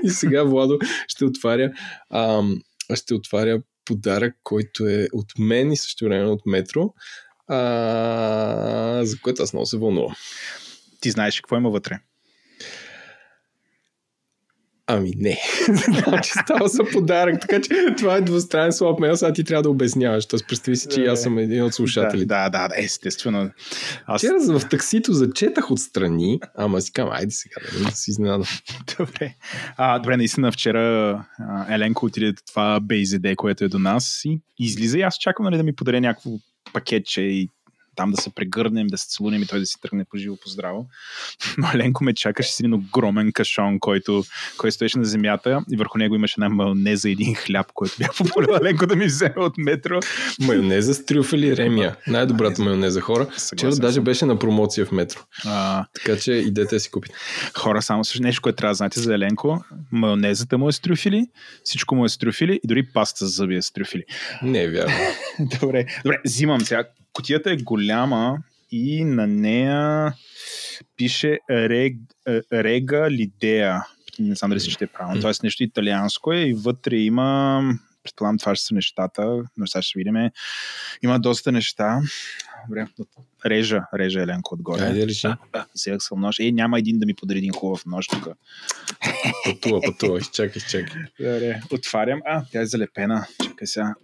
и 0.05 0.11
сега 0.11 0.43
Владо 0.43 0.78
ще 1.09 1.24
отваря 1.24 1.72
ам, 2.11 2.62
ще 2.95 3.14
отваря 3.14 3.62
подарък, 3.85 4.35
който 4.43 4.87
е 4.87 5.09
от 5.12 5.39
мен 5.39 5.72
и 5.72 5.76
също 5.76 6.05
време 6.05 6.26
от 6.26 6.47
Метро, 6.47 6.95
а, 7.51 9.01
за 9.05 9.18
което 9.22 9.42
аз 9.42 9.53
много 9.53 9.66
се 9.66 9.78
вълнувам. 9.78 10.14
Ти 11.01 11.11
знаеш 11.11 11.40
какво 11.40 11.57
има 11.57 11.70
вътре. 11.70 11.98
Ами 14.92 15.12
не. 15.16 15.38
значи 16.07 16.30
става 16.30 16.68
за 16.68 16.82
подарък, 16.92 17.40
така 17.40 17.61
че 17.61 17.94
това 17.98 18.16
е 18.16 18.20
двустранен 18.20 18.72
слаб 18.72 19.01
мейл, 19.01 19.16
сега 19.16 19.32
ти 19.32 19.44
трябва 19.44 19.62
да 19.62 19.70
обясняваш. 19.70 20.26
Тоест 20.26 20.48
представи 20.48 20.76
си, 20.76 20.88
че 20.94 21.05
аз 21.05 21.22
съм 21.22 21.38
един 21.38 21.64
от 21.64 21.74
слушателите. 21.74 22.26
Да, 22.26 22.48
да, 22.48 22.68
да, 22.68 22.74
естествено. 22.78 23.51
Аз... 24.07 24.20
Вчера 24.20 24.59
в 24.59 24.68
таксито 24.68 25.12
зачетах 25.12 25.70
отстрани, 25.70 26.40
ама 26.55 26.80
си 26.80 26.92
казвам, 26.92 27.14
айде 27.14 27.30
сега 27.30 27.57
да 27.72 27.84
не 27.84 27.90
си 27.90 28.11
изненадам. 28.11 28.48
Добре. 28.98 29.34
А, 29.76 29.98
добре, 29.98 30.16
наистина 30.16 30.53
вчера 30.53 31.24
Еленко 31.68 32.07
отиде 32.07 32.32
до 32.32 32.42
това 32.46 32.80
BZD, 32.80 33.36
което 33.36 33.64
е 33.64 33.68
до 33.68 33.78
нас 33.78 34.22
и 34.24 34.40
излиза 34.59 34.98
и 34.98 35.03
аз 35.03 35.16
чакам 35.16 35.44
нали, 35.44 35.57
да 35.57 35.62
ми 35.62 35.76
подаря 35.76 36.01
някакво 36.01 36.30
пакетче 36.73 37.31
и 37.31 37.51
там 38.01 38.11
да 38.11 38.22
се 38.22 38.30
прегърнем, 38.30 38.86
да 38.86 38.98
се 38.98 39.09
целунем 39.09 39.42
и 39.42 39.46
той 39.46 39.61
да 39.61 39.66
си 39.66 39.80
тръгне 39.80 40.05
по 40.05 40.16
живо, 40.16 40.36
по 40.36 40.48
здраво. 40.48 40.86
Но 41.59 41.70
Еленко 41.74 42.05
ме 42.05 42.14
чакаше 42.14 42.53
с 42.53 42.61
един 42.61 42.74
огромен 42.74 43.32
кашон, 43.32 43.80
който, 43.80 44.24
който 44.59 44.74
стоеше 44.74 44.98
на 44.98 45.05
земята 45.05 45.64
и 45.72 45.76
върху 45.76 45.98
него 45.98 46.14
имаше 46.14 46.34
една 46.38 46.48
майонеза 46.48 47.09
и 47.09 47.12
един 47.12 47.34
хляб, 47.34 47.66
който 47.74 47.94
бях 47.98 48.11
помолил 48.16 48.57
Еленко 48.61 48.86
да 48.90 48.96
ми 48.96 49.07
вземе 49.07 49.34
от 49.36 49.59
метро. 49.59 50.01
Майонеза 50.40 50.94
с 50.94 51.07
трюфели 51.07 51.57
Ремия. 51.57 51.96
Най-добрата 52.07 52.62
майонеза 52.62 53.01
хора. 53.01 53.26
Вчера 53.53 53.76
даже 53.76 54.01
беше 54.01 54.26
на 54.26 54.38
промоция 54.38 54.86
в 54.86 54.92
метро. 54.92 55.20
А, 55.44 55.84
Така 55.94 56.18
че 56.18 56.32
идете 56.32 56.80
си 56.80 56.90
купите. 56.90 57.14
хора, 57.57 57.82
само 57.82 58.05
също 58.05 58.22
нещо, 58.22 58.42
което 58.42 58.57
трябва 58.57 58.70
да 58.70 58.74
знаете 58.74 59.01
за 59.01 59.14
Еленко. 59.14 59.64
Майонезата 59.92 60.59
му 60.59 60.68
е 60.68 60.72
с 60.72 60.80
трюфили, 60.80 61.26
всичко 61.64 61.94
му 61.94 62.05
е 62.05 62.09
с 62.09 62.18
трюфили 62.18 62.61
и 62.64 62.68
дори 62.68 62.86
паста 62.94 63.26
за 63.26 63.30
зъби 63.30 63.57
е 63.57 63.62
с 63.62 63.72
трюфили. 63.72 64.05
Не 64.42 64.62
е 64.62 64.68
вярно. 64.70 64.94
Добре, 65.61 65.86
добре, 66.05 66.18
взимам 66.24 66.61
сега. 66.61 66.84
Котията 67.12 67.50
е 67.50 67.56
голяма 67.56 68.38
и 68.70 69.04
на 69.04 69.26
нея 69.26 70.14
пише 70.96 71.38
Рег, 71.50 71.96
е, 72.28 72.40
Рега 72.52 73.11
Лидея. 73.11 73.86
Не 74.18 74.34
знам 74.34 74.50
дали 74.50 74.61
се 74.61 74.68
чете 74.68 74.86
правилно. 74.86 75.20
Тоест 75.20 75.42
нещо 75.42 75.62
италианско 75.62 76.32
е 76.32 76.38
и 76.38 76.54
вътре 76.54 76.96
има 76.96 77.62
предполагам 78.04 78.38
това 78.38 78.54
ще 78.54 78.66
са 78.66 78.74
нещата, 78.74 79.42
но 79.56 79.66
сега 79.66 79.82
ще 79.82 79.98
видим. 79.98 80.14
Има 81.02 81.20
доста 81.20 81.52
неща. 81.52 82.00
Добре, 82.68 82.86
режа, 83.46 83.80
режа 83.94 84.22
Еленко 84.22 84.54
отгоре. 84.54 84.82
Айде 84.82 85.06
реши. 85.06 85.26
Да, 85.26 85.38
да, 85.52 85.66
взех 85.74 85.96
съм 85.98 86.20
нож. 86.20 86.38
Е, 86.38 86.52
няма 86.52 86.78
един 86.78 86.98
да 86.98 87.06
ми 87.06 87.14
подари 87.14 87.38
един 87.38 87.52
хубав 87.52 87.86
нож 87.86 88.06
тук. 88.06 88.28
Пътува, 89.44 89.80
пътува. 89.80 90.18
Изчакай, 90.18 90.52
изчакай. 90.56 91.02
Добре, 91.18 91.61
отварям. 91.72 92.20
А, 92.26 92.44
тя 92.52 92.61
е 92.61 92.66
залепена. 92.66 93.26
Чакай 93.44 93.66
сега. 93.66 93.94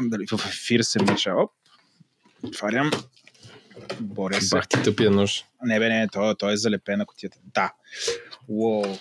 Дали 0.00 0.26
в 0.26 0.46
ефир 0.46 0.80
се 0.80 1.02
миша. 1.02 1.30
Оп. 1.30 1.50
Отварям. 2.46 2.90
Боря 4.00 4.40
се. 4.40 4.56
Бах 4.56 4.68
ти 4.68 4.82
тъпия 4.82 5.10
нож. 5.10 5.44
Не, 5.62 5.78
бе, 5.78 5.88
не, 5.88 6.08
той, 6.08 6.34
той 6.34 6.52
е 6.52 6.56
залепена 6.56 7.06
котията. 7.06 7.38
Да. 7.54 7.72
Уоу. 8.48 8.96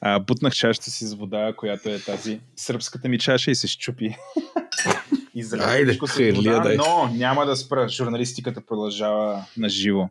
А, 0.00 0.18
бутнах 0.18 0.54
чашата 0.54 0.90
си 0.90 1.06
с 1.06 1.14
вода, 1.14 1.52
която 1.56 1.88
е 1.88 1.98
тази 1.98 2.40
сръбската 2.56 3.08
ми 3.08 3.18
чаша 3.18 3.50
и 3.50 3.54
се 3.54 3.66
щупи. 3.66 4.16
И 5.34 5.44
Айде, 5.60 5.86
лекичко 5.86 6.06
с 6.06 6.10
Хайлия, 6.10 6.34
вода, 6.34 6.60
дай. 6.60 6.76
но 6.76 7.08
няма 7.14 7.46
да 7.46 7.56
спра. 7.56 7.88
Журналистиката 7.88 8.60
продължава 8.66 9.44
на 9.56 9.68
живо. 9.68 10.08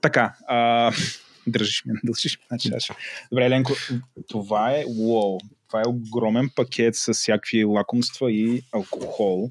Така, 0.00 0.34
а, 0.48 0.92
държиш 1.46 1.82
ми, 1.86 1.92
дължиш 2.04 2.38
ми 2.38 2.44
на 2.50 2.58
чаша. 2.58 2.94
Добре, 3.32 3.50
Ленко, 3.50 3.72
това 4.28 4.70
е, 4.72 4.84
уоу, 4.86 5.38
това 5.74 5.82
е 5.86 5.88
огромен 5.88 6.50
пакет 6.56 6.94
с 6.96 7.12
всякакви 7.14 7.64
лакомства 7.64 8.32
и 8.32 8.62
алкохол. 8.72 9.50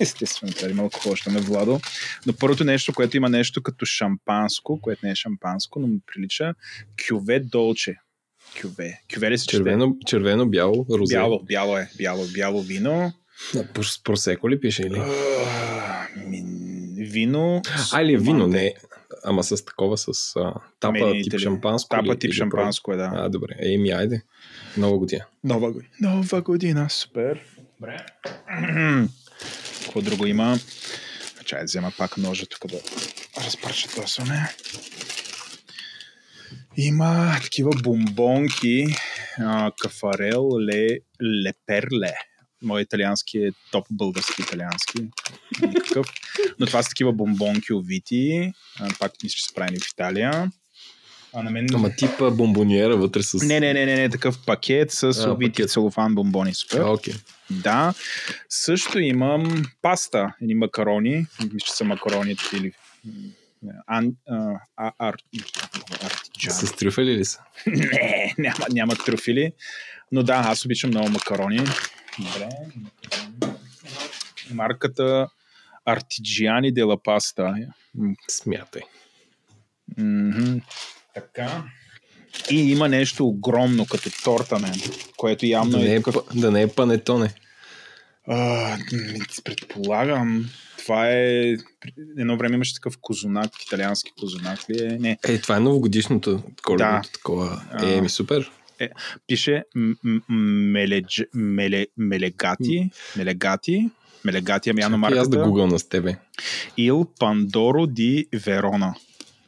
Естествено, 0.00 0.52
трябва 0.52 0.68
да 0.68 0.72
има 0.72 0.82
алкохол, 0.82 1.14
ще 1.14 1.30
ме 1.30 1.40
Владо. 1.40 1.80
Но 2.26 2.32
първото 2.32 2.64
нещо, 2.64 2.92
което 2.92 3.16
има 3.16 3.28
нещо 3.28 3.62
като 3.62 3.86
шампанско, 3.86 4.80
което 4.80 5.06
не 5.06 5.12
е 5.12 5.16
шампанско, 5.16 5.80
но 5.80 5.86
му 5.86 5.98
прилича, 6.06 6.54
кюве 7.08 7.40
долче. 7.40 7.96
Кюве. 8.62 9.00
Кюве 9.14 9.30
ли 9.30 9.38
се 9.38 9.46
чете? 9.46 9.56
Червено, 9.56 9.96
червено, 10.06 10.46
бяло, 10.46 10.86
розе. 10.90 11.14
Бяло, 11.14 11.42
бяло 11.44 11.78
е. 11.78 11.90
Бяло, 11.98 12.24
бяло 12.34 12.62
вино. 12.62 13.12
Да, 13.54 13.64
прос- 13.64 14.02
просеко 14.04 14.50
ли 14.50 14.60
пише 14.60 14.82
или? 14.82 15.00
Ми- 16.26 17.04
Вино. 17.04 17.62
А, 17.92 18.02
или 18.02 18.16
вино, 18.16 18.46
не. 18.46 18.74
Ама 19.24 19.42
с 19.44 19.64
такова, 19.64 19.98
с 19.98 20.08
а, 20.36 20.54
тапа 20.80 20.92
Мените 20.92 21.22
тип 21.22 21.32
ли? 21.32 21.38
шампанско. 21.38 21.88
Тапа 21.88 22.06
или- 22.06 22.18
тип 22.18 22.28
или 22.28 22.32
шампанско 22.36 22.92
е, 22.92 22.96
да. 22.96 23.10
А, 23.14 23.28
добре. 23.28 23.54
Еми, 23.58 23.90
айде. 23.90 24.22
Нова 24.76 24.98
година. 24.98 25.24
Нова 25.44 25.72
година. 25.72 25.90
Нова 26.00 26.42
година, 26.42 26.90
супер. 26.90 27.40
Добре. 27.80 27.96
Какво 29.84 30.02
друго 30.02 30.26
има? 30.26 30.58
Чай 31.44 31.58
да 31.58 31.64
взема 31.64 31.92
пак 31.98 32.16
ножа 32.16 32.46
тук 32.46 32.66
да 32.66 32.80
разпърча 33.46 33.88
тосване. 33.88 34.48
Има 36.76 37.36
такива 37.42 37.70
бомбонки, 37.82 38.86
а, 39.38 39.70
кафарел, 39.80 40.50
ле, 40.60 40.88
леперле. 41.44 42.12
Мой 42.64 42.80
италиански 42.80 43.38
е 43.38 43.50
топ 43.70 43.86
български 43.90 44.42
италиански. 44.42 44.98
Никакъв. 45.62 46.06
Но 46.58 46.66
това 46.66 46.82
са 46.82 46.88
такива 46.88 47.12
бомбонки 47.12 47.72
овити. 47.72 48.52
Пак 48.98 49.12
мисля, 49.22 49.36
че 49.36 49.44
са 49.44 49.54
правени 49.54 49.78
в 49.80 49.90
Италия. 49.92 50.50
А 51.32 51.42
на 51.42 51.50
мен... 51.50 51.66
Ама 51.74 51.90
типа 51.96 52.30
бомбониера 52.30 52.96
вътре 52.96 53.22
с... 53.22 53.46
Не, 53.46 53.60
не, 53.60 53.74
не, 53.74 53.86
не, 53.86 53.94
не, 53.96 54.08
такъв 54.08 54.38
пакет 54.46 54.90
с 54.90 55.02
А, 55.02 55.32
овити 55.32 55.52
пакет. 55.52 55.70
целофан 55.70 56.14
бомбони. 56.14 56.54
Супер. 56.54 56.80
А, 56.80 56.90
окей. 56.92 57.14
Да. 57.50 57.94
Също 58.48 58.98
имам 58.98 59.62
паста, 59.82 60.34
едни 60.42 60.54
макарони. 60.54 61.26
Мисля, 61.40 61.66
че 61.66 61.72
са 61.72 61.84
макарони 61.84 62.36
или 62.52 62.72
ан, 63.86 64.12
а, 64.28 64.60
а, 64.76 64.92
ар, 64.98 65.16
артиджан. 66.04 66.54
С 66.54 66.72
трюфели 66.72 67.14
ли 67.16 67.24
са? 67.24 67.38
Не, 67.66 68.34
няма, 68.38 68.66
няма 68.70 68.96
трюфили. 68.96 69.52
Но 70.12 70.22
да, 70.22 70.34
аз 70.34 70.64
обичам 70.64 70.90
много 70.90 71.08
макарони. 71.08 71.60
Добре. 72.18 72.48
Марката 74.50 75.28
Артиджиани 75.84 76.72
де 76.72 76.82
ла 76.82 77.02
паста. 77.02 77.54
Смятай. 78.28 78.82
Мгм. 79.98 80.58
Така. 81.14 81.62
И 82.50 82.70
има 82.72 82.88
нещо 82.88 83.26
огромно, 83.26 83.86
като 83.86 84.10
торта, 84.24 84.58
мен, 84.58 84.74
което 85.16 85.46
явно 85.46 85.78
Да 85.78 85.84
е, 85.84 85.88
не 85.88 85.94
е, 85.94 86.00
да 86.34 86.50
не 86.50 86.62
е 86.62 86.68
панетоне. 86.68 87.34
А, 88.28 88.76
предполагам, 89.44 90.50
това 90.78 91.10
е... 91.10 91.56
Едно 92.18 92.36
време 92.36 92.54
имаше 92.54 92.74
такъв 92.74 92.98
козунак, 93.00 93.50
италиански 93.66 94.12
козунак 94.20 94.70
ли 94.70 94.84
е? 94.84 94.88
Не, 94.88 95.18
Е, 95.24 95.38
това 95.38 95.56
е 95.56 95.60
новогодишното 95.60 96.42
коледното 96.62 97.08
Да. 97.08 97.12
такова. 97.12 97.62
Е, 97.82 98.00
ми 98.00 98.08
супер. 98.08 98.50
Пише 99.26 99.64
м- 99.76 99.94
м- 100.04 100.22
меледж, 100.72 101.20
меле, 101.34 101.86
мелегати, 101.96 102.90
мелегати, 103.16 103.90
мелегати, 104.24 104.70
ами 104.70 104.80
явно 104.80 104.98
Чакай 104.98 105.18
аз 105.18 105.28
да 105.28 105.36
марката. 105.36 105.48
гугълна 105.50 105.78
с 105.78 105.88
тебе. 105.88 106.16
Il 106.78 106.92
Pandoro 106.92 107.86
di 107.88 108.28
Verona. 108.30 108.94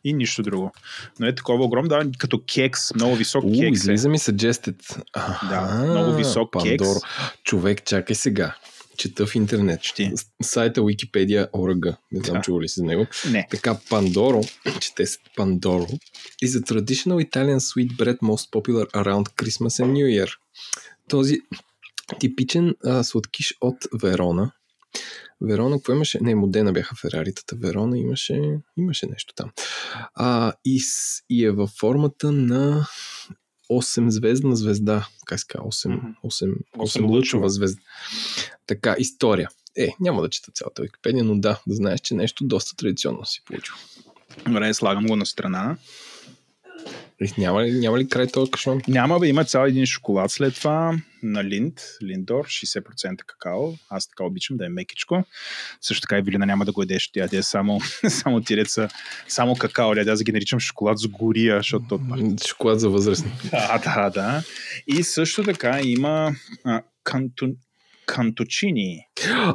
И 0.05 0.13
нищо 0.13 0.43
друго. 0.43 0.73
Но 1.21 1.27
е 1.27 1.35
такова 1.35 1.65
огромно, 1.65 1.89
да, 1.89 2.03
като 2.19 2.43
кекс, 2.47 2.95
много 2.95 3.15
висок 3.15 3.45
У, 3.45 3.53
кекс. 3.53 3.63
е. 3.63 3.67
излиза 3.69 4.09
ми 4.09 4.19
suggested. 4.19 5.03
Да, 5.49 5.85
много 5.85 6.13
висок 6.13 6.51
кекс. 6.63 6.87
Човек, 7.45 7.85
чакай 7.85 8.17
сега. 8.17 8.55
Чета 8.97 9.27
в 9.27 9.37
интернет. 9.37 9.83
Чети. 9.83 10.13
С- 10.17 10.27
Сайта 10.43 10.81
Wikipedia 10.81 11.51
ORG. 11.51 11.97
Не 12.13 12.21
знам, 12.21 12.35
Да. 12.37 12.41
чува 12.43 12.63
ли 12.63 12.69
си 12.69 12.81
за 12.81 12.85
него. 12.85 13.07
Не. 13.31 13.47
Така, 13.51 13.79
Пандоро, 13.91 14.41
чете 14.81 15.07
се 15.07 15.19
Пандоро, 15.37 15.87
is 16.45 16.49
a 16.49 16.61
traditional 16.63 17.29
Italian 17.31 17.59
sweet 17.59 17.97
bread 17.97 18.19
most 18.19 18.51
popular 18.51 18.87
around 18.91 19.23
Christmas 19.25 19.85
and 19.85 19.93
New 19.93 20.25
Year. 20.25 20.37
Този 21.09 21.39
типичен 22.21 22.75
а, 22.85 23.05
сладкиш 23.05 23.55
от 23.61 23.77
Верона. 23.95 24.53
Верона, 25.41 25.77
какво 25.77 25.93
имаше? 25.93 26.19
Не, 26.23 26.35
Модена 26.35 26.73
бяха 26.73 26.95
Фераритата. 26.97 27.57
Верона 27.57 27.99
имаше, 27.99 28.41
имаше 28.77 29.07
нещо 29.07 29.35
там. 29.37 29.51
А, 30.15 30.53
и, 30.65 30.81
и 31.31 31.45
е 31.45 31.51
във 31.51 31.71
формата 31.71 32.33
на 32.33 32.87
8 33.71 34.09
звездна 34.09 34.57
звезда. 34.57 35.09
Как 35.25 35.41
се 35.41 35.47
казва? 35.49 35.67
8, 35.67 35.89
Мгм. 35.89 36.07
8, 36.25 36.53
8 36.53 36.57
Осем 36.79 37.05
лъчова 37.05 37.17
лъчова. 37.17 37.49
звезда. 37.49 37.81
Така, 38.67 38.97
история. 38.99 39.49
Е, 39.79 39.89
няма 40.01 40.23
да 40.23 40.29
чета 40.29 40.53
цялата 40.53 40.83
Википедия, 40.83 41.25
но 41.25 41.37
да, 41.37 41.61
да 41.67 41.75
знаеш, 41.75 42.01
че 42.01 42.15
нещо 42.15 42.45
доста 42.45 42.77
традиционно 42.77 43.25
си 43.25 43.43
получил. 43.47 43.75
Добре, 44.47 44.75
слагам 44.75 45.07
го 45.07 45.17
на 45.17 45.27
страна. 45.27 45.77
Няма 47.39 47.63
ли, 47.63 47.73
няма 47.73 47.99
ли 47.99 48.09
край 48.09 48.27
този 48.27 48.51
кашон? 48.51 48.81
Няма 48.89 49.19
бе, 49.19 49.29
има 49.29 49.45
цял 49.45 49.65
един 49.67 49.87
шоколад 49.87 50.31
след 50.31 50.55
това 50.55 50.99
на 51.23 51.45
Линд, 51.45 51.75
Линдор, 52.03 52.47
60% 52.47 53.17
какао. 53.27 53.73
Аз 53.91 54.09
така 54.09 54.25
обичам 54.25 54.57
да 54.57 54.67
е 54.67 54.69
мекичко. 54.69 55.25
Също 55.81 56.01
така 56.01 56.19
и 56.19 56.23
Вилина 56.23 56.47
няма 56.47 56.65
да 56.65 56.73
го 56.73 56.83
ядеш, 56.83 57.11
тя 57.13 57.21
яде 57.21 57.43
само, 57.43 57.81
само 58.09 58.41
тиреца, 58.41 58.89
само 59.29 59.55
какао. 59.55 59.97
Ляде, 59.97 60.11
аз 60.11 60.23
ги 60.23 60.33
наричам 60.33 60.61
шоколад 60.61 60.99
с 60.99 61.09
гория, 61.09 61.57
защото 61.57 61.87
то 61.89 61.99
М, 61.99 62.37
Шоколад 62.49 62.81
за 62.81 62.91
възрастни. 62.91 63.33
Да, 63.51 63.79
да, 63.79 64.11
да. 64.11 64.43
И 64.87 65.03
също 65.03 65.43
така 65.43 65.81
има 65.85 66.33
а, 66.65 66.83
канто, 67.05 67.49
канточини. 68.07 69.07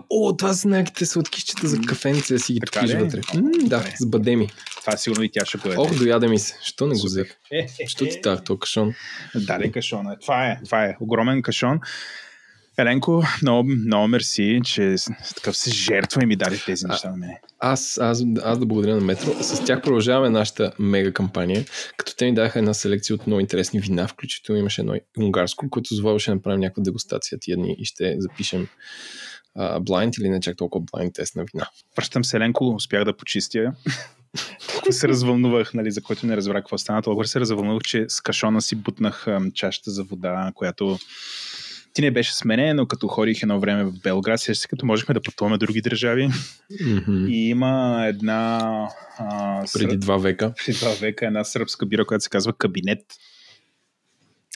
О, 0.10 0.38
това 0.38 0.54
са 0.54 0.68
някаките 0.68 1.06
сладкищета 1.06 1.68
за 1.68 1.82
кафенце, 1.82 2.40
си 2.40 2.54
ги 2.54 2.60
топиш 2.60 2.94
вътре. 2.94 3.22
М, 3.36 3.50
да, 3.64 3.84
с 4.00 4.06
бадеми. 4.06 4.50
Това 4.82 4.98
сигурно 4.98 5.24
и 5.24 5.32
тя 5.32 5.46
ще 5.46 5.58
го 5.58 5.70
яде. 5.70 5.82
Ох, 5.82 5.96
дояде 5.98 6.28
ми 6.28 6.40
се. 6.40 6.58
Що 6.62 6.88
не 6.88 6.96
го 6.96 7.06
взех? 7.06 7.38
Е, 7.52 7.68
е, 7.80 7.88
Що 7.88 8.06
е. 8.06 8.10
ти 8.10 8.20
дах 8.24 8.44
този 8.44 8.60
кашон? 8.60 8.94
Даде 9.36 9.72
кашона. 9.72 10.18
Това 10.20 10.48
е, 10.48 10.60
това 10.66 10.86
е 10.86 10.98
огромен 11.00 11.42
кашон. 11.42 11.80
Еленко, 12.78 13.24
много, 13.42 13.70
много 13.70 14.08
мерси, 14.08 14.60
че 14.66 14.96
такъв 15.36 15.58
се 15.58 15.72
жертва 15.72 16.24
и 16.24 16.26
ми 16.26 16.36
даде 16.36 16.60
тези 16.66 16.86
неща 16.88 17.10
на 17.10 17.18
мен. 17.18 17.30
Аз, 17.60 17.98
аз, 17.98 18.24
аз 18.44 18.60
да 18.60 18.66
благодаря 18.66 18.96
на 18.96 19.02
Метро. 19.02 19.44
С 19.44 19.66
тях 19.66 19.82
продължаваме 19.82 20.30
нашата 20.30 20.72
мега 20.80 21.12
кампания, 21.12 21.66
като 21.98 22.16
те 22.16 22.26
ни 22.26 22.34
даха 22.34 22.60
една 22.60 22.74
селекция 22.74 23.16
от 23.16 23.28
много 23.28 23.40
интересни 23.40 23.80
вина, 23.80 24.08
включително 24.08 24.60
имаше 24.60 24.82
едно 24.82 24.96
унгарско, 25.20 25.70
което 25.70 26.02
Владо 26.02 26.20
ще 26.20 26.34
направим 26.34 26.60
някаква 26.60 26.84
дегустация 26.84 27.38
тия 27.42 27.58
дни 27.58 27.76
и 27.80 27.86
ще 27.86 28.16
запишем 28.20 28.68
блайнд 29.82 30.18
или 30.18 30.30
не 30.30 30.40
чак 30.40 30.58
толкова 30.58 30.86
блайнд 30.94 31.14
тест 31.14 31.36
на 31.36 31.46
вина. 31.54 31.68
Връщам 31.98 32.26
се, 32.26 32.38
Еленко, 32.38 32.70
успях 32.70 33.04
да 33.04 33.18
почистя. 33.18 33.74
Толкова 34.72 34.94
се 34.94 35.08
развълнувах, 35.08 35.74
нали, 35.74 35.92
за 35.92 36.02
който 36.02 36.28
не 36.28 36.38
разбрах 36.38 36.62
какво 36.62 36.78
стана. 36.78 37.02
Толкова 37.02 37.28
се 37.28 37.40
развълнувах, 37.40 37.84
че 37.84 38.06
с 38.08 38.22
кашона 38.22 38.62
си 38.62 38.76
бутнах 38.76 39.28
ам, 39.28 39.52
чашата 39.52 39.92
за 39.92 40.04
вода, 40.04 40.52
която 40.56 41.00
ти 42.02 42.06
не 42.06 42.12
беше 42.12 42.34
с 42.36 42.46
мене, 42.46 42.74
но 42.74 42.86
като 42.86 43.08
ходих 43.08 43.44
едно 43.44 43.60
време 43.60 43.84
в 43.84 43.94
Белград, 44.04 44.40
се 44.40 44.68
като 44.68 44.86
можехме 44.86 45.14
да 45.14 45.22
пътуваме 45.22 45.58
други 45.58 45.82
държави. 45.82 46.30
Мгм. 46.86 47.26
И 47.28 47.50
има 47.50 48.04
една 48.08 48.60
а, 49.18 49.60
Преди 49.74 49.92
сръб... 49.92 50.00
два 50.00 50.18
века. 50.18 50.54
преди 50.66 50.78
два 50.78 50.94
века 51.02 51.26
една 51.26 51.44
сръбска 51.44 51.86
бира, 51.86 52.06
която 52.06 52.24
се 52.24 52.30
казва 52.30 52.54
Кабинет. 52.54 53.06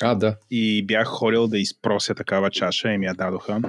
А, 0.01 0.15
да. 0.15 0.35
И 0.51 0.85
бях 0.85 1.07
ходил 1.07 1.47
да 1.47 1.57
изпрося 1.57 2.15
такава 2.15 2.49
чаша 2.49 2.91
и 2.91 2.97
ми 2.97 3.05
я 3.05 3.13
дадоха. 3.13 3.61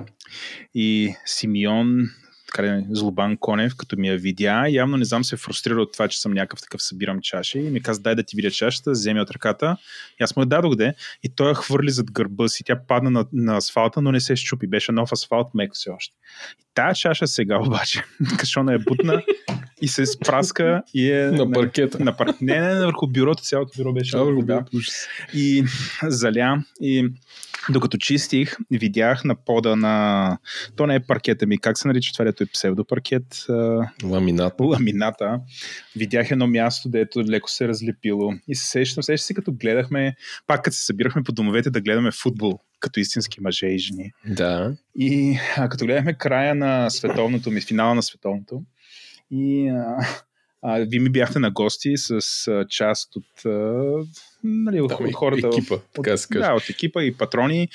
И 0.74 1.14
Симеон, 1.24 2.08
така 2.56 2.68
е, 2.68 2.84
Злобан 2.90 3.36
Конев, 3.36 3.76
като 3.76 3.96
ми 3.96 4.08
я 4.08 4.16
видя, 4.16 4.66
явно 4.68 4.96
не 4.96 5.04
знам 5.04 5.24
се 5.24 5.36
фрустрира 5.36 5.82
от 5.82 5.92
това, 5.92 6.08
че 6.08 6.20
съм 6.20 6.32
някакъв 6.32 6.60
такъв 6.60 6.82
събирам 6.82 7.20
чаши 7.20 7.58
и 7.58 7.70
ми 7.70 7.82
каза, 7.82 8.00
дай 8.00 8.14
да 8.14 8.22
ти 8.22 8.36
видя 8.36 8.50
чашата, 8.50 8.90
вземи 8.90 9.20
от 9.20 9.30
ръката. 9.30 9.76
И 10.20 10.24
аз 10.24 10.36
му 10.36 10.42
я 10.42 10.46
дадох 10.46 10.74
де 10.74 10.94
и 11.22 11.28
той 11.28 11.48
я 11.48 11.54
хвърли 11.54 11.90
зад 11.90 12.12
гърба 12.12 12.48
си. 12.48 12.64
Тя 12.64 12.80
падна 12.88 13.10
на, 13.10 13.26
на 13.32 13.56
асфалта, 13.56 14.02
но 14.02 14.12
не 14.12 14.20
се 14.20 14.36
щупи. 14.36 14.66
Беше 14.66 14.92
нов 14.92 15.12
асфалт, 15.12 15.54
мек 15.54 15.70
все 15.74 15.90
още. 15.90 16.14
И 16.60 16.64
тая 16.74 16.94
чаша 16.94 17.26
сега 17.26 17.58
обаче, 17.58 18.04
кашона 18.38 18.74
е 18.74 18.78
бутна 18.78 19.22
и 19.82 19.88
се 19.88 20.06
спраска 20.06 20.82
и 20.94 21.10
е... 21.12 21.30
На 21.30 21.50
паркета. 21.50 22.04
На 22.04 22.16
пар... 22.16 22.28
Не, 22.40 22.60
не, 22.60 22.74
не, 22.74 22.86
върху 22.86 23.06
бюрото, 23.06 23.42
цялото 23.42 23.72
бюро 23.76 23.92
беше. 23.92 24.16
А, 24.16 24.20
върху 24.20 24.42
да. 24.42 24.64
И 25.34 25.64
заля. 26.02 26.64
И 26.80 27.08
докато 27.70 27.98
чистих, 27.98 28.56
видях 28.70 29.24
на 29.24 29.34
пода 29.34 29.76
на... 29.76 30.38
То 30.76 30.86
не 30.86 30.94
е 30.94 31.00
паркета 31.00 31.46
ми, 31.46 31.58
как 31.58 31.78
се 31.78 31.88
нарича 31.88 32.12
това, 32.12 32.24
дето 32.24 32.42
е 32.42 32.46
псевдопаркет? 32.46 33.44
А, 33.48 33.88
Ламинат. 34.04 34.54
ламината. 34.60 35.40
Видях 35.96 36.30
едно 36.30 36.46
място, 36.46 36.88
дето 36.88 37.24
леко 37.24 37.50
се 37.50 37.64
е 37.64 37.68
разлепило. 37.68 38.32
И 38.48 38.54
се 38.54 38.66
сещам, 38.66 39.02
сещам 39.02 39.26
се, 39.26 39.34
като 39.34 39.52
гледахме, 39.52 40.16
пак 40.46 40.62
като 40.64 40.76
се 40.76 40.84
събирахме 40.84 41.22
по 41.22 41.32
домовете 41.32 41.70
да 41.70 41.80
гледаме 41.80 42.10
футбол, 42.12 42.58
като 42.80 43.00
истински 43.00 43.40
мъже 43.40 43.66
и 43.66 43.78
жени. 43.78 44.12
Да. 44.26 44.76
И 44.98 45.38
а, 45.56 45.68
като 45.68 45.84
гледахме 45.84 46.14
края 46.14 46.54
на 46.54 46.90
световното 46.90 47.50
ми, 47.50 47.60
финала 47.60 47.94
на 47.94 48.02
световното, 48.02 48.62
и 49.30 49.68
а, 49.68 49.96
а, 50.68 50.86
вие 50.88 51.00
ми 51.00 51.08
бяхте 51.08 51.38
на 51.38 51.50
гости 51.50 51.96
с 51.96 52.20
а, 52.48 52.66
част 52.68 53.16
от, 53.16 53.46
а, 53.46 53.82
нали, 54.44 54.80
от, 54.80 54.92
от 54.92 55.14
хората. 55.14 55.46
екипа, 55.46 55.76
така 55.94 56.10
да 56.10 56.18
се. 56.18 56.38
Да, 56.38 56.52
от 56.52 56.70
екипа 56.70 57.02
и 57.02 57.14
патрони 57.14 57.68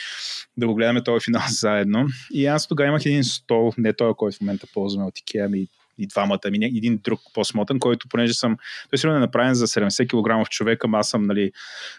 да 0.58 0.68
го 0.68 0.76
гледаме 0.76 1.04
този 1.04 1.26
финал 1.26 1.42
заедно. 1.50 2.08
И 2.34 2.46
аз 2.46 2.68
тогава 2.68 2.88
имах 2.88 3.06
един 3.06 3.24
стол, 3.24 3.74
не 3.78 3.94
този, 3.94 4.14
който 4.18 4.38
в 4.38 4.42
момента 4.42 4.68
ползваме 4.74 5.08
от 5.08 5.14
Ikea, 5.14 5.46
ами 5.46 5.68
и 5.98 6.08
двамата, 6.08 6.40
ми 6.52 6.66
един 6.66 7.00
друг 7.04 7.20
по-смотен, 7.34 7.80
който 7.80 8.08
понеже 8.10 8.34
съм, 8.34 8.58
той 8.90 8.98
сигурно 8.98 9.18
е 9.18 9.20
направен 9.20 9.54
за 9.54 9.68
70 9.68 10.44
кг 10.44 10.50
човек, 10.50 10.84
ама 10.84 10.98
аз 11.00 11.10
съм, 11.10 11.26
нали, 11.26 11.52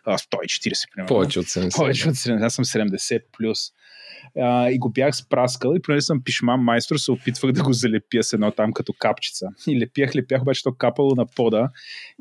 а, 0.05 0.19
140 0.19 0.90
примерно. 0.93 1.09
Повече 1.09 1.39
от 1.39 1.47
70. 1.47 1.77
Повече 1.77 2.09
от 2.09 2.14
70, 2.14 2.44
аз 2.44 2.55
съм 2.55 2.64
70 2.64 3.23
плюс. 3.39 3.59
А, 4.40 4.70
и 4.70 4.78
го 4.78 4.90
бях 4.90 5.16
спраскал 5.16 5.74
и 5.76 5.82
понеже 5.82 6.00
съм 6.00 6.22
пишман 6.24 6.60
майстор, 6.60 6.96
се 6.96 7.12
опитвах 7.12 7.52
да 7.52 7.62
го 7.62 7.72
залепя 7.72 8.22
с 8.22 8.32
едно 8.32 8.50
там 8.50 8.72
като 8.72 8.92
капчица. 8.98 9.46
И 9.68 9.80
лепях, 9.80 10.16
лепях, 10.16 10.42
обаче 10.42 10.62
то 10.62 10.72
капало 10.72 11.14
на 11.14 11.26
пода. 11.26 11.70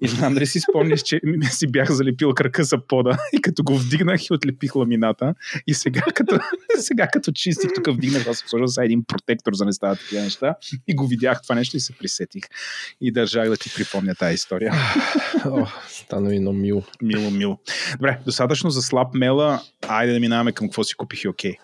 И 0.02 0.08
знам 0.08 0.34
дали 0.34 0.46
си 0.46 0.60
спомняш, 0.60 1.02
че 1.02 1.22
си 1.52 1.68
бях 1.68 1.92
залепил 1.92 2.34
кръка 2.34 2.64
за 2.64 2.88
пода 2.88 3.18
и 3.34 3.42
като 3.42 3.64
го 3.64 3.78
вдигнах 3.78 4.26
и 4.26 4.34
отлепих 4.34 4.76
ламината. 4.76 5.34
И 5.68 5.74
сега 5.74 6.02
като, 6.16 6.40
сега 6.80 7.08
като 7.08 7.32
чистих, 7.32 7.72
тук 7.76 7.94
вдигнах, 7.94 8.28
аз 8.28 8.38
сложил 8.38 8.68
за 8.68 8.86
един 8.86 9.04
протектор, 9.04 9.54
за 9.54 9.64
да 9.64 9.66
не 9.66 9.74
стават 9.74 10.00
такива 10.00 10.22
неща. 10.22 10.56
И 10.88 10.96
го 10.96 11.08
видях 11.08 11.42
това 11.42 11.56
нещо 11.56 11.78
и 11.78 11.80
се 11.80 11.94
присетих. 11.94 12.44
И 13.02 13.12
държах 13.12 13.50
да 13.50 13.58
ти 13.58 13.74
припомня 13.76 14.16
тази 14.16 14.34
история. 14.34 14.74
О, 15.46 15.68
стана 15.88 16.30
ми 16.30 16.36
едно 16.36 16.54
мило. 16.54 16.84
Мило, 17.02 17.32
мило. 17.32 17.60
Добре, 17.92 18.20
достатъчно 18.26 18.70
за 18.70 18.82
слаб 18.82 19.14
мела. 19.14 19.62
Айде 19.88 20.14
да 20.14 20.20
минаваме 20.20 20.52
към 20.52 20.68
какво 20.68 20.84
си 20.84 20.96
купих 20.96 21.24
и 21.24 21.28
окей. 21.28 21.56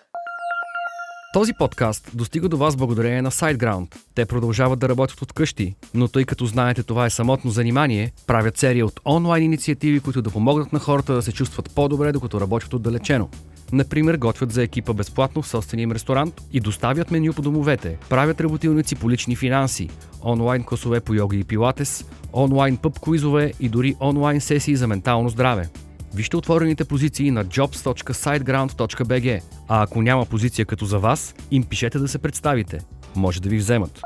Този 1.32 1.52
подкаст 1.52 2.10
достига 2.14 2.48
до 2.48 2.56
вас 2.56 2.76
благодарение 2.76 3.22
на 3.22 3.30
SiteGround. 3.30 3.96
Те 4.14 4.26
продължават 4.26 4.78
да 4.78 4.88
работят 4.88 5.22
от 5.22 5.32
къщи, 5.32 5.74
но 5.94 6.08
тъй 6.08 6.24
като 6.24 6.46
знаете 6.46 6.82
това 6.82 7.06
е 7.06 7.10
самотно 7.10 7.50
занимание, 7.50 8.12
правят 8.26 8.58
серия 8.58 8.86
от 8.86 9.00
онлайн 9.04 9.44
инициативи, 9.44 10.00
които 10.00 10.22
да 10.22 10.30
помогнат 10.30 10.72
на 10.72 10.78
хората 10.78 11.14
да 11.14 11.22
се 11.22 11.32
чувстват 11.32 11.74
по-добре, 11.74 12.12
докато 12.12 12.40
работят 12.40 12.74
отдалечено. 12.74 13.28
Например, 13.72 14.16
готвят 14.16 14.52
за 14.52 14.62
екипа 14.62 14.92
безплатно 14.92 15.42
в 15.42 15.48
собствения 15.48 15.82
им 15.82 15.92
ресторант 15.92 16.42
и 16.52 16.60
доставят 16.60 17.10
меню 17.10 17.32
по 17.32 17.42
домовете, 17.42 17.98
правят 18.08 18.40
работилници 18.40 18.94
по 18.94 19.10
лични 19.10 19.36
финанси, 19.36 19.88
онлайн 20.24 20.64
класове 20.64 21.00
по 21.00 21.14
йога 21.14 21.36
и 21.36 21.44
пилатес, 21.44 22.04
онлайн 22.32 22.76
пъб 22.76 23.00
квизове 23.00 23.52
и 23.60 23.68
дори 23.68 23.96
онлайн 24.00 24.40
сесии 24.40 24.76
за 24.76 24.86
ментално 24.86 25.28
здраве. 25.28 25.68
Вижте 26.14 26.36
отворените 26.36 26.84
позиции 26.84 27.30
на 27.30 27.44
jobs.siteground.bg, 27.44 29.42
а 29.68 29.82
ако 29.82 30.02
няма 30.02 30.26
позиция 30.26 30.66
като 30.66 30.84
за 30.84 30.98
вас, 30.98 31.34
им 31.50 31.64
пишете 31.64 31.98
да 31.98 32.08
се 32.08 32.18
представите. 32.18 32.78
Може 33.16 33.42
да 33.42 33.48
ви 33.48 33.56
вземат. 33.58 34.00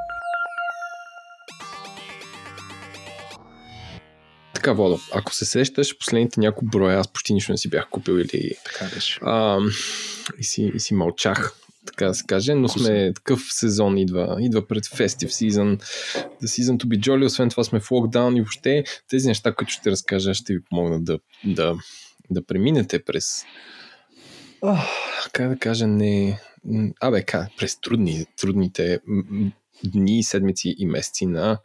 Така, 4.55 4.73
Водо, 4.73 4.99
ако 5.15 5.35
се 5.35 5.45
сещаш, 5.45 5.99
последните 5.99 6.41
няколко 6.41 6.65
броя, 6.65 6.99
аз 6.99 7.09
почти 7.09 7.35
нищо 7.35 7.53
не 7.53 7.59
си 7.59 7.71
бях 7.71 7.89
купил 7.91 8.13
или 8.13 8.51
Така 8.65 8.85
беше. 8.95 9.21
а, 9.23 9.59
и, 10.39 10.45
си, 10.45 10.73
и 10.75 10.81
си 10.81 10.95
мълчах, 10.95 11.53
така 11.87 12.07
да 12.07 12.15
се 12.15 12.25
каже, 12.27 12.55
но 12.55 12.69
сме 12.69 13.13
такъв 13.15 13.49
сезон 13.51 13.99
идва, 13.99 14.37
идва 14.41 14.67
пред 14.67 14.85
Festive 14.85 15.51
Season, 15.51 15.83
The 16.43 16.45
Season 16.45 16.85
to 16.85 16.85
be 16.85 16.99
Jolly, 16.99 17.25
освен 17.25 17.51
това 17.51 17.65
сме 17.65 17.81
в 17.81 17.91
локдаун 17.91 18.37
и 18.37 18.41
въобще 18.41 18.85
тези 19.09 19.29
неща, 19.29 19.55
които 19.55 19.73
ще 19.73 19.91
разкажа, 19.91 20.35
ще 20.35 20.53
ви 20.53 20.65
помогнат 20.65 21.05
да, 21.05 21.19
да, 21.45 21.75
да 22.31 22.47
преминете 22.47 23.05
през 23.05 23.45
Ах, 24.63 24.89
как 25.33 25.49
да 25.49 25.59
кажа, 25.59 25.87
не... 25.87 26.41
Абе, 27.01 27.23
как, 27.23 27.49
през 27.59 27.81
трудни, 27.81 28.27
трудните 28.37 29.01
дни, 29.85 30.23
седмици 30.23 30.75
и 30.79 30.87
месеци 30.87 31.27
на 31.27 31.59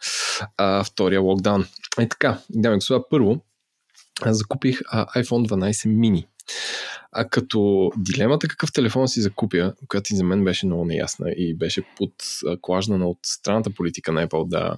а, 0.57 0.83
втория 0.83 1.21
локдаун. 1.21 1.65
Е 1.99 2.09
така, 2.09 2.39
дами 2.49 2.75
и 2.75 2.77
господа, 2.77 3.03
първо, 3.09 3.41
аз 4.21 4.37
закупих 4.37 4.81
а, 4.87 5.21
iPhone 5.21 5.47
12 5.47 5.71
mini. 5.71 6.27
А 7.11 7.29
като 7.29 7.91
дилемата 7.97 8.47
какъв 8.47 8.73
телефон 8.73 9.07
си 9.07 9.21
закупя, 9.21 9.73
която 9.87 10.13
и 10.13 10.15
за 10.15 10.23
мен 10.23 10.43
беше 10.43 10.65
много 10.65 10.85
неясна 10.85 11.31
и 11.31 11.55
беше 11.55 11.83
подклажнана 11.97 13.07
от 13.07 13.17
странната 13.25 13.69
политика 13.69 14.11
на 14.11 14.27
Apple 14.27 14.47
да 14.47 14.77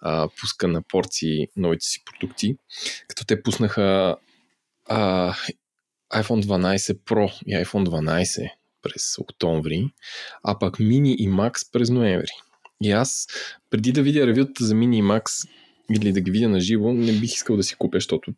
а, 0.00 0.28
пуска 0.40 0.68
на 0.68 0.82
порции 0.82 1.48
новите 1.56 1.86
си 1.86 2.02
продукти, 2.04 2.56
като 3.08 3.24
те 3.26 3.42
пуснаха 3.42 4.16
а, 4.88 5.34
iPhone 6.12 6.42
12 6.42 6.98
Pro 6.98 7.42
и 7.46 7.64
iPhone 7.64 7.88
12 7.88 8.50
през 8.82 9.18
октомври, 9.18 9.90
а 10.42 10.58
пък 10.58 10.76
Mini 10.76 11.14
и 11.16 11.28
Max 11.28 11.72
през 11.72 11.90
ноември. 11.90 12.30
И 12.82 12.92
аз, 12.92 13.26
преди 13.70 13.92
да 13.92 14.02
видя 14.02 14.26
ревютата 14.26 14.64
за 14.64 14.74
Mini 14.74 14.96
и 14.96 15.02
Max 15.02 15.48
или 15.94 16.12
да 16.12 16.20
ги 16.20 16.30
видя 16.30 16.48
на 16.48 16.60
живо, 16.60 16.92
не 16.92 17.12
бих 17.12 17.34
искал 17.34 17.56
да 17.56 17.62
си 17.62 17.74
купя, 17.74 17.96
защото 17.96 18.32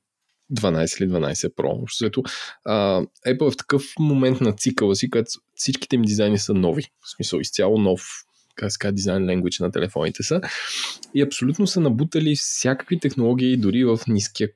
12 0.55 1.03
или 1.03 1.11
12 1.11 1.55
Pro. 1.55 1.81
Защото 1.81 2.23
а, 2.65 3.03
Apple 3.27 3.49
е 3.49 3.51
в 3.51 3.57
такъв 3.57 3.85
момент 3.99 4.41
на 4.41 4.53
цикъла 4.53 4.97
си, 4.97 5.11
където 5.11 5.31
всичките 5.55 5.97
им 5.97 6.03
дизайни 6.03 6.39
са 6.39 6.55
нови. 6.55 6.83
В 6.83 7.11
смисъл, 7.11 7.39
изцяло 7.39 7.79
нов 7.79 8.25
как 8.79 8.95
дизайн 8.95 9.23
language 9.23 9.61
на 9.61 9.73
телефоните 9.73 10.23
са. 10.23 10.41
И 11.15 11.23
абсолютно 11.23 11.67
са 11.67 11.81
набутали 11.81 12.37
всякакви 12.37 13.01
технологии, 13.01 13.57
дори 13.57 13.85
в 13.85 13.99
ниския 14.09 14.49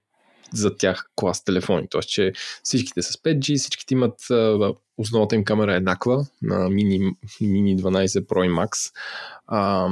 за 0.53 0.77
тях 0.77 1.11
клас 1.17 1.45
телефони. 1.45 1.87
Тоест, 1.91 2.09
че 2.09 2.33
всичките 2.63 3.03
са 3.03 3.13
с 3.13 3.17
5G, 3.17 3.59
всичките 3.59 3.95
имат 3.95 4.21
основната 4.99 5.35
им 5.35 5.45
камера 5.45 5.75
е 5.75 5.77
еднаква 5.77 6.27
на 6.43 6.55
Mini, 6.55 7.15
Mini 7.43 7.77
12 7.77 8.07
Pro 8.07 8.45
и 8.45 8.51
Max. 8.51 8.93
А, 9.47 9.89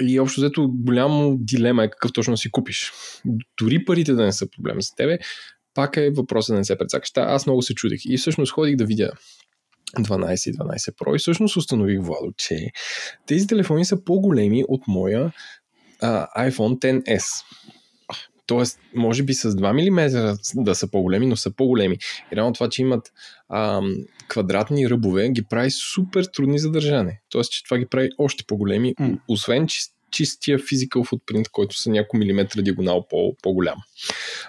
и 0.00 0.20
общо 0.20 0.40
взето 0.40 0.68
голямо 0.68 1.36
дилема 1.40 1.84
е 1.84 1.90
какъв 1.90 2.12
точно 2.12 2.36
си 2.36 2.50
купиш. 2.50 2.92
Дори 3.58 3.84
парите 3.84 4.12
да 4.12 4.24
не 4.24 4.32
са 4.32 4.50
проблем 4.50 4.80
за 4.80 4.94
тебе, 4.96 5.18
пак 5.74 5.96
е 5.96 6.10
въпросът 6.10 6.54
да 6.54 6.58
не 6.58 6.64
се 6.64 6.78
прецакаш. 6.78 7.10
Та, 7.10 7.20
аз 7.20 7.46
много 7.46 7.62
се 7.62 7.74
чудих 7.74 8.00
и 8.04 8.16
всъщност 8.16 8.52
ходих 8.52 8.76
да 8.76 8.84
видя 8.84 9.10
12 9.96 10.50
и 10.50 10.54
12 10.54 10.76
Pro 10.76 11.16
и 11.16 11.18
всъщност 11.18 11.56
установих, 11.56 12.00
Владо, 12.00 12.32
че 12.36 12.70
тези 13.26 13.46
телефони 13.46 13.84
са 13.84 14.04
по-големи 14.04 14.64
от 14.68 14.82
моя 14.88 15.32
а, 16.00 16.48
iPhone 16.50 16.78
XS. 16.78 17.24
Тоест, 18.48 18.78
може 18.94 19.22
би 19.22 19.34
с 19.34 19.50
2 19.50 19.72
мм 19.72 20.36
да 20.54 20.74
са 20.74 20.90
по-големи, 20.90 21.26
но 21.26 21.36
са 21.36 21.50
по-големи. 21.50 21.98
И 22.32 22.36
рано 22.36 22.52
това, 22.52 22.68
че 22.68 22.82
имат 22.82 23.12
ам, 23.52 23.94
квадратни 24.28 24.90
ръбове, 24.90 25.28
ги 25.28 25.42
прави 25.42 25.70
супер 25.70 26.24
трудни 26.24 26.58
за 26.58 26.70
държане. 26.70 27.20
Тоест, 27.30 27.52
че 27.52 27.64
това 27.64 27.78
ги 27.78 27.86
прави 27.86 28.08
още 28.18 28.44
по-големи, 28.46 28.94
М. 29.00 29.18
освен 29.28 29.66
чис- 29.66 29.90
чистия 30.10 30.58
physical 30.58 31.10
footprint, 31.10 31.48
който 31.52 31.78
са 31.78 31.90
няколко 31.90 32.16
милиметра 32.16 32.62
диагонал 32.62 33.06
по- 33.10 33.36
по-голям. 33.42 33.76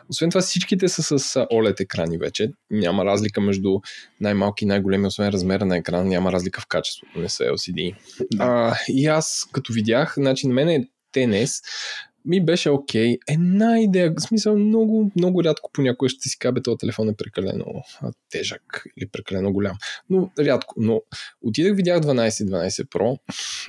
Освен 0.09 0.29
това, 0.29 0.41
всичките 0.41 0.87
са 0.87 1.03
с 1.19 1.35
а, 1.35 1.47
OLED 1.53 1.79
екрани 1.79 2.17
вече. 2.17 2.51
Няма 2.71 3.05
разлика 3.05 3.41
между 3.41 3.79
най-малки 4.21 4.63
и 4.63 4.67
най-големи, 4.67 5.07
освен 5.07 5.29
размера 5.29 5.65
на 5.65 5.77
екрана, 5.77 6.03
няма 6.03 6.31
разлика 6.31 6.61
в 6.61 6.67
качеството, 6.67 7.19
не 7.19 7.29
са 7.29 7.43
LCD. 7.43 7.95
Да. 8.33 8.43
А, 8.43 8.75
и 8.87 9.05
аз, 9.07 9.47
като 9.51 9.73
видях, 9.73 10.13
значи 10.17 10.47
на 10.47 10.53
мен 10.53 10.69
е 10.69 10.87
TNS, 11.15 11.63
ми 12.29 12.45
беше 12.45 12.69
окей. 12.69 13.17
Една 13.27 13.81
идея, 13.81 14.13
в 14.17 14.21
смисъл 14.21 14.57
много, 14.57 15.11
много 15.15 15.43
рядко 15.43 15.69
понякога 15.73 16.09
ще 16.09 16.29
си 16.29 16.39
кабе, 16.39 16.61
този 16.61 16.77
телефон 16.77 17.09
е 17.09 17.15
прекалено 17.15 17.65
тежък 18.31 18.83
или 18.97 19.09
прекалено 19.09 19.53
голям. 19.53 19.77
Но 20.09 20.31
рядко. 20.39 20.75
Но 20.77 21.01
отидах, 21.41 21.75
видях 21.75 22.01
12-12 22.01 22.85
Pro 22.85 23.19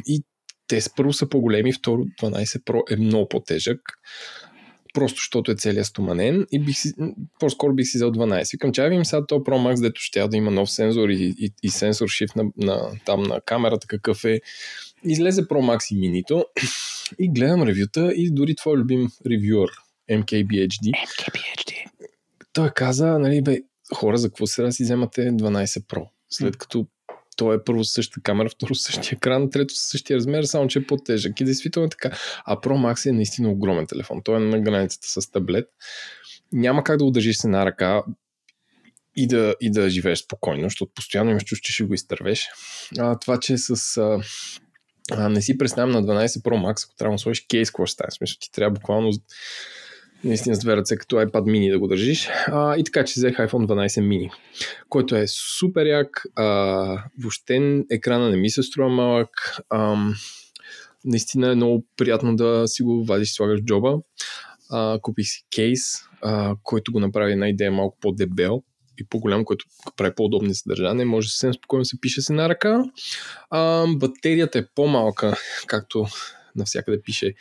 и 0.07 0.23
те 0.69 0.81
първо 0.97 1.12
са 1.12 1.28
по-големи, 1.28 1.73
второ 1.73 2.05
12 2.23 2.45
Pro 2.45 2.93
е 2.93 2.97
много 2.97 3.28
по-тежък. 3.28 3.81
Просто 4.95 5.16
защото 5.16 5.51
е 5.51 5.55
целият 5.55 5.87
стоманен 5.87 6.47
и 6.53 6.59
бих 6.59 6.77
си, 6.77 6.93
по-скоро 7.41 7.74
бих 7.74 7.87
си 7.87 7.99
взел 7.99 8.12
12. 8.12 8.53
Викам, 8.53 8.73
че 8.73 8.89
видим 8.89 9.05
сега 9.05 9.27
то 9.27 9.35
Pro 9.35 9.74
Max, 9.74 9.82
дето 9.82 10.01
ще 10.01 10.28
да 10.28 10.37
има 10.37 10.51
нов 10.51 10.70
сензор 10.70 11.09
и, 11.09 11.35
и, 11.39 11.53
и 11.62 11.70
сенсор 11.70 12.09
shift 12.09 12.37
на, 12.37 12.45
на, 12.57 12.91
там 13.05 13.23
на 13.23 13.41
камерата, 13.41 13.87
какъв 13.87 14.24
е. 14.24 14.41
Излезе 15.05 15.43
Pro 15.43 15.77
Max 15.77 15.95
и 15.95 15.99
минито 15.99 16.47
и 17.19 17.33
гледам 17.33 17.63
ревюта 17.63 18.13
и 18.17 18.31
дори 18.31 18.55
твой 18.55 18.79
любим 18.79 19.09
ревюър 19.27 19.71
MKBHD, 20.11 20.93
MKBHD. 20.93 21.85
той 22.53 22.71
каза, 22.71 23.19
нали, 23.19 23.43
бе, 23.43 23.59
хора, 23.95 24.19
за 24.19 24.29
какво 24.29 24.47
сега 24.47 24.71
си 24.71 24.83
вземате 24.83 25.21
12 25.21 25.67
Pro? 25.67 26.09
След 26.31 26.57
като 26.57 26.87
то 27.37 27.53
е 27.53 27.65
първо 27.65 27.85
същата 27.85 28.23
камера, 28.23 28.49
второ 28.49 28.75
същия 28.75 29.17
екран, 29.17 29.51
трето 29.51 29.75
същия 29.75 30.17
размер, 30.17 30.45
само 30.45 30.69
че 30.69 30.79
е 30.79 30.87
по-тежък. 30.87 31.41
И 31.41 31.45
действително 31.45 31.87
е 31.87 31.91
така. 31.91 32.11
А 32.45 32.57
Pro 32.57 32.95
Max 32.95 33.09
е 33.09 33.13
наистина 33.13 33.51
огромен 33.51 33.87
телефон. 33.87 34.23
Той 34.25 34.37
е 34.37 34.41
на 34.41 34.61
границата 34.61 35.09
с 35.09 35.31
таблет. 35.31 35.69
Няма 36.53 36.85
как 36.85 36.99
да 36.99 37.05
го 37.05 37.11
държиш 37.11 37.37
с 37.37 37.45
една 37.45 37.67
ръка 37.67 38.03
и 39.17 39.27
да, 39.27 39.55
и 39.61 39.71
да 39.71 39.91
живееш 39.91 40.19
спокойно, 40.19 40.63
защото 40.63 40.93
постоянно 40.95 41.31
имаш 41.31 41.45
чувство, 41.45 41.63
че 41.63 41.73
ще 41.73 41.85
го 41.85 41.95
изтървеш. 41.95 42.49
А, 42.99 43.19
това, 43.19 43.41
че 43.41 43.59
с... 43.59 43.97
А, 43.97 44.21
а, 45.11 45.28
не 45.28 45.43
си 45.43 45.59
представям 45.59 45.91
на 45.91 46.03
12 46.03 46.27
Pro 46.27 46.66
Max, 46.66 46.85
ако 46.87 46.97
трябва 46.97 47.15
да 47.15 47.19
сложиш 47.19 47.47
кейс, 47.51 47.70
какво 47.70 47.87
ще 47.87 47.93
стане? 47.93 48.11
Смисъл, 48.11 48.37
ти 48.41 48.53
трябва 48.53 48.74
буквално 48.74 49.12
наистина 50.24 50.55
с 50.55 50.59
две 50.59 50.77
ръце, 50.77 50.97
като 50.97 51.16
iPad 51.16 51.43
mini 51.43 51.70
да 51.70 51.78
го 51.78 51.89
държиш. 51.89 52.28
А, 52.47 52.77
и 52.77 52.85
така, 52.85 53.05
че 53.05 53.15
взех 53.16 53.37
iPhone 53.37 53.66
12 53.66 54.01
mini, 54.01 54.31
който 54.89 55.16
е 55.16 55.24
супер 55.27 55.87
як. 55.87 56.23
А, 56.37 56.47
въобще 57.23 57.82
екрана 57.91 58.31
не 58.31 58.37
ми 58.37 58.51
се 58.51 58.62
струва 58.62 58.89
малък. 58.89 59.59
А, 59.70 59.97
наистина 61.05 61.53
е 61.53 61.55
много 61.55 61.87
приятно 61.97 62.37
да 62.37 62.62
си 62.66 62.82
го 62.82 63.05
вадиш, 63.05 63.32
слагаш 63.32 63.61
в 63.61 63.65
джоба. 63.65 63.99
А, 64.70 64.99
купих 65.03 65.27
си 65.27 65.45
кейс, 65.55 65.82
а, 66.23 66.55
който 66.62 66.93
го 66.93 67.01
направи 67.01 67.32
една 67.32 67.49
идея 67.49 67.73
малко 67.73 67.99
по-дебел 68.01 68.62
и 69.01 69.05
по-голям, 69.05 69.45
който 69.45 69.65
прави 69.97 70.15
по-удобни 70.15 70.55
съдържание. 70.55 71.05
Може 71.05 71.29
съвсем 71.29 71.55
спокойно 71.55 71.85
се 71.85 72.01
пише 72.01 72.23
с 72.23 72.31
една 72.31 72.49
ръка. 72.49 72.85
А, 73.51 73.87
батерията 73.97 74.59
е 74.59 74.67
по-малка, 74.75 75.37
както 75.67 76.07
навсякъде 76.57 77.03
пише 77.03 77.35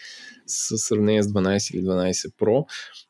с 0.47 0.77
сравнение 0.77 1.23
с 1.23 1.27
12 1.27 1.75
или 1.75 1.83
12 1.83 2.13
Pro, 2.13 2.65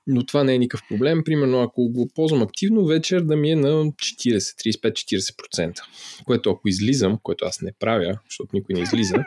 но 0.08 0.26
това 0.26 0.44
не 0.44 0.56
е 0.56 0.58
никакъв 0.58 0.88
проблем. 0.88 1.24
Примерно, 1.24 1.62
ако 1.62 1.90
го 1.90 2.10
ползвам 2.16 2.42
активно, 2.42 2.86
вечер 2.86 3.22
да 3.22 3.36
ми 3.36 3.52
е 3.52 3.56
на 3.56 3.70
40, 3.70 4.38
35-40%, 4.38 5.80
което 6.26 6.50
ако 6.50 6.68
излизам, 6.68 7.20
което 7.24 7.46
аз 7.46 7.62
не 7.62 7.72
правя, 7.80 8.20
защото 8.30 8.50
никой 8.54 8.76
не 8.76 8.82
излиза, 8.82 9.16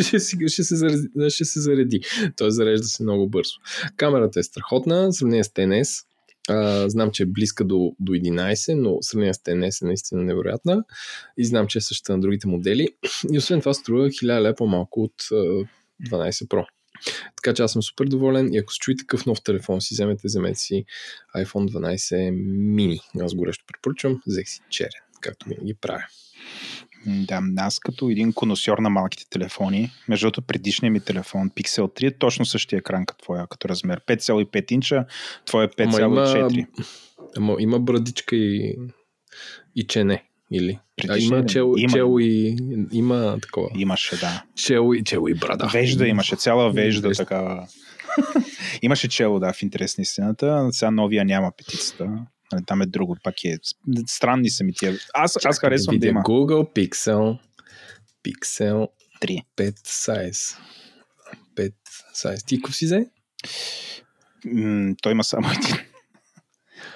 ще, 0.00 0.20
си, 0.20 0.36
ще, 0.48 0.64
се 0.64 0.76
зареди, 0.76 1.08
ще 1.28 1.44
се 1.44 1.60
зареди. 1.60 2.00
Той 2.36 2.50
зарежда 2.50 2.86
се 2.86 3.02
много 3.02 3.28
бързо. 3.28 3.54
Камерата 3.96 4.40
е 4.40 4.42
страхотна, 4.42 5.08
в 5.08 5.12
сравнение 5.12 5.44
с 5.44 5.48
TNS, 5.48 6.04
а, 6.48 6.88
знам, 6.88 7.10
че 7.10 7.22
е 7.22 7.26
близка 7.26 7.64
до, 7.64 7.92
до 8.00 8.12
11, 8.12 8.74
но 8.74 8.98
сравнение 9.00 9.34
с 9.34 9.38
TNS 9.38 9.82
е 9.82 9.86
наистина 9.86 10.22
невероятна. 10.22 10.84
И 11.38 11.44
знам, 11.44 11.66
че 11.66 11.78
е 11.78 11.80
същата 11.80 12.12
на 12.12 12.20
другите 12.20 12.48
модели. 12.48 12.88
И 13.32 13.38
освен 13.38 13.60
това 13.60 13.74
струва 13.74 14.08
1000 14.08 14.40
лева 14.40 14.54
по-малко 14.54 15.02
от 15.02 15.14
а, 15.32 15.34
12 15.34 15.66
Pro. 16.48 16.64
Така 17.36 17.54
че 17.54 17.62
аз 17.62 17.72
съм 17.72 17.82
супер 17.82 18.04
доволен 18.04 18.52
и 18.52 18.58
ако 18.58 18.72
се 18.72 18.78
чуете 18.78 19.00
такъв 19.00 19.26
нов 19.26 19.42
телефон 19.42 19.80
си, 19.80 19.94
вземете, 19.94 20.22
вземете 20.24 20.58
си 20.58 20.84
iPhone 21.36 21.70
12 21.70 22.30
mini. 22.74 23.24
Аз 23.24 23.34
горещо 23.34 23.64
препоръчвам, 23.66 24.20
взех 24.26 24.48
си 24.48 24.60
черен, 24.70 24.90
както 25.24 25.48
винаги 25.48 25.74
правя. 25.74 26.04
Да, 27.06 27.42
аз 27.56 27.78
като 27.78 28.10
един 28.10 28.32
коносьор 28.32 28.78
на 28.78 28.90
малките 28.90 29.24
телефони, 29.30 29.90
между 30.08 30.24
другото 30.24 30.42
предишният 30.42 30.92
ми 30.92 31.00
телефон 31.00 31.50
Pixel 31.50 31.80
3 31.80 32.06
е 32.06 32.18
точно 32.18 32.46
същия 32.46 32.78
екран 32.78 33.06
като 33.06 33.22
твоя, 33.24 33.46
като 33.46 33.68
размер. 33.68 34.00
5,5 34.06 34.72
инча, 34.72 35.04
твоя 35.46 35.64
е 35.64 35.68
5,4. 35.68 36.56
Има, 36.56 36.66
ама, 37.36 37.56
има 37.58 37.80
брадичка 37.80 38.36
и, 38.36 38.78
и 39.76 39.86
чене. 39.86 40.24
Или? 40.52 40.78
А, 41.08 41.18
има 41.18 41.46
чел, 41.46 41.74
има. 41.76 41.92
чел 41.92 42.16
и 42.20 42.56
има 42.92 43.38
такова. 43.42 43.68
Имаше, 43.76 44.16
да. 44.16 44.44
Чел 44.54 44.90
и, 44.94 45.04
чел 45.04 45.24
и 45.28 45.34
брада. 45.34 45.70
Вежда 45.72 46.08
имаше, 46.08 46.36
цяла 46.36 46.72
вежда, 46.72 47.08
вежда. 47.08 47.24
такава. 47.24 47.66
имаше 48.82 49.08
чело, 49.08 49.38
да, 49.38 49.52
в 49.52 49.62
интерес 49.62 49.98
на 49.98 50.02
истината. 50.02 50.68
Сега 50.72 50.90
новия 50.90 51.24
няма 51.24 51.52
петицата. 51.56 52.26
Нали, 52.54 52.64
там 52.66 52.82
е 52.82 52.86
друго, 52.86 53.16
пак 53.22 53.44
е. 53.44 53.58
Странни 54.06 54.50
са 54.50 54.64
ми 54.64 54.74
тия. 54.74 54.98
Аз, 55.14 55.38
аз 55.44 55.58
харесвам 55.58 55.98
да 55.98 56.06
има. 56.06 56.20
Google 56.20 56.74
Pixel 56.74 57.38
Pixel 58.24 58.88
3. 59.22 59.42
5 59.56 59.72
size. 59.86 60.58
5 61.56 61.72
size. 62.14 62.46
Ти 62.46 62.72
си 62.72 62.84
взе? 62.84 63.06
М- 64.44 64.94
той 65.02 65.12
има 65.12 65.24
само 65.24 65.48
един. 65.48 65.76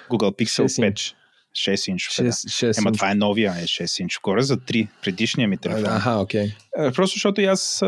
Google 0.09 0.43
Pixel 0.43 0.65
5. 0.65 1.15
6 1.55 1.89
инчов. 1.91 2.13
6, 2.13 2.29
6 2.29 2.77
Ема 2.77 2.91
това 2.91 3.11
е 3.11 3.15
новия, 3.15 3.51
е 3.51 3.63
6 3.63 4.01
инчов. 4.01 4.21
Горе 4.23 4.41
за 4.41 4.57
3, 4.57 4.87
предишния 5.03 5.47
ми 5.47 5.57
телефон. 5.57 5.85
Аха, 5.85 6.11
окей. 6.11 6.45
Okay. 6.45 6.55
Е, 6.77 6.91
просто 6.91 7.15
защото 7.15 7.41
и 7.41 7.45
аз 7.45 7.81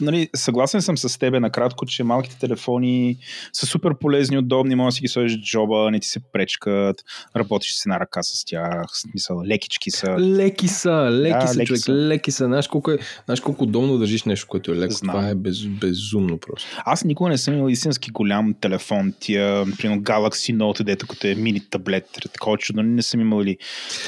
нали, 0.00 0.28
съгласен 0.36 0.82
съм 0.82 0.98
с 0.98 1.18
тебе 1.18 1.40
накратко, 1.40 1.86
че 1.86 2.04
малките 2.04 2.38
телефони 2.38 3.16
са 3.52 3.66
супер 3.66 3.98
полезни, 4.00 4.38
удобни, 4.38 4.74
може 4.74 4.94
да 4.94 4.96
си 4.96 5.00
ги 5.00 5.08
сложиш 5.08 5.40
джоба, 5.40 5.90
не 5.90 6.00
ти 6.00 6.08
се 6.08 6.20
пречкат, 6.32 6.96
работиш 7.36 7.74
с 7.74 7.86
една 7.86 8.00
ръка 8.00 8.22
с 8.22 8.44
тях, 8.44 8.86
смисъл, 8.92 9.42
лекички 9.44 9.90
са. 9.90 10.16
Леки 10.18 10.68
са, 10.68 11.08
леки 11.12 11.38
да, 11.40 11.46
са, 11.46 11.58
леки 11.58 11.66
човек, 11.66 11.82
са. 11.82 11.92
леки 11.92 12.30
са. 12.30 12.44
Знаеш 12.44 12.68
колко, 12.68 12.90
е, 12.90 12.98
знаеш 13.24 13.40
колко 13.40 13.64
удобно 13.64 13.98
държиш 13.98 14.24
нещо, 14.24 14.46
което 14.48 14.72
е 14.72 14.76
леко. 14.76 14.94
Знам. 14.94 15.16
Това 15.16 15.28
е 15.28 15.34
без, 15.34 15.66
безумно 15.66 16.38
просто. 16.38 16.68
Аз 16.84 17.04
никога 17.04 17.30
не 17.30 17.38
съм 17.38 17.54
имал 17.54 17.68
истински 17.68 18.10
голям 18.10 18.54
телефон, 18.60 19.14
тия, 19.20 19.64
примерно 19.78 20.02
Galaxy 20.02 20.56
Note, 20.56 20.82
дето 20.82 21.06
като 21.06 21.26
е 21.26 21.34
мини 21.34 21.60
таблет, 21.70 22.04
такова 22.32 22.58
чудо, 22.58 22.82
не 22.82 23.02
съм 23.02 23.20
имал 23.20 23.42
ли. 23.42 23.56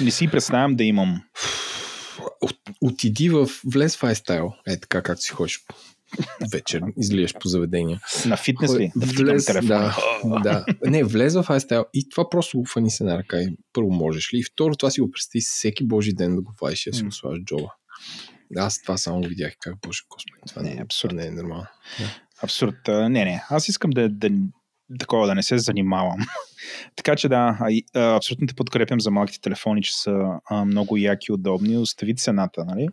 Не 0.00 0.10
си 0.10 0.28
представям 0.28 0.76
да 0.76 0.84
имам. 0.84 1.22
От, 2.40 2.56
отиди 2.80 3.28
в 3.28 3.48
влез 3.64 3.96
в 3.96 4.02
iStyle, 4.02 4.52
е 4.66 4.80
така 4.80 5.02
както 5.02 5.22
си 5.22 5.30
ходиш 5.30 5.60
вечер, 6.52 6.82
излияш 6.98 7.34
по 7.40 7.48
заведения. 7.48 8.00
На 8.26 8.36
фитнес 8.36 8.74
ли? 8.74 8.92
Да 8.96 9.06
влез, 9.06 9.44
да, 9.44 9.96
да. 10.42 10.64
Не, 10.84 11.04
влез 11.04 11.34
в 11.34 11.44
iStyle 11.44 11.84
и 11.94 12.08
това 12.08 12.30
просто 12.30 12.58
го 12.58 12.66
фани 12.66 12.90
се 12.90 13.04
на 13.04 13.18
ръка 13.18 13.42
и 13.42 13.56
първо 13.72 13.90
можеш 13.90 14.34
ли. 14.34 14.38
И 14.38 14.44
второ, 14.44 14.76
това 14.76 14.90
си 14.90 15.00
го 15.00 15.10
представи 15.10 15.40
всеки 15.40 15.86
божи 15.86 16.12
ден 16.12 16.36
да 16.36 16.42
го 16.42 16.52
вадиш 16.62 16.86
и 16.86 16.90
да 16.90 16.96
си 16.96 17.02
го 17.02 17.12
слагаш 17.12 17.40
джоба. 17.44 17.72
Аз 18.56 18.82
това 18.82 18.96
само 18.96 19.22
видях 19.22 19.52
как, 19.60 19.74
боже, 19.86 20.02
господи, 20.10 20.32
това 20.48 20.62
не, 20.62 20.72
е 20.72 20.80
абсурд. 20.82 21.12
не 21.12 21.26
е 21.26 21.30
нормално. 21.30 21.66
Абсурд. 22.42 22.76
Не, 22.88 23.08
не. 23.08 23.44
Аз 23.50 23.68
искам 23.68 23.90
да, 23.90 24.08
да, 24.08 24.28
такова 24.98 25.26
да 25.26 25.34
не 25.34 25.42
се 25.42 25.58
занимавам. 25.58 26.18
така 26.96 27.16
че 27.16 27.28
да, 27.28 27.58
абсолютно 27.94 28.46
те 28.46 28.54
подкрепям 28.54 29.00
за 29.00 29.10
малките 29.10 29.40
телефони, 29.40 29.82
че 29.82 29.96
са 29.96 30.40
много 30.66 30.96
яки 30.96 31.26
и 31.30 31.32
удобни. 31.32 31.78
Остави 31.78 32.16
цената, 32.16 32.64
нали? 32.64 32.88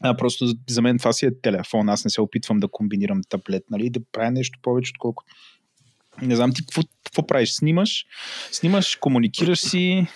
А, 0.00 0.16
просто 0.16 0.54
за 0.68 0.82
мен 0.82 0.98
това 0.98 1.12
си 1.12 1.26
е 1.26 1.40
телефон. 1.40 1.88
Аз 1.88 2.04
не 2.04 2.10
се 2.10 2.20
опитвам 2.20 2.60
да 2.60 2.68
комбинирам 2.68 3.20
таблет, 3.28 3.64
нали? 3.70 3.90
Да 3.90 4.00
правя 4.12 4.30
нещо 4.30 4.58
повече, 4.62 4.92
отколкото 4.94 5.32
не 6.22 6.36
знам 6.36 6.52
ти 6.52 6.66
какво, 6.66 6.82
какво 7.04 7.26
правиш. 7.26 7.52
Снимаш, 7.52 8.06
снимаш, 8.52 8.96
комуникираш 9.00 9.60
си, 9.60 10.06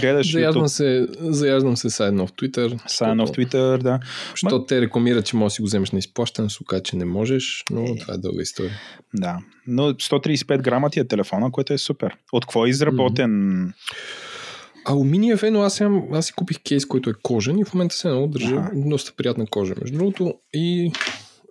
гледаш 0.00 0.32
заяждам 0.32 0.68
се, 0.68 1.06
заяждам 1.20 1.76
се 1.76 1.90
сайдно 1.90 2.26
в 2.26 2.32
Twitter. 2.32 2.88
Сайдно 2.88 3.26
в 3.26 3.30
Twitter, 3.30 3.78
да. 3.78 4.00
Защото 4.30 4.58
Ма... 4.58 4.66
те 4.66 4.80
рекламират, 4.80 5.26
че 5.26 5.36
можеш 5.36 5.52
да 5.52 5.54
си 5.54 5.62
го 5.62 5.66
вземеш 5.66 5.90
на 5.90 5.98
изплащане, 5.98 6.50
се 6.50 6.62
оказа, 6.62 6.82
че 6.82 6.96
не 6.96 7.04
можеш, 7.04 7.64
но 7.70 7.82
е. 7.82 7.96
това 8.00 8.14
е 8.14 8.18
дълга 8.18 8.42
история. 8.42 8.72
Да, 9.14 9.38
но 9.66 9.92
135 9.92 10.62
грама 10.62 10.90
ти 10.90 11.00
е 11.00 11.08
телефона, 11.08 11.52
което 11.52 11.72
е 11.72 11.78
супер. 11.78 12.16
От 12.32 12.44
какво 12.44 12.66
е 12.66 12.68
изработен? 12.68 13.30
Mm-hmm. 13.30 13.72
Алуминиев 14.84 15.42
е, 15.42 15.50
но 15.50 15.62
аз, 15.62 15.80
имам, 15.80 16.02
аз 16.12 16.26
си 16.26 16.32
купих 16.32 16.58
кейс, 16.62 16.86
който 16.86 17.10
е 17.10 17.14
кожен 17.22 17.58
и 17.58 17.64
в 17.64 17.74
момента 17.74 17.96
се 17.96 18.08
много 18.08 18.26
държа. 18.26 18.54
Ага. 18.54 18.70
Доста 18.74 19.12
приятна 19.16 19.46
кожа, 19.46 19.74
между 19.80 19.98
другото. 19.98 20.34
И 20.54 20.92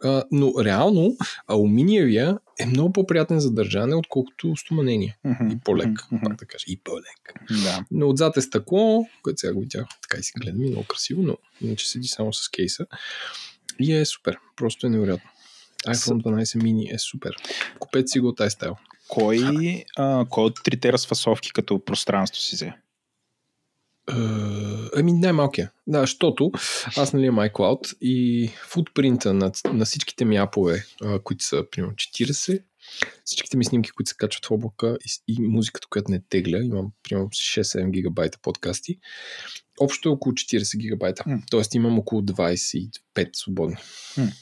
а, 0.03 0.23
но 0.31 0.53
реално 0.63 1.15
алуминиевия 1.47 2.37
е 2.61 2.65
много 2.65 2.93
по-приятен 2.93 3.39
за 3.39 3.51
държане, 3.51 3.95
отколкото 3.95 4.55
стоманения. 4.55 5.17
Mm-hmm. 5.25 5.53
И 5.53 5.59
по-лек, 5.63 5.89
mm-hmm. 5.89 6.23
пак 6.23 6.35
да 6.35 6.45
кажа. 6.45 6.65
И 6.67 6.77
по-лек. 6.77 7.33
Да. 7.63 7.85
Но 7.91 8.09
отзад 8.09 8.37
е 8.37 8.41
стъкло, 8.41 9.05
което 9.23 9.39
сега 9.39 9.53
го 9.53 9.61
видях, 9.61 9.85
така 10.01 10.19
и 10.19 10.23
си 10.23 10.31
гледам, 10.41 10.61
много 10.61 10.83
красиво, 10.87 11.21
но 11.21 11.37
иначе 11.61 11.89
седи 11.89 12.07
само 12.07 12.33
с 12.33 12.49
кейса. 12.49 12.85
И 13.79 13.93
е 13.93 14.05
супер. 14.05 14.37
Просто 14.55 14.87
е 14.87 14.89
невероятно. 14.89 15.29
iPhone 15.87 16.23
12 16.23 16.61
mini 16.61 16.95
е 16.95 16.97
супер. 16.97 17.35
Купете 17.79 18.07
си 18.07 18.19
го 18.19 18.27
от 18.27 18.39
iStyle. 18.39 18.75
Кой, 19.07 19.39
а, 19.97 20.25
кой 20.29 20.43
от 20.43 20.63
трите 20.63 20.93
разфасовки 20.93 21.53
като 21.53 21.85
пространство 21.85 22.41
си 22.41 22.55
взе? 22.55 22.73
Uh, 24.09 24.89
ами 24.95 25.13
най-малкия. 25.13 25.71
Да, 25.87 25.99
защото 25.99 26.51
аз 26.97 27.13
нали 27.13 27.25
имам 27.25 27.49
iCloud 27.49 27.97
и 28.01 28.49
футпринта 28.67 29.33
на, 29.33 29.51
на 29.73 29.85
всичките 29.85 30.25
ми 30.25 30.35
апове, 30.35 30.85
uh, 31.03 31.23
които 31.23 31.45
са 31.45 31.63
примерно 31.71 31.93
40, 31.93 32.63
всичките 33.25 33.57
ми 33.57 33.65
снимки, 33.65 33.91
които 33.91 34.09
се 34.09 34.17
качват 34.17 34.45
в 34.45 34.51
облака 34.51 34.97
и, 35.05 35.33
и 35.33 35.41
музиката, 35.41 35.87
която 35.89 36.11
не 36.11 36.21
тегля, 36.29 36.57
имам 36.57 36.91
примерно 37.03 37.29
6-7 37.29 37.89
гигабайта 37.91 38.37
подкасти, 38.41 38.99
общо 39.79 40.09
е 40.09 40.11
около 40.11 40.33
40 40.33 40.77
гигабайта. 40.77 41.23
Mm. 41.23 41.41
Тоест 41.51 41.75
имам 41.75 41.99
около 41.99 42.21
25 42.21 42.91
свободни. 43.33 43.75
Mm. 43.75 44.33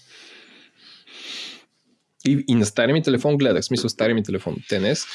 И, 2.27 2.43
и 2.47 2.55
на 2.55 2.65
стария 2.65 2.93
ми 2.93 3.03
телефон 3.03 3.37
гледах, 3.37 3.61
в 3.61 3.65
смисъл 3.65 3.89
стария 3.89 4.15
ми 4.15 4.23
телефон, 4.23 4.55
mm. 4.55 5.05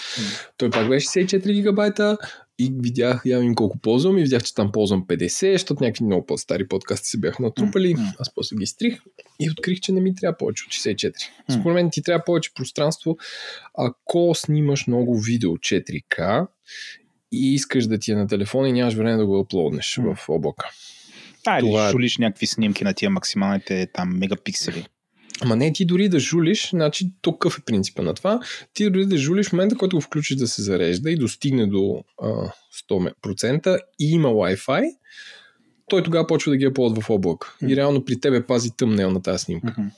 той 0.56 0.70
пак 0.70 0.88
беше 0.88 1.06
64 1.06 1.52
гигабайта 1.52 2.18
и 2.58 2.72
видях, 2.82 3.22
я 3.24 3.42
им 3.42 3.54
колко 3.54 3.78
ползвам 3.78 4.18
и 4.18 4.22
видях, 4.22 4.42
че 4.42 4.54
там 4.54 4.72
ползвам 4.72 5.06
50, 5.06 5.52
защото 5.52 5.84
някакви 5.84 6.04
много 6.04 6.26
по-стари 6.26 6.68
подкасти 6.68 7.08
се 7.08 7.18
бяха 7.18 7.42
натрупали. 7.42 7.96
Аз 8.18 8.34
после 8.34 8.56
ги 8.56 8.66
стрих 8.66 9.00
и 9.40 9.50
открих, 9.50 9.80
че 9.80 9.92
не 9.92 10.00
ми 10.00 10.14
трябва 10.14 10.36
повече 10.36 10.64
от 10.66 10.72
64. 10.72 11.12
Mm. 11.12 11.60
Според 11.60 11.74
мен 11.74 11.90
ти 11.92 12.02
трябва 12.02 12.24
повече 12.24 12.54
пространство, 12.54 13.16
ако 13.78 14.34
снимаш 14.34 14.86
много 14.86 15.20
видео 15.20 15.50
4K 15.50 16.46
и 17.32 17.54
искаш 17.54 17.86
да 17.86 17.98
ти 17.98 18.12
е 18.12 18.14
на 18.14 18.26
телефона 18.26 18.68
и 18.68 18.72
нямаш 18.72 18.94
време 18.94 19.16
да 19.16 19.26
го 19.26 19.38
аплоднеш 19.38 20.00
в 20.02 20.18
облака. 20.28 20.70
А, 21.46 21.58
или 21.58 21.66
Това 21.66 21.88
е- 21.88 21.90
жулиш 21.90 22.18
някакви 22.18 22.46
снимки 22.46 22.84
на 22.84 22.94
тия 22.94 23.10
максималните 23.10 23.86
там 23.92 24.18
мегапиксели. 24.18 24.86
Ама 25.40 25.56
не, 25.56 25.72
ти 25.72 25.84
дори 25.84 26.08
да 26.08 26.20
жулиш, 26.20 26.70
значи 26.70 27.10
какъв 27.22 27.58
е 27.58 27.64
принципа 27.66 28.02
на 28.02 28.14
това? 28.14 28.40
Ти 28.74 28.90
дори 28.90 29.06
да 29.06 29.16
жулиш 29.16 29.48
в 29.48 29.52
момента, 29.52 29.76
който 29.76 29.96
го 29.96 30.00
включиш 30.00 30.36
да 30.36 30.46
се 30.46 30.62
зарежда 30.62 31.10
и 31.10 31.16
достигне 31.16 31.66
до 31.66 32.04
а, 32.22 32.52
100% 32.90 33.78
и 34.00 34.10
има 34.10 34.28
Wi-Fi, 34.28 34.90
той 35.88 36.02
тогава 36.02 36.26
почва 36.26 36.50
да 36.50 36.56
ги 36.56 36.66
upload 36.68 37.00
в 37.00 37.10
облак. 37.10 37.56
И 37.68 37.76
реално 37.76 38.04
при 38.04 38.20
тебе 38.20 38.46
пази 38.46 38.70
тъмнел 38.76 39.10
на 39.10 39.22
тази 39.22 39.38
снимка. 39.38 39.74
Мгм. 39.78 39.88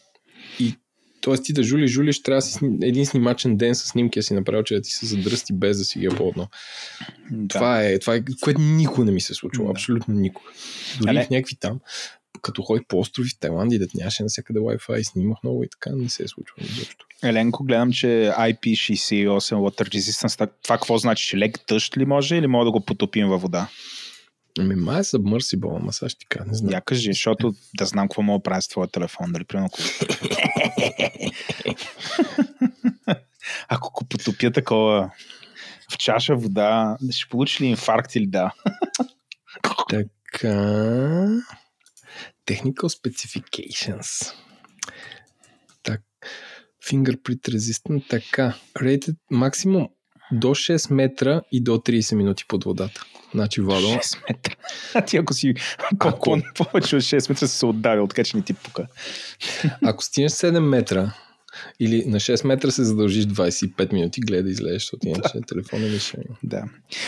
Тоест 1.21 1.45
ти 1.45 1.53
да 1.53 1.63
жулиш, 1.63 1.91
жулиш, 1.91 2.23
трябва 2.23 2.39
да 2.39 2.43
си 2.43 2.59
един 2.83 3.07
снимачен 3.07 3.57
ден 3.57 3.75
с 3.75 3.85
снимки 3.85 4.23
си 4.23 4.35
направил, 4.35 4.63
че 4.63 4.75
да 4.75 4.83
ти 4.83 4.91
се 4.91 5.07
задръсти 5.07 5.53
без 5.53 5.79
да 5.79 5.85
си 5.85 5.99
ги 5.99 6.09
uploadнал. 6.09 6.47
Да. 7.31 7.49
Това 7.49 7.83
е, 7.83 7.99
това 7.99 8.15
е, 8.15 8.23
което 8.41 8.61
никога 8.61 9.05
не 9.05 9.13
ми 9.13 9.21
се 9.21 9.35
случва. 9.35 9.65
Да. 9.65 9.71
Абсолютно 9.71 10.15
никога. 10.15 10.51
Дори 11.01 11.11
Але- 11.11 11.27
в 11.27 11.31
някакви 11.31 11.57
там, 11.57 11.81
като 12.47 12.63
ходих 12.63 12.87
по 12.89 12.99
острови 12.99 13.29
в 13.29 13.39
Тайланд 13.39 13.73
и 13.73 13.79
да 13.79 13.87
нямаше 13.95 14.23
навсякъде 14.23 14.61
Wi-Fi, 14.61 15.03
снимах 15.03 15.39
много 15.43 15.65
и 15.65 15.69
така, 15.69 15.91
не 15.97 16.09
се 16.09 16.23
е 16.23 16.29
случвало 16.29 16.69
изобщо. 16.71 17.07
Еленко, 17.23 17.65
гледам, 17.65 17.93
че 17.93 18.07
IP68 18.39 19.55
Water 19.55 19.95
Resistance, 19.95 20.51
това 20.63 20.77
какво 20.77 20.99
значи, 20.99 21.29
че 21.29 21.39
лек 21.39 21.59
дъжд 21.69 21.97
ли 21.97 22.05
може 22.05 22.37
или 22.37 22.47
може 22.47 22.65
да 22.65 22.71
го 22.71 22.85
потопим 22.85 23.29
във 23.29 23.43
вода? 23.43 23.69
Ами 24.59 24.75
май 24.75 25.01
е 25.01 25.03
submersible, 25.03 25.81
ама 25.81 25.93
сега 25.93 26.09
ще 26.09 26.19
ти 26.19 26.27
кажа, 26.27 26.45
не 26.49 26.55
знам. 26.55 26.73
Я 26.73 26.81
кажи, 26.81 27.13
защото 27.13 27.55
да 27.79 27.87
знам 27.87 28.09
какво 28.09 28.23
мога 28.23 28.39
да 28.39 28.43
правя 28.43 28.63
с 28.63 28.69
твоя 28.69 28.89
телефон, 28.89 29.33
дали 29.33 29.45
примерно 29.45 29.69
ако... 29.73 29.79
ако 33.69 33.93
го 33.93 34.05
потопя 34.05 34.53
такова 34.53 35.11
в 35.93 35.99
чаша 35.99 36.37
вода, 36.37 36.97
ще 37.11 37.29
получи 37.31 37.63
ли 37.63 37.67
инфаркт 37.67 38.15
или 38.15 38.27
да? 38.27 38.53
Така... 39.89 41.43
Technical 42.47 42.89
specifications. 42.89 44.35
Так. 45.83 46.01
Fingerprint 46.85 47.49
resistant. 47.49 48.09
Така. 48.09 48.55
Rated 48.79 49.17
максимум 49.31 49.89
до 50.33 50.49
6 50.49 50.93
метра 50.93 51.43
и 51.53 51.61
до 51.61 51.73
30 51.73 52.15
минути 52.15 52.45
под 52.49 52.65
водата. 52.65 53.05
Значи, 53.35 53.61
Владо, 53.61 53.87
6 53.87 54.23
метра. 54.29 54.55
А 54.95 55.05
ти 55.05 55.17
ако 55.17 55.35
си 55.35 55.55
колко 55.99 56.39
повече 56.57 56.97
от 56.97 57.03
6 57.03 57.31
метра 57.31 57.47
си 57.47 57.59
се 57.59 57.67
отдавил, 57.67 58.07
така 58.07 58.25
че 58.25 58.37
не 58.37 58.43
ти 58.43 58.55
пука. 58.55 58.87
ако 59.83 60.05
стигнеш 60.05 60.33
7 60.33 60.59
метра 60.59 61.15
или 61.81 62.05
на 62.07 62.21
6 62.21 62.47
метра 62.47 62.71
се 62.71 62.85
задължиш 62.85 63.25
25 63.25 63.93
минути, 63.93 64.21
гледай 64.21 64.43
да 64.43 64.51
излезеш, 64.51 64.83
защото 64.83 65.09
иначе 65.09 65.33
телефона 65.47 65.89
не 65.89 65.99
ще... 65.99 66.19
Да. 66.43 66.65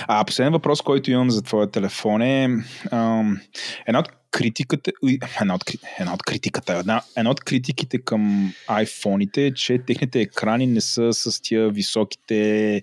А 0.09 0.25
последен 0.25 0.53
въпрос, 0.53 0.83
който 0.83 1.11
имам 1.11 1.31
за 1.31 1.43
твоя 1.43 1.71
телефон 1.71 2.23
е 2.23 2.49
ам, 2.91 3.41
една 3.87 3.99
от 3.99 4.09
критиката, 4.31 4.93
една 5.41 5.55
от, 5.55 5.63
една 5.99 6.15
от 6.15 6.23
критиката, 6.23 6.73
една, 6.73 7.03
една 7.17 7.31
от 7.31 7.41
критиките 7.41 7.99
към 7.99 8.53
iPhone-ите 8.69 9.47
е, 9.47 9.55
че 9.55 9.79
техните 9.87 10.21
екрани 10.21 10.67
не 10.67 10.81
са 10.81 11.13
с 11.13 11.41
тия 11.43 11.71
високите 11.71 12.83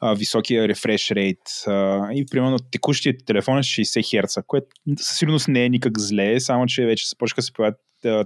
а, 0.00 0.14
високия 0.14 0.68
рефреш 0.68 1.10
рейт. 1.10 1.38
А, 1.66 2.08
и 2.12 2.26
примерно 2.26 2.58
текущият 2.58 3.24
телефон 3.26 3.58
е 3.58 3.62
60 3.62 4.22
Hz, 4.22 4.42
което 4.46 4.66
със 4.98 5.18
сигурност 5.18 5.48
не 5.48 5.64
е 5.64 5.68
никак 5.68 5.98
зле, 5.98 6.40
само 6.40 6.66
че 6.66 6.86
вече 6.86 7.08
се 7.08 7.16
да 7.36 7.42
се 7.42 7.52
появят 7.52 7.76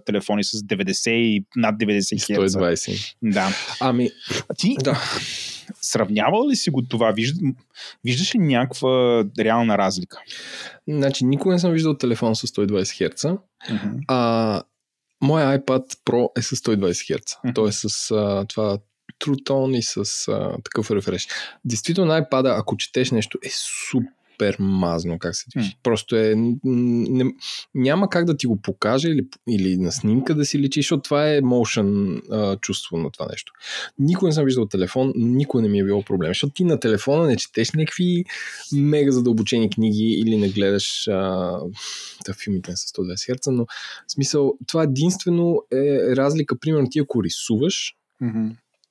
телефони 0.07 0.45
с 0.45 0.63
90 0.63 1.11
и 1.11 1.45
над 1.57 1.77
90 1.77 2.37
Hz. 2.37 2.47
120. 2.47 3.15
Да. 3.23 3.49
Ами, 3.81 4.11
А 4.49 4.55
ти 4.55 4.77
да. 4.85 5.03
сравнявал 5.83 6.49
ли 6.49 6.57
си 6.57 6.71
го 6.71 6.83
това? 6.83 7.11
Вижда, 7.13 7.41
виждаш 8.05 8.35
ли 8.35 8.39
някаква 8.39 9.25
реална 9.39 9.79
разлика? 9.79 10.19
Значи, 10.89 11.25
никога 11.25 11.55
не 11.55 11.59
съм 11.59 11.73
виждал 11.73 11.95
телефон 11.95 12.37
с 12.37 12.47
120 12.47 13.11
Hz. 13.11 13.39
А, 14.09 14.63
моя 15.23 15.59
iPad 15.59 15.99
Pro 16.07 16.39
е 16.39 16.43
с 16.43 16.57
120 16.57 16.77
Hz. 16.91 17.37
Мгм. 17.45 17.55
Той 17.55 17.69
е 17.69 17.73
с 17.73 18.11
а, 18.11 18.45
това 18.49 18.79
True 19.25 19.43
Tone 19.49 19.77
и 19.79 19.83
с 19.83 20.29
а, 20.29 20.57
такъв 20.65 20.91
рефреш. 20.91 21.29
Действително 21.65 22.13
iPad, 22.13 22.59
ако 22.59 22.77
четеш 22.77 23.11
нещо, 23.11 23.39
е 23.45 23.49
супер 23.51 24.11
мазно 24.59 25.19
как 25.19 25.37
се 25.37 25.45
движи. 25.51 25.69
М. 25.69 25.79
Просто 25.83 26.17
е... 26.17 26.35
Не, 26.65 27.25
няма 27.75 28.09
как 28.09 28.25
да 28.25 28.37
ти 28.37 28.47
го 28.47 28.57
покаже 28.57 29.09
или, 29.09 29.27
или 29.49 29.77
на 29.77 29.93
снимка 29.93 30.35
да 30.35 30.45
си 30.45 30.59
личи, 30.59 30.81
защото 30.81 31.03
това 31.03 31.31
е 31.31 31.41
motion 31.41 32.21
а, 32.31 32.57
чувство 32.57 32.97
на 32.99 33.11
това 33.11 33.27
нещо. 33.31 33.53
Никога 33.99 34.29
не 34.29 34.33
съм 34.33 34.45
виждал 34.45 34.67
телефон, 34.67 35.13
никога 35.17 35.63
не 35.63 35.69
ми 35.69 35.79
е 35.79 35.85
било 35.85 36.03
проблем, 36.03 36.31
защото 36.31 36.53
ти 36.53 36.65
на 36.65 36.81
телефона 36.81 37.27
не 37.27 37.37
четеш 37.37 37.73
някакви 37.73 38.25
мега 38.73 39.11
задълбочени 39.11 39.71
книги 39.71 40.05
или 40.05 40.37
не 40.37 40.49
гледаш 40.49 41.09
а, 41.09 41.13
да, 42.27 42.35
филмите 42.45 42.77
са 42.77 42.87
120 42.87 43.35
Hz, 43.35 43.51
но 43.51 43.67
в 44.07 44.13
смисъл, 44.13 44.55
това 44.67 44.83
единствено 44.83 45.63
е 45.73 46.17
разлика, 46.17 46.59
примерно 46.59 46.89
ти 46.91 46.99
ако 46.99 47.25
рисуваш, 47.25 47.95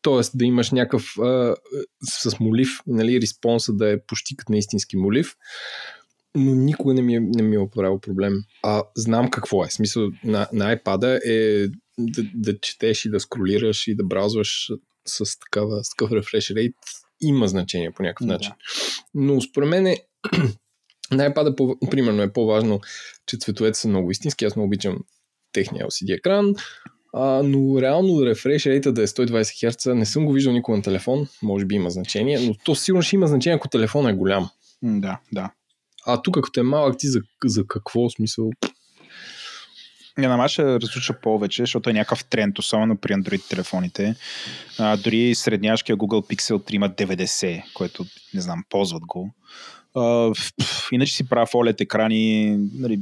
т.е. 0.06 0.38
да 0.38 0.46
имаш 0.46 0.72
някакъв 0.72 1.20
а, 1.20 1.56
с 2.04 2.40
молив, 2.40 2.70
нали, 2.88 3.22
респонса 3.22 3.74
да 3.74 3.92
е 3.92 4.06
почти 4.08 4.38
като 4.38 4.52
на 4.52 4.58
истински 4.58 4.98
молив, 4.98 5.36
но 6.36 6.56
никога 6.56 6.94
не 6.94 7.02
ми 7.02 7.16
е, 7.16 7.20
не 7.20 7.44
ми 7.44 7.56
е 7.56 7.70
правил 7.76 8.00
проблем. 8.00 8.34
А 8.64 8.84
знам 8.96 9.30
какво 9.30 9.66
е. 9.66 9.70
Смисъл 9.70 10.10
на, 10.24 10.48
на 10.54 10.78
iPad 10.78 11.20
е 11.26 11.68
да, 11.98 12.24
да 12.36 12.60
четеш 12.60 13.06
и 13.06 13.10
да 13.10 13.20
скролираш 13.20 13.88
и 13.88 13.96
да 13.96 14.04
браузваш 14.04 14.72
с, 15.08 15.40
такава, 15.40 15.84
с 15.84 15.90
такъв 15.90 16.12
рефреш 16.12 16.52
рейт 16.52 16.76
има 17.22 17.48
значение 17.48 17.92
по 17.92 18.04
някакъв 18.04 18.28
Да. 18.28 18.34
начин. 18.34 18.52
Но 19.14 19.42
според 19.42 19.70
мен 19.70 19.88
е, 19.88 19.98
на 21.12 21.34
iPad 21.34 21.56
по, 21.56 21.78
примерно 21.92 22.22
е 22.22 22.34
по-важно, 22.34 22.82
че 23.26 23.38
цветовете 23.38 23.80
са 23.80 23.88
много 23.88 24.12
истински. 24.12 24.46
Аз 24.46 24.56
много 24.56 24.68
обичам 24.68 24.98
техния 25.54 25.86
LCD 25.88 26.18
екран, 26.18 26.56
а, 27.18 27.44
но 27.44 27.82
реално 27.82 28.26
рефреш 28.26 28.66
рейта 28.66 28.94
да 28.94 29.04
е 29.04 29.08
120 29.08 29.32
Hz 29.32 29.94
не 29.94 30.06
съм 30.06 30.26
го 30.26 30.34
виждал 30.34 30.54
никога 30.54 30.78
на 30.78 30.84
телефон, 30.84 31.28
може 31.42 31.66
би 31.66 31.76
има 31.76 31.90
значение, 31.90 32.40
но 32.40 32.56
то 32.64 32.76
сигурно 32.76 33.02
ще 33.02 33.16
има 33.16 33.28
значение, 33.28 33.56
ако 33.56 33.68
телефонът 33.68 34.12
е 34.12 34.16
голям. 34.16 34.50
Да, 34.84 35.20
да. 35.32 35.52
А 36.06 36.22
тук, 36.22 36.44
като 36.44 36.60
е 36.60 36.64
малък, 36.64 36.96
ти 37.00 37.08
за, 37.08 37.20
за 37.46 37.68
какво 37.68 38.10
смисъл? 38.10 38.50
Не, 40.18 40.28
на 40.28 40.48
ще 40.48 40.64
различа 40.64 41.20
повече, 41.22 41.62
защото 41.62 41.90
е 41.90 41.94
някакъв 41.94 42.26
тренд, 42.26 42.60
особено 42.60 42.98
при 42.98 43.14
Android 43.14 43.50
телефоните. 43.50 44.16
А, 44.80 44.98
дори 44.98 45.36
средняшкия 45.36 45.98
Google 45.98 46.36
Pixel 46.36 46.72
3 46.72 46.74
има 46.74 46.90
90, 46.90 47.74
което 47.74 48.06
не 48.34 48.42
знам, 48.42 48.64
ползват 48.70 49.06
го. 49.06 49.32
Пф, 50.62 50.92
иначе 50.92 51.14
си 51.14 51.30
прав 51.30 51.52
OLED 51.52 51.82
екрани. 51.82 52.58
Нали, 52.74 53.00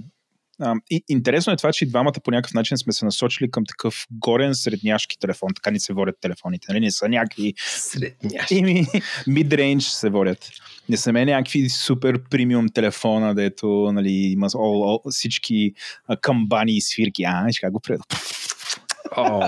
а, 0.59 0.75
и, 0.89 1.03
интересно 1.09 1.53
е 1.53 1.55
това, 1.55 1.71
че 1.71 1.85
и 1.85 1.88
двамата 1.88 2.13
по 2.23 2.31
някакъв 2.31 2.53
начин 2.53 2.77
сме 2.77 2.93
се 2.93 3.05
насочили 3.05 3.51
към 3.51 3.63
такъв 3.65 4.07
горен 4.11 4.55
средняшки 4.55 5.19
телефон. 5.19 5.49
Така 5.55 5.71
ни 5.71 5.80
се 5.80 5.93
водят 5.93 6.15
телефоните. 6.21 6.65
Нали? 6.69 6.80
Не 6.80 6.91
са 6.91 7.09
някакви 7.09 7.53
Средняшки. 7.57 8.55
Ими, 8.55 8.85
mid-range 9.27 9.80
се 9.80 10.09
водят. 10.09 10.49
Не 10.89 10.97
са 10.97 11.13
мен 11.13 11.27
някакви 11.27 11.69
супер 11.69 12.23
премиум 12.30 12.69
телефона, 12.69 13.35
дето 13.35 13.91
нали, 13.93 14.11
има 14.11 14.49
all, 14.49 14.99
all, 15.05 15.11
всички 15.11 15.73
камбани 16.21 16.77
и 16.77 16.81
свирки. 16.81 17.23
А, 17.23 17.47
ще 17.51 17.69
го 17.69 17.80
преда. 17.80 18.03
О, 19.17 19.39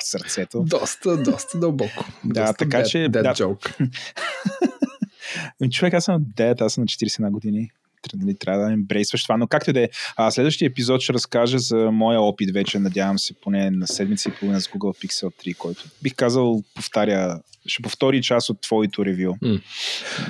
в 0.00 0.04
сърцето. 0.04 0.64
доста, 0.66 1.22
доста 1.22 1.58
дълбоко. 1.58 2.04
Да, 2.24 2.40
доста 2.40 2.56
така 2.56 2.78
dead, 2.78 2.88
че, 2.88 2.98
Dead 2.98 3.22
да. 3.22 3.34
joke. 3.34 3.90
Човек, 5.70 5.94
аз 5.94 6.04
съм 6.04 6.24
дед, 6.36 6.60
аз 6.60 6.72
съм 6.72 6.82
на 6.82 6.86
41 6.86 7.30
години. 7.30 7.70
Нали, 8.14 8.38
трябва 8.38 8.64
да 8.64 8.72
ембрейсваш 8.72 9.22
това. 9.22 9.36
Но 9.36 9.46
както 9.46 9.70
и 9.70 9.72
да 9.72 9.80
е, 9.80 9.88
а, 10.16 10.30
следващия 10.30 10.66
епизод 10.66 11.00
ще 11.00 11.12
разкажа 11.12 11.58
за 11.58 11.76
моя 11.76 12.20
опит 12.20 12.50
вече, 12.50 12.78
надявам 12.78 13.18
се, 13.18 13.34
поне 13.34 13.70
на 13.70 13.86
седмица 13.86 14.28
и 14.28 14.32
половина 14.32 14.60
с 14.60 14.68
Google 14.68 15.06
Pixel 15.06 15.46
3, 15.46 15.56
който 15.56 15.84
бих 16.02 16.14
казал 16.14 16.62
повтаря, 16.74 17.40
ще 17.66 17.82
повтори 17.82 18.22
част 18.22 18.50
от 18.50 18.60
твоето 18.60 19.04
ревю. 19.04 19.34
М. 19.42 19.58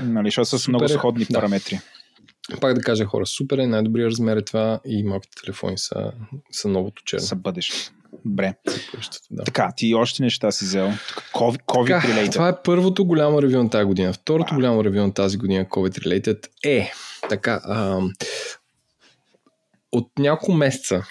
Нали, 0.03 0.27
защото 0.27 0.49
са 0.49 0.59
с 0.59 0.69
много 0.69 0.89
сходни 0.89 1.25
Да. 1.25 1.35
параметри. 1.35 1.81
Пак 2.61 2.75
да 2.75 2.81
кажа 2.81 3.05
хора, 3.05 3.27
супер 3.27 3.59
е, 3.59 3.67
най-добрият 3.67 4.11
размер 4.11 4.37
е 4.37 4.43
това 4.43 4.81
и 4.85 5.03
малките 5.03 5.43
телефони 5.43 5.79
са, 5.79 6.13
са 6.51 6.69
новото 6.69 7.03
черно. 7.05 7.23
За 7.23 7.37
бъдеще. 7.37 7.91
Добре. 8.25 8.55
Да. 9.31 9.45
Така, 9.45 9.73
ти 9.77 9.95
още 9.95 10.23
неща 10.23 10.51
си 10.51 10.65
взел. 10.65 10.93
COVID, 11.33 11.63
COVID 11.63 11.87
Така, 11.87 12.09
related. 12.09 12.33
това 12.33 12.49
е 12.49 12.63
първото 12.63 13.05
голямо 13.05 13.43
ревю 13.43 13.63
на 13.63 13.71
тази 13.71 13.85
година. 13.85 14.13
Второто 14.13 14.49
А. 14.53 14.55
голямо 14.55 14.85
ревю 14.85 14.97
на 14.97 15.15
тази 15.15 15.37
година 15.37 15.65
COVID 15.65 15.99
related 15.99 16.47
е 16.65 16.93
така. 17.29 17.61
Ам, 17.69 18.13
от 19.93 20.11
няколко 20.19 20.53
месеца 20.53 21.03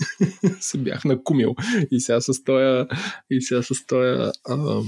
се 0.60 0.78
бях 0.78 1.04
накумил 1.04 1.54
и 1.90 2.00
сега 2.00 2.20
с 2.20 2.44
тоя, 2.44 2.86
и 3.30 3.42
сега 3.42 3.62
с 3.62 3.74
ам, 4.50 4.84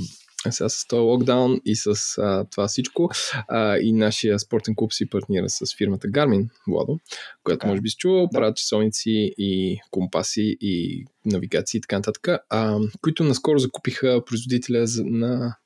сега 0.53 0.69
с 0.69 0.87
този 0.89 1.01
локдаун 1.01 1.61
и 1.65 1.77
с 1.77 2.19
а, 2.19 2.45
това 2.51 2.69
всичко 2.69 3.11
а, 3.49 3.79
и 3.79 3.93
нашия 3.93 4.39
спортен 4.39 4.75
клуб 4.77 4.93
си 4.93 5.11
партнира 5.11 5.49
с 5.49 5.77
фирмата 5.77 6.09
Garmin, 6.09 6.49
Владо, 6.69 6.99
която 7.45 7.59
Така. 7.59 7.69
може 7.69 7.81
би 7.81 7.89
си 7.89 7.97
чувал, 7.97 8.29
правят 8.31 8.57
часовници 8.57 9.35
и 9.39 9.81
компаси 9.91 10.57
и 10.61 11.05
навигации 11.25 11.79
и 11.79 11.81
така 11.81 11.97
нататък, 11.97 12.29
а, 12.51 12.79
които 13.03 13.25
наскоро 13.25 13.59
закупиха 13.59 14.23
производителя 14.27 14.87
на, 14.99 15.57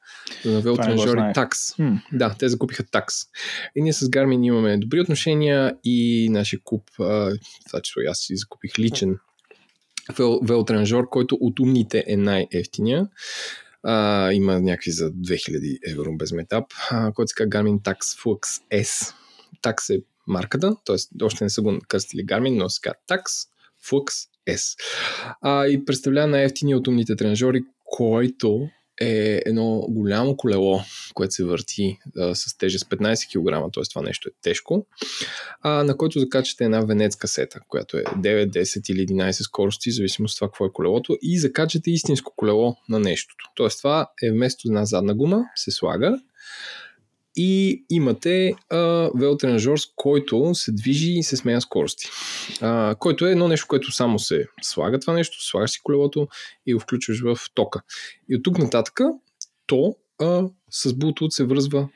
на 0.45 0.61
велотренажери. 0.61 1.19
Tax. 1.19 1.77
Хм. 1.77 1.97
Да, 2.13 2.35
те 2.39 2.49
закупиха 2.49 2.85
такс. 2.85 3.15
И 3.77 3.83
ние 3.83 3.93
с 3.93 4.07
Garmin 4.07 4.47
имаме 4.47 4.79
добри 4.79 5.01
отношения 5.01 5.77
и 5.85 6.29
нашия 6.31 6.61
клуб, 6.65 6.83
а, 7.01 7.33
това 7.67 7.81
число 7.81 8.03
аз 8.09 8.19
си 8.19 8.37
закупих 8.37 8.79
личен 8.79 9.19
вел, 10.19 10.41
велотренажер, 10.43 11.05
който 11.11 11.39
от 11.41 11.61
умните 11.61 12.05
е 12.07 12.17
най-ефтиния. 12.17 13.09
А, 13.83 14.33
има 14.33 14.61
някакви 14.61 14.91
за 14.91 15.13
2000 15.13 15.93
евро 15.93 16.17
без 16.17 16.33
метап, 16.33 16.65
а, 16.91 17.13
който 17.13 17.29
се 17.29 17.35
казва 17.35 17.51
Garmin 17.51 17.81
Tax 17.81 17.99
Flux 17.99 18.63
S. 18.83 19.15
Tax 19.63 19.95
е 19.95 20.03
марката, 20.27 20.77
т.е. 20.85 21.25
още 21.25 21.45
не 21.45 21.51
са 21.51 21.63
го 21.63 21.79
кръстили 21.89 22.27
Garmin, 22.27 22.57
но 22.57 22.69
се 22.69 22.81
казва 22.81 22.97
Tax 23.09 23.49
Flux 23.85 24.29
S. 24.49 24.77
А, 25.41 25.67
и 25.67 25.85
представлява 25.85 26.27
най-ефтиния 26.27 26.77
от 26.77 26.89
умните 26.89 27.17
тренажери, 27.17 27.63
който 27.85 28.69
е 29.01 29.43
едно 29.47 29.81
голямо 29.89 30.37
колело, 30.37 30.81
което 31.15 31.35
се 31.35 31.45
върти 31.45 31.99
а, 32.19 32.35
с 32.35 32.59
тежест 32.59 32.89
15 32.91 33.27
кг, 33.27 33.75
т.е. 33.75 33.83
това 33.85 34.03
нещо 34.03 34.29
е 34.29 34.33
тежко, 34.43 34.87
а, 35.63 35.71
на 35.85 35.97
който 35.97 36.21
закачате 36.21 36.65
една 36.65 36.81
венец 36.81 37.17
касета, 37.17 37.61
която 37.69 37.97
е 37.97 38.03
9, 38.03 38.47
10 38.47 38.93
или 38.93 39.07
11 39.07 39.31
скорости, 39.31 39.91
в 39.91 39.95
зависимост 39.95 40.33
от 40.33 40.39
това 40.39 40.49
какво 40.49 40.67
е 40.67 40.73
колелото, 40.73 41.17
и 41.23 41.39
закачате 41.39 41.91
истинско 41.91 42.33
колело 42.37 42.77
на 42.89 43.01
нещото. 43.01 43.45
Т.е. 43.57 43.69
това 43.69 44.11
е 44.23 44.31
вместо 44.31 44.69
една 44.69 44.85
задна 44.85 45.15
гума, 45.15 45.45
се 45.57 45.71
слага 45.71 46.19
и 47.37 47.85
имате 47.91 48.55
а, 48.71 49.11
велотренажер, 49.15 49.77
с 49.77 49.87
който 49.97 50.55
се 50.55 50.73
движи 50.73 51.13
и 51.13 51.23
се 51.23 51.37
сменя 51.37 51.61
скорости. 51.61 52.09
А, 52.61 52.95
който 52.99 53.27
е 53.27 53.31
едно 53.31 53.49
нещо, 53.49 53.67
което 53.69 53.93
само 53.93 54.19
се 54.19 54.47
слага 54.63 55.01
това 55.01 55.13
нещо, 55.13 55.45
слагаш 55.45 55.71
си 55.71 55.81
колелото 55.83 56.29
и 56.67 56.75
го 56.75 56.81
включваш 56.81 57.21
в 57.21 57.39
тока. 57.55 57.83
И 58.29 58.37
от 58.37 58.43
тук 58.43 58.59
нататък 58.59 59.01
то 59.67 59.97
а, 60.21 60.49
с 60.71 60.93
Bluetooth 60.93 61.31
се 61.31 61.45
връзва 61.45 61.89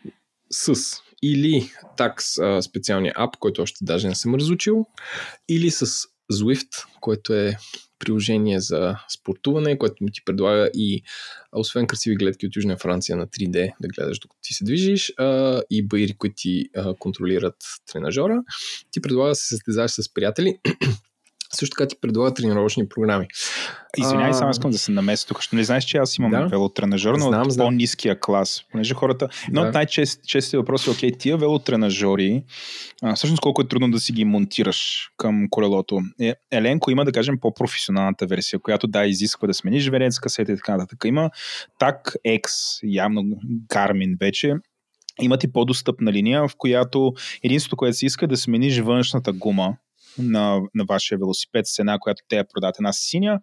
с 0.51 0.74
или 1.23 1.70
такс 1.97 2.39
а, 2.39 2.62
специалния 2.62 3.12
ап, 3.16 3.36
който 3.36 3.62
още 3.62 3.78
даже 3.85 4.09
не 4.09 4.15
съм 4.15 4.35
разучил, 4.35 4.86
или 5.48 5.70
с 5.70 5.86
Zwift, 6.32 6.86
което 7.01 7.35
е 7.35 7.56
приложение 8.05 8.61
за 8.61 8.97
спортуване, 9.15 9.79
което 9.79 10.07
ти 10.13 10.25
предлага 10.25 10.71
и 10.75 11.03
освен 11.53 11.87
красиви 11.87 12.17
гледки 12.17 12.47
от 12.47 12.57
Южна 12.57 12.77
Франция 12.77 13.17
на 13.17 13.27
3D 13.27 13.73
да 13.81 13.89
гледаш 13.89 14.19
докато 14.19 14.41
ти 14.43 14.55
се 14.55 14.65
движиш 14.65 15.13
а, 15.19 15.63
и 15.71 15.87
баири, 15.87 16.15
които 16.15 16.35
ти 16.37 16.69
а, 16.77 16.95
контролират 16.95 17.57
тренажера, 17.93 18.43
ти 18.91 19.01
предлага 19.01 19.29
да 19.29 19.35
се 19.35 19.47
състезаваш 19.47 19.91
с 19.91 20.15
приятели. 20.15 20.59
Също 21.55 21.77
така 21.77 21.89
ти 21.89 21.97
предлага 22.01 22.35
тренировъчни 22.35 22.89
програми. 22.89 23.27
Извинявай, 23.97 24.31
А, 24.31 24.35
само 24.35 24.51
искам 24.51 24.71
да 24.71 24.79
се 24.79 24.91
намеся 24.93 25.27
тук. 25.27 25.43
Ще 25.43 25.57
не 25.57 25.65
знаеш, 25.65 25.85
че 25.85 25.97
аз 25.99 26.19
имам 26.19 26.31
Да. 26.31 26.47
велотренажер, 26.47 27.13
но 27.13 27.29
Знам, 27.29 27.43
от 27.43 27.53
знам. 27.53 27.67
по-низкия 27.67 28.21
клас. 28.21 28.65
Понеже 28.73 28.95
хората... 28.95 29.29
Но 29.53 29.63
Да. 29.63 29.69
от 29.69 29.75
най-честите 29.75 30.57
въпроси, 30.57 30.91
окей, 30.91 31.13
тия 31.13 31.37
велотренажери, 31.37 32.43
а, 33.03 33.15
всъщност 33.15 33.41
колко 33.43 33.63
е 33.63 33.69
трудно 33.69 33.91
да 33.91 34.01
си 34.01 34.13
ги 34.13 34.25
монтираш 34.25 35.11
към 35.17 35.47
колелото. 35.51 36.01
Е, 36.21 36.35
Еленко 36.53 36.91
има, 36.91 37.05
да 37.05 37.13
кажем, 37.13 37.39
по-професионалната 37.41 38.27
версия, 38.27 38.59
която 38.59 38.87
да, 38.87 39.05
изисква 39.07 39.47
да 39.49 39.55
смениш 39.55 39.89
венец, 39.89 40.19
касета 40.19 40.53
и 40.53 40.57
така 40.57 40.73
нататък. 40.77 40.99
Има 41.05 41.31
TAC 41.81 42.17
X, 42.27 42.49
явно 42.85 43.23
Garmin 43.75 44.19
вече, 44.21 44.55
имат 45.21 45.45
и 45.45 45.53
по-достъпна 45.53 46.13
линия, 46.13 46.49
в 46.49 46.51
която 46.59 47.13
единството, 47.43 47.77
което 47.77 47.97
се 47.97 48.07
иска 48.07 48.25
е 48.25 48.29
да 48.29 48.37
смениш 48.37 48.79
външната 48.79 49.33
гума 49.33 49.77
на, 50.19 50.61
на 50.74 50.85
вашия 50.85 51.19
велосипед 51.19 51.66
с 51.66 51.78
една, 51.78 51.99
която 51.99 52.23
те 52.28 52.36
я 52.36 52.45
продават, 52.55 52.77
една 52.78 52.93
синя. 52.93 53.41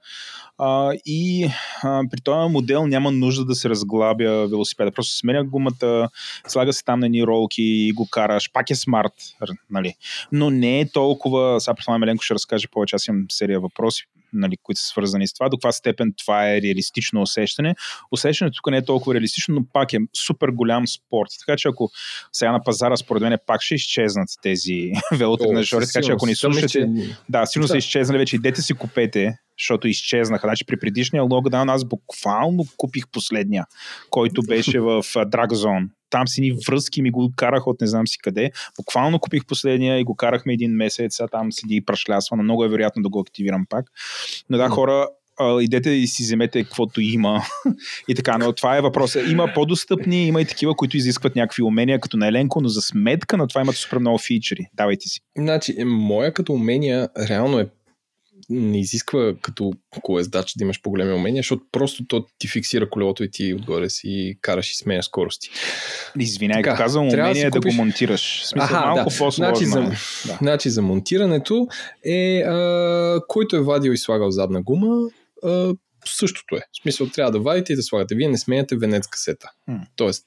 А, 0.58 0.94
и 1.06 1.50
а, 1.84 2.04
при 2.12 2.22
този 2.22 2.52
модел 2.52 2.88
няма 2.88 3.12
нужда 3.12 3.46
да 3.46 3.56
се 3.56 3.70
разглабя 3.70 4.48
велосипеда. 4.48 4.92
Просто 4.92 5.18
сменя 5.18 5.44
гумата, 5.44 6.10
слага 6.48 6.74
се 6.74 6.84
там 6.84 7.00
на 7.00 7.06
едни 7.06 7.24
ролки 7.24 7.64
и 7.64 7.92
го 7.92 8.08
караш. 8.10 8.52
Пак 8.54 8.70
е 8.70 8.76
смарт, 8.76 9.14
нали? 9.70 9.94
Но 10.32 10.50
не 10.50 10.80
е 10.80 10.92
толкова... 10.92 11.62
Сега 11.62 11.74
предполагам, 11.76 12.04
Еленко 12.04 12.24
ще 12.24 12.34
разкаже 12.34 12.68
повече. 12.68 12.96
Аз 12.96 13.08
имам 13.08 13.26
серия 13.30 13.60
въпроси, 13.60 14.06
нали, 14.34 14.58
които 14.64 14.82
са 14.82 14.88
свързани 14.88 15.28
с 15.28 15.34
това. 15.34 15.50
До 15.50 15.58
каква 15.58 15.72
степен 15.72 16.14
това 16.18 16.50
е 16.50 16.62
реалистично 16.62 17.22
усещане. 17.22 17.76
Усещането 18.12 18.56
тук 18.56 18.72
не 18.72 18.78
е 18.78 18.86
толкова 18.86 19.14
реалистично, 19.14 19.56
но 19.56 19.66
пак 19.74 19.94
е 19.94 19.98
супер 20.26 20.50
голям 20.50 20.88
спорт. 20.88 21.30
Така 21.40 21.58
че 21.58 21.68
ако 21.68 21.90
сега 22.32 22.52
на 22.52 22.64
пазара, 22.64 22.98
според 22.98 23.22
мен, 23.22 23.38
пак 23.46 23.62
ще 23.62 23.76
изчезнат 23.76 24.30
тези 24.42 24.92
велотренажери. 25.18 25.86
Така 25.94 26.06
че 26.06 26.12
ако 26.12 26.26
ни 26.26 26.36
слушате, 26.36 26.90
да, 27.30 27.46
сигурно 27.46 27.68
са 27.68 27.78
изчезнали 27.78 28.18
вече. 28.18 28.36
Идете 28.36 28.62
си 28.62 28.74
купете, 28.74 29.38
защото 29.60 29.88
изчезнаха. 29.88 30.48
Значи 30.48 30.66
при 30.66 30.80
предишния 30.80 31.24
локдаун 31.24 31.70
аз 31.70 31.86
буквално 31.86 32.66
купих 32.78 33.08
последния, 33.12 33.66
който 34.10 34.42
беше 34.48 34.80
в 34.80 35.04
Drag 35.04 35.50
Zone. 35.50 35.88
Там 36.12 36.28
си 36.28 36.42
ни 36.42 36.52
връзки 36.68 37.02
ми 37.02 37.12
го 37.12 37.32
караха 37.36 37.70
от 37.70 37.82
не 37.82 37.88
знам 37.88 38.08
си 38.08 38.18
къде. 38.24 38.52
Буквално 38.78 39.20
купих 39.20 39.46
последния 39.46 40.00
и 40.00 40.04
го 40.04 40.16
карахме 40.16 40.54
един 40.54 40.72
месец, 40.72 41.20
а 41.20 41.28
там 41.28 41.52
седи 41.52 41.76
и 41.76 41.86
прашлясва, 41.86 42.38
но 42.38 42.44
много 42.44 42.66
е 42.66 42.70
вероятно 42.70 43.04
да 43.04 43.10
го 43.10 43.20
активирам 43.20 43.66
пак. 43.70 43.86
Но 44.50 44.58
да, 44.58 44.70
хора, 44.70 45.08
а, 45.40 45.62
идете 45.62 45.90
и 45.90 46.08
си 46.08 46.24
вземете 46.24 46.64
каквото 46.64 47.02
има. 47.02 47.42
и 48.08 48.16
така, 48.16 48.38
но 48.38 48.54
това 48.54 48.78
е 48.78 48.82
въпросът. 48.82 49.30
Има 49.30 49.52
по-достъпни, 49.56 50.28
има 50.28 50.42
и 50.42 50.46
такива, 50.46 50.76
които 50.76 50.98
изискват 50.98 51.36
някакви 51.36 51.64
умения, 51.64 52.00
като 52.00 52.18
на 52.18 52.28
Еленко, 52.28 52.62
но 52.62 52.70
за 52.70 52.82
сметка 52.82 53.38
на 53.38 53.48
това 53.48 53.62
имат 53.62 53.76
супер 53.76 53.98
много 53.98 54.18
фичери. 54.18 54.68
Давайте 54.74 55.08
си. 55.08 55.22
Значи, 55.38 55.76
е, 55.78 55.86
моя 55.86 56.34
като 56.34 56.54
умения 56.54 57.10
реално 57.30 57.60
е 57.60 57.70
не 58.52 58.80
изисква 58.80 59.34
като 59.42 59.72
колездач 60.02 60.54
да 60.58 60.64
имаш 60.64 60.82
по-големи 60.82 61.14
умения, 61.14 61.40
защото 61.40 61.64
просто 61.72 62.06
то 62.08 62.26
ти 62.40 62.48
фиксира 62.48 62.90
колелото 62.90 63.24
и 63.24 63.32
ти 63.32 63.54
отгоре 63.54 63.90
си 63.90 64.38
караш 64.42 64.72
и 64.72 64.76
сменяш 64.76 65.06
скорости. 65.06 65.50
Извинявай, 66.20 66.64
Така, 66.64 66.76
казвам 66.78 67.10
трябва 67.10 67.18
да 67.18 67.32
умение 67.32 67.42
си 67.42 67.50
да, 67.52 67.60
купиш- 67.60 67.72
го 67.72 67.84
монтираш. 67.84 68.42
В 68.42 68.48
смисъл, 68.48 68.66
Аха, 68.66 68.80
малко 68.80 68.98
да. 69.00 69.04
по-сложно 69.04 69.46
Значи 69.46 69.66
за- 69.66 69.80
е. 69.80 69.84
Да. 70.28 70.38
Значи 70.42 70.70
за 70.70 70.82
монтирането 70.82 71.68
е 72.06 72.38
а, 72.40 73.20
който 73.28 73.56
е 73.56 73.62
вадил 73.62 73.92
и 73.92 73.98
слагал 73.98 74.32
задна 74.32 74.62
гума, 74.62 74.98
а, 75.44 75.74
същото 76.10 76.56
е. 76.56 76.60
В 76.60 76.82
смисъл 76.82 77.08
трябва 77.08 77.32
да 77.32 77.40
вадите 77.40 77.74
и 77.74 77.76
да 77.76 77.84
слагате. 77.84 78.16
Вие 78.16 78.28
не 78.28 78.38
сменяте 78.38 78.76
венец 78.76 79.08
касета. 79.08 79.50
М. 79.68 79.80
Тоест, 79.96 80.26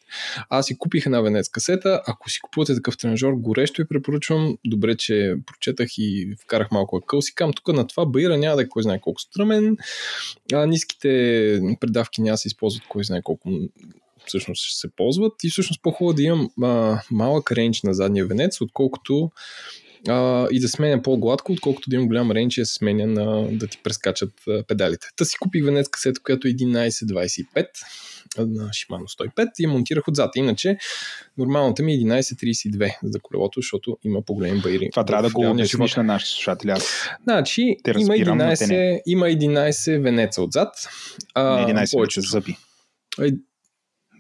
аз 0.49 0.67
си 0.67 0.79
купих 0.79 1.07
една 1.07 1.21
венец 1.21 1.49
касета. 1.49 2.03
Ако 2.07 2.31
си 2.31 2.41
купувате 2.41 2.75
такъв 2.75 2.97
тренажер, 2.97 3.31
горещо 3.33 3.83
ви 3.83 3.89
препоръчвам. 3.89 4.59
Добре, 4.67 4.97
че 4.97 5.35
прочетах 5.47 5.89
и 5.99 6.37
вкарах 6.43 6.71
малко 6.71 6.97
акъл 6.97 7.23
си. 7.23 7.35
Кам 7.35 7.53
тук 7.53 7.69
на 7.69 7.87
това 7.87 8.07
баира 8.07 8.39
няма 8.39 8.57
да 8.57 8.63
е 8.63 8.69
кой 8.69 8.83
знае 8.83 9.01
колко 9.01 9.21
стръмен. 9.21 9.77
А, 10.53 10.67
ниските 10.67 11.09
предавки 11.81 12.23
няма 12.23 12.39
се 12.39 12.49
използват 12.49 12.89
кой 12.89 13.05
знае 13.05 13.23
колко 13.23 13.51
всъщност 14.27 14.65
ще 14.65 14.79
се 14.79 14.97
ползват 14.97 15.33
и 15.45 15.51
всъщност 15.51 15.83
по-хубаво 15.83 16.15
да 16.15 16.23
имам 16.23 16.51
а, 16.63 17.01
малък 17.11 17.53
рейндж 17.53 17.83
на 17.83 17.95
задния 17.95 18.27
венец, 18.27 18.61
отколкото 18.61 19.31
а, 20.09 20.49
и 20.51 20.61
да 20.61 20.69
сменя 20.69 21.03
по-гладко, 21.03 21.53
отколкото 21.53 21.91
да 21.91 21.97
имам 21.97 22.09
голям 22.09 22.31
рейндж 22.31 22.59
и 22.59 22.61
да 22.61 22.67
се 22.67 22.75
сменя 22.75 23.07
на, 23.07 23.49
да 23.53 23.67
ти 23.67 23.79
прескачат 23.83 24.33
а, 24.49 24.63
педалите. 24.63 25.07
Та 25.17 25.25
си 25.25 25.37
купих 25.41 25.65
венец 25.65 25.89
касета, 25.89 26.21
която 26.23 26.49
е 26.49 26.51
11.25 26.51 27.67
а, 28.39 28.41
на 28.41 28.69
Shimano 28.69 29.31
105 29.37 29.51
и 29.59 29.65
я 29.65 29.69
монтирах 29.69 30.09
отзад. 30.09 30.37
Иначе 30.37 30.77
нормалната 31.39 31.83
ми 31.83 31.93
е 31.95 31.97
11.32 31.97 32.95
за 33.03 33.21
колелото, 33.21 33.61
защото 33.61 33.99
има 34.05 34.23
по-големи 34.23 34.61
байри. 34.61 34.89
Това 34.91 35.05
трябва 35.05 35.29
да 35.29 35.35
го 35.35 35.51
обясниш 35.51 35.97
на 35.97 36.03
нашите 36.03 36.33
слушатели. 36.33 36.71
Аз 36.71 37.09
Значи, 37.23 37.77
Те 37.85 37.91
има 37.91 38.01
разбирам, 38.01 38.39
но 38.39 38.45
те 38.45 38.55
11, 38.55 39.03
има 39.07 39.27
11 39.27 40.03
венеца 40.03 40.43
отзад. 40.43 40.69
А, 41.35 41.67
не 41.67 41.75
11 41.75 41.93
повече 41.93 42.21
вече 42.21 42.31
зъби. 42.31 42.57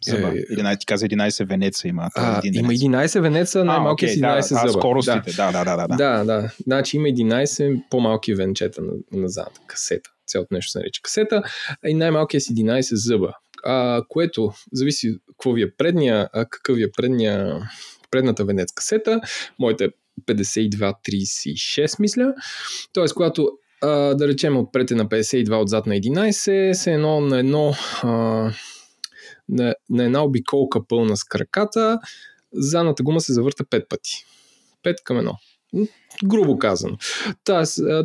Зъба. 0.04 0.28
Е, 0.28 0.32
11, 0.32 0.80
ти 0.80 0.86
каза 0.86 1.06
11 1.06 1.48
венеца 1.48 1.88
има. 1.88 2.04
е 2.04 2.08
А, 2.14 2.40
има 2.44 2.68
венец. 2.68 2.80
11 2.80 3.20
венеца, 3.20 3.64
най-малкият 3.64 4.10
а, 4.22 4.42
с 4.42 4.50
окей, 4.50 4.62
11 4.62 4.62
да, 4.62 4.68
зъба. 4.68 4.78
А, 4.78 4.80
скоростите, 4.80 5.32
да, 5.36 5.52
да, 5.52 5.64
да, 5.64 5.76
да. 5.76 5.88
да. 5.88 5.96
Да, 5.96 6.24
да. 6.24 6.52
Значи 6.62 6.96
има 6.96 7.08
11 7.08 7.82
по-малки 7.90 8.34
венчета 8.34 8.82
на, 8.82 8.92
на 9.20 9.28
задната 9.28 9.60
касета. 9.66 10.10
Цялото 10.26 10.54
нещо 10.54 10.70
се 10.70 10.78
нарича 10.78 11.02
касета. 11.02 11.42
И 11.86 11.94
най-малкият 11.94 12.40
е 12.40 12.44
с 12.44 12.48
11 12.48 12.94
зъба. 12.94 13.32
А, 13.64 14.02
което 14.08 14.52
зависи 14.72 15.18
какво 15.26 15.52
ви 15.52 15.62
е 15.62 15.70
предния, 15.76 16.28
а 16.32 16.46
какъв 16.50 16.76
ви 16.76 16.82
е 16.82 16.90
предния, 16.96 17.68
предната 18.10 18.44
венец 18.44 18.72
касета. 18.72 19.20
Моята 19.58 19.84
е 19.84 19.88
52-36, 20.26 22.00
мисля. 22.00 22.34
Тоест, 22.92 23.14
когато 23.14 23.50
а, 23.82 23.88
да 24.14 24.28
речем 24.28 24.56
отпред 24.56 24.90
е 24.90 24.94
на 24.94 25.06
52, 25.06 25.62
отзад 25.62 25.86
на 25.86 25.94
11, 25.94 26.72
се 26.72 26.92
едно 26.92 27.20
на 27.20 27.38
едно 27.38 27.74
а, 28.02 28.50
на, 29.48 29.74
на 29.90 30.04
една 30.04 30.24
обиколка 30.24 30.86
пълна 30.88 31.16
с 31.16 31.24
краката, 31.24 31.98
задната 32.52 33.02
гума 33.02 33.20
се 33.20 33.32
завърта 33.32 33.64
5 33.64 33.88
пъти. 33.88 34.24
5 34.84 35.02
към 35.04 35.16
1. 35.16 35.32
М, 35.72 35.86
Грубо 36.24 36.58
казано. 36.58 36.96
Та, 37.44 37.64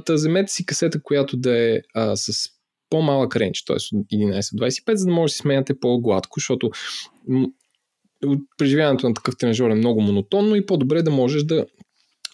вземете 0.10 0.52
си 0.52 0.66
касета, 0.66 1.02
която 1.04 1.38
да 1.38 1.58
е 1.58 1.80
а, 1.96 2.16
с 2.16 2.50
по-малък 2.90 3.36
рейндж, 3.36 3.64
т.е. 3.66 3.76
от 3.76 4.08
11-25, 4.08 4.96
за 4.96 5.06
да 5.06 5.12
може 5.12 5.32
да 5.32 5.34
си 5.34 5.38
сменяте 5.38 5.80
по-гладко, 5.80 6.40
защото 6.40 6.70
преживяването 8.58 9.08
на 9.08 9.14
такъв 9.14 9.38
тренажер 9.38 9.70
е 9.70 9.76
много 9.76 10.02
монотонно 10.02 10.56
и 10.56 10.66
по-добре 10.66 11.02
да 11.02 11.12
можеш 11.12 11.44
да 11.44 11.66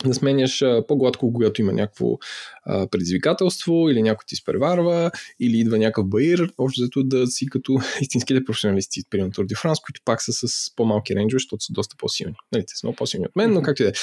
да 0.03 0.13
сменяш 0.13 0.63
по-гладко, 0.87 1.33
когато 1.33 1.61
има 1.61 1.73
някакво 1.73 2.17
а, 2.65 2.87
предизвикателство 2.87 3.89
или 3.89 4.01
някой 4.01 4.23
ти 4.27 4.35
изпреварва 4.35 5.11
или 5.39 5.57
идва 5.57 5.77
някакъв 5.77 6.07
баир, 6.07 6.49
общо 6.57 6.81
зато 6.81 7.03
да 7.03 7.27
си 7.27 7.45
като 7.45 7.77
истинските 8.01 8.43
професионалисти, 8.43 9.01
примерно 9.09 9.31
Tour 9.31 9.45
de 9.45 9.55
France, 9.55 9.83
които 9.85 10.01
пак 10.05 10.21
са 10.21 10.33
с 10.33 10.75
по-малки 10.75 11.15
рейнджове, 11.15 11.39
защото 11.39 11.63
са 11.63 11.73
доста 11.73 11.95
по-силни. 11.97 12.35
Нали, 12.51 12.63
те 12.65 12.73
са 12.75 12.87
много 12.87 12.95
по-силни 12.95 13.25
от 13.25 13.35
мен, 13.35 13.53
но 13.53 13.61
както 13.61 13.83
и 13.83 13.85
да 13.85 13.89
е. 13.89 13.93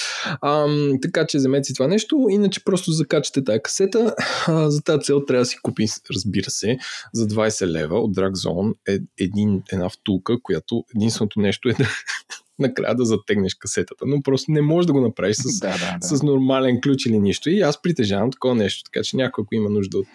Така 1.03 1.27
че 1.27 1.39
вземете 1.39 1.65
си 1.65 1.75
това 1.75 1.89
нещо, 1.89 2.27
иначе 2.31 2.65
просто 2.65 2.93
закачате 2.93 3.45
тази 3.45 3.61
касета. 3.63 4.15
А, 4.47 4.71
за 4.71 4.83
тази 4.83 5.03
цел 5.03 5.25
трябва 5.25 5.43
да 5.43 5.47
си 5.47 5.57
купи, 5.63 5.87
разбира 6.15 6.51
се, 6.51 6.79
за 7.15 7.27
20 7.29 7.67
лева 7.67 8.01
от 8.01 8.17
Drag 8.17 8.33
Zone 8.33 8.75
е 8.89 8.99
един, 9.19 9.63
една 9.73 9.89
втулка, 9.89 10.43
която 10.43 10.85
единственото 10.97 11.41
нещо 11.41 11.69
е 11.69 11.73
да 11.73 11.89
накрая 12.63 12.95
да 12.95 13.05
затегнеш 13.05 13.55
касетата. 13.55 14.05
Но 14.07 14.23
просто 14.23 14.53
не 14.53 14.63
можеш 14.63 14.87
да 14.87 14.93
го 14.93 15.01
направиш 15.01 15.37
с, 15.37 15.61
Да, 15.61 15.69
да, 15.69 15.99
да. 16.01 16.17
с 16.17 16.23
нормален 16.23 16.81
ключ 16.81 17.07
или 17.07 17.19
нищо. 17.19 17.51
И 17.51 17.61
аз 17.61 17.83
притежавам 17.83 18.31
такова 18.31 18.55
нещо, 18.55 18.83
така 18.85 19.03
че 19.03 19.17
някой, 19.17 19.43
ако 19.43 19.55
има 19.55 19.71
нужда 19.71 19.99
от 19.99 20.07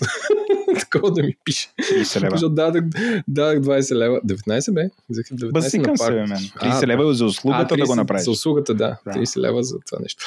такова 0.79 1.11
да 1.11 1.23
ми 1.23 1.35
пише. 1.45 1.69
30 1.77 2.21
лева. 2.21 2.31
Защото 2.31 2.55
дадах, 2.55 2.83
дадах 3.27 3.59
20 3.59 3.95
лева. 3.95 4.21
19 4.25 4.73
бе? 4.73 4.89
Взех 5.09 5.25
19 5.25 5.51
Басикам 5.51 5.91
на 5.91 5.97
се, 5.97 6.05
пак. 6.05 6.13
бе, 6.13 6.19
мен. 6.19 6.37
30 6.37 6.83
А, 6.83 6.87
лева 6.87 7.13
за 7.13 7.25
услугата 7.25 7.75
да 7.75 7.85
го 7.85 7.91
30 7.91 7.95
направиш. 7.95 8.23
За 8.25 8.31
услугата, 8.31 8.73
да. 8.73 8.97
Да. 9.05 9.11
30 9.11 9.39
лева 9.39 9.63
за 9.63 9.75
това 9.85 9.99
нещо. 10.01 10.25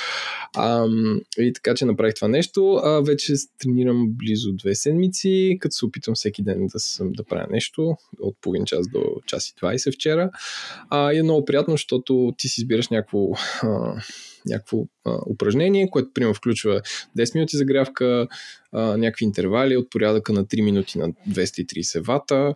Ам, 0.56 1.20
и 1.38 1.52
така, 1.52 1.74
че 1.74 1.84
направих 1.84 2.14
това 2.14 2.28
нещо. 2.28 2.74
А, 2.74 3.00
вече 3.00 3.34
тренирам 3.58 4.06
близо 4.08 4.52
две 4.52 4.74
седмици, 4.74 5.58
като 5.60 5.72
се 5.72 5.84
опитвам 5.84 6.14
всеки 6.14 6.42
ден 6.42 6.66
да, 6.66 6.80
съм, 6.80 7.12
да 7.12 7.24
правя 7.24 7.46
нещо. 7.50 7.96
От 8.20 8.36
половин 8.40 8.64
час 8.64 8.88
до 8.88 9.02
час 9.26 9.48
и 9.48 9.54
20 9.54 9.94
вчера. 9.94 10.30
А, 10.90 11.12
и 11.12 11.18
е 11.18 11.22
много 11.22 11.44
приятно, 11.44 11.74
защото 11.74 12.32
ти 12.36 12.48
си 12.48 12.60
избираш 12.60 12.88
някакво, 12.88 13.28
а, 13.62 14.02
някакво 14.46 14.78
а, 15.04 15.18
упражнение, 15.26 15.90
което 15.90 16.10
примерно 16.14 16.34
включва 16.34 16.80
10 17.18 17.34
минути 17.34 17.56
загрявка, 17.56 18.28
а, 18.72 18.96
някакви 18.96 19.24
интервали 19.24 19.76
от 19.76 19.90
порядъка 19.90 20.32
на 20.32 20.44
3 20.44 20.62
минути 20.62 20.98
на 20.98 21.08
230 21.28 22.00
вата, 22.06 22.54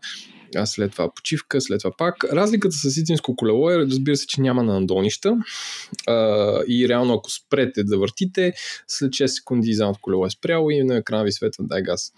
а 0.57 0.67
след 0.67 0.93
това 0.93 1.11
почивка, 1.15 1.61
след 1.61 1.81
това 1.81 1.97
пак. 1.99 2.25
Разликата 2.25 2.77
с 2.77 2.97
истинско 2.97 3.37
колело 3.37 3.71
е, 3.71 3.79
разбира 3.79 4.17
се, 4.17 4.27
че 4.27 4.41
няма 4.41 4.63
на 4.63 4.81
надолнища 4.81 5.37
а, 6.07 6.61
и 6.69 6.89
реално 6.89 7.15
ако 7.15 7.31
спрете 7.31 7.85
да 7.85 7.99
въртите, 7.99 8.53
след 8.89 9.11
6 9.11 9.27
секунди 9.27 9.73
задното 9.73 10.01
колело 10.03 10.27
е 10.27 10.31
спряло 10.31 10.71
и 10.71 10.85
на 10.85 10.97
екрана 10.97 11.25
ви 11.25 11.33
светва 11.33 11.65
дай 11.65 11.83
газ. 11.83 12.13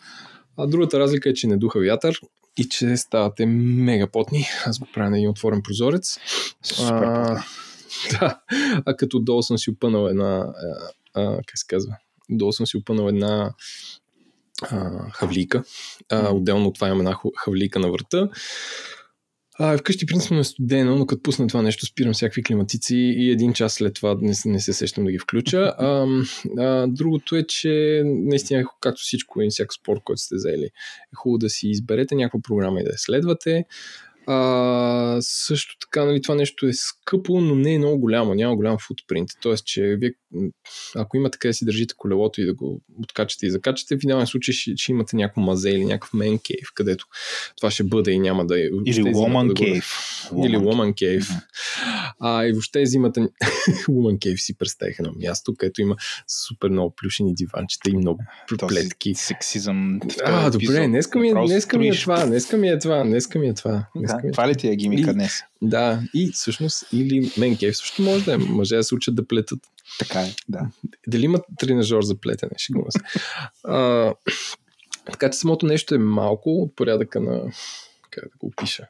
А 0.56 0.66
другата 0.66 0.98
разлика 0.98 1.30
е, 1.30 1.34
че 1.34 1.47
не 1.47 1.56
духа 1.56 1.80
вятър 1.80 2.20
и 2.56 2.68
че 2.68 2.97
ставате 2.97 3.47
мега 3.47 4.06
потни. 4.06 4.47
Аз 4.66 4.78
го 4.78 4.86
правя 4.94 5.10
на 5.10 5.18
един 5.18 5.30
отворен 5.30 5.62
прозорец. 5.62 6.18
Супер. 6.62 6.94
А, 6.94 7.44
да, 8.20 8.40
а 8.86 8.97
като 8.97 9.18
долу 9.18 9.43
съм 9.43 9.59
си 9.59 9.70
опънал 9.70 10.09
една, 10.09 10.55
а, 11.14 11.23
а, 11.23 11.36
как 11.36 11.59
се 11.59 11.66
казва, 11.68 11.97
долу 12.31 12.52
съм 12.52 12.66
си 12.66 12.77
опънал 12.77 13.09
една 13.09 13.55
а, 14.62 15.10
хавлийка. 15.10 15.64
А, 16.09 16.35
отделно 16.35 16.68
от 16.68 16.74
това 16.74 16.86
имам 16.86 17.01
една 17.01 17.16
хавлийка 17.36 17.78
на 17.78 17.90
врата. 17.90 18.28
А, 19.59 19.78
вкъщи 19.78 20.06
принципно 20.06 20.39
е 20.39 20.44
студено, 20.44 20.97
но 20.97 21.06
като 21.06 21.23
пусна 21.23 21.47
това 21.47 21.62
нещо, 21.62 21.86
спирам 21.86 22.12
всякакви 22.12 22.43
климатици 22.43 22.97
и 22.97 23.31
един 23.31 23.52
час 23.52 23.74
след 23.74 23.94
това 23.94 24.16
не, 24.20 24.32
не 24.44 24.60
се 24.60 24.73
сещам 24.73 25.05
да 25.05 25.12
ги 25.12 25.18
включа. 25.18 25.74
А, 25.78 26.06
а, 26.59 26.86
другото 26.86 27.36
е, 27.36 27.47
че 27.47 28.02
наистина, 28.05 28.64
както 28.81 29.01
всичко 29.01 29.43
и 29.43 29.51
всяка 29.51 29.74
спорт, 29.74 30.01
който 30.05 30.23
сте 30.23 30.39
заели, 30.39 30.64
е 30.64 30.70
хубаво 31.14 31.39
да 31.39 31.51
си 31.51 31.68
изберете 31.68 32.14
някаква 32.14 32.40
програма 32.43 32.81
и 32.81 32.85
да 32.85 32.90
я 32.90 32.98
следвате. 32.98 33.64
А, 34.27 35.19
също 35.20 35.74
така, 35.81 36.05
нали, 36.05 36.23
това 36.23 36.35
нещо 36.35 36.66
е 36.66 36.73
скъпо, 36.73 37.40
но 37.40 37.55
не 37.55 37.74
е 37.74 37.78
много 37.78 37.98
голямо, 37.98 38.35
няма 38.35 38.57
голям 38.57 38.77
футпринт. 38.86 39.28
Тоест, 39.43 39.66
че 39.66 39.97
вие, 40.01 40.12
ако 40.94 41.16
имате 41.16 41.38
къде 41.38 41.50
да 41.50 41.54
си 41.54 41.64
държите 41.64 41.94
колелото 41.98 42.40
и 42.40 42.44
да 42.44 42.54
го 42.54 42.80
откачате 42.98 43.46
и 43.46 43.50
закачате, 43.50 43.96
в 43.96 44.02
идеален 44.02 44.26
случай 44.26 44.54
ще, 44.54 44.72
ще 44.76 44.92
имате 44.92 45.16
някакво 45.16 45.40
мазе 45.40 45.70
или 45.70 45.84
някакъв 45.84 46.12
мен 46.14 46.38
кейв, 46.38 46.68
където 46.74 47.06
това 47.56 47.70
ще 47.70 47.84
бъде 47.84 48.10
и 48.10 48.18
няма 48.18 48.46
да 48.46 48.60
е. 48.60 48.64
Или 48.64 49.02
Woman 49.02 49.46
да 49.48 49.54
Cave. 49.54 49.84
Или 50.46 50.56
Woman. 50.56 50.86
Мгм. 50.86 51.40
А, 52.20 52.46
и 52.46 52.52
въобще 52.52 52.86
зимата 52.86 53.20
Woman 53.68 54.18
Cave 54.18 54.36
си 54.36 54.58
представих 54.58 54.98
едно 54.98 55.12
място, 55.16 55.54
където 55.58 55.80
има 55.80 55.96
супер 56.28 56.68
много 56.68 56.94
плюшени 56.96 57.34
диванчета 57.34 57.90
и 57.90 57.96
много 57.96 58.20
Този 58.48 58.68
плетки. 58.68 59.14
Сексизъм. 59.14 60.00
А, 60.24 60.50
добре, 60.50 60.86
днеска 60.86 61.18
ми, 61.18 61.28
е- 61.28 61.30
Направо 61.30 61.46
днеска 61.46 61.78
ми 61.78 61.88
е 61.88 61.92
това, 61.92 62.26
днеска 62.26 62.56
ми 62.58 62.68
е 62.68 62.78
това, 62.78 63.04
днеска 63.04 63.38
ми 63.38 63.48
е 63.48 63.54
това. 63.54 63.86
Да, 63.96 64.20
е 64.24 64.30
това 64.30 64.48
ли 64.48 64.54
ти 64.54 64.68
е 64.68 64.76
гимика 64.76 65.14
днес? 65.14 65.42
Да, 65.62 66.03
и 66.15 66.31
всъщност 66.33 66.85
или 66.93 67.33
мен 67.39 67.57
кейв 67.57 67.77
също 67.77 68.03
може 68.03 68.24
да 68.24 68.35
е. 68.35 68.37
Мъже 68.39 68.77
да 68.77 68.85
се 68.85 68.95
учат 68.95 69.15
да 69.15 69.27
плетат. 69.28 69.59
Така 69.99 70.20
е, 70.20 70.35
да. 70.49 70.61
Дали 71.07 71.24
имат 71.24 71.45
тренажер 71.59 72.03
за 72.03 72.20
плетене? 72.20 72.53
Шегувам 72.59 72.91
се. 72.91 72.99
А, 73.65 74.12
така 75.07 75.31
че 75.31 75.39
самото 75.39 75.66
нещо 75.66 75.95
е 75.95 75.99
малко 75.99 76.51
от 76.62 76.77
порядъка 76.77 77.20
на 77.20 77.43
как 78.11 78.24
да 78.24 78.37
го 78.39 78.47
опиша. 78.47 78.87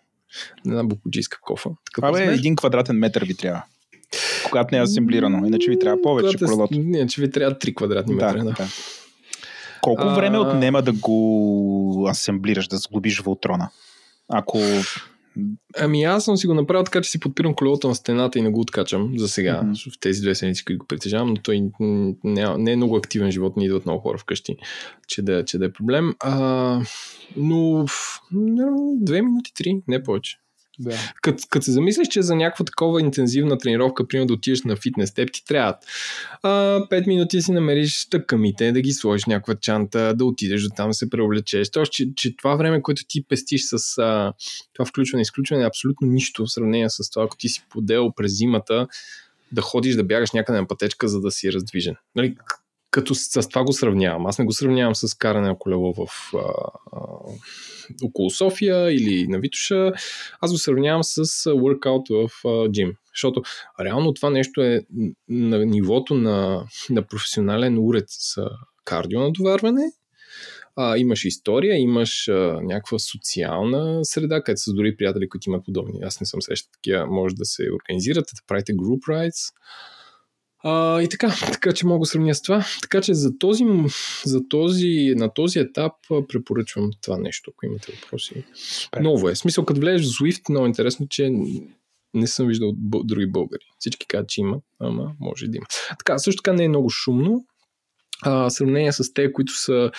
на 0.65 0.73
Една 0.73 0.85
букуджийска 0.85 1.39
кофа. 1.41 1.69
Такъв 1.69 2.03
Това 2.03 2.13
бе, 2.13 2.21
размер. 2.21 2.35
един 2.39 2.57
квадратен 2.57 2.97
метър 2.97 3.25
ви 3.25 3.35
трябва. 3.35 3.63
Когато 4.45 4.75
не 4.75 4.79
е 4.79 4.83
асемблирано, 4.83 5.47
иначе 5.47 5.71
ви 5.71 5.79
трябва 5.79 6.03
повече 6.03 6.39
Когато 6.39 6.75
е. 6.75 6.77
Иначе 6.77 7.21
ви 7.21 7.31
трябва 7.31 7.59
3 7.59 7.75
квадратни 7.75 8.15
метра. 8.15 8.33
Да, 8.33 8.45
Да, 8.45 8.51
да. 8.51 8.67
Колко 9.83 10.03
А- 10.03 10.15
време 10.15 10.39
отнема 10.39 10.83
да 10.83 10.93
го 10.93 12.07
асемблираш, 12.11 12.69
да 12.69 12.77
сглобиш 12.77 13.21
Волтрона? 13.21 13.71
Ако... 14.29 14.59
Ами 15.79 16.05
аз 16.05 16.25
съм 16.25 16.37
си 16.37 16.47
го 16.47 16.55
направил 16.55 16.85
така, 16.85 17.01
че 17.01 17.11
си 17.11 17.21
подпирам 17.21 17.55
колелото 17.55 17.89
на 17.89 17.95
стената 17.95 18.39
и 18.39 18.43
не 18.43 18.51
го 18.51 18.61
откачам 18.61 19.13
за 19.17 19.29
сега, 19.29 19.63
Мгм. 19.63 19.73
в 19.75 20.01
тези 20.01 20.21
две 20.21 20.35
седмици, 20.35 20.65
които 20.65 20.79
го 20.79 20.87
притежавам, 20.87 21.29
но 21.29 21.37
той 21.37 21.63
не, 22.25 22.57
не 22.59 22.73
е 22.73 22.77
много 22.77 22.97
активен 22.97 23.31
живот, 23.31 23.57
не 23.57 23.65
идват 23.65 23.87
много 23.87 24.01
хора 24.01 24.19
вкъщи, 24.19 24.57
че 25.09 25.23
да, 25.23 25.45
че 25.45 25.59
да 25.59 25.65
е 25.65 25.73
проблем. 25.73 26.15
А, 26.21 26.81
но 27.37 27.87
в, 27.87 28.21
две 29.01 29.23
минути, 29.23 29.55
три, 29.55 29.83
не 29.89 30.03
повече. 30.03 30.39
Да. 30.79 30.97
Като, 31.23 31.45
като 31.51 31.65
се 31.65 31.73
замислиш, 31.73 32.09
че 32.09 32.23
за 32.23 32.37
някаква 32.37 32.65
такова 32.65 33.01
интензивна 33.01 33.59
тренировка, 33.59 34.09
примерно 34.09 34.27
да 34.27 34.35
отидеш 34.35 34.63
на 34.63 34.77
фитнес, 34.77 35.15
теб 35.15 35.33
ти 35.33 35.45
трябват. 35.45 35.77
А, 36.43 36.49
5 36.91 37.07
минути 37.07 37.43
си 37.43 37.53
намериш 37.53 38.09
тъкамите, 38.09 38.73
да 38.73 38.81
ги 38.81 38.93
сложиш 38.93 39.25
в 39.25 39.27
някаква 39.27 39.55
чанта, 39.55 40.15
да 40.15 40.25
отидеш 40.25 40.63
до 40.63 40.69
там, 40.69 40.91
да 40.91 40.95
се 40.95 41.11
преоблечеш. 41.11 41.71
Тоест, 41.71 41.93
че, 41.93 42.15
че 42.15 42.37
това 42.37 42.57
време, 42.57 42.83
което 42.83 43.03
ти 43.09 43.25
пестиш 43.29 43.63
с 43.65 43.99
а, 43.99 44.33
това 44.73 44.87
включване 44.87 45.21
и 45.21 45.23
изключване 45.23 45.63
е 45.63 45.67
абсолютно 45.67 46.09
нищо 46.09 46.47
в 46.47 46.53
сравнение 46.53 46.91
с 46.91 47.11
това, 47.11 47.25
ако 47.25 47.37
ти 47.37 47.49
си 47.49 47.65
подел 47.71 48.13
през 48.17 48.39
зимата 48.39 48.87
да 49.53 49.63
ходиш 49.63 49.95
да 49.95 50.05
бягаш 50.05 50.33
някъде 50.33 50.61
на 50.61 50.67
пътечка, 50.67 51.09
за 51.09 51.21
да 51.21 51.31
си 51.31 51.53
раздвижен. 51.53 51.95
Нали, 52.17 52.37
като 52.97 53.15
с, 53.15 53.43
с 53.43 53.49
това 53.49 53.65
го 53.65 53.73
сравнявам. 53.73 54.27
Аз 54.27 54.39
не 54.39 54.45
го 54.45 54.53
сравнявам 54.53 54.95
с 54.95 55.15
каране 55.15 55.49
на 55.49 55.59
колело 55.59 55.93
в 55.93 56.07
а, 56.35 56.39
а, 56.93 57.01
около 58.03 58.31
София 58.31 58.93
или 58.93 59.27
на 59.29 59.39
Витуша. 59.39 59.93
Аз 60.41 60.53
го 60.53 60.59
сравнявам 60.59 61.05
с 61.05 61.25
workout 61.45 62.29
в 62.29 62.49
а, 62.49 62.73
джим. 62.73 62.93
Защото 63.15 63.43
реално 63.81 64.15
това 64.15 64.31
нещо 64.31 64.63
е 64.63 64.81
на 65.29 65.67
нивото 65.67 66.15
на, 66.15 66.65
на 66.91 67.03
професионален 67.03 67.79
уред 67.79 68.05
с 68.09 68.43
кардио 68.85 69.21
натоварване. 69.21 69.85
А, 70.77 70.99
имаш 70.99 71.25
история, 71.25 71.79
имаш 71.79 72.29
а, 72.29 72.61
някаква 72.63 72.99
социална 72.99 74.05
среда, 74.05 74.43
където 74.43 74.61
са 74.61 74.73
дори 74.73 74.97
приятели, 74.97 75.29
които 75.29 75.51
имат 75.51 75.65
подобни. 75.65 76.01
Аз 76.03 76.21
не 76.21 76.27
съм 76.27 76.43
срещал 76.43 76.71
такива. 76.73 77.07
Може 77.07 77.35
да 77.35 77.45
се 77.45 77.63
организирате, 77.83 78.33
да 78.35 78.43
правите 78.47 78.73
group 78.73 79.01
rides. 79.01 79.53
А, 80.69 81.03
и 81.03 81.09
така, 81.09 81.35
така 81.53 81.73
че 81.73 81.87
мога 81.87 82.01
да 82.01 82.07
сравня 82.07 82.35
с 82.35 82.43
това. 82.43 82.65
Така 82.83 83.01
че 83.01 83.15
за 83.15 83.39
този, 83.39 83.65
за 84.25 84.49
този, 84.49 85.13
на 85.17 85.35
този 85.35 85.59
етап 85.59 85.93
препоръчвам 86.29 86.91
това 87.03 87.19
нещо, 87.19 87.51
ако 87.55 87.67
имате 87.67 87.93
въпроси. 87.93 88.45
Супер. 88.55 89.01
Ново 89.01 89.29
е. 89.29 89.35
В 89.35 89.39
смисъл, 89.39 89.65
като 89.65 89.81
влезеш 89.81 90.07
в 90.07 90.11
Zwift, 90.11 90.51
много 90.51 90.67
интересно, 90.67 91.09
че 91.09 91.31
не 92.15 92.27
съм 92.27 92.47
виждал 92.47 92.73
други 93.05 93.27
българи. 93.27 93.65
Всички 93.79 94.07
казват, 94.07 94.29
че 94.29 94.41
има, 94.41 94.57
ама 94.81 95.13
може 95.21 95.47
да 95.47 95.57
има. 95.57 95.67
Така, 95.99 96.19
също 96.19 96.43
така 96.43 96.57
не 96.57 96.65
е 96.65 96.69
много 96.69 96.91
шумно. 96.91 97.45
А, 98.23 98.31
в 98.31 98.51
сравнение 98.51 98.93
с 98.93 99.13
те, 99.15 99.33
които 99.33 99.53
са 99.53 99.91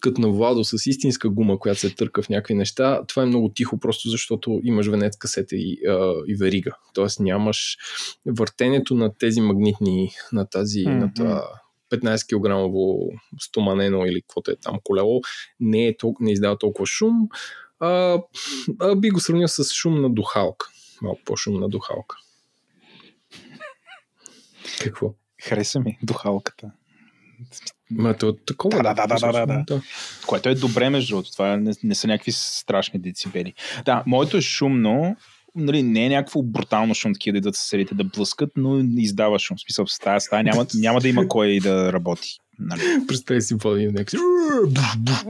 като 0.00 0.20
на 0.20 0.28
Владо 0.28 0.64
с 0.64 0.86
истинска 0.86 1.30
гума, 1.30 1.58
която 1.58 1.80
се 1.80 1.94
търка 1.94 2.22
в 2.22 2.28
някакви 2.28 2.54
неща, 2.54 3.02
това 3.08 3.22
е 3.22 3.26
много 3.26 3.48
тихо, 3.48 3.78
просто 3.78 4.08
защото 4.08 4.60
имаш 4.64 4.86
венец, 4.86 5.16
касета 5.16 5.56
и, 5.56 5.78
а, 5.88 6.14
и 6.26 6.34
верига. 6.34 6.72
Тоест 6.94 7.20
нямаш 7.20 7.76
въртенето 8.26 8.94
на 8.94 9.14
тези 9.14 9.40
магнитни, 9.40 10.10
на 10.32 10.46
тази, 10.46 10.80
Мгм. 10.86 10.98
на 10.98 11.14
това 11.14 11.48
15 11.90 12.26
кг 12.26 12.72
стоманено 13.40 14.06
или 14.06 14.20
каквото 14.22 14.50
е 14.50 14.56
там 14.56 14.78
колело, 14.84 15.20
не, 15.60 15.86
е 15.86 15.96
толкова, 15.96 16.24
не 16.24 16.32
издава 16.32 16.58
толкова 16.58 16.86
шум. 16.86 17.28
А, 17.80 18.20
а, 18.80 18.96
би 18.96 19.10
го 19.10 19.20
сравнил 19.20 19.48
с 19.48 19.74
шумна 19.74 20.10
духалка. 20.10 20.66
Малко 21.02 21.20
по-шумна 21.24 21.68
духалка. 21.68 22.16
Какво? 24.82 25.14
Хареса 25.42 25.80
ми 25.80 25.98
духалката. 26.02 26.70
Ма 27.90 28.14
то 28.14 28.32
такова. 28.32 28.82
Да, 28.82 28.94
да, 28.94 29.06
да, 29.06 29.16
да, 29.18 29.32
да, 29.32 29.46
да. 29.46 29.64
да. 29.66 29.82
Което 30.26 30.48
е 30.48 30.54
добре, 30.54 30.90
между 30.90 31.14
другото. 31.14 31.32
Това 31.32 31.56
не, 31.56 31.72
не 31.82 31.94
са 31.94 32.06
някакви 32.06 32.32
страшни 32.32 33.00
децибели. 33.00 33.54
Да, 33.84 34.02
моето 34.06 34.36
е 34.36 34.40
шумно, 34.40 35.16
нали, 35.56 35.82
не 35.82 36.06
е 36.06 36.08
някакво 36.08 36.42
брутално 36.42 36.94
шум, 36.94 37.12
такива 37.12 37.32
да 37.32 37.38
идват 37.38 37.56
съседите 37.56 37.94
да 37.94 38.04
блъскат, 38.04 38.50
но 38.56 38.78
издава 38.78 39.38
шум. 39.38 39.56
В 39.56 39.60
смисъл, 39.60 39.86
тази 40.02 40.24
стая 40.24 40.44
няма, 40.44 40.66
няма 40.74 41.00
да 41.00 41.08
има 41.08 41.28
кой 41.28 41.58
да 41.60 41.92
работи. 41.92 42.38
Нали. 42.58 42.80
Представи 43.08 43.42
си 43.42 43.54
води 43.54 43.86
някакси. 43.86 44.16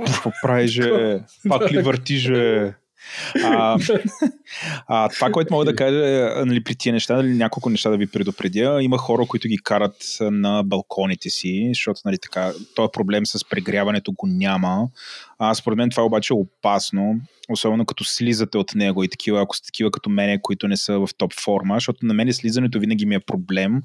Какво 0.07 0.33
правиш, 0.43 0.71
же? 0.71 1.21
Пак 1.49 1.73
ли 1.73 1.83
въртиже? 1.83 2.73
А, 3.45 3.79
а, 4.89 5.09
това, 5.09 5.33
което 5.33 5.55
мога 5.55 5.65
да 5.65 5.77
кажа 5.77 6.09
е, 6.09 6.45
нали, 6.45 6.65
при 6.65 6.75
тия 6.75 6.93
неща, 6.93 7.17
нали, 7.17 7.35
няколко 7.35 7.71
неща 7.71 7.91
да 7.91 7.97
ви 7.97 8.07
предупредя. 8.07 8.79
Има 8.83 8.99
хора, 8.99 9.27
които 9.29 9.49
ги 9.49 9.59
карат 9.59 9.97
на 10.21 10.63
балконите 10.63 11.31
си, 11.31 11.71
защото 11.75 12.01
нали, 12.05 12.19
така, 12.19 12.53
този 12.75 12.89
проблем 12.93 13.27
с 13.27 13.49
прегряването 13.49 14.13
го 14.13 14.27
няма. 14.27 14.89
А, 15.39 15.55
според 15.55 15.77
мен 15.77 15.91
това 15.91 16.03
обаче 16.03 16.33
е 16.33 16.37
опасно, 16.37 17.21
особено 17.49 17.87
като 17.87 18.05
слизате 18.05 18.59
от 18.59 18.75
него 18.75 19.05
и 19.05 19.09
такива, 19.09 19.43
ако 19.43 19.57
сте 19.57 19.67
такива 19.67 19.91
като 19.91 20.11
мене, 20.11 20.43
които 20.43 20.69
не 20.69 20.77
са 20.77 20.99
в 20.99 21.09
топ 21.19 21.33
форма, 21.35 21.75
защото 21.75 22.07
на 22.07 22.15
мен 22.15 22.33
слизането 22.33 22.79
винаги 22.79 23.07
ми 23.07 23.15
е 23.15 23.21
проблем 23.21 23.83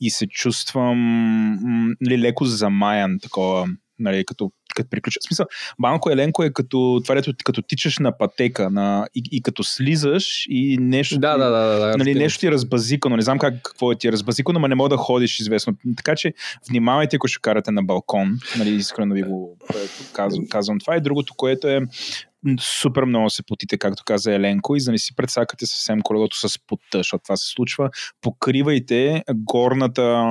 и 0.00 0.10
се 0.10 0.26
чувствам 0.26 0.98
нали, 2.00 2.18
леко 2.18 2.44
замаян, 2.44 3.18
такова, 3.22 3.66
нали, 3.98 4.24
като 4.24 4.50
като 4.74 4.90
приключа. 4.90 5.18
В 5.22 5.26
смисъл, 5.26 5.46
малко 5.78 6.10
еленко 6.10 6.44
е 6.44 6.52
като 6.52 7.00
това, 7.04 7.14
дето 7.14 7.32
като 7.44 7.62
тичаш 7.62 7.98
на 7.98 8.18
пътека 8.18 8.70
на, 8.70 9.06
и, 9.14 9.22
и 9.32 9.42
като 9.42 9.64
слизаш 9.64 10.46
и 10.48 10.78
нещо, 10.80 11.18
Да, 11.18 11.36
да, 11.36 11.50
да. 11.50 11.66
да, 11.66 11.78
да 11.78 11.96
нали, 11.96 12.14
нещо 12.14 12.40
ти 12.40 12.46
е 12.46 12.50
разбазикано. 12.50 13.16
Не 13.16 13.22
знам 13.22 13.38
как, 13.38 13.54
какво 13.62 13.92
е 13.92 13.96
ти 13.96 14.08
е 14.08 14.12
разбазикано, 14.12 14.58
но 14.58 14.68
не 14.68 14.74
мога 14.74 14.88
да 14.88 14.96
ходиш 14.96 15.40
известно. 15.40 15.74
Така 15.96 16.16
че 16.16 16.34
внимавайте, 16.68 17.16
ако 17.16 17.28
ще 17.28 17.40
карате 17.40 17.70
на 17.70 17.82
балкон. 17.82 18.38
Нали, 18.58 18.70
искрено 18.70 19.14
ви 19.14 19.22
го 19.22 19.56
е, 19.74 19.76
казвам, 20.12 20.46
казвам 20.48 20.78
това. 20.78 20.96
И 20.96 21.00
другото, 21.00 21.34
което 21.36 21.68
е 21.68 21.80
супер 22.60 23.04
много 23.04 23.30
се 23.30 23.42
потите, 23.42 23.78
както 23.78 24.02
каза 24.06 24.34
Еленко, 24.34 24.76
и 24.76 24.80
за 24.80 24.92
не 24.92 24.98
си 24.98 25.16
предсакате 25.16 25.66
съвсем 25.66 26.00
колелото 26.02 26.48
с 26.48 26.58
пота, 26.66 26.98
защото 26.98 27.22
това 27.22 27.36
се 27.36 27.52
случва. 27.52 27.90
Покривайте 28.20 29.22
горната 29.34 30.24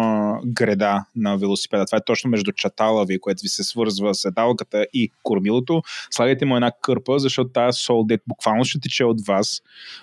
греда 0.46 1.06
на 1.16 1.38
велосипеда. 1.38 1.86
Това 1.86 1.98
е 1.98 2.06
точно 2.06 2.30
между 2.30 2.52
чатала 2.52 3.06
ви, 3.06 3.20
което 3.20 3.42
ви 3.42 3.48
се 3.48 3.64
свързва 3.64 4.16
седалката 4.16 4.86
и 4.94 5.12
кормилото. 5.24 5.82
Слагайте 6.12 6.46
му 6.46 6.56
една 6.56 6.72
кърпа, 6.82 7.20
защото 7.20 7.50
тази 7.50 7.82
сол, 7.82 8.04
дет 8.04 8.22
буквално 8.28 8.66
ще 8.66 8.80
тече 8.80 9.04
от 9.04 9.26
вас, 9.28 9.62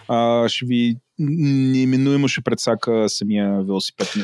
а, 0.09 0.49
ще 0.49 0.67
ви 0.67 0.97
неминуемо 1.21 2.29
ще 2.29 2.41
предсака 2.41 3.09
самия 3.09 3.63
велосипед. 3.63 4.15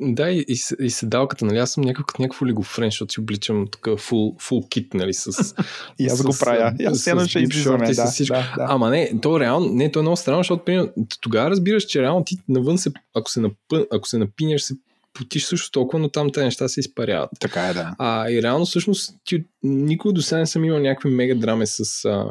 Да, 0.00 0.30
и, 0.30 0.44
и, 0.48 0.56
и 0.80 0.90
седалката, 0.90 1.44
нали, 1.44 1.58
аз 1.58 1.70
съм 1.70 1.84
някакъв, 1.84 2.06
като 2.06 2.22
някакво 2.22 2.46
лигофрен, 2.46 2.86
защото 2.86 3.12
си 3.12 3.20
обличам 3.20 3.66
такъв 3.72 4.00
фул, 4.00 4.36
фул 4.40 4.68
кит, 4.68 4.94
нали, 4.94 5.14
с... 5.14 5.54
И 5.98 6.06
аз 6.06 6.22
го 6.22 6.32
правя. 6.40 6.74
И 6.80 6.84
аз 6.84 7.28
ще 7.28 7.38
излизаме. 7.38 7.92
Да, 7.92 8.12
да, 8.18 8.24
да. 8.28 8.52
Ама 8.58 8.90
не, 8.90 9.20
то 9.22 9.40
реално, 9.40 9.68
не, 9.68 9.92
то 9.92 9.98
е 9.98 10.02
много 10.02 10.16
странно, 10.16 10.40
защото 10.40 10.64
примерно, 10.64 10.92
тогава 11.20 11.50
разбираш, 11.50 11.84
че 11.84 12.02
реално 12.02 12.24
ти 12.24 12.36
навън 12.48 12.78
се, 12.78 12.92
ако 13.14 13.30
се, 13.30 13.40
напъ, 13.40 13.86
ако 13.92 14.08
се 14.08 14.18
напинеш, 14.18 14.62
се 14.62 14.74
потиш 15.14 15.44
също 15.44 15.70
толкова, 15.70 15.98
но 15.98 16.08
там 16.08 16.30
тези 16.32 16.44
неща 16.44 16.68
се 16.68 16.80
изпаряват. 16.80 17.30
Така 17.40 17.68
е, 17.68 17.74
да. 17.74 17.94
А, 17.98 18.30
и 18.30 18.42
реално 18.42 18.66
всъщност 18.66 19.14
ти, 19.24 19.44
никога 19.62 20.12
до 20.12 20.22
сега 20.22 20.38
не 20.38 20.46
съм 20.46 20.64
имал 20.64 20.78
някакви 20.78 21.10
мега 21.10 21.34
драми 21.34 21.66
с, 21.66 22.04
а, 22.04 22.26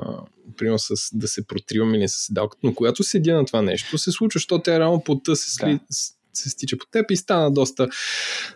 примерно 0.58 0.80
с 0.80 0.94
да 1.14 1.28
се 1.28 1.48
протривам 1.48 1.96
или 1.96 2.08
с 2.08 2.14
седалката, 2.14 2.60
но 2.64 2.76
когато 2.76 3.04
седя 3.04 3.36
на 3.36 3.46
това 3.46 3.62
нещо, 3.62 3.98
се 3.98 4.12
случва, 4.12 4.38
защото 4.38 4.64
тя 4.64 4.80
реално 4.80 5.04
пота 5.04 5.36
се, 5.36 5.50
сли, 5.50 5.74
Да. 5.74 5.80
се 6.34 6.50
стича 6.50 6.78
по 6.78 6.86
теб 6.92 7.12
и 7.12 7.16
стана 7.16 7.52
доста, 7.52 7.90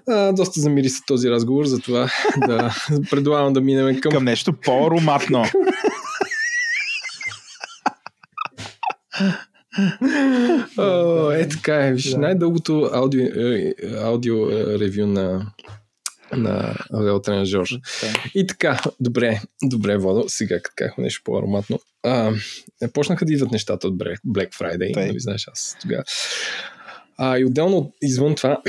а, 0.10 0.32
доста 0.34 0.60
замириса 0.60 1.02
този 1.08 1.30
разговор, 1.30 1.66
затова 1.66 2.12
да 2.48 2.76
предлагам 3.10 3.54
да 3.54 3.62
минем 3.62 4.00
към... 4.00 4.12
Към 4.12 4.24
нещо 4.24 4.54
по-ароматно. 4.54 5.44
О, 10.78 11.32
е 11.32 11.50
така 11.50 11.88
е, 11.88 11.94
виж, 11.94 12.10
Да. 12.10 12.18
най-дългото 12.18 12.90
аудио, 12.94 13.26
е, 13.26 13.74
аудио 14.04 14.50
е, 14.50 14.80
ревю 14.80 15.06
на 15.06 15.52
на 16.34 16.76
велотренажер. 16.94 17.80
И 18.36 18.48
така, 18.48 18.82
добре, 19.00 19.42
добре, 19.64 19.98
Водо, 19.98 20.24
сега 20.28 20.60
като 20.62 20.74
казахме 20.76 21.04
нещо 21.04 21.22
по-ароматно. 21.24 21.80
А, 22.04 22.32
е, 22.82 22.92
почнаха 22.92 23.26
да 23.26 23.34
идват 23.34 23.52
нещата 23.52 23.88
от 23.88 23.94
Black 24.28 24.60
Friday, 24.60 24.94
Тъй. 24.94 25.06
нали 25.06 25.20
знаеш 25.20 25.48
аз 25.52 25.78
тогава. 25.82 26.04
А, 27.18 27.40
и 27.40 27.46
отделно 27.46 27.94
извън 28.02 28.36
това, 28.36 28.62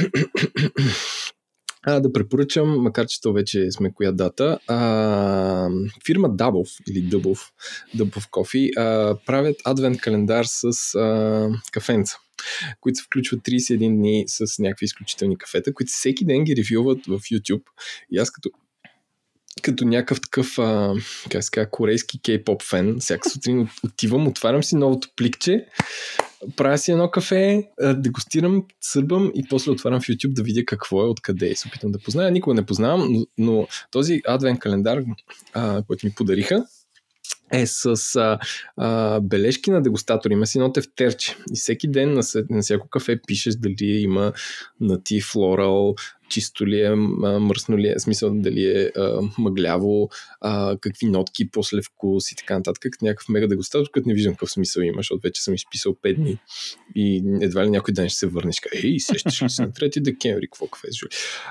а, 1.86 2.00
да 2.00 2.12
препоръчам, 2.12 2.82
макар 2.82 3.06
че 3.06 3.20
то 3.20 3.32
вече 3.32 3.70
сме 3.70 3.92
коя 3.94 4.12
дата, 4.12 4.58
а, 4.66 5.68
фирма 6.06 6.28
Дабов 6.28 6.68
или 6.90 7.02
Дъбов, 7.02 7.52
Дъбов 7.94 8.28
Кофи, 8.30 8.70
правят 9.26 9.56
адвент 9.64 10.00
календар 10.00 10.44
с 10.48 10.94
а, 10.94 11.48
кафенца 11.72 12.16
които 12.80 12.96
се 12.98 13.04
включват 13.04 13.40
31 13.40 13.96
дни 13.96 14.24
с 14.26 14.58
някакви 14.58 14.84
изключителни 14.84 15.38
кафета, 15.38 15.74
които 15.74 15.92
всеки 15.92 16.24
ден 16.24 16.44
ги 16.44 16.56
ревюват 16.56 17.06
в 17.06 17.18
YouTube. 17.18 17.62
И 18.10 18.18
аз 18.18 18.30
като 18.30 18.50
като 19.62 19.84
някакъв 19.84 20.20
такъв, 20.20 20.58
а, 20.58 20.94
как 21.30 21.42
казва, 21.52 21.70
корейски 21.70 22.20
кей-поп 22.20 22.62
фен, 22.62 22.96
всяка 23.00 23.30
сутрин 23.30 23.60
от- 23.60 23.84
отивам, 23.84 24.26
отварям 24.28 24.62
си 24.62 24.76
новото 24.76 25.08
пликче, 25.16 25.66
правя 26.56 26.78
си 26.78 26.92
едно 26.92 27.10
кафе, 27.10 27.68
дегустирам, 27.94 28.64
сърбам 28.80 29.32
и 29.34 29.44
после 29.48 29.70
отварям 29.70 30.00
в 30.00 30.04
YouTube 30.04 30.32
да 30.32 30.42
видя 30.42 30.64
какво 30.64 31.02
е, 31.02 31.08
откъде 31.08 31.48
е. 31.48 31.56
Се 31.56 31.68
опитам 31.68 31.92
да 31.92 31.98
позная. 31.98 32.30
Никога 32.30 32.54
не 32.54 32.66
познавам, 32.66 33.08
но, 33.12 33.26
но 33.38 33.68
този 33.90 34.20
адвент 34.26 34.60
календар, 34.60 35.02
а, 35.54 35.82
който 35.82 36.06
ми 36.06 36.12
подариха, 36.16 36.64
е 37.52 37.66
с 37.66 38.16
а, 38.16 38.38
а, 38.76 39.20
бележки 39.20 39.70
на 39.70 39.82
дегустатори. 39.82 40.32
Има 40.32 40.46
си 40.46 40.58
едно 40.58 40.72
тефтерче. 40.72 41.36
И 41.52 41.56
всеки 41.56 41.88
ден 41.88 42.14
на, 42.14 42.22
на 42.50 42.62
всяко 42.62 42.88
кафе 42.88 43.20
пишеш 43.26 43.54
дали 43.54 44.00
има 44.00 44.32
нати, 44.80 45.20
флорал, 45.20 45.94
чисто 46.28 46.66
ли 46.66 46.80
е, 46.80 46.94
мръсно 46.94 47.78
ли 47.78 47.88
е, 47.88 47.98
смисъл 47.98 48.30
дали 48.34 48.64
е 48.64 48.92
а, 48.96 49.20
мъгляво, 49.38 50.10
какви 50.80 51.06
нотки, 51.06 51.50
после 51.50 51.82
вкус 51.82 52.32
и 52.32 52.36
така 52.36 52.54
нататък. 52.54 53.02
Някакъв 53.02 53.28
мега 53.28 53.46
дегустатор, 53.46 53.90
като 53.92 54.08
не 54.08 54.14
виждам 54.14 54.34
какъв 54.34 54.50
смисъл 54.50 54.82
има, 54.82 54.98
защото 54.98 55.20
вече 55.22 55.42
съм 55.42 55.54
изписал 55.54 55.94
5 55.94 56.14
дни. 56.14 56.38
И 56.94 57.22
едва 57.40 57.64
ли 57.64 57.70
някой 57.70 57.94
ден 57.94 58.08
ще 58.08 58.18
се 58.18 58.26
върнеш. 58.26 58.56
Ей, 58.72 59.00
сещаш 59.00 59.42
ли 59.42 59.50
се 59.50 59.62
на 59.62 59.68
3 59.68 60.00
декември, 60.00 60.46
какво 60.46 60.66
кафе 60.66 60.92
си? 60.92 61.00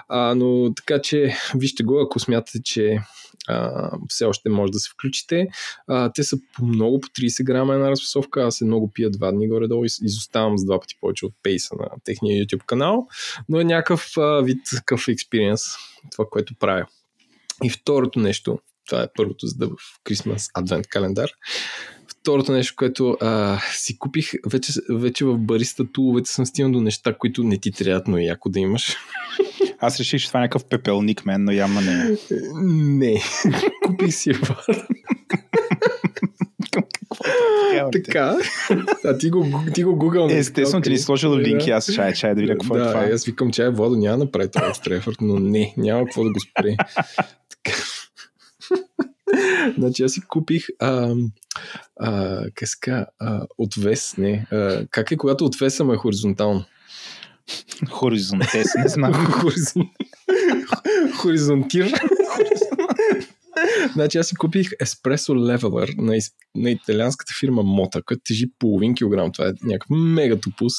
А, 0.07 0.35
но 0.35 0.73
така 0.73 1.02
че, 1.02 1.35
вижте 1.56 1.84
го, 1.84 2.02
ако 2.02 2.19
смятате, 2.19 2.61
че 2.64 2.99
а, 3.47 3.91
все 4.07 4.26
още 4.26 4.49
може 4.49 4.72
да 4.72 4.80
се 4.80 4.89
включите. 4.89 5.47
А, 5.88 6.11
те 6.11 6.23
са 6.23 6.38
по 6.55 6.65
много 6.65 6.99
по 6.99 7.07
30 7.07 7.43
грама 7.43 7.73
една 7.73 7.89
разфасовка. 7.91 8.43
Аз 8.43 8.55
се 8.55 8.65
много 8.65 8.91
пия 8.93 9.09
два 9.09 9.31
дни 9.31 9.47
горе-долу 9.47 9.85
и 9.85 9.89
изоставам 10.01 10.57
с 10.57 10.65
два 10.65 10.80
пъти 10.80 10.95
повече 11.01 11.26
от 11.26 11.34
пейса 11.43 11.76
на 11.80 11.88
техния 12.03 12.45
YouTube 12.45 12.65
канал. 12.65 13.07
Но 13.49 13.59
е 13.59 13.63
някакъв 13.63 14.17
а, 14.17 14.41
вид 14.41 14.57
такъв 14.76 15.07
експириенс, 15.07 15.61
това, 16.11 16.26
което 16.31 16.55
правя. 16.59 16.85
И 17.63 17.69
второто 17.69 18.19
нещо, 18.19 18.59
това 18.88 19.03
е 19.03 19.07
първото, 19.15 19.47
за 19.47 19.55
да 19.55 19.67
в 19.67 20.01
Christmas 20.05 20.51
адвент 20.53 20.88
календар. 20.88 21.30
Второто 22.07 22.51
нещо, 22.51 22.73
което 22.77 23.17
а, 23.22 23.59
си 23.73 23.99
купих, 23.99 24.31
вече, 24.47 24.73
вече 24.89 25.26
в 25.26 25.38
бариста 25.38 25.91
туловете 25.91 26.30
съм 26.30 26.45
стигнал 26.45 26.72
до 26.72 26.81
неща, 26.81 27.17
които 27.17 27.43
не 27.43 27.57
ти 27.57 27.72
трябват, 27.72 28.07
но 28.07 28.17
е 28.17 28.23
яко 28.23 28.49
да 28.49 28.59
имаш. 28.59 28.95
Аз 29.85 29.99
реших, 29.99 30.21
че 30.21 30.27
това 30.27 30.39
е 30.39 30.43
някакъв 30.43 30.65
пепелник, 30.65 31.25
мен, 31.25 31.43
но 31.43 31.51
явно 31.51 31.81
не 31.81 31.91
е. 31.91 32.17
Не. 32.63 33.21
Купих 33.85 34.15
си 34.15 34.31
бар. 34.33 34.85
Така. 37.91 38.37
А 39.05 39.17
ти 39.17 39.29
го, 39.29 39.47
ти 39.73 39.83
го 39.83 39.95
гугъл. 39.95 40.27
Е, 40.29 40.37
Естествено, 40.37 40.81
ти 40.81 40.89
ни 40.89 40.97
сложил 40.97 41.37
линки, 41.37 41.71
аз 41.71 41.93
чай, 41.93 42.13
чай 42.13 42.35
да 42.35 42.41
видя 42.41 42.53
какво 42.53 42.75
е 42.75 42.79
да, 42.79 42.87
това. 42.91 43.05
аз 43.13 43.25
викам, 43.25 43.51
че 43.51 43.63
е 43.63 43.69
Водо 43.69 43.95
няма 43.95 44.17
да 44.17 44.23
направи 44.23 44.51
това 44.51 44.67
екстра 44.67 44.95
ефорт, 44.95 45.17
но 45.21 45.39
не, 45.39 45.73
няма 45.77 46.05
какво 46.05 46.23
да 46.23 46.29
го 46.29 46.39
спре. 46.39 46.75
Значи 49.77 50.03
аз 50.03 50.11
си 50.11 50.21
купих 50.27 50.65
а, 50.79 51.15
а, 51.99 52.41
казва, 52.55 53.05
а, 53.19 53.41
отвес, 53.57 54.17
не, 54.17 54.47
а, 54.51 54.85
как 54.91 55.11
е 55.11 55.17
когато 55.17 55.45
отвеса 55.45 55.83
е 55.93 55.97
хоризонтално? 55.97 56.65
Хоризонтес, 57.89 58.67
не 58.77 58.88
знам. 58.88 59.13
Хоризон... 59.13 59.89
Хоризонтир. 61.17 61.93
значи 63.93 64.17
аз 64.17 64.27
си 64.27 64.35
купих 64.35 64.69
еспресо 64.81 65.35
левелър 65.35 65.89
на, 65.97 66.15
из... 66.15 66.31
на 66.55 66.72
италианската 66.72 67.34
фирма 67.39 67.63
Мота, 67.63 68.03
която 68.03 68.22
тежи 68.26 68.45
половин 68.59 68.95
килограм. 68.95 69.31
Това 69.31 69.47
е 69.47 69.53
някакъв 69.63 69.89
мега 69.89 70.35
топус, 70.35 70.73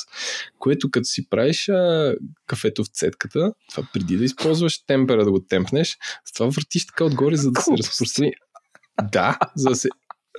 което 0.59 0.91
като 0.91 1.05
си 1.05 1.29
правиш 1.29 1.69
а, 1.69 2.15
кафето 2.47 2.85
в 2.85 2.89
цетката, 2.89 3.53
това 3.71 3.89
преди 3.93 4.17
да 4.17 4.25
използваш 4.25 4.85
темпера 4.87 5.25
да 5.25 5.31
го 5.31 5.41
темпнеш, 5.41 5.99
с 6.25 6.33
това 6.33 6.47
въртиш 6.47 6.87
така 6.87 7.05
отгоре, 7.05 7.37
за 7.37 7.51
да 7.51 7.61
се 7.61 7.71
разпространи. 7.79 8.33
Да, 9.13 9.39
за 9.57 9.69
да 9.69 9.77
се 9.77 9.89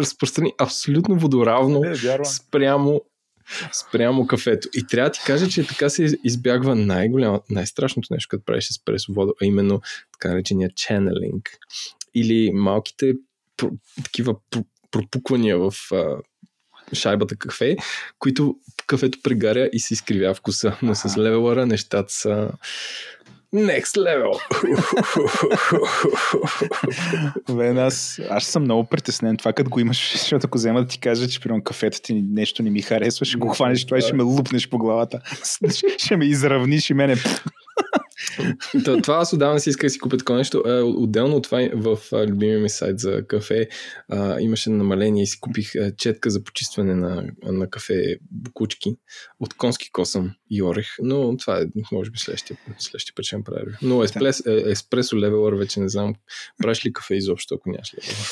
разпространи 0.01 0.53
абсолютно 0.57 1.19
водоравно 1.19 1.79
Не, 1.79 2.25
спрямо 2.25 3.01
спрямо 3.71 4.27
кафето. 4.27 4.69
И 4.73 4.87
трябва 4.87 5.09
да 5.09 5.13
ти 5.13 5.19
кажа, 5.25 5.49
че 5.49 5.67
така 5.67 5.89
се 5.89 6.17
избягва 6.23 6.75
най-голямо, 6.75 7.43
най-страшното 7.49 8.13
нещо, 8.13 8.27
като 8.29 8.45
правиш 8.45 8.69
еспресо 8.69 9.13
вода, 9.13 9.31
а 9.41 9.45
именно 9.45 9.81
така 10.13 10.29
наречения 10.29 10.69
channeling. 10.69 11.41
Или 12.15 12.51
малките 12.53 13.13
про, 13.57 13.71
такива 14.03 14.35
про, 14.49 14.63
пропуквания 14.91 15.57
в 15.57 15.73
а, 15.93 16.17
шайбата 16.93 17.35
кафе, 17.35 17.77
които 18.19 18.55
кафето 18.87 19.19
прегаря 19.23 19.69
и 19.73 19.79
се 19.79 19.93
изкривя 19.93 20.33
вкуса. 20.33 20.77
Но 20.81 20.95
с 20.95 21.17
левелъра 21.17 21.65
нещата 21.65 22.13
са 22.13 22.51
next 23.55 23.97
level. 23.97 24.39
Бе, 27.55 27.81
аз, 27.81 28.21
аз 28.29 28.45
съм 28.45 28.63
много 28.63 28.83
притеснен 28.83 29.37
това, 29.37 29.53
като 29.53 29.69
го 29.69 29.79
имаш, 29.79 30.11
защото 30.11 30.47
ако 30.47 30.57
взема 30.57 30.81
да 30.81 30.87
ти 30.87 30.99
кажа, 30.99 31.27
че 31.27 31.39
примерно 31.39 31.63
кафето 31.63 32.01
ти 32.01 32.13
нещо 32.13 32.63
не 32.63 32.69
ми 32.69 32.81
харесва, 32.81 33.25
ще 33.25 33.37
го 33.37 33.47
хванеш 33.49 33.85
това 33.85 33.97
и 33.97 34.01
ще 34.01 34.13
ме 34.13 34.23
лупнеш 34.23 34.69
по 34.69 34.77
главата. 34.77 35.21
ще 35.97 36.17
ме 36.17 36.25
изравниш 36.25 36.89
и 36.89 36.93
мене. 36.93 37.15
То, 38.85 39.01
това 39.01 39.15
аз 39.15 39.33
отдавна 39.33 39.59
си 39.59 39.69
исках 39.69 39.85
да 39.85 39.89
си 39.89 39.99
купя 39.99 40.17
такова 40.17 40.37
нещо. 40.37 40.63
Отделно 40.97 41.35
от 41.35 41.43
това 41.43 41.69
в 41.73 41.97
любимия 42.27 42.59
ми 42.59 42.69
сайт 42.69 42.99
за 42.99 43.27
кафе 43.27 43.67
а, 44.09 44.39
имаше 44.39 44.69
намаление 44.69 45.23
и 45.23 45.27
си 45.27 45.39
купих 45.39 45.71
четка 45.97 46.29
за 46.29 46.43
почистване 46.43 46.95
на, 46.95 47.23
на 47.43 47.69
кафе 47.69 48.17
букучки 48.31 48.95
от 49.39 49.53
конски 49.53 49.91
косъм 49.91 50.31
и 50.49 50.63
орех. 50.63 50.87
Но 51.01 51.37
това 51.37 51.61
е, 51.61 51.65
може 51.91 52.11
би, 52.11 52.19
следващия, 52.19 52.57
следващия 52.79 53.15
път 53.15 53.25
ще 53.25 53.37
направя. 53.37 53.77
Но 53.81 54.03
еспрес, 54.03 54.43
е, 54.45 54.63
еспресо 54.65 55.17
левелър 55.17 55.53
вече 55.53 55.79
не 55.79 55.89
знам. 55.89 56.15
Правиш 56.57 56.85
ли 56.85 56.93
кафе 56.93 57.15
изобщо, 57.15 57.55
ако 57.55 57.69
нямаш 57.69 57.93
левелър? 57.93 58.27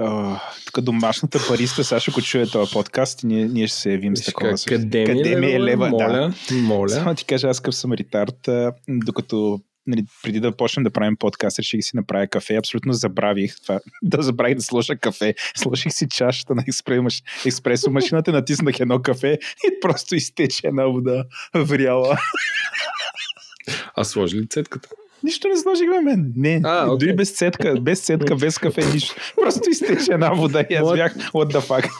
Uh, 0.00 0.40
тук 0.66 0.84
домашната 0.84 1.38
париста, 1.48 1.84
Саша, 1.84 2.10
ако 2.10 2.22
чуе 2.22 2.46
този 2.46 2.72
подкаст, 2.72 3.24
ние, 3.24 3.48
ние 3.48 3.66
ще 3.66 3.78
се 3.78 3.90
явим 3.92 4.16
с 4.16 4.24
такова. 4.24 4.54
Къде 4.66 5.36
ми 5.36 5.46
е 5.46 5.60
лева? 5.60 5.88
Моля, 5.88 6.32
да. 6.48 6.56
моля. 6.56 6.88
Само 6.88 7.14
ти 7.14 7.24
кажа, 7.24 7.48
аз 7.48 7.60
къв 7.60 7.74
съм 7.74 7.92
ретард, 7.92 8.48
докато 8.88 9.60
нали, 9.86 10.04
преди 10.22 10.40
да 10.40 10.56
почнем 10.56 10.84
да 10.84 10.90
правим 10.90 11.16
подкаст, 11.16 11.58
реших 11.58 11.84
си 11.84 11.96
направя 11.96 12.26
кафе. 12.26 12.56
Абсолютно 12.56 12.92
забравих 12.92 13.60
това. 13.62 13.80
Да 14.02 14.22
забравих 14.22 14.54
да 14.56 14.62
сложа 14.62 14.96
кафе. 14.96 15.34
Сложих 15.56 15.92
си 15.92 16.08
чашата 16.08 16.54
на 16.54 16.64
експрес, 16.68 17.22
експресо 17.46 17.90
машината, 17.90 18.32
натиснах 18.32 18.80
едно 18.80 19.02
кафе 19.02 19.38
и 19.66 19.80
просто 19.80 20.14
изтече 20.14 20.66
една 20.66 20.84
вода 20.84 21.24
вряла. 21.54 22.18
А 23.94 24.04
сложи 24.04 24.36
ли 24.36 24.48
цетката? 24.48 24.88
Нищо 25.22 25.48
не 25.48 25.56
сложих 25.56 25.88
бе, 25.90 26.00
мен. 26.00 26.32
Не, 26.36 26.60
а, 26.64 26.86
okay. 26.86 26.98
дори 26.98 27.16
без 27.16 27.30
цетка, 27.30 27.74
без 27.80 28.00
цетка, 28.00 28.36
без 28.36 28.58
кафе, 28.58 28.92
нищо. 28.92 29.14
Просто 29.40 29.70
изтече 29.70 30.12
една 30.12 30.34
вода 30.34 30.64
и 30.70 30.74
аз 30.74 30.92
бях, 30.92 31.14
what 31.14 31.54
the 31.54 31.60
fuck. 31.60 31.90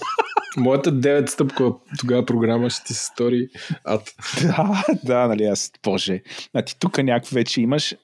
Моята 0.57 0.93
9 0.93 1.27
стъпка 1.27 1.73
тогава 1.99 2.27
програма 2.27 2.71
ще 2.71 2.85
ти 2.85 2.95
се 2.95 3.05
стори 3.05 3.49
ад. 3.85 4.15
Да, 4.43 4.85
да, 5.05 5.29
нали 5.29 5.45
аз, 5.45 5.73
боже. 5.85 6.23
А 6.55 6.63
ти 6.63 6.79
тук 6.79 6.99
някакво 6.99 7.35
вече 7.35 7.61
имаш 7.61 7.95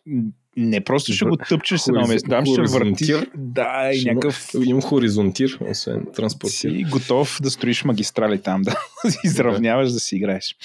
не 0.56 0.80
просто 0.80 1.12
ще 1.12 1.24
го 1.24 1.36
тъпчеш 1.36 1.80
се 1.80 1.92
на 1.92 2.06
место, 2.06 2.30
там 2.30 2.46
ще 2.46 2.62
върти. 2.62 3.14
Да, 3.36 3.90
и 3.94 4.04
някакъв... 4.04 4.50
Имам 4.64 4.82
хоризонтир, 4.82 5.58
освен 5.70 6.06
транспортир. 6.14 6.70
Си 6.70 6.86
готов 6.90 7.38
да 7.42 7.50
строиш 7.50 7.84
магистрали 7.84 8.42
там, 8.42 8.62
да 8.62 8.74
изравняваш, 9.24 9.92
да 9.92 10.00
си 10.00 10.16
играеш. 10.16 10.56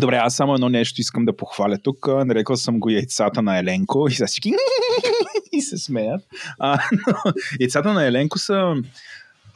Добре, 0.00 0.16
аз 0.16 0.36
само 0.36 0.54
едно 0.54 0.68
нещо 0.68 1.00
искам 1.00 1.24
да 1.24 1.36
похваля 1.36 1.78
тук. 1.78 2.08
Нарекал 2.08 2.56
съм 2.56 2.80
го 2.80 2.90
яйцата 2.90 3.42
на 3.42 3.58
Еленко 3.58 4.08
и 4.08 4.12
сега 4.12 4.26
всички 4.26 4.52
и 5.52 5.60
се 5.60 5.78
смеят. 5.78 6.22
А, 6.58 6.78
но, 6.92 7.32
яйцата 7.60 7.92
на 7.92 8.06
Еленко 8.06 8.38
са 8.38 8.74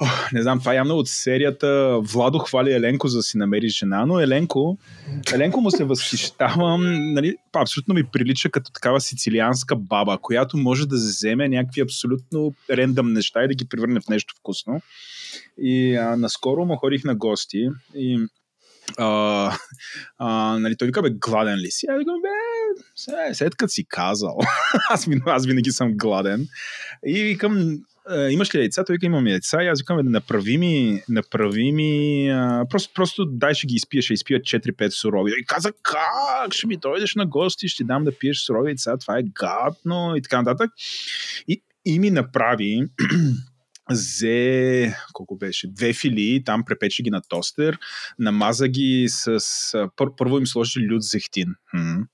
О, 0.03 0.07
не 0.33 0.43
знам, 0.43 0.59
това 0.59 0.73
е 0.73 0.77
явно 0.77 0.95
от 0.95 1.09
серията 1.09 1.99
Владо 2.03 2.39
хвали 2.39 2.73
Еленко 2.73 3.09
за 3.09 3.19
да 3.19 3.23
си 3.23 3.39
намери 3.39 3.69
жена, 3.69 4.07
но 4.07 4.21
Еленко, 4.21 4.79
Еленко 5.35 5.61
му 5.61 5.71
се 5.71 5.85
възхищавам, 5.85 7.13
нали, 7.15 7.37
абсолютно 7.53 7.95
ми 7.95 8.05
прилича 8.05 8.51
като 8.51 8.73
такава 8.73 9.01
сицилианска 9.01 9.77
баба, 9.77 10.19
която 10.19 10.57
може 10.57 10.87
да 10.87 10.97
вземе 10.97 11.49
някакви 11.49 11.81
абсолютно 11.81 12.55
рендъм 12.71 13.13
неща 13.13 13.45
и 13.45 13.49
да 13.49 13.55
ги 13.55 13.65
превърне 13.65 14.01
в 14.01 14.09
нещо 14.09 14.35
вкусно. 14.39 14.81
И 15.59 15.97
а, 15.97 16.17
наскоро 16.17 16.65
му 16.65 16.77
ходих 16.77 17.05
на 17.05 17.15
гости 17.15 17.69
и 17.95 18.27
а, 18.99 19.53
а, 20.19 20.59
нали, 20.59 20.77
той 20.77 20.87
вика, 20.87 21.03
бе, 21.03 21.11
гладен 21.11 21.59
ли 21.59 21.71
си? 21.71 21.87
Аз 21.87 21.99
викам, 21.99 22.15
бе, 22.23 23.35
след 23.35 23.57
като 23.57 23.73
си 23.73 23.85
казал. 23.89 24.39
аз, 24.91 25.09
аз 25.27 25.47
винаги 25.47 25.71
съм 25.71 25.97
гладен. 25.97 26.47
И 27.07 27.23
викам, 27.23 27.81
имаш 28.31 28.55
ли 28.55 28.59
яйца? 28.59 28.85
Той 28.85 28.95
вика, 28.95 29.07
имам 29.07 29.27
яйца. 29.27 29.63
И 29.63 29.67
аз 29.67 29.81
викам, 29.81 29.97
да 29.97 30.11
направи 30.11 30.59
ми, 30.59 31.03
направи 31.09 31.73
ми 31.73 32.29
а, 32.31 32.65
просто, 32.71 32.93
просто 32.95 33.25
дай 33.25 33.55
ще 33.55 33.67
ги 33.67 33.75
изпия, 33.75 34.03
ще 34.03 34.15
изпия 34.15 34.41
4-5 34.41 34.89
сурови. 34.89 35.33
И 35.41 35.45
каза, 35.45 35.73
как? 35.83 36.55
Ще 36.55 36.67
ми 36.67 36.77
дойдеш 36.77 37.15
на 37.15 37.27
гости, 37.27 37.69
ще 37.69 37.85
дам 37.85 38.05
да 38.05 38.19
пиеш 38.19 38.39
сурови 38.39 38.71
яйца, 38.71 38.97
това 38.97 39.19
е 39.19 39.23
гадно 39.23 40.17
и 40.17 40.23
така 40.23 40.43
нататък. 40.43 40.71
И, 41.49 41.63
и 41.85 41.99
ми 41.99 42.11
направи 42.11 42.87
взе, 43.91 44.95
колко 45.13 45.37
беше, 45.37 45.69
две 45.69 45.93
филии, 45.93 46.45
там 46.45 46.65
препече 46.65 47.03
ги 47.03 47.11
на 47.11 47.21
тостер, 47.29 47.79
намаза 48.19 48.69
ги 48.69 49.07
с, 49.09 49.89
пър, 49.97 50.09
първо 50.17 50.39
им 50.39 50.47
сложи 50.47 50.81
люд 50.81 51.03
зехтин. 51.03 51.55
М-м. 51.75 52.07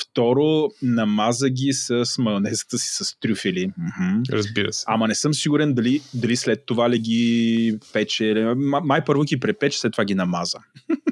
Второ, 0.00 0.68
намаза 0.82 1.50
ги 1.50 1.72
с 1.72 2.04
майонезата 2.18 2.78
си 2.78 3.04
с 3.04 3.16
трюфели. 3.20 3.72
М-м. 3.78 4.22
Разбира 4.30 4.72
се. 4.72 4.84
Ама 4.88 5.08
не 5.08 5.14
съм 5.14 5.34
сигурен 5.34 5.74
дали, 5.74 6.02
дали 6.14 6.36
след 6.36 6.66
това 6.66 6.90
ли 6.90 6.98
ги 6.98 7.78
пече. 7.92 8.54
Май 8.84 9.04
първо 9.04 9.22
ги 9.22 9.40
препече, 9.40 9.78
след 9.78 9.92
това 9.92 10.04
ги 10.04 10.14
намаза. 10.14 10.58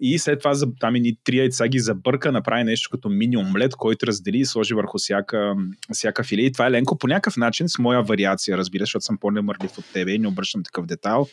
И 0.00 0.18
след 0.18 0.38
това 0.38 0.52
там 0.80 0.96
и 0.96 1.16
три 1.24 1.38
яйца 1.38 1.68
ги 1.68 1.78
забърка, 1.78 2.32
направи 2.32 2.64
нещо 2.64 2.90
като 2.90 3.08
мини 3.08 3.36
омлет, 3.36 3.74
който 3.74 4.06
раздели 4.06 4.38
и 4.38 4.46
сложи 4.46 4.74
върху 4.74 4.98
всяка, 4.98 5.54
всяка 5.92 6.24
филе. 6.24 6.42
И 6.42 6.52
това 6.52 6.66
е 6.66 6.70
ленко 6.70 6.98
по 6.98 7.06
някакъв 7.06 7.36
начин 7.36 7.68
с 7.68 7.78
моя 7.78 8.02
вариация, 8.02 8.58
разбира, 8.58 8.82
защото 8.82 9.04
съм 9.04 9.18
по-немърлив 9.46 9.78
от 9.78 9.84
тебе 9.92 10.12
и 10.12 10.18
не 10.18 10.28
обръщам 10.28 10.62
такъв 10.62 10.86
детайл 10.86 11.26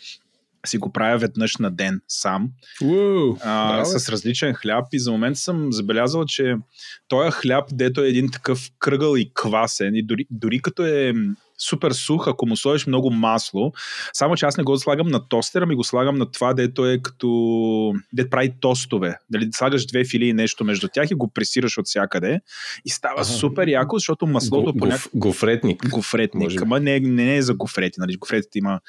си 0.65 0.77
го 0.77 0.91
правя 0.93 1.17
веднъж 1.17 1.57
на 1.57 1.71
ден 1.71 2.01
сам. 2.07 2.49
Уу, 2.83 3.37
а, 3.41 3.85
с 3.85 4.09
различен 4.09 4.53
хляб 4.53 4.85
и 4.93 4.99
за 4.99 5.11
момент 5.11 5.37
съм 5.37 5.73
забелязал, 5.73 6.25
че 6.25 6.55
този 7.07 7.31
хляб, 7.31 7.69
дето 7.71 8.03
е 8.03 8.07
един 8.07 8.31
такъв 8.31 8.69
кръгъл 8.79 9.15
и 9.15 9.31
квасен 9.33 9.95
и 9.95 10.05
дори, 10.05 10.25
дори 10.29 10.61
като 10.61 10.85
е 10.85 11.13
супер 11.57 11.91
сух, 11.91 12.27
ако 12.27 12.45
му 12.45 12.57
сложиш 12.57 12.87
много 12.87 13.11
масло. 13.11 13.73
Само, 14.13 14.35
че 14.35 14.45
аз 14.45 14.57
не 14.57 14.63
го 14.63 14.77
слагам 14.77 15.07
на 15.07 15.27
тостера, 15.27 15.65
ми 15.65 15.75
го 15.75 15.83
слагам 15.83 16.15
на 16.15 16.31
това, 16.31 16.53
дето 16.53 16.85
е 16.85 16.99
като... 17.01 17.93
дето 18.13 18.29
прави 18.29 18.53
тостове. 18.59 19.17
Дали 19.29 19.49
слагаш 19.51 19.85
две 19.85 20.05
фили 20.05 20.27
и 20.27 20.33
нещо 20.33 20.65
между 20.65 20.87
тях 20.93 21.11
и 21.11 21.15
го 21.15 21.31
пресираш 21.33 21.77
от 21.77 21.85
всякъде. 21.85 22.41
И 22.85 22.89
става 22.89 23.21
ага. 23.21 23.25
супер 23.25 23.67
яко, 23.67 23.97
защото 23.97 24.27
маслото... 24.27 24.73
Го, 24.73 24.79
поня... 24.79 24.97
Гофретник. 25.13 25.89
Гофретник. 25.89 26.61
Ама 26.61 26.79
не, 26.79 26.99
не, 26.99 27.23
не 27.23 27.35
е 27.35 27.41
за 27.41 27.53
гофрети. 27.53 27.99
Нали? 27.99 28.15
Гофретите 28.15 28.57
има... 28.59 28.79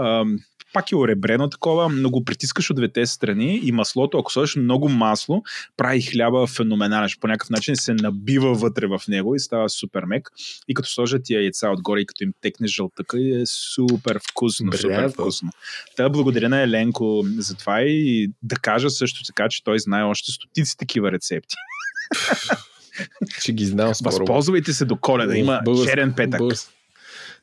Ам, 0.00 0.38
пак 0.72 0.92
е 0.92 0.96
оребрено 0.96 1.50
такова, 1.50 1.88
но 1.88 2.10
го 2.10 2.24
притискаш 2.24 2.70
от 2.70 2.76
двете 2.76 3.06
страни 3.06 3.60
и 3.64 3.72
маслото, 3.72 4.18
ако 4.18 4.32
сложиш 4.32 4.56
много 4.56 4.88
масло, 4.88 5.42
прави 5.76 6.02
хляба 6.02 6.46
феноменален. 6.46 7.08
По 7.20 7.28
някакъв 7.28 7.50
начин 7.50 7.76
се 7.76 7.94
набива 7.94 8.54
вътре 8.54 8.86
в 8.86 9.02
него 9.08 9.34
и 9.34 9.40
става 9.40 9.68
супер 9.68 10.04
мек. 10.04 10.30
И 10.68 10.74
като 10.74 10.88
сложат 10.88 11.22
тия 11.24 11.42
яйца 11.42 11.70
отгоре 11.70 12.00
и 12.00 12.06
като 12.08 12.24
им 12.24 12.32
текне 12.40 12.66
жълтъка, 12.66 13.18
е 13.20 13.46
супер 13.46 14.18
вкусно. 14.30 14.70
Бре, 14.70 14.78
супер 14.78 15.08
вкусно. 15.08 15.50
Та 15.96 16.08
благодаря 16.08 16.48
на 16.48 16.62
Еленко 16.62 17.24
за 17.38 17.54
това 17.54 17.80
и 17.82 18.30
да 18.42 18.56
кажа 18.56 18.90
също 18.90 19.24
така, 19.24 19.48
че 19.48 19.64
той 19.64 19.78
знае 19.78 20.02
още 20.02 20.32
стотици 20.32 20.76
такива 20.76 21.12
рецепти. 21.12 21.54
Ще 23.38 23.52
ги 23.52 23.64
знам 23.64 23.94
скоро. 23.94 24.10
Възползвайте 24.10 24.72
се 24.72 24.84
до 24.84 24.96
коледа. 24.96 25.36
Има 25.36 25.62
черен 25.84 26.12
петък. 26.16 26.40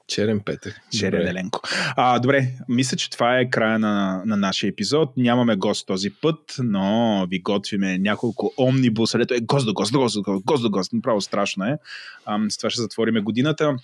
Черен 0.07 0.39
петък. 0.39 0.81
Черен 0.97 1.19
добре. 1.19 1.29
Еленко. 1.29 1.61
А, 1.95 2.19
добре, 2.19 2.51
мисля, 2.69 2.97
че 2.97 3.09
това 3.09 3.39
е 3.39 3.49
края 3.49 3.79
на, 3.79 4.21
на 4.25 4.37
нашия 4.37 4.69
епизод. 4.69 5.17
Нямаме 5.17 5.55
гост 5.55 5.87
този 5.87 6.09
път, 6.09 6.55
но 6.59 7.27
ви 7.29 7.39
готвиме 7.39 7.97
няколко 7.97 8.53
омнибуса, 8.57 9.19
лето 9.19 9.33
е 9.33 9.39
гост 9.39 9.65
до 9.65 9.73
гост, 9.73 9.91
до 9.91 9.99
гост, 9.99 10.17
гост 10.45 10.63
до 10.63 10.69
гост. 10.69 10.93
Направо 10.93 11.21
страшно 11.21 11.65
е. 11.65 11.77
А, 12.25 12.39
с 12.49 12.57
това 12.57 12.69
ще 12.69 12.81
затвориме 12.81 13.21
годината. 13.21 13.75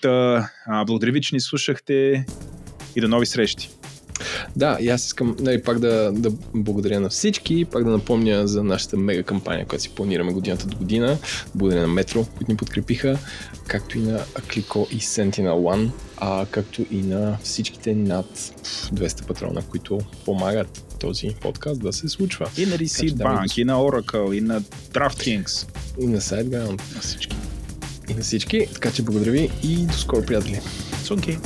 Та, 0.00 0.48
а, 0.66 0.84
благодаря 0.84 1.12
ви, 1.12 1.20
че 1.20 1.34
ни 1.34 1.40
слушахте 1.40 2.26
и 2.96 3.00
до 3.00 3.08
нови 3.08 3.26
срещи. 3.26 3.70
Да, 4.56 4.78
и 4.80 4.88
аз 4.88 5.06
искам 5.06 5.36
нали, 5.40 5.62
пак 5.62 5.78
да, 5.78 6.12
да 6.12 6.30
благодаря 6.54 7.00
на 7.00 7.08
всички, 7.08 7.64
пак 7.64 7.84
да 7.84 7.90
напомня 7.90 8.48
за 8.48 8.64
нашата 8.64 8.96
мега 8.96 9.22
кампания, 9.22 9.66
която 9.66 9.82
си 9.82 9.90
планираме 9.90 10.32
годината 10.32 10.66
до 10.66 10.76
година. 10.76 11.18
Благодаря 11.54 11.80
на 11.80 11.88
Метро, 11.88 12.24
които 12.24 12.52
ни 12.52 12.56
подкрепиха, 12.56 13.18
както 13.66 13.98
и 13.98 14.00
на 14.00 14.20
Клико 14.52 14.88
и 14.90 14.98
Sentinel 15.00 15.52
One, 15.52 15.90
а 16.16 16.46
както 16.50 16.86
и 16.90 17.02
на 17.02 17.38
всичките 17.42 17.94
над 17.94 18.26
200 18.94 19.26
патрона, 19.26 19.62
които 19.70 19.98
помагат 20.24 20.84
този 21.00 21.34
подкаст 21.40 21.80
да 21.80 21.92
се 21.92 22.08
случва. 22.08 22.50
И 22.58 22.66
на 22.66 22.76
Receipt 22.76 23.14
Bank, 23.14 23.58
и 23.58 23.64
на 23.64 23.74
Oracle, 23.74 24.32
и 24.32 24.40
на 24.40 24.60
DraftKings. 24.92 25.66
И 26.00 26.06
на 26.06 26.20
SiteGround. 26.20 26.94
На 26.94 27.00
всички. 27.00 27.36
И 28.08 28.14
на 28.14 28.22
всички. 28.22 28.66
Така 28.74 28.90
че 28.90 29.02
благодаря 29.02 29.30
ви 29.30 29.50
и 29.62 29.76
до 29.76 29.92
скоро, 29.92 30.26
приятели. 30.26 30.60
It's 31.02 31.16
okay. 31.16 31.38